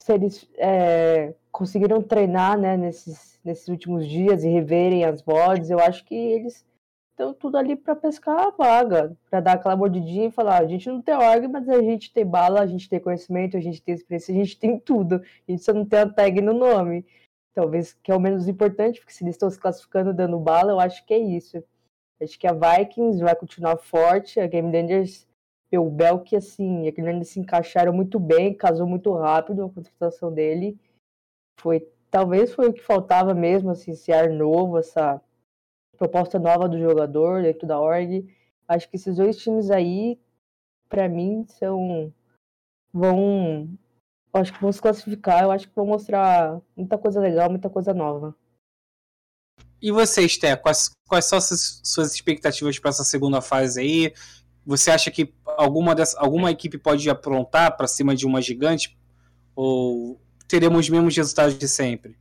se 0.03 0.13
eles 0.13 0.51
é, 0.57 1.35
conseguiram 1.53 2.03
treinar 2.03 2.59
né, 2.59 2.77
nesses, 2.77 3.39
nesses 3.45 3.69
últimos 3.69 4.07
dias 4.07 4.43
e 4.43 4.49
reverem 4.49 5.05
as 5.05 5.21
VODs, 5.21 5.71
eu 5.71 5.79
acho 5.79 6.05
que 6.07 6.15
eles 6.15 6.65
estão 7.21 7.35
tudo 7.35 7.59
ali 7.59 7.77
para 7.77 7.95
pescar 7.95 8.39
a 8.41 8.51
vaga, 8.51 9.15
para 9.29 9.41
dar 9.41 9.53
aquela 9.53 9.77
mordidinha 9.77 10.29
e 10.29 10.31
falar: 10.31 10.59
a 10.61 10.67
gente 10.67 10.89
não 10.89 11.03
tem 11.03 11.15
org, 11.15 11.47
mas 11.49 11.69
a 11.69 11.83
gente 11.83 12.13
tem 12.13 12.25
bala, 12.25 12.61
a 12.61 12.67
gente 12.67 12.89
tem 12.89 12.99
conhecimento, 12.99 13.57
a 13.57 13.61
gente 13.61 13.83
tem 13.83 13.95
experiência, 13.95 14.35
a 14.35 14.39
gente 14.39 14.59
tem 14.59 14.79
tudo. 14.79 15.17
A 15.17 15.51
gente 15.51 15.63
só 15.63 15.73
não 15.73 15.85
tem 15.85 16.01
a 16.01 16.09
tag 16.09 16.41
no 16.41 16.55
nome. 16.55 17.05
Talvez 17.53 17.93
que 18.03 18.11
é 18.11 18.17
o 18.17 18.21
menos 18.21 18.49
importante, 18.49 19.01
porque 19.01 19.13
se 19.13 19.25
eles 19.25 19.35
estão 19.35 19.51
se 19.51 19.59
classificando 19.59 20.15
dando 20.15 20.39
bala, 20.39 20.73
eu 20.73 20.81
acho 20.81 21.05
que 21.05 21.13
é 21.13 21.19
isso. 21.19 21.63
Acho 22.23 22.39
que 22.39 22.47
a 22.47 22.53
Vikings 22.53 23.23
vai 23.23 23.35
continuar 23.35 23.77
forte, 23.79 24.39
a 24.41 24.47
Game 24.47 24.71
Dangers 24.71 25.27
o 25.79 25.89
Bel 25.89 26.21
que 26.21 26.35
assim, 26.35 26.89
a 26.89 26.91
Game 26.91 27.25
se 27.25 27.39
encaixaram 27.39 27.93
muito 27.93 28.19
bem, 28.19 28.55
casou 28.55 28.87
muito 28.87 29.13
rápido 29.15 29.65
a 29.65 29.71
contratação 29.71 30.33
dele. 30.33 30.79
Foi, 31.61 31.89
talvez 32.11 32.53
foi 32.53 32.69
o 32.69 32.73
que 32.73 32.83
faltava 32.83 33.35
mesmo, 33.35 33.71
assim, 33.71 33.93
esse 33.93 34.13
ar 34.13 34.29
novo, 34.31 34.79
essa 34.79 35.21
proposta 35.97 36.39
nova 36.39 36.69
do 36.69 36.79
jogador 36.79 37.43
dentro 37.43 37.67
da 37.67 37.79
org. 37.79 38.27
Acho 38.67 38.89
que 38.89 38.97
esses 38.97 39.17
dois 39.17 39.37
times 39.37 39.71
aí, 39.71 40.19
para 40.89 41.09
mim, 41.09 41.45
são 41.47 42.13
vão 42.93 43.69
acho 44.33 44.53
que 44.53 44.61
vão 44.61 44.73
se 44.73 44.81
classificar, 44.81 45.43
eu 45.43 45.51
acho 45.51 45.69
que 45.69 45.75
vão 45.75 45.87
mostrar 45.87 46.61
muita 46.77 46.97
coisa 46.99 47.21
legal, 47.21 47.51
muita 47.51 47.71
coisa 47.71 47.93
nova. 47.95 48.35
E 49.83 49.91
você, 49.91 50.29
Sté, 50.29 50.57
quais, 50.57 50.91
quais 51.09 51.25
são 51.25 51.39
as 51.39 51.81
suas 51.85 52.15
expectativas 52.15 52.79
para 52.79 52.91
essa 52.91 53.05
segunda 53.05 53.41
fase 53.41 53.81
aí? 53.81 54.15
Você 54.67 54.91
acha 54.91 55.11
que 55.11 55.33
alguma, 55.45 55.95
dessa, 55.95 56.19
alguma 56.21 56.51
equipe 56.51 56.77
pode 56.77 57.09
aprontar 57.09 57.77
para 57.77 57.89
cima 57.89 58.15
de 58.15 58.27
uma 58.27 58.43
gigante? 58.43 58.97
Ou 59.57 60.21
teremos 60.47 60.81
os 60.81 60.89
mesmos 60.91 61.17
resultados 61.17 61.57
de 61.59 61.67
sempre? 61.67 62.19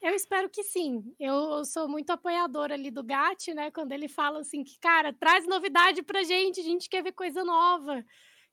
Eu 0.00 0.14
espero 0.14 0.50
que 0.50 0.64
sim. 0.64 1.14
Eu 1.18 1.64
sou 1.64 1.88
muito 1.88 2.10
apoiadora 2.10 2.74
ali 2.74 2.90
do 2.90 3.04
Gat, 3.04 3.54
né? 3.54 3.70
Quando 3.70 3.92
ele 3.92 4.08
fala 4.08 4.40
assim 4.40 4.64
que, 4.64 4.78
cara, 4.80 5.12
traz 5.12 5.46
novidade 5.46 6.02
pra 6.02 6.24
gente, 6.24 6.60
a 6.60 6.64
gente 6.64 6.88
quer 6.88 7.02
ver 7.02 7.12
coisa 7.12 7.44
nova. 7.44 8.04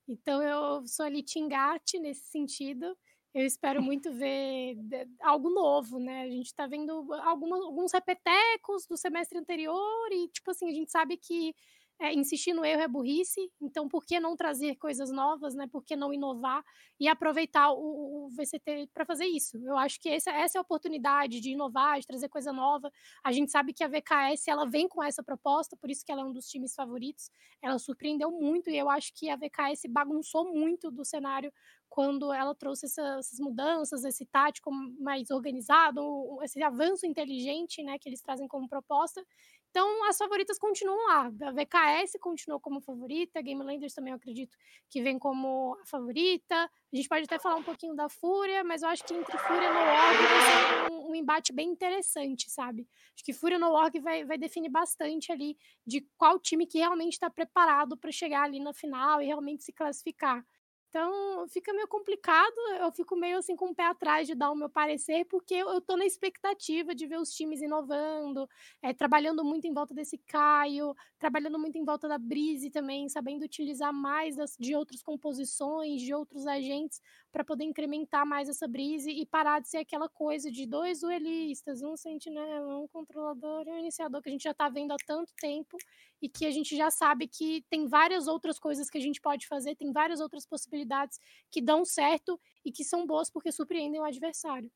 Então 0.07 0.41
eu 0.41 0.85
sou 0.87 1.05
ali 1.05 1.23
Gat 1.47 1.99
nesse 1.99 2.25
sentido. 2.29 2.95
Eu 3.33 3.45
espero 3.45 3.81
muito 3.83 4.11
ver 4.13 4.77
algo 5.21 5.49
novo, 5.49 5.99
né? 5.99 6.23
A 6.23 6.29
gente 6.29 6.53
tá 6.53 6.67
vendo 6.67 7.13
alguns 7.23 7.91
repetecos 7.91 8.85
do 8.87 8.97
semestre 8.97 9.37
anterior 9.37 10.09
e, 10.11 10.27
tipo 10.29 10.51
assim, 10.51 10.69
a 10.69 10.73
gente 10.73 10.91
sabe 10.91 11.17
que 11.17 11.53
é, 11.99 12.13
insistir 12.13 12.53
no 12.53 12.63
erro 12.63 12.81
é 12.81 12.87
burrice, 12.87 13.51
então 13.61 13.89
por 13.89 14.05
que 14.05 14.19
não 14.19 14.35
trazer 14.35 14.75
coisas 14.77 15.11
novas, 15.11 15.53
né? 15.53 15.67
Por 15.67 15.83
que 15.83 15.95
não 15.95 16.13
inovar 16.13 16.63
e 16.97 17.07
aproveitar 17.09 17.71
o, 17.71 18.27
o 18.27 18.29
VCT 18.29 18.89
para 18.93 19.05
fazer 19.05 19.25
isso? 19.25 19.57
Eu 19.57 19.77
acho 19.77 19.99
que 19.99 20.07
essa, 20.07 20.31
essa 20.31 20.57
é 20.57 20.59
a 20.59 20.61
oportunidade 20.61 21.41
de 21.41 21.51
inovar, 21.51 21.99
de 21.99 22.07
trazer 22.07 22.29
coisa 22.29 22.53
nova. 22.53 22.89
A 23.23 23.33
gente 23.33 23.51
sabe 23.51 23.73
que 23.73 23.83
a 23.83 23.87
VKS 23.87 24.47
ela 24.47 24.65
vem 24.65 24.87
com 24.87 25.03
essa 25.03 25.21
proposta, 25.21 25.75
por 25.75 25.89
isso 25.91 26.05
que 26.05 26.11
ela 26.11 26.21
é 26.21 26.25
um 26.25 26.31
dos 26.31 26.47
times 26.47 26.73
favoritos. 26.73 27.29
Ela 27.61 27.77
surpreendeu 27.77 28.31
muito 28.31 28.69
e 28.69 28.77
eu 28.77 28.89
acho 28.89 29.13
que 29.13 29.29
a 29.29 29.35
VKS 29.35 29.83
bagunçou 29.89 30.45
muito 30.53 30.89
do 30.89 31.03
cenário 31.03 31.51
quando 31.89 32.31
ela 32.31 32.53
trouxe 32.53 32.85
essas, 32.85 33.17
essas 33.17 33.39
mudanças, 33.39 34.03
esse 34.05 34.25
tático 34.25 34.71
mais 34.71 35.31
organizado, 35.31 36.39
esse 36.43 36.61
avanço 36.61 37.05
inteligente, 37.05 37.83
né, 37.83 37.97
que 37.97 38.07
eles 38.07 38.21
trazem 38.21 38.47
como 38.47 38.69
proposta. 38.69 39.25
Então, 39.69 40.03
as 40.05 40.17
favoritas 40.17 40.57
continuam 40.57 40.97
lá. 41.07 41.31
A 41.47 41.51
VKS 41.51 42.17
continuou 42.19 42.59
como 42.59 42.81
favorita, 42.81 43.41
Game 43.41 43.63
Landers 43.63 43.93
também 43.93 44.11
eu 44.11 44.17
acredito 44.17 44.57
que 44.89 45.01
vem 45.01 45.19
como 45.19 45.77
a 45.81 45.85
favorita. 45.85 46.55
A 46.55 46.95
gente 46.95 47.07
pode 47.07 47.25
até 47.25 47.37
falar 47.37 47.55
um 47.55 47.63
pouquinho 47.63 47.95
da 47.95 48.09
Fúria, 48.09 48.63
mas 48.63 48.81
eu 48.81 48.89
acho 48.89 49.03
que 49.03 49.13
entre 49.13 49.37
Fúria 49.37 49.67
e 49.67 49.73
No 49.73 49.79
Org 49.79 50.17
vai 50.17 50.91
um, 50.91 51.11
um, 51.11 51.15
embate 51.15 51.53
bem 51.53 51.69
interessante, 51.69 52.49
sabe? 52.49 52.87
Acho 53.13 53.23
que 53.23 53.31
Fúria 53.31 53.57
e 53.57 53.59
No 53.59 53.71
Org 53.71 53.99
vai, 53.99 54.25
vai 54.25 54.37
definir 54.39 54.69
bastante 54.69 55.31
ali 55.31 55.55
de 55.85 56.01
qual 56.17 56.39
time 56.39 56.65
que 56.65 56.79
realmente 56.79 57.13
está 57.13 57.29
preparado 57.29 57.95
para 57.95 58.11
chegar 58.11 58.43
ali 58.43 58.59
na 58.59 58.73
final 58.73 59.21
e 59.21 59.27
realmente 59.27 59.63
se 59.63 59.71
classificar. 59.71 60.43
Então, 60.89 61.47
fica 61.47 61.71
meio 61.71 61.87
complicado, 61.87 62.55
eu 62.79 62.91
fico 62.91 63.15
meio 63.15 63.37
assim 63.37 63.55
com 63.55 63.67
o 63.67 63.75
pé 63.75 63.85
atrás 63.85 64.25
de 64.27 64.33
dar 64.33 64.49
o 64.49 64.55
meu 64.55 64.67
parecer, 64.67 65.23
porque 65.25 65.53
eu 65.53 65.79
tô 65.79 65.95
na 65.95 66.03
expectativa 66.03 66.95
de 66.95 67.05
ver 67.05 67.19
os 67.19 67.29
times 67.31 67.61
inovando, 67.61 68.49
é, 68.81 68.91
trabalhando 68.91 69.43
muito 69.43 69.67
em 69.67 69.73
volta 69.73 69.93
desse 69.93 70.17
Caio, 70.17 70.95
trabalhando 71.19 71.59
muito 71.59 71.77
em 71.77 71.85
volta 71.85 72.07
da 72.07 72.17
Brise 72.17 72.71
também, 72.71 73.07
sabendo 73.07 73.43
utilizar 73.45 73.93
mais 73.93 74.35
das, 74.35 74.57
de 74.59 74.75
outras 74.75 75.03
composições, 75.03 76.01
de 76.01 76.11
outros 76.11 76.47
agentes, 76.47 76.99
para 77.31 77.43
poder 77.43 77.63
incrementar 77.63 78.25
mais 78.25 78.49
essa 78.49 78.67
Brise 78.67 79.11
e 79.11 79.25
parar 79.25 79.59
de 79.59 79.69
ser 79.69 79.77
aquela 79.77 80.09
coisa 80.09 80.51
de 80.51 80.65
dois 80.65 81.01
duelistas, 81.01 81.81
um 81.81 81.95
sentinela, 81.95 82.77
um 82.77 82.87
controlador 82.87 83.67
e 83.67 83.71
um 83.71 83.77
iniciador, 83.77 84.21
que 84.21 84.29
a 84.29 84.31
gente 84.31 84.43
já 84.43 84.53
tá 84.53 84.69
vendo 84.69 84.91
há 84.91 84.97
tanto 85.05 85.33
tempo 85.35 85.77
e 86.21 86.27
que 86.27 86.45
a 86.45 86.51
gente 86.51 86.75
já 86.75 86.89
sabe 86.89 87.27
que 87.27 87.63
tem 87.69 87.87
várias 87.87 88.27
outras 88.27 88.59
coisas 88.59 88.89
que 88.89 88.97
a 88.97 89.01
gente 89.01 89.21
pode 89.21 89.47
fazer, 89.47 89.75
tem 89.75 89.91
várias 89.91 90.19
outras 90.19 90.45
possibilidades 90.45 91.19
que 91.51 91.61
dão 91.61 91.85
certo 91.85 92.39
e 92.65 92.71
que 92.71 92.83
são 92.83 93.05
boas 93.05 93.29
porque 93.29 93.51
surpreendem 93.51 93.99
o 93.99 94.03
adversário. 94.03 94.71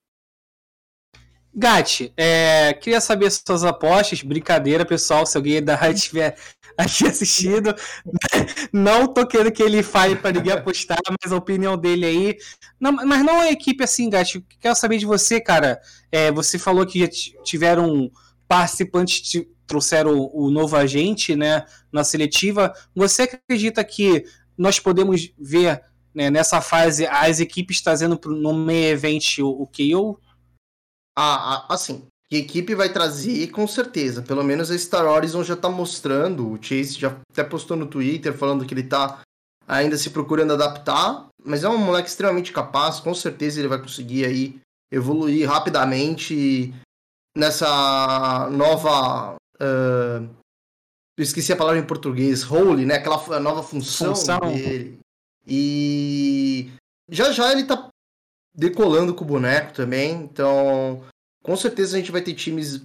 Gatti, 1.56 2.12
é, 2.18 2.74
queria 2.74 3.00
saber 3.00 3.30
suas 3.32 3.64
apostas. 3.64 4.24
Brincadeira, 4.24 4.86
pessoal, 4.86 5.26
se 5.26 5.38
alguém 5.38 5.64
da 5.64 5.76
rádio 5.76 5.98
estiver 6.04 6.36
aqui 6.78 7.08
assistindo. 7.08 7.76
Não 8.72 9.08
tô 9.08 9.26
querendo 9.28 9.52
que 9.52 9.62
ele 9.62 9.84
fale 9.84 10.16
para 10.16 10.32
ninguém 10.32 10.54
apostar, 10.54 10.98
mas 11.22 11.32
a 11.32 11.38
opinião 11.38 11.78
dele 11.78 12.06
aí. 12.06 12.38
Não, 12.80 12.92
mas 12.92 13.24
não 13.24 13.42
é 13.42 13.52
equipe 13.52 13.84
assim, 13.84 14.10
Gatti. 14.10 14.44
Quero 14.60 14.76
saber 14.76 14.98
de 14.98 15.06
você, 15.06 15.40
cara. 15.40 15.80
É, 16.12 16.32
você 16.32 16.58
falou 16.58 16.86
que 16.86 17.00
já 17.00 17.08
tiveram 17.44 18.10
participantes 18.48 19.46
trouxeram 19.66 20.30
o, 20.34 20.52
novo 20.52 20.76
agente 20.76 21.36
né, 21.36 21.66
na 21.92 22.04
seletiva. 22.04 22.74
Você 22.96 23.24
acredita 23.24 23.84
que 23.84 24.24
nós 24.58 24.80
podemos 24.80 25.32
ver 25.40 25.82
né, 26.14 26.30
nessa 26.30 26.62
fase 26.62 27.08
as 27.08 27.40
equipes 27.40 27.82
trazendo 27.82 28.20
no 28.26 28.54
meio 28.54 28.92
event 28.92 29.40
o, 29.40 29.48
o 29.48 29.68
KO? 29.68 30.20
Ah, 31.16 31.66
assim, 31.70 32.06
que 32.30 32.38
equipe 32.38 32.76
vai 32.76 32.92
trazer, 32.92 33.48
com 33.52 33.68
certeza. 33.68 34.22
Pelo 34.22 34.44
menos 34.44 34.72
a 34.72 34.78
Star 34.78 35.06
Horizon 35.06 35.44
já 35.44 35.56
tá 35.56 35.70
mostrando. 35.70 36.52
O 36.52 36.62
Chase 36.62 37.00
já 37.00 37.16
até 37.32 37.44
postou 37.44 37.78
no 37.78 37.88
Twitter 37.88 38.34
falando 38.34 38.66
que 38.66 38.74
ele 38.74 38.84
tá 38.84 39.22
ainda 39.68 39.98
se 39.98 40.10
procurando 40.10 40.54
adaptar. 40.54 41.28
Mas 41.44 41.64
é 41.64 41.70
um 41.70 41.78
moleque 41.78 42.10
extremamente 42.10 42.52
capaz. 42.52 43.00
Com 43.00 43.14
certeza 43.14 43.60
ele 43.60 43.68
vai 43.68 43.80
conseguir 43.80 44.26
aí 44.26 44.60
evoluir 44.92 45.48
rapidamente 45.48 46.74
nessa 47.36 48.48
nova 48.52 49.38
Uh, 49.64 50.28
eu 51.18 51.24
esqueci 51.24 51.54
a 51.54 51.56
palavra 51.56 51.80
em 51.80 51.86
português, 51.86 52.44
role, 52.44 52.86
né? 52.86 52.96
Aquela 52.96 53.40
nova 53.40 53.62
função, 53.62 54.16
função, 54.16 54.40
dele. 54.40 55.00
E 55.48 56.72
já 57.10 57.32
já 57.32 57.52
ele 57.52 57.66
tá 57.66 57.90
decolando 58.56 59.14
com 59.14 59.24
o 59.24 59.28
boneco 59.28 59.74
também. 59.74 60.14
Então, 60.14 61.04
com 61.44 61.56
certeza 61.56 61.96
a 61.96 62.00
gente 62.00 62.12
vai 62.12 62.22
ter 62.22 62.34
times 62.34 62.82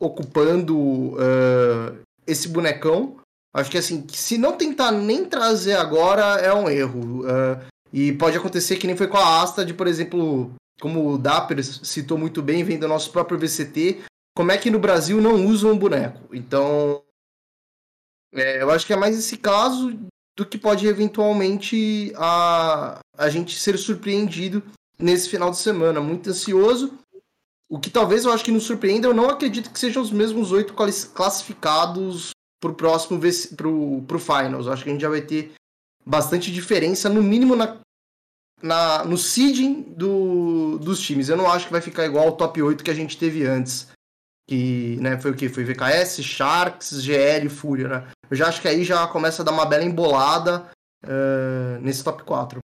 ocupando 0.00 0.76
uh, 0.78 1.96
esse 2.26 2.48
bonecão. 2.48 3.16
Acho 3.54 3.70
que 3.70 3.78
assim, 3.78 4.04
se 4.08 4.36
não 4.36 4.56
tentar 4.56 4.90
nem 4.90 5.24
trazer 5.24 5.74
agora, 5.74 6.40
é 6.40 6.52
um 6.52 6.68
erro. 6.68 7.22
Uh, 7.22 7.64
e 7.92 8.12
pode 8.12 8.36
acontecer 8.36 8.76
que 8.76 8.86
nem 8.86 8.96
foi 8.96 9.06
com 9.06 9.16
a 9.16 9.42
Asta, 9.42 9.64
de, 9.64 9.72
por 9.72 9.86
exemplo, 9.86 10.52
como 10.80 11.12
o 11.12 11.18
Dapper 11.18 11.62
citou 11.62 12.18
muito 12.18 12.42
bem, 12.42 12.64
vem 12.64 12.78
do 12.78 12.88
nosso 12.88 13.12
próprio 13.12 13.38
VCT, 13.38 14.02
como 14.36 14.50
é 14.50 14.58
que 14.58 14.70
no 14.70 14.80
Brasil 14.80 15.20
não 15.20 15.46
usam 15.46 15.70
um 15.70 15.78
boneco. 15.78 16.34
Então, 16.34 17.00
é, 18.34 18.60
eu 18.60 18.70
acho 18.70 18.84
que 18.84 18.92
é 18.92 18.96
mais 18.96 19.16
esse 19.16 19.36
caso 19.36 19.96
do 20.36 20.44
que 20.44 20.58
pode 20.58 20.88
eventualmente 20.88 22.12
a, 22.16 22.98
a 23.16 23.28
gente 23.28 23.56
ser 23.58 23.78
surpreendido 23.78 24.60
nesse 24.98 25.28
final 25.28 25.50
de 25.50 25.58
semana. 25.58 26.00
Muito 26.00 26.30
ansioso. 26.30 26.98
O 27.68 27.78
que 27.78 27.90
talvez 27.90 28.24
eu 28.24 28.32
acho 28.32 28.44
que 28.44 28.52
nos 28.52 28.64
surpreenda, 28.64 29.08
eu 29.08 29.14
não 29.14 29.28
acredito 29.28 29.70
que 29.70 29.78
sejam 29.78 30.02
os 30.02 30.10
mesmos 30.10 30.52
oito 30.52 30.74
classificados 30.74 32.30
para 32.60 32.70
o 32.70 32.74
próximo 32.74 33.20
pro, 33.56 34.02
pro 34.06 34.18
Finals. 34.18 34.66
Eu 34.66 34.72
acho 34.72 34.84
que 34.84 34.90
a 34.90 34.92
gente 34.92 35.02
já 35.02 35.08
vai 35.08 35.22
ter 35.22 35.52
bastante 36.04 36.52
diferença, 36.52 37.08
no 37.08 37.22
mínimo 37.22 37.56
na, 37.56 37.78
na, 38.62 39.04
no 39.04 39.16
seeding 39.16 39.82
do, 39.82 40.78
dos 40.78 41.00
times. 41.00 41.28
Eu 41.28 41.36
não 41.36 41.50
acho 41.50 41.66
que 41.66 41.72
vai 41.72 41.80
ficar 41.80 42.04
igual 42.04 42.26
ao 42.26 42.36
top 42.36 42.62
8 42.62 42.84
que 42.84 42.90
a 42.90 42.94
gente 42.94 43.16
teve 43.16 43.46
antes 43.46 43.88
que 44.46 44.98
né, 45.00 45.18
foi 45.18 45.30
o 45.30 45.34
que? 45.34 45.48
Foi 45.48 45.64
VKS, 45.64 46.22
Sharks, 46.22 47.02
GL 47.02 47.48
Fúria, 47.48 47.88
né? 47.88 48.08
Eu 48.30 48.36
já 48.36 48.48
acho 48.48 48.60
que 48.60 48.68
aí 48.68 48.84
já 48.84 49.06
começa 49.06 49.42
a 49.42 49.44
dar 49.44 49.52
uma 49.52 49.64
bela 49.64 49.84
embolada 49.84 50.66
uh, 51.04 51.80
nesse 51.80 52.04
top 52.04 52.22
4. 52.24 52.58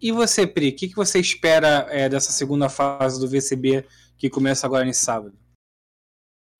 E 0.00 0.12
você, 0.12 0.46
Pri, 0.46 0.70
o 0.70 0.76
que, 0.76 0.88
que 0.88 0.96
você 0.96 1.20
espera 1.20 1.86
é, 1.90 2.08
dessa 2.08 2.32
segunda 2.32 2.68
fase 2.68 3.20
do 3.20 3.28
VCB 3.28 3.86
que 4.16 4.30
começa 4.30 4.66
agora 4.66 4.84
nesse 4.84 5.04
sábado? 5.04 5.38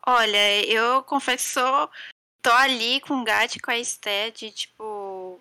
Olha, 0.07 0.65
eu 0.67 1.03
confesso 1.05 1.61
tô 2.43 2.51
ali 2.53 3.01
com 3.01 3.21
o 3.21 3.25
Gat 3.25 3.59
com 3.61 3.71
a 3.71 3.79
Esté 3.79 4.31
de 4.31 4.51
tipo. 4.51 5.39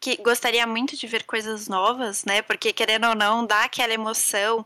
que 0.00 0.16
gostaria 0.16 0.66
muito 0.66 0.96
de 0.96 1.06
ver 1.06 1.24
coisas 1.24 1.68
novas, 1.68 2.24
né? 2.24 2.42
Porque 2.42 2.72
querendo 2.72 3.08
ou 3.08 3.14
não, 3.14 3.46
dá 3.46 3.64
aquela 3.64 3.94
emoção. 3.94 4.64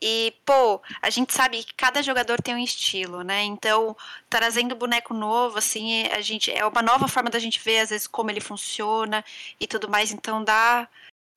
E, 0.00 0.32
pô, 0.46 0.80
a 1.02 1.10
gente 1.10 1.32
sabe 1.34 1.64
que 1.64 1.74
cada 1.74 2.02
jogador 2.02 2.40
tem 2.40 2.54
um 2.54 2.58
estilo, 2.58 3.22
né? 3.22 3.42
Então, 3.42 3.96
trazendo 4.30 4.76
boneco 4.76 5.12
novo, 5.12 5.58
assim, 5.58 6.04
a 6.08 6.20
gente 6.20 6.52
é 6.52 6.64
uma 6.64 6.82
nova 6.82 7.08
forma 7.08 7.30
da 7.30 7.38
gente 7.40 7.58
ver, 7.60 7.80
às 7.80 7.90
vezes, 7.90 8.06
como 8.06 8.30
ele 8.30 8.40
funciona 8.40 9.24
e 9.60 9.66
tudo 9.66 9.88
mais. 9.88 10.12
Então, 10.12 10.44
dá 10.44 10.88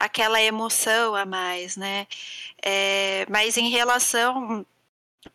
aquela 0.02 0.41
emoção 0.41 1.15
a 1.15 1.26
mais, 1.26 1.78
né? 1.78 2.07
É, 2.61 3.26
mas 3.30 3.56
em 3.56 3.69
relação 3.69 4.65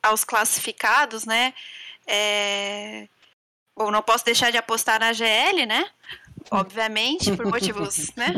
aos 0.03 0.25
classificados, 0.25 1.25
né? 1.25 1.55
É, 2.07 3.09
bom, 3.77 3.91
não 3.91 4.03
posso 4.03 4.25
deixar 4.25 4.51
de 4.51 4.59
apostar 4.59 4.99
na 4.99 5.13
GL, 5.13 5.67
né? 5.67 5.89
Obviamente, 6.51 7.35
por 7.37 7.47
motivos, 7.51 8.13
né? 8.17 8.35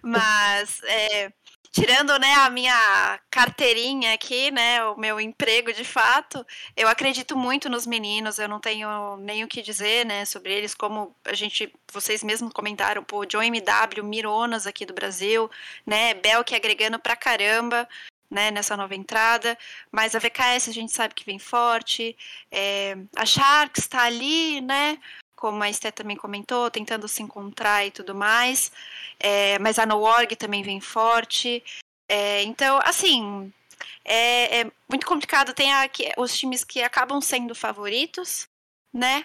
Mas 0.00 0.80
é, 0.84 1.32
tirando 1.76 2.18
né, 2.18 2.32
a 2.36 2.48
minha 2.48 3.20
carteirinha 3.30 4.14
aqui, 4.14 4.50
né, 4.50 4.82
o 4.86 4.96
meu 4.96 5.20
emprego 5.20 5.70
de 5.74 5.84
fato, 5.84 6.44
eu 6.74 6.88
acredito 6.88 7.36
muito 7.36 7.68
nos 7.68 7.86
meninos, 7.86 8.38
eu 8.38 8.48
não 8.48 8.58
tenho 8.58 9.18
nem 9.18 9.44
o 9.44 9.48
que 9.48 9.60
dizer, 9.60 10.06
né, 10.06 10.24
sobre 10.24 10.54
eles, 10.54 10.74
como 10.74 11.14
a 11.22 11.34
gente, 11.34 11.70
vocês 11.92 12.24
mesmos 12.24 12.50
comentaram, 12.54 13.04
pô, 13.04 13.26
John 13.26 13.42
MW, 13.42 14.02
Mironas 14.02 14.66
aqui 14.66 14.86
do 14.86 14.94
Brasil, 14.94 15.50
né, 15.84 16.14
Belk 16.14 16.54
agregando 16.54 16.98
pra 16.98 17.14
caramba, 17.14 17.86
né, 18.30 18.50
nessa 18.50 18.74
nova 18.74 18.94
entrada, 18.94 19.56
mas 19.92 20.14
a 20.14 20.18
VKS 20.18 20.70
a 20.70 20.72
gente 20.72 20.92
sabe 20.92 21.14
que 21.14 21.26
vem 21.26 21.38
forte, 21.38 22.16
é, 22.50 22.96
a 23.14 23.26
Sharks 23.26 23.84
está 23.84 24.04
ali, 24.04 24.62
né, 24.62 24.98
como 25.36 25.62
a 25.62 25.70
Esté 25.70 25.90
também 25.90 26.16
comentou, 26.16 26.70
tentando 26.70 27.06
se 27.06 27.22
encontrar 27.22 27.86
e 27.86 27.90
tudo 27.90 28.14
mais. 28.14 28.72
É, 29.20 29.58
mas 29.58 29.78
a 29.78 29.86
No.org 29.86 30.34
também 30.34 30.62
vem 30.62 30.80
forte. 30.80 31.62
É, 32.08 32.42
então, 32.42 32.80
assim, 32.82 33.52
é, 34.04 34.60
é, 34.60 34.72
muito 34.88 35.06
complicado. 35.06 35.52
Tem 35.52 35.72
aqui, 35.74 36.10
os 36.16 36.36
times 36.36 36.64
que 36.64 36.82
acabam 36.82 37.20
sendo 37.20 37.54
favoritos, 37.54 38.48
né? 38.92 39.24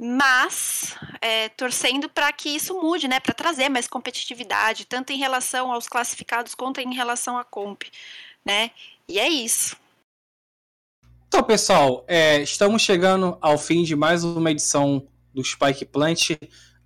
Mas 0.00 0.96
é, 1.20 1.48
torcendo 1.48 2.08
para 2.08 2.32
que 2.32 2.48
isso 2.48 2.80
mude, 2.80 3.08
né? 3.08 3.18
Para 3.18 3.34
trazer 3.34 3.68
mais 3.68 3.88
competitividade, 3.88 4.84
tanto 4.84 5.12
em 5.12 5.18
relação 5.18 5.72
aos 5.72 5.88
classificados 5.88 6.54
quanto 6.54 6.80
em 6.80 6.94
relação 6.94 7.36
à 7.36 7.44
comp, 7.44 7.82
né? 8.44 8.70
E 9.08 9.18
é 9.18 9.28
isso. 9.28 9.76
Então, 11.26 11.42
pessoal, 11.42 12.04
é, 12.06 12.40
estamos 12.40 12.80
chegando 12.80 13.36
ao 13.40 13.58
fim 13.58 13.82
de 13.82 13.96
mais 13.96 14.24
uma 14.24 14.50
edição 14.50 15.06
do 15.38 15.44
Spike 15.44 15.84
Plant. 15.84 16.30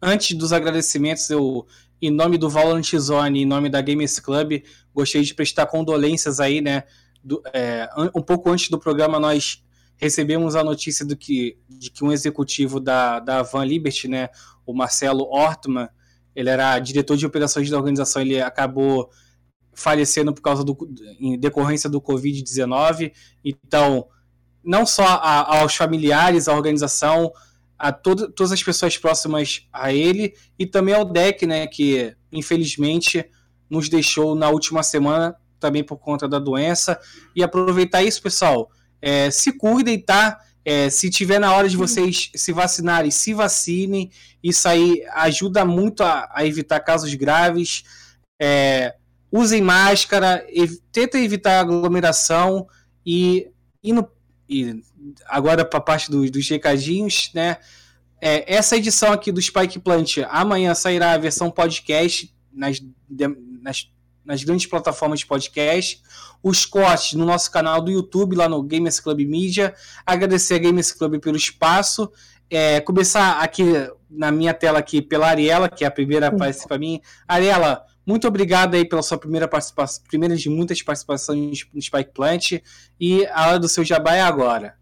Antes 0.00 0.36
dos 0.36 0.52
agradecimentos, 0.52 1.30
eu, 1.30 1.66
em 2.02 2.10
nome 2.10 2.36
do 2.36 2.50
Valorant 2.50 2.92
Zone, 2.98 3.42
em 3.42 3.46
nome 3.46 3.70
da 3.70 3.80
Gamers 3.80 4.20
Club, 4.20 4.62
gostaria 4.94 5.26
de 5.26 5.34
prestar 5.34 5.66
condolências 5.66 6.38
aí, 6.38 6.60
né? 6.60 6.84
Do, 7.24 7.42
é, 7.54 7.88
um 8.14 8.20
pouco 8.20 8.50
antes 8.50 8.68
do 8.68 8.78
programa, 8.78 9.18
nós 9.18 9.64
recebemos 9.96 10.54
a 10.54 10.62
notícia 10.62 11.06
do 11.06 11.16
que, 11.16 11.56
de 11.66 11.90
que 11.90 12.04
um 12.04 12.12
executivo 12.12 12.78
da, 12.78 13.20
da 13.20 13.42
Van 13.42 13.64
Liberty, 13.64 14.08
né, 14.08 14.28
o 14.66 14.74
Marcelo 14.74 15.24
Ortman, 15.30 15.88
ele 16.34 16.50
era 16.50 16.78
diretor 16.78 17.16
de 17.16 17.24
operações 17.24 17.70
da 17.70 17.78
organização, 17.78 18.20
ele 18.20 18.40
acabou 18.40 19.08
falecendo 19.72 20.34
por 20.34 20.42
causa 20.42 20.64
do 20.64 20.76
em 21.20 21.38
decorrência 21.38 21.88
do 21.88 22.00
Covid-19. 22.00 23.12
Então, 23.44 24.08
não 24.62 24.84
só 24.84 25.04
a, 25.04 25.60
aos 25.60 25.74
familiares, 25.74 26.48
à 26.48 26.54
organização, 26.54 27.32
a 27.82 27.90
todo, 27.90 28.30
todas 28.30 28.52
as 28.52 28.62
pessoas 28.62 28.96
próximas 28.96 29.66
a 29.72 29.92
ele 29.92 30.34
e 30.56 30.64
também 30.64 30.94
ao 30.94 31.04
deck, 31.04 31.44
né, 31.44 31.66
que 31.66 32.14
infelizmente 32.30 33.28
nos 33.68 33.88
deixou 33.88 34.36
na 34.36 34.48
última 34.48 34.84
semana 34.84 35.34
também 35.58 35.82
por 35.82 35.96
conta 35.96 36.28
da 36.28 36.38
doença. 36.38 36.96
E 37.34 37.42
aproveitar 37.42 38.00
isso, 38.04 38.22
pessoal, 38.22 38.70
é, 39.00 39.32
se 39.32 39.58
cuidem, 39.58 39.98
tá? 39.98 40.38
É, 40.64 40.88
se 40.90 41.10
tiver 41.10 41.40
na 41.40 41.52
hora 41.52 41.68
de 41.68 41.76
vocês 41.76 42.30
se 42.36 42.52
vacinarem, 42.52 43.10
se 43.10 43.34
vacinem. 43.34 44.12
Isso 44.40 44.68
aí 44.68 45.02
ajuda 45.14 45.64
muito 45.64 46.04
a, 46.04 46.30
a 46.32 46.46
evitar 46.46 46.78
casos 46.78 47.12
graves. 47.14 47.82
É, 48.40 48.94
usem 49.32 49.60
máscara, 49.60 50.46
ev 50.50 50.70
tentem 50.92 51.24
evitar 51.24 51.58
aglomeração 51.58 52.68
e, 53.04 53.50
e, 53.82 53.92
no, 53.92 54.08
e 54.52 54.82
agora 55.26 55.64
para 55.64 55.78
a 55.78 55.82
parte 55.82 56.10
dos, 56.10 56.30
dos 56.30 56.48
recadinhos, 56.48 57.30
né? 57.34 57.56
É, 58.20 58.54
essa 58.54 58.76
edição 58.76 59.12
aqui 59.12 59.32
do 59.32 59.42
Spike 59.42 59.80
Plant, 59.80 60.18
amanhã 60.28 60.74
sairá 60.74 61.12
a 61.12 61.18
versão 61.18 61.50
podcast 61.50 62.32
nas, 62.52 62.80
nas, 63.60 63.90
nas 64.24 64.44
grandes 64.44 64.66
plataformas 64.66 65.20
de 65.20 65.26
podcast. 65.26 66.00
Os 66.40 66.64
cortes 66.64 67.14
no 67.14 67.24
nosso 67.24 67.50
canal 67.50 67.80
do 67.80 67.90
YouTube, 67.90 68.36
lá 68.36 68.48
no 68.48 68.62
Gamers 68.62 69.00
Club 69.00 69.20
Media. 69.20 69.74
Agradecer 70.06 70.54
a 70.54 70.58
Gamers 70.58 70.92
Club 70.92 71.18
pelo 71.20 71.36
espaço. 71.36 72.12
É, 72.48 72.80
começar 72.80 73.40
aqui 73.40 73.64
na 74.08 74.30
minha 74.30 74.52
tela 74.52 74.78
aqui 74.78 75.00
pela 75.00 75.28
Ariela, 75.28 75.68
que 75.68 75.84
é 75.84 75.86
a 75.86 75.90
primeira 75.90 76.26
a 76.26 76.28
aparecer 76.28 76.68
para 76.68 76.78
mim. 76.78 77.00
Ariela, 77.26 77.84
muito 78.06 78.26
obrigado 78.26 78.74
aí 78.74 78.86
pela 78.86 79.02
sua 79.02 79.18
primeira 79.18 79.46
participação, 79.46 80.02
primeira 80.08 80.36
de 80.36 80.48
muitas 80.48 80.82
participações 80.82 81.66
no 81.72 81.80
Spike 81.80 82.12
Plant. 82.12 82.60
E 83.00 83.26
a 83.26 83.48
hora 83.48 83.58
do 83.58 83.68
seu 83.68 83.84
jabá 83.84 84.16
é 84.16 84.22
agora. 84.22 84.76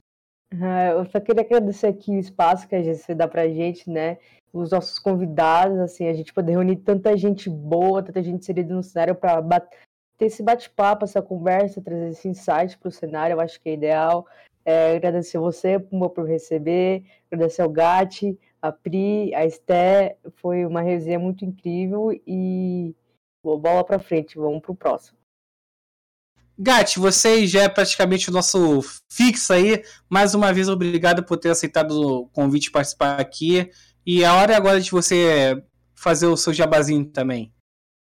Eu 0.96 1.04
só 1.06 1.20
queria 1.20 1.42
agradecer 1.42 1.86
aqui 1.86 2.10
o 2.10 2.18
espaço 2.18 2.66
que 2.66 2.74
a 2.74 2.82
GC 2.82 3.14
dá 3.14 3.28
pra 3.28 3.48
gente, 3.48 3.88
né? 3.88 4.18
Os 4.52 4.70
nossos 4.72 4.98
convidados, 4.98 5.78
assim, 5.78 6.08
a 6.08 6.12
gente 6.12 6.34
poder 6.34 6.52
reunir 6.52 6.76
tanta 6.76 7.16
gente 7.16 7.48
boa, 7.48 8.02
tanta 8.02 8.20
gente 8.20 8.40
inserida 8.40 8.74
no 8.74 8.82
cenário 8.82 9.14
para 9.14 9.60
ter 10.18 10.26
esse 10.26 10.42
bate-papo, 10.42 11.04
essa 11.04 11.22
conversa, 11.22 11.80
trazer 11.80 12.10
esse 12.10 12.28
insight 12.28 12.76
para 12.78 12.88
o 12.88 12.92
cenário, 12.92 13.34
eu 13.34 13.40
acho 13.40 13.60
que 13.60 13.68
é 13.68 13.74
ideal. 13.74 14.26
É, 14.64 14.96
agradecer 14.96 15.38
você, 15.38 15.78
por 15.78 16.26
receber, 16.26 17.04
agradecer 17.30 17.62
ao 17.62 17.70
Gatti, 17.70 18.38
a 18.60 18.72
Pri, 18.72 19.32
a 19.34 19.46
Esté, 19.46 20.16
foi 20.36 20.66
uma 20.66 20.82
resenha 20.82 21.18
muito 21.18 21.44
incrível 21.44 22.10
e 22.26 22.94
bola 23.42 23.84
para 23.84 23.98
frente, 23.98 24.36
vamos 24.36 24.60
pro 24.60 24.74
próximo. 24.74 25.18
Gatti, 26.62 26.98
você 26.98 27.46
já 27.46 27.62
é 27.62 27.68
praticamente 27.70 28.28
o 28.28 28.32
nosso 28.32 28.82
fixo 29.10 29.52
aí. 29.52 29.82
Mais 30.10 30.34
uma 30.34 30.52
vez, 30.52 30.68
obrigado 30.68 31.24
por 31.24 31.38
ter 31.38 31.48
aceitado 31.48 31.92
o 31.92 32.26
convite 32.28 32.64
de 32.64 32.70
participar 32.70 33.18
aqui. 33.18 33.70
E 34.04 34.22
a 34.24 34.34
hora 34.34 34.52
é 34.52 34.56
agora 34.56 34.78
de 34.78 34.90
você 34.90 35.62
fazer 35.94 36.26
o 36.26 36.36
seu 36.36 36.52
jabazinho 36.52 37.06
também. 37.06 37.50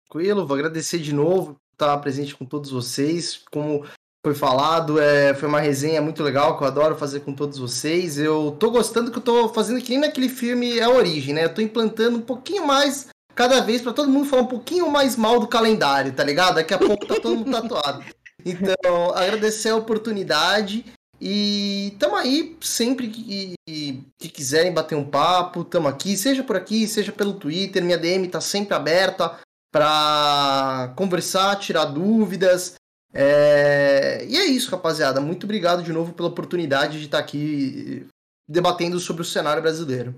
Tranquilo, 0.09 0.47
vou 0.47 0.57
agradecer 0.57 0.97
de 0.97 1.13
novo 1.13 1.53
por 1.53 1.73
estar 1.73 1.97
presente 1.99 2.35
com 2.35 2.43
todos 2.43 2.71
vocês. 2.71 3.43
Como 3.51 3.85
foi 4.25 4.33
falado, 4.33 4.99
é, 4.99 5.35
foi 5.35 5.47
uma 5.47 5.59
resenha 5.59 6.01
muito 6.01 6.23
legal 6.23 6.57
que 6.57 6.63
eu 6.63 6.67
adoro 6.67 6.97
fazer 6.97 7.19
com 7.19 7.33
todos 7.33 7.59
vocês. 7.59 8.17
Eu 8.17 8.55
tô 8.59 8.71
gostando 8.71 9.11
que 9.11 9.19
eu 9.19 9.23
tô 9.23 9.49
fazendo 9.49 9.81
que 9.81 9.91
nem 9.91 9.99
naquele 9.99 10.29
filme 10.29 10.79
A 10.81 10.89
Origem, 10.89 11.35
né? 11.35 11.45
Eu 11.45 11.53
tô 11.53 11.61
implantando 11.61 12.17
um 12.17 12.21
pouquinho 12.21 12.65
mais 12.65 13.07
cada 13.41 13.59
vez 13.59 13.81
para 13.81 13.91
todo 13.91 14.07
mundo 14.07 14.29
falar 14.29 14.43
um 14.43 14.47
pouquinho 14.47 14.87
mais 14.91 15.15
mal 15.15 15.39
do 15.39 15.47
calendário, 15.47 16.13
tá 16.13 16.23
ligado? 16.23 16.55
Daqui 16.55 16.75
a 16.75 16.77
pouco 16.77 17.07
tá 17.07 17.19
todo 17.19 17.37
mundo 17.37 17.51
tatuado. 17.51 18.05
Então, 18.45 19.15
agradecer 19.15 19.69
a 19.69 19.75
oportunidade 19.75 20.85
e 21.19 21.95
tamo 21.97 22.15
aí 22.15 22.55
sempre 22.61 23.07
que, 23.07 23.55
que 23.67 24.29
quiserem 24.29 24.71
bater 24.71 24.95
um 24.95 25.09
papo, 25.09 25.63
tamo 25.63 25.87
aqui, 25.87 26.15
seja 26.15 26.43
por 26.43 26.55
aqui, 26.55 26.87
seja 26.87 27.11
pelo 27.11 27.33
Twitter, 27.33 27.83
minha 27.83 27.97
DM 27.97 28.27
tá 28.27 28.39
sempre 28.39 28.75
aberta 28.75 29.39
para 29.71 30.93
conversar, 30.95 31.55
tirar 31.55 31.85
dúvidas. 31.85 32.75
É... 33.11 34.23
E 34.29 34.37
é 34.37 34.45
isso, 34.45 34.69
rapaziada. 34.69 35.19
Muito 35.19 35.45
obrigado 35.45 35.81
de 35.81 35.91
novo 35.91 36.13
pela 36.13 36.29
oportunidade 36.29 36.99
de 36.99 37.05
estar 37.05 37.17
tá 37.17 37.23
aqui 37.23 38.05
debatendo 38.47 38.99
sobre 38.99 39.23
o 39.23 39.25
cenário 39.25 39.63
brasileiro. 39.63 40.13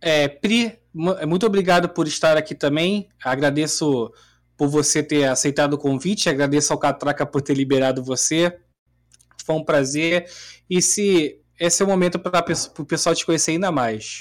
É, 0.00 0.28
Pri, 0.28 0.78
muito 0.92 1.46
obrigado 1.46 1.88
por 1.88 2.06
estar 2.06 2.36
aqui 2.36 2.54
também. 2.54 3.08
Agradeço 3.22 4.12
por 4.56 4.68
você 4.68 5.02
ter 5.02 5.24
aceitado 5.24 5.74
o 5.74 5.78
convite, 5.78 6.28
agradeço 6.28 6.72
ao 6.72 6.78
Catraca 6.78 7.24
por 7.24 7.40
ter 7.40 7.54
liberado 7.54 8.04
você. 8.04 8.58
Foi 9.44 9.54
um 9.54 9.64
prazer. 9.64 10.30
E 10.68 10.82
se 10.82 11.40
esse 11.58 11.82
é 11.82 11.84
o 11.84 11.88
momento 11.88 12.18
para 12.18 12.44
o 12.78 12.84
pessoal 12.84 13.14
te 13.14 13.24
conhecer 13.24 13.52
ainda 13.52 13.70
mais. 13.70 14.20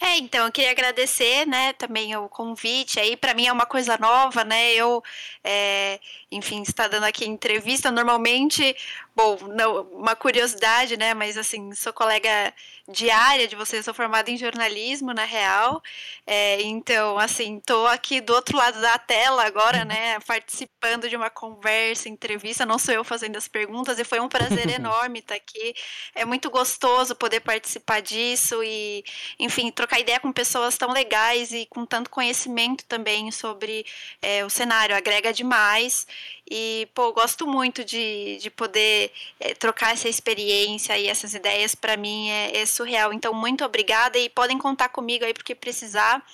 É, 0.00 0.16
então, 0.16 0.46
eu 0.46 0.52
queria 0.52 0.70
agradecer, 0.70 1.44
né, 1.44 1.72
também 1.72 2.14
o 2.16 2.28
convite 2.28 3.00
aí, 3.00 3.16
para 3.16 3.34
mim 3.34 3.48
é 3.48 3.52
uma 3.52 3.66
coisa 3.66 3.98
nova, 3.98 4.44
né, 4.44 4.72
eu, 4.72 5.02
é, 5.42 5.98
enfim, 6.30 6.62
está 6.62 6.86
dando 6.86 7.02
aqui 7.02 7.26
entrevista, 7.26 7.90
normalmente 7.90 8.76
bom, 9.18 9.36
não, 9.48 9.82
uma 9.90 10.14
curiosidade, 10.14 10.96
né? 10.96 11.12
Mas 11.12 11.36
assim, 11.36 11.74
sou 11.74 11.92
colega 11.92 12.54
diária 12.88 13.48
de 13.48 13.56
vocês, 13.56 13.84
sou 13.84 13.92
formada 13.92 14.30
em 14.30 14.36
jornalismo, 14.38 15.12
na 15.12 15.24
real. 15.24 15.82
É, 16.24 16.62
então, 16.62 17.18
assim, 17.18 17.58
tô 17.60 17.84
aqui 17.88 18.20
do 18.20 18.32
outro 18.32 18.56
lado 18.56 18.80
da 18.80 18.96
tela 18.96 19.44
agora, 19.44 19.84
né? 19.84 20.20
Participando 20.20 21.08
de 21.08 21.16
uma 21.16 21.30
conversa, 21.30 22.08
entrevista. 22.08 22.64
Não 22.64 22.78
sou 22.78 22.94
eu 22.94 23.02
fazendo 23.02 23.36
as 23.36 23.48
perguntas, 23.48 23.98
e 23.98 24.04
foi 24.04 24.20
um 24.20 24.28
prazer 24.28 24.68
enorme 24.70 25.18
estar 25.18 25.34
aqui. 25.34 25.74
É 26.14 26.24
muito 26.24 26.48
gostoso 26.48 27.16
poder 27.16 27.40
participar 27.40 28.00
disso 28.00 28.62
e, 28.62 29.04
enfim, 29.38 29.72
trocar 29.72 29.98
ideia 29.98 30.20
com 30.20 30.32
pessoas 30.32 30.76
tão 30.78 30.92
legais 30.92 31.52
e 31.52 31.66
com 31.66 31.84
tanto 31.84 32.08
conhecimento 32.08 32.84
também 32.84 33.32
sobre 33.32 33.84
é, 34.22 34.44
o 34.44 34.50
cenário. 34.50 34.94
Agrega 34.96 35.32
demais. 35.32 36.06
E, 36.50 36.88
pô, 36.94 37.12
gosto 37.12 37.46
muito 37.46 37.84
de, 37.84 38.38
de 38.38 38.50
poder 38.50 39.12
é, 39.38 39.54
trocar 39.54 39.92
essa 39.92 40.08
experiência 40.08 40.96
e 40.98 41.06
essas 41.06 41.34
ideias, 41.34 41.74
para 41.74 41.96
mim 41.96 42.30
é, 42.30 42.58
é, 42.58 42.66
surreal. 42.66 43.12
Então, 43.12 43.34
muito 43.34 43.64
obrigada 43.64 44.18
e 44.18 44.28
podem 44.30 44.58
contar 44.58 44.88
comigo 44.88 45.24
aí 45.24 45.34
porque 45.34 45.54
precisar. 45.54 46.24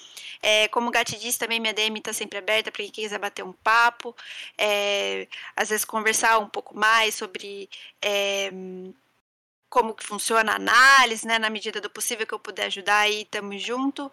É, 0.43 0.69
como 0.69 0.89
o 0.89 0.91
Gatti 0.91 1.19
disse, 1.19 1.39
também 1.39 1.59
minha 1.59 1.73
DM 1.73 1.99
está 1.99 2.13
sempre 2.13 2.39
aberta 2.39 2.71
para 2.71 2.83
quem 2.83 2.91
quiser 2.91 3.19
bater 3.19 3.43
um 3.43 3.53
papo, 3.53 4.15
é, 4.59 5.27
às 5.57 5.71
vezes 5.71 5.85
conversar 5.87 6.39
um 6.39 6.49
pouco 6.49 6.77
mais 6.77 7.15
sobre 7.15 7.69
é, 8.03 8.51
como 9.71 9.95
que 9.95 10.05
funciona 10.05 10.53
a 10.53 10.57
análise, 10.57 11.27
né, 11.27 11.39
na 11.39 11.51
medida 11.51 11.81
do 11.81 11.91
possível 11.91 12.27
que 12.27 12.35
eu 12.35 12.39
puder 12.39 12.67
ajudar 12.67 12.99
aí, 13.01 13.25
tamo 13.25 13.59
junto. 13.59 14.13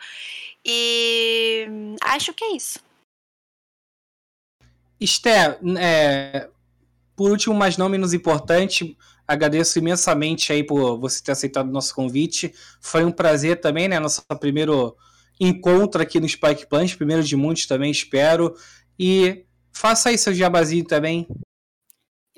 E 0.66 1.68
acho 2.02 2.34
que 2.34 2.44
é 2.44 2.56
isso. 2.56 2.80
Esther, 5.02 5.60
é, 5.80 6.48
por 7.16 7.32
último, 7.32 7.56
mas 7.56 7.76
não 7.76 7.90
menos 7.90 8.14
importante, 8.14 8.96
agradeço 9.28 9.80
imensamente 9.80 10.54
aí 10.54 10.64
por 10.64 11.00
você 11.00 11.24
ter 11.24 11.32
aceitado 11.32 11.68
o 11.68 11.72
nosso 11.72 11.96
convite. 11.96 12.54
Foi 12.80 13.04
um 13.04 13.12
prazer 13.12 13.60
também, 13.60 13.88
né? 13.88 14.00
Nosso 14.00 14.22
primeiro 14.40 14.96
encontro 15.40 16.02
aqui 16.02 16.20
no 16.20 16.30
Spike 16.30 16.68
Punch, 16.68 16.96
primeiro 16.96 17.24
de 17.24 17.36
muitos 17.36 17.66
também, 17.66 17.90
espero. 17.90 18.54
E 19.00 19.44
faça 19.72 20.10
aí 20.10 20.18
seu 20.18 20.34
jabazinho 20.34 20.86
também. 20.86 21.28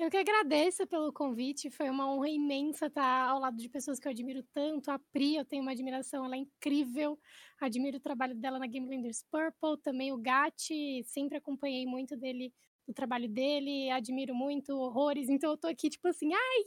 Eu 0.04 0.10
que 0.10 0.18
agradeço 0.18 0.86
pelo 0.86 1.10
convite, 1.10 1.70
foi 1.70 1.88
uma 1.88 2.06
honra 2.12 2.28
imensa 2.28 2.88
estar 2.88 3.26
ao 3.26 3.40
lado 3.40 3.56
de 3.56 3.70
pessoas 3.70 3.98
que 3.98 4.06
eu 4.06 4.12
admiro 4.12 4.42
tanto. 4.52 4.90
A 4.90 4.98
Pri, 4.98 5.36
eu 5.36 5.46
tenho 5.46 5.62
uma 5.62 5.72
admiração, 5.72 6.26
ela 6.26 6.34
é 6.36 6.40
incrível. 6.40 7.18
Admiro 7.58 7.96
o 7.96 8.00
trabalho 8.00 8.34
dela 8.34 8.58
na 8.58 8.66
Game 8.66 8.86
Blenders 8.86 9.24
Purple, 9.30 9.80
também 9.82 10.12
o 10.12 10.18
Gatti, 10.18 11.02
sempre 11.04 11.38
acompanhei 11.38 11.86
muito 11.86 12.18
dele, 12.18 12.52
do 12.86 12.92
trabalho 12.92 13.30
dele, 13.30 13.88
admiro 13.88 14.34
muito 14.34 14.76
horrores, 14.76 15.30
então 15.30 15.52
eu 15.52 15.56
tô 15.56 15.68
aqui 15.68 15.88
tipo 15.88 16.06
assim, 16.06 16.34
ai, 16.34 16.64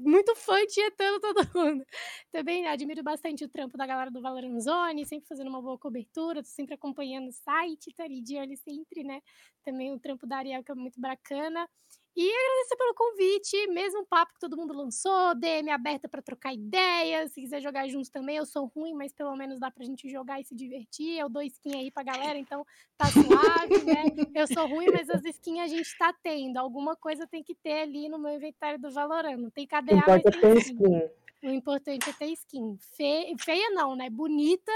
muito 0.00 0.36
fã 0.36 0.58
tietando 0.66 1.18
todo 1.32 1.48
mundo. 1.54 1.86
Também 2.30 2.66
admiro 2.66 3.02
bastante 3.02 3.46
o 3.46 3.48
trampo 3.48 3.78
da 3.78 3.86
galera 3.86 4.10
do 4.10 4.20
Valorant 4.20 4.60
Zone, 4.60 5.06
sempre 5.06 5.26
fazendo 5.26 5.48
uma 5.48 5.62
boa 5.62 5.78
cobertura, 5.78 6.44
sempre 6.44 6.74
acompanhando 6.74 7.28
o 7.28 7.32
site, 7.32 7.94
tá 7.94 8.04
ali 8.04 8.20
de 8.20 8.36
olho 8.36 8.58
sempre, 8.58 9.02
né? 9.02 9.22
Também 9.64 9.90
o 9.90 9.98
trampo 9.98 10.26
da 10.26 10.36
Ariel, 10.36 10.62
que 10.62 10.70
é 10.70 10.74
muito 10.74 11.00
bacana. 11.00 11.66
E 12.16 12.32
agradecer 12.32 12.76
pelo 12.76 12.94
convite, 12.94 13.66
mesmo 13.66 14.06
papo 14.06 14.32
que 14.32 14.40
todo 14.40 14.56
mundo 14.56 14.72
lançou, 14.72 15.34
DM 15.34 15.68
aberta 15.68 16.08
para 16.08 16.22
trocar 16.22 16.54
ideias, 16.54 17.30
se 17.32 17.42
quiser 17.42 17.60
jogar 17.60 17.86
juntos 17.88 18.08
também, 18.08 18.38
eu 18.38 18.46
sou 18.46 18.64
ruim, 18.74 18.94
mas 18.94 19.12
pelo 19.12 19.36
menos 19.36 19.60
dá 19.60 19.70
pra 19.70 19.84
gente 19.84 20.08
jogar 20.08 20.40
e 20.40 20.44
se 20.44 20.54
divertir, 20.54 21.18
eu 21.18 21.28
dou 21.28 21.42
skin 21.42 21.76
aí 21.76 21.90
pra 21.90 22.02
galera, 22.02 22.38
então 22.38 22.64
tá 22.96 23.04
suave, 23.08 23.84
né? 23.84 24.04
Eu 24.34 24.46
sou 24.46 24.66
ruim, 24.66 24.86
mas 24.90 25.10
as 25.10 25.26
skins 25.26 25.60
a 25.60 25.66
gente 25.66 25.98
tá 25.98 26.10
tendo, 26.22 26.56
alguma 26.56 26.96
coisa 26.96 27.26
tem 27.26 27.42
que 27.42 27.54
ter 27.54 27.82
ali 27.82 28.08
no 28.08 28.18
meu 28.18 28.32
inventário 28.32 28.80
do 28.80 28.90
Valorant, 28.90 29.36
não 29.36 29.50
tem 29.50 29.66
KDA, 29.66 30.02
mas 30.06 30.24
é 30.24 30.30
tem 30.30 30.56
skin. 30.56 30.74
skin. 30.74 31.10
O 31.42 31.50
importante 31.50 32.08
é 32.08 32.12
ter 32.14 32.32
skin. 32.32 32.78
Fe... 32.96 33.36
Feia 33.38 33.70
não, 33.72 33.94
né? 33.94 34.08
Bonita, 34.08 34.72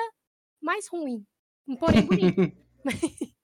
mas 0.60 0.88
ruim, 0.88 1.24
porém 1.78 2.02
bonita. 2.02 2.52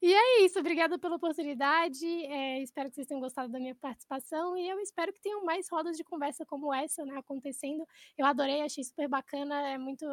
E 0.00 0.12
é 0.12 0.44
isso, 0.44 0.58
obrigada 0.58 0.98
pela 0.98 1.16
oportunidade. 1.16 2.06
É, 2.06 2.62
espero 2.62 2.88
que 2.88 2.96
vocês 2.96 3.06
tenham 3.06 3.20
gostado 3.20 3.50
da 3.50 3.58
minha 3.58 3.74
participação 3.74 4.56
e 4.56 4.68
eu 4.68 4.78
espero 4.80 5.12
que 5.12 5.20
tenham 5.20 5.44
mais 5.44 5.68
rodas 5.70 5.96
de 5.96 6.04
conversa 6.04 6.44
como 6.46 6.72
essa, 6.72 7.04
né, 7.04 7.16
acontecendo. 7.18 7.86
Eu 8.16 8.26
adorei, 8.26 8.62
achei 8.62 8.84
super 8.84 9.08
bacana, 9.08 9.68
é 9.68 9.78
muito 9.78 10.06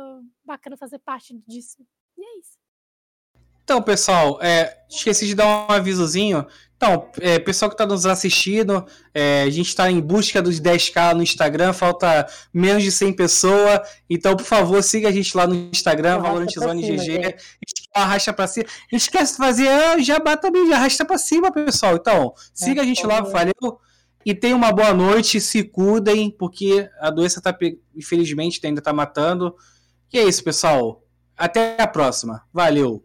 bacana 0.44 0.78
fazer 0.78 1.00
parte 1.00 1.34
disso. 1.48 1.86
E 2.18 2.24
é 2.24 2.40
isso. 2.40 2.61
Então, 3.72 3.82
pessoal, 3.82 4.38
é, 4.42 4.80
esqueci 4.90 5.26
de 5.26 5.34
dar 5.34 5.48
um 5.48 5.72
avisozinho. 5.72 6.46
Então, 6.76 7.10
é, 7.22 7.40
pessoal 7.40 7.70
que 7.70 7.76
está 7.76 7.86
nos 7.86 8.06
assistindo, 8.06 8.86
é, 9.14 9.44
a 9.44 9.50
gente 9.50 9.70
está 9.70 9.90
em 9.90 10.02
busca 10.02 10.42
dos 10.42 10.60
10k 10.60 11.14
no 11.14 11.24
Instagram, 11.24 11.72
falta 11.72 12.28
menos 12.54 12.84
de 12.84 12.92
100 12.92 13.14
pessoas. 13.14 13.80
Então, 14.10 14.36
por 14.36 14.44
favor, 14.44 14.84
siga 14.84 15.08
a 15.08 15.12
gente 15.14 15.38
lá 15.38 15.48
no 15.48 15.56
Instagram, 15.56 16.20
Valorantizone 16.20 16.82
GG. 16.82 17.34
Arrasta 17.96 18.34
para 18.34 18.46
cima. 18.48 18.66
Esquece 18.92 19.32
de 19.32 19.38
fazer 19.38 19.70
ah, 19.70 19.98
jabá 20.00 20.36
também, 20.36 20.68
já 20.68 20.76
arrasta 20.76 21.06
para 21.06 21.18
cima, 21.18 21.50
pessoal. 21.50 21.96
Então, 21.96 22.34
siga 22.54 22.82
a 22.82 22.86
gente 22.86 23.08
lá, 23.08 23.22
valeu. 23.22 23.80
E 24.26 24.36
tenham 24.36 24.58
uma 24.58 24.74
boa 24.74 24.94
noite, 24.94 25.40
se 25.40 25.64
cuidem, 25.64 26.30
porque 26.30 26.90
a 27.00 27.10
doença 27.10 27.40
tá, 27.40 27.58
infelizmente, 27.96 28.60
ainda 28.68 28.82
está 28.82 28.92
matando. 28.92 29.56
E 30.12 30.20
é 30.20 30.24
isso, 30.26 30.44
pessoal. 30.44 31.02
Até 31.38 31.82
a 31.82 31.88
próxima. 31.88 32.44
Valeu. 32.52 33.02